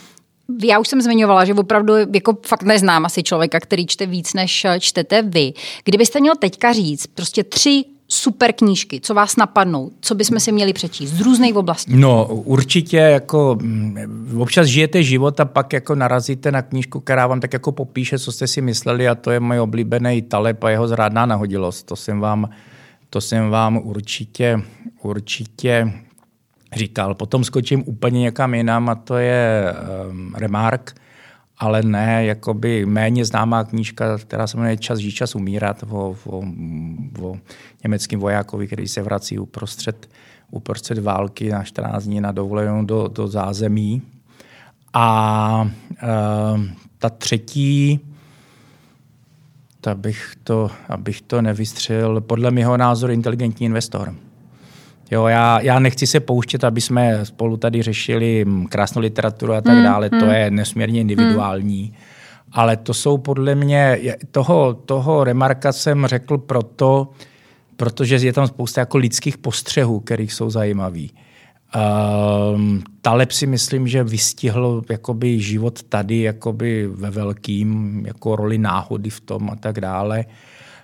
já 0.64 0.78
už 0.78 0.88
jsem 0.88 1.02
zmiňovala, 1.02 1.44
že 1.44 1.54
opravdu 1.54 1.94
jako 2.14 2.36
fakt 2.46 2.62
neznám 2.62 3.04
asi 3.04 3.22
člověka, 3.22 3.60
který 3.60 3.86
čte 3.86 4.06
víc, 4.06 4.34
než 4.34 4.66
čtete 4.78 5.22
vy. 5.22 5.52
Kdybyste 5.84 6.20
měl 6.20 6.34
teďka 6.36 6.72
říct 6.72 7.06
prostě 7.06 7.44
tři 7.44 7.84
super 8.12 8.52
knížky, 8.52 9.00
co 9.00 9.14
vás 9.14 9.36
napadnou, 9.36 9.90
co 10.00 10.14
bychom 10.14 10.40
si 10.40 10.52
měli 10.52 10.72
přečíst 10.72 11.10
z 11.10 11.20
různých 11.20 11.56
oblastí? 11.56 11.96
No 11.96 12.26
určitě 12.26 12.96
jako 12.96 13.58
mm, 13.60 14.38
občas 14.38 14.66
žijete 14.66 15.02
život 15.02 15.40
a 15.40 15.44
pak 15.44 15.72
jako 15.72 15.94
narazíte 15.94 16.52
na 16.52 16.62
knížku, 16.62 17.00
která 17.00 17.26
vám 17.26 17.40
tak 17.40 17.52
jako 17.52 17.72
popíše, 17.72 18.18
co 18.18 18.32
jste 18.32 18.46
si 18.46 18.60
mysleli 18.60 19.08
a 19.08 19.14
to 19.14 19.30
je 19.30 19.40
můj 19.40 19.60
oblíbený 19.60 20.22
Taleb 20.22 20.64
a 20.64 20.70
jeho 20.70 20.88
zrádná 20.88 21.26
nahodilost. 21.26 21.86
To 21.86 21.96
jsem 21.96 22.20
vám, 22.20 22.50
to 23.10 23.20
jsem 23.20 23.50
vám 23.50 23.80
určitě, 23.84 24.62
určitě 25.02 25.92
říkal. 26.74 27.14
Potom 27.14 27.44
skočím 27.44 27.82
úplně 27.86 28.20
někam 28.20 28.54
jinam 28.54 28.88
a 28.88 28.94
to 28.94 29.16
je 29.16 29.74
um, 30.10 30.34
Remark, 30.34 30.94
ale 31.58 31.82
ne 31.82 32.24
jakoby 32.24 32.86
méně 32.86 33.24
známá 33.24 33.64
knížka, 33.64 34.18
která 34.18 34.46
se 34.46 34.56
jmenuje 34.56 34.76
Čas 34.76 34.98
žít, 34.98 35.12
čas 35.12 35.34
umírat 35.34 35.84
o, 35.90 36.16
o, 36.26 36.42
o 37.22 37.36
německém 37.84 38.20
vojákovi, 38.20 38.66
který 38.66 38.88
se 38.88 39.02
vrací 39.02 39.38
uprostřed, 39.38 40.08
uprostřed 40.50 40.98
války 40.98 41.50
na 41.50 41.64
14 41.64 42.04
dní 42.04 42.20
na 42.20 42.32
dovolenou 42.32 42.84
do, 42.84 43.08
do 43.08 43.28
zázemí. 43.28 44.02
A 44.92 45.70
uh, 46.02 46.60
ta 46.98 47.10
třetí, 47.10 48.00
abych 49.86 50.34
to, 50.44 50.70
abych 50.88 51.22
to 51.22 51.42
nevystřelil, 51.42 52.20
podle 52.20 52.50
mého 52.50 52.76
názoru 52.76 53.12
inteligentní 53.12 53.66
investor. 53.66 54.14
Jo, 55.12 55.26
já, 55.26 55.60
já 55.60 55.78
nechci 55.78 56.06
se 56.06 56.20
pouštět, 56.20 56.64
aby 56.64 56.80
jsme 56.80 57.26
spolu 57.26 57.56
tady 57.56 57.82
řešili 57.82 58.46
krásnou 58.68 59.02
literaturu 59.02 59.52
a 59.52 59.60
tak 59.60 59.74
hmm, 59.74 59.84
dále, 59.84 60.08
hmm. 60.12 60.20
to 60.20 60.26
je 60.26 60.50
nesmírně 60.50 61.00
individuální. 61.00 61.82
Hmm. 61.82 61.94
Ale 62.52 62.76
to 62.76 62.94
jsou 62.94 63.18
podle 63.18 63.54
mě, 63.54 63.98
toho, 64.30 64.74
toho 64.74 65.24
remarka 65.24 65.72
jsem 65.72 66.06
řekl 66.06 66.38
proto, 66.38 67.08
protože 67.76 68.16
je 68.16 68.32
tam 68.32 68.46
spousta 68.46 68.80
jako 68.80 68.98
lidských 68.98 69.38
postřehů, 69.38 70.00
kterých 70.00 70.32
jsou 70.32 70.50
zajímavý. 70.50 71.10
Um, 72.54 72.82
Taleb 73.00 73.32
si 73.32 73.46
myslím, 73.46 73.88
že 73.88 74.04
vystihl 74.04 74.82
jakoby 74.90 75.40
život 75.40 75.82
tady 75.82 76.20
jakoby 76.20 76.86
ve 76.86 77.10
velkým, 77.10 78.02
jako 78.06 78.36
roli 78.36 78.58
náhody 78.58 79.10
v 79.10 79.20
tom 79.20 79.50
a 79.50 79.56
tak 79.56 79.80
dále. 79.80 80.24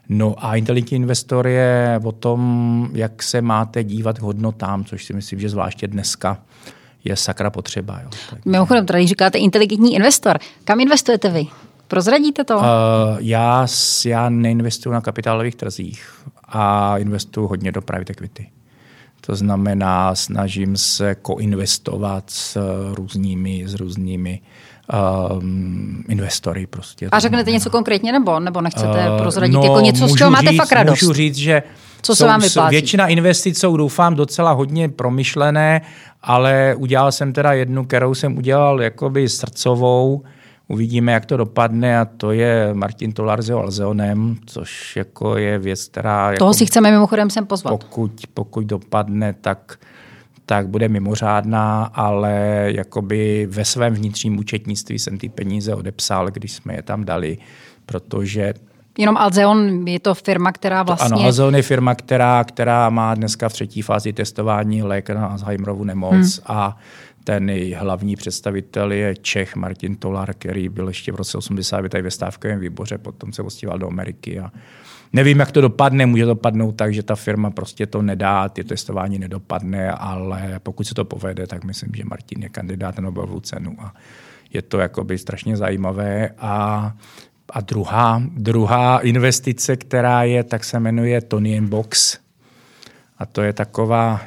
No 0.08 0.34
a 0.38 0.56
inteligentní 0.56 0.96
investor 0.96 1.46
je 1.46 2.00
o 2.04 2.12
tom, 2.12 2.90
jak 2.92 3.22
se 3.22 3.42
máte 3.42 3.84
dívat 3.84 4.18
k 4.18 4.22
hodnotám, 4.22 4.84
což 4.84 5.04
si 5.04 5.12
myslím, 5.12 5.40
že 5.40 5.48
zvláště 5.48 5.86
dneska 5.86 6.38
je 7.04 7.16
sakra 7.16 7.50
potřeba. 7.50 8.00
Jo. 8.02 8.08
Tak... 8.30 8.46
Mimochodem, 8.46 8.86
tady 8.86 9.06
říkáte 9.06 9.38
inteligentní 9.38 9.94
investor. 9.94 10.38
Kam 10.64 10.80
investujete 10.80 11.30
vy? 11.30 11.46
Prozradíte 11.88 12.44
to? 12.44 12.56
Uh, 12.56 12.64
já, 13.18 13.66
já 14.06 14.28
neinvestuju 14.28 14.92
na 14.92 15.00
kapitálových 15.00 15.54
trzích 15.54 16.10
a 16.44 16.98
investuju 16.98 17.46
hodně 17.46 17.72
do 17.72 17.82
private 17.82 18.12
equity. 18.12 18.48
To 19.20 19.36
znamená, 19.36 20.14
snažím 20.14 20.76
se 20.76 21.14
koinvestovat 21.14 22.30
s 22.30 22.60
různými, 22.94 23.64
s 23.66 23.74
různými 23.74 24.40
um, 24.92 26.04
investory. 26.08 26.66
Prostě. 26.66 27.08
A 27.12 27.18
řeknete 27.18 27.50
něco 27.50 27.70
konkrétně 27.70 28.12
nebo, 28.12 28.40
nebo 28.40 28.60
nechcete 28.60 29.10
uh, 29.10 29.18
prozradit 29.18 29.54
no, 29.54 29.62
jako 29.62 29.80
něco, 29.80 30.08
z 30.08 30.14
čeho 30.14 30.30
máte 30.30 30.50
říct, 30.50 30.56
fakt 30.56 30.72
radost? 30.72 31.02
Můžu 31.02 31.12
říct, 31.12 31.36
že 31.36 31.62
co 32.02 32.16
se 32.16 32.26
vám 32.26 32.40
vyplácí? 32.40 32.70
Většina 32.70 33.06
investic 33.06 33.58
jsou, 33.58 33.76
doufám, 33.76 34.14
docela 34.14 34.52
hodně 34.52 34.88
promyšlené, 34.88 35.80
ale 36.22 36.74
udělal 36.78 37.12
jsem 37.12 37.32
teda 37.32 37.52
jednu, 37.52 37.84
kterou 37.84 38.14
jsem 38.14 38.38
udělal 38.38 38.82
jakoby 38.82 39.28
srdcovou, 39.28 40.22
Uvidíme, 40.70 41.12
jak 41.12 41.26
to 41.26 41.36
dopadne 41.36 42.00
a 42.00 42.04
to 42.04 42.32
je 42.32 42.70
Martin 42.72 43.12
Tolar 43.12 43.42
s 43.42 43.50
Alzeonem, 43.50 44.36
což 44.46 44.96
jako 44.96 45.36
je 45.36 45.58
věc, 45.58 45.84
která... 45.84 46.24
Toho 46.38 46.50
jako, 46.50 46.54
si 46.54 46.66
chceme 46.66 46.90
mimochodem 46.90 47.30
sem 47.30 47.46
pozvat. 47.46 47.70
Pokud, 47.70 48.12
pokud 48.34 48.64
dopadne, 48.64 49.32
tak 49.40 49.78
tak 50.48 50.68
bude 50.68 50.88
mimořádná, 50.88 51.84
ale 51.84 52.64
jakoby 52.66 53.46
ve 53.50 53.64
svém 53.64 53.94
vnitřním 53.94 54.38
účetnictví 54.38 54.98
jsem 54.98 55.18
ty 55.18 55.28
peníze 55.28 55.74
odepsal, 55.74 56.30
když 56.30 56.52
jsme 56.52 56.74
je 56.74 56.82
tam 56.82 57.04
dali, 57.04 57.38
protože 57.86 58.54
Jenom 58.98 59.16
Alzeon 59.16 59.88
je 59.88 60.00
to 60.00 60.14
firma, 60.14 60.52
která 60.52 60.82
vlastně... 60.82 61.16
Ano, 61.16 61.24
Alzeon 61.24 61.56
je 61.56 61.62
firma, 61.62 61.94
která, 61.94 62.44
která 62.44 62.90
má 62.90 63.14
dneska 63.14 63.48
v 63.48 63.52
třetí 63.52 63.82
fázi 63.82 64.12
testování 64.12 64.82
lék 64.82 65.10
na 65.10 65.26
Alzheimerovu 65.26 65.84
nemoc 65.84 66.12
hmm. 66.12 66.44
a 66.46 66.76
ten 67.24 67.50
hlavní 67.76 68.16
představitel 68.16 68.92
je 68.92 69.16
Čech 69.16 69.56
Martin 69.56 69.96
Tolar, 69.96 70.34
který 70.34 70.68
byl 70.68 70.88
ještě 70.88 71.12
v 71.12 71.16
roce 71.16 71.38
89 71.38 71.88
tady 71.88 72.02
ve 72.02 72.10
stávkovém 72.10 72.60
výboře, 72.60 72.98
potom 72.98 73.32
se 73.32 73.42
ostíval 73.42 73.78
do 73.78 73.86
Ameriky 73.86 74.40
a 74.40 74.50
Nevím, 75.12 75.38
jak 75.38 75.52
to 75.52 75.60
dopadne, 75.60 76.06
může 76.06 76.24
dopadnout 76.24 76.72
tak, 76.72 76.94
že 76.94 77.02
ta 77.02 77.16
firma 77.16 77.50
prostě 77.50 77.86
to 77.86 78.02
nedá, 78.02 78.48
ty 78.48 78.64
testování 78.64 79.18
nedopadne, 79.18 79.90
ale 79.90 80.60
pokud 80.62 80.84
se 80.84 80.94
to 80.94 81.04
povede, 81.04 81.46
tak 81.46 81.64
myslím, 81.64 81.90
že 81.96 82.04
Martin 82.04 82.42
je 82.42 82.48
kandidát 82.48 82.96
na 82.96 83.02
Nobelovu 83.02 83.40
cenu 83.40 83.76
a 83.78 83.94
je 84.52 84.62
to 84.62 84.78
jakoby 84.78 85.18
strašně 85.18 85.56
zajímavé. 85.56 86.30
A, 86.38 86.92
a 87.50 87.60
druhá, 87.60 88.22
druhá 88.36 88.98
investice, 88.98 89.76
která 89.76 90.22
je, 90.22 90.44
tak 90.44 90.64
se 90.64 90.80
jmenuje 90.80 91.20
Tony 91.20 91.60
Box. 91.60 92.18
A 93.18 93.26
to 93.26 93.42
je 93.42 93.52
taková 93.52 94.20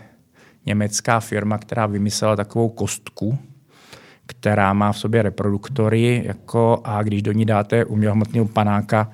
německá 0.66 1.20
firma, 1.20 1.58
která 1.58 1.86
vymyslela 1.86 2.36
takovou 2.36 2.70
kostku, 2.70 3.38
která 4.26 4.74
má 4.74 4.92
v 4.92 5.00
sobě 5.00 5.22
reproduktory 5.22 6.24
jako, 6.26 6.82
a 6.84 7.04
když 7.04 7.22
do 7.22 7.32
ní 7.32 7.46
dáte 7.46 7.86
umělohmotného 7.86 8.48
panáka, 8.48 9.12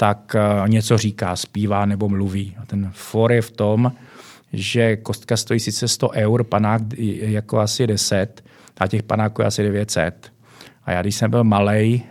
tak 0.00 0.34
eh, 0.34 0.68
něco 0.68 0.98
říká, 0.98 1.36
zpívá 1.36 1.86
nebo 1.86 2.08
mluví. 2.08 2.56
A 2.62 2.66
ten 2.66 2.90
for 2.94 3.32
je 3.32 3.42
v 3.42 3.50
tom, 3.50 3.92
že 4.52 4.96
kostka 4.96 5.36
stojí 5.36 5.60
sice 5.60 5.88
100 5.88 6.10
eur, 6.10 6.44
panák 6.44 6.82
jako 6.96 7.58
asi 7.58 7.86
10, 7.86 8.44
a 8.78 8.86
těch 8.86 9.02
panáků 9.02 9.42
je 9.42 9.46
asi 9.46 9.62
900. 9.62 10.32
A 10.84 10.92
já, 10.92 11.02
když 11.02 11.14
jsem 11.14 11.30
byl 11.30 11.44
malý, 11.44 12.02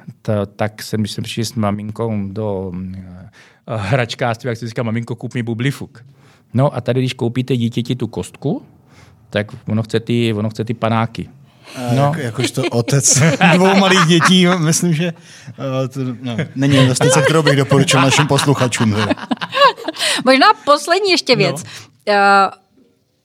tak 0.55 0.83
jsem, 0.83 0.99
když 0.99 1.11
jsem 1.11 1.23
přišel 1.23 1.45
s 1.45 1.53
maminkou 1.53 2.13
do 2.31 2.67
uh, 2.67 3.75
hračkářství, 3.75 4.47
jak 4.47 4.57
se 4.57 4.67
říká, 4.67 4.83
maminko, 4.83 5.15
kup 5.15 5.33
mi 5.33 5.43
bublifuk. 5.43 6.05
No 6.53 6.75
a 6.75 6.81
tady, 6.81 6.99
když 6.99 7.13
koupíte 7.13 7.57
dítěti 7.57 7.95
tu 7.95 8.07
kostku, 8.07 8.61
tak 9.29 9.47
ono 9.67 9.83
chce 9.83 9.99
ty, 9.99 10.33
ono 10.33 10.49
chce 10.49 10.63
ty 10.63 10.73
panáky. 10.73 11.29
No. 11.95 12.03
Jak, 12.03 12.17
jakožto 12.17 12.63
otec 12.71 13.21
dvou 13.53 13.75
malých 13.75 14.05
dětí, 14.05 14.47
myslím, 14.47 14.93
že 14.93 15.13
uh, 15.13 15.87
to 15.87 15.99
no, 16.21 16.37
není 16.55 16.77
investice, 16.77 17.21
kterou 17.21 17.43
bych 17.43 17.55
doporučil 17.55 18.01
našim 18.01 18.27
posluchačům. 18.27 18.95
Možná 20.25 20.47
poslední 20.65 21.11
ještě 21.11 21.35
věc. 21.35 21.63
No. 21.63 22.13
Uh, 22.13 22.66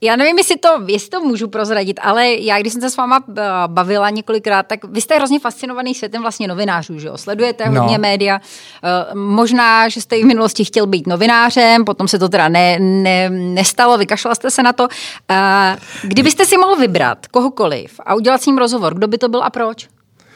já 0.03 0.17
nevím, 0.17 0.39
jestli 0.39 0.57
to, 0.57 0.69
jestli 0.87 1.09
to 1.09 1.21
můžu 1.21 1.49
prozradit, 1.49 2.01
ale 2.03 2.29
já, 2.29 2.61
když 2.61 2.73
jsem 2.73 2.83
se 2.83 2.91
s 2.91 2.97
váma 2.97 3.25
eh, 3.39 3.43
bavila 3.67 4.11
několikrát, 4.11 4.67
tak 4.67 4.85
vy 4.85 5.01
jste 5.01 5.17
hrozně 5.17 5.41
fascinovaný 5.41 5.95
světem 5.95 6.23
vlastně 6.23 6.49
novinářů, 6.49 6.99
že 6.99 7.09
jo? 7.09 7.19
Sledujete 7.19 7.69
no. 7.69 7.81
hodně 7.81 7.99
média. 7.99 8.41
Eh, 8.85 9.15
možná, 9.15 9.89
že 9.89 10.01
jste 10.01 10.17
i 10.17 10.23
v 10.23 10.27
minulosti 10.27 10.65
chtěl 10.65 10.87
být 10.87 11.07
novinářem, 11.07 11.85
potom 11.85 12.09
se 12.09 12.19
to 12.19 12.29
teda 12.29 12.49
ne, 12.49 12.79
ne, 12.81 13.31
nestalo, 13.31 13.99
vykašlal 13.99 14.35
jste 14.35 14.51
se 14.51 14.63
na 14.63 14.73
to. 14.73 14.89
Eh, 15.31 15.77
kdybyste 16.03 16.45
si 16.45 16.57
mohl 16.57 16.77
vybrat 16.77 17.27
kohokoliv 17.27 18.01
a 18.07 18.15
udělat 18.15 18.43
s 18.43 18.47
ním 18.47 18.59
rozhovor, 18.59 18.95
kdo 18.95 19.09
by 19.09 19.19
to 19.19 19.29
byl 19.29 19.43
a 19.43 19.51
proč? 19.51 19.89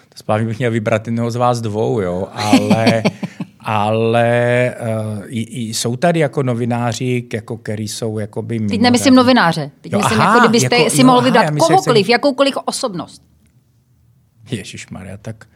To 0.09 0.19
správně 0.19 0.47
bych 0.47 0.59
měl 0.59 0.71
vybrat 0.71 1.07
jednoho 1.07 1.31
z 1.31 1.37
vás 1.37 1.61
dvou, 1.61 2.01
jo, 2.01 2.29
ale 2.35 3.03
ale 3.69 4.75
uh, 4.81 5.25
i, 5.27 5.43
i, 5.43 5.75
jsou 5.75 5.97
tady 5.97 6.21
jako 6.21 6.43
novináři, 6.43 7.25
jako, 7.33 7.57
který 7.57 7.89
jsou 7.89 8.19
jakoby 8.19 8.61
Teď 8.61 8.81
nemyslím 8.81 9.15
novináře. 9.15 9.71
Teď 9.81 9.93
jo, 9.93 9.99
myslím, 9.99 10.21
aha, 10.21 10.35
jako 10.35 10.49
kdybyste 10.49 10.77
jako, 10.77 10.91
si 10.91 11.05
mohl 11.05 11.21
vybrat 11.23 11.47
aha, 11.47 11.57
kohokoliv, 11.59 12.07
jsem... 12.07 12.13
jakoukoliv 12.13 12.55
osobnost. 12.65 13.23
Ježíš 14.51 14.89
Maria, 14.89 15.17
tak 15.17 15.47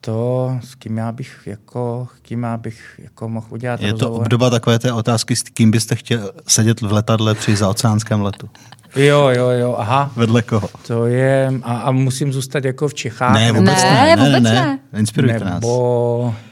to, 0.00 0.50
s 0.64 0.74
kým 0.74 0.98
já 0.98 1.12
bych 1.12 1.40
jako, 1.46 2.08
s 2.16 2.20
kým 2.20 2.42
já 2.42 2.56
bych 2.56 3.00
jako 3.02 3.28
mohl 3.28 3.46
udělat 3.50 3.80
Je 3.80 3.92
rozhovor. 3.92 4.16
to 4.16 4.22
obdoba 4.22 4.50
takové 4.50 4.78
té 4.78 4.92
otázky, 4.92 5.36
s 5.36 5.42
kým 5.42 5.70
byste 5.70 5.96
chtěl 5.96 6.32
sedět 6.46 6.80
v 6.80 6.92
letadle 6.92 7.34
při 7.34 7.56
zaoceánském 7.56 8.22
letu. 8.22 8.50
Jo, 8.96 9.28
jo, 9.28 9.48
jo, 9.48 9.74
aha. 9.78 10.12
Vedle 10.16 10.42
koho? 10.42 10.68
To 10.86 11.06
je, 11.06 11.52
a, 11.62 11.78
a 11.78 11.90
musím 11.90 12.32
zůstat 12.32 12.64
jako 12.64 12.88
v 12.88 12.94
Čechách. 12.94 13.34
Ne, 13.34 13.52
vůbec 13.52 13.82
ne, 13.82 14.16
ne, 14.16 14.16
vůbec 14.16 14.42
ne. 14.42 14.52
ne. 14.52 14.78
Inspirujte 14.98 15.44
Nebo... 15.44 16.24
nás. 16.26 16.49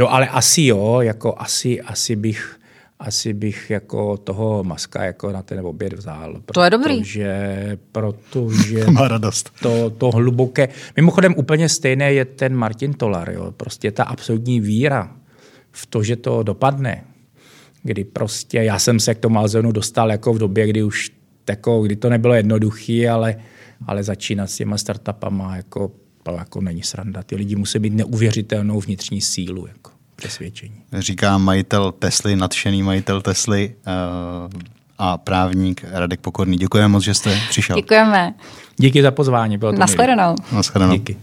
Jo, 0.00 0.06
ale 0.06 0.28
asi 0.28 0.62
jo, 0.62 1.00
jako 1.00 1.34
asi, 1.38 1.80
asi 1.80 2.16
bych 2.16 2.60
asi 3.00 3.32
bych 3.32 3.70
jako 3.70 4.16
toho 4.16 4.64
maska 4.64 5.04
jako 5.04 5.32
na 5.32 5.42
ten 5.42 5.66
oběd 5.66 5.92
vzal. 5.92 6.42
To 6.52 6.62
je 6.62 6.70
dobrý. 6.70 6.98
Protože, 6.98 7.78
protože 7.92 8.84
Má 8.90 9.08
radost. 9.08 9.50
To, 9.62 9.90
to 9.90 10.10
hluboké. 10.10 10.68
Mimochodem 10.96 11.34
úplně 11.36 11.68
stejné 11.68 12.12
je 12.12 12.24
ten 12.24 12.54
Martin 12.54 12.92
Tolar. 12.92 13.30
Jo. 13.30 13.52
Prostě 13.56 13.92
ta 13.92 14.04
absolutní 14.04 14.60
víra 14.60 15.12
v 15.70 15.86
to, 15.86 16.02
že 16.02 16.16
to 16.16 16.42
dopadne, 16.42 17.04
kdy 17.82 18.04
prostě 18.04 18.58
já 18.58 18.78
jsem 18.78 19.00
se 19.00 19.14
k 19.14 19.18
tomu 19.18 19.38
Alzonu 19.38 19.72
dostal 19.72 20.10
jako 20.10 20.32
v 20.34 20.38
době, 20.38 20.66
kdy 20.66 20.82
už 20.82 21.10
jako, 21.48 21.82
kdy 21.82 21.96
to 21.96 22.08
nebylo 22.08 22.34
jednoduché, 22.34 23.08
ale, 23.08 23.36
ale 23.86 24.02
začínat 24.02 24.50
s 24.50 24.56
těma 24.56 24.78
startupama 24.78 25.56
jako, 25.56 25.92
jako 26.36 26.60
není 26.60 26.82
sranda. 26.82 27.22
Ty 27.22 27.36
lidi 27.36 27.56
musí 27.56 27.78
mít 27.78 27.92
neuvěřitelnou 27.92 28.80
vnitřní 28.80 29.20
sílu. 29.20 29.66
Jako 29.66 29.89
přesvědčení. 30.20 30.74
Říká 30.98 31.38
majitel 31.38 31.92
Tesly, 31.92 32.36
nadšený 32.36 32.82
majitel 32.82 33.22
Tesly 33.22 33.74
uh, 33.86 34.60
a 34.98 35.18
právník 35.18 35.84
Radek 35.90 36.20
Pokorný. 36.20 36.56
Děkujeme 36.56 36.88
moc, 36.88 37.04
že 37.04 37.14
jste 37.14 37.38
přišel. 37.48 37.76
Děkujeme. 37.76 38.34
Díky 38.76 39.02
za 39.02 39.10
pozvání. 39.10 39.58
Bylo 39.58 39.72
to 39.72 39.78
Naschledanou. 39.78 40.34
Naschledanou. 40.52 40.92
Díky. 40.92 41.16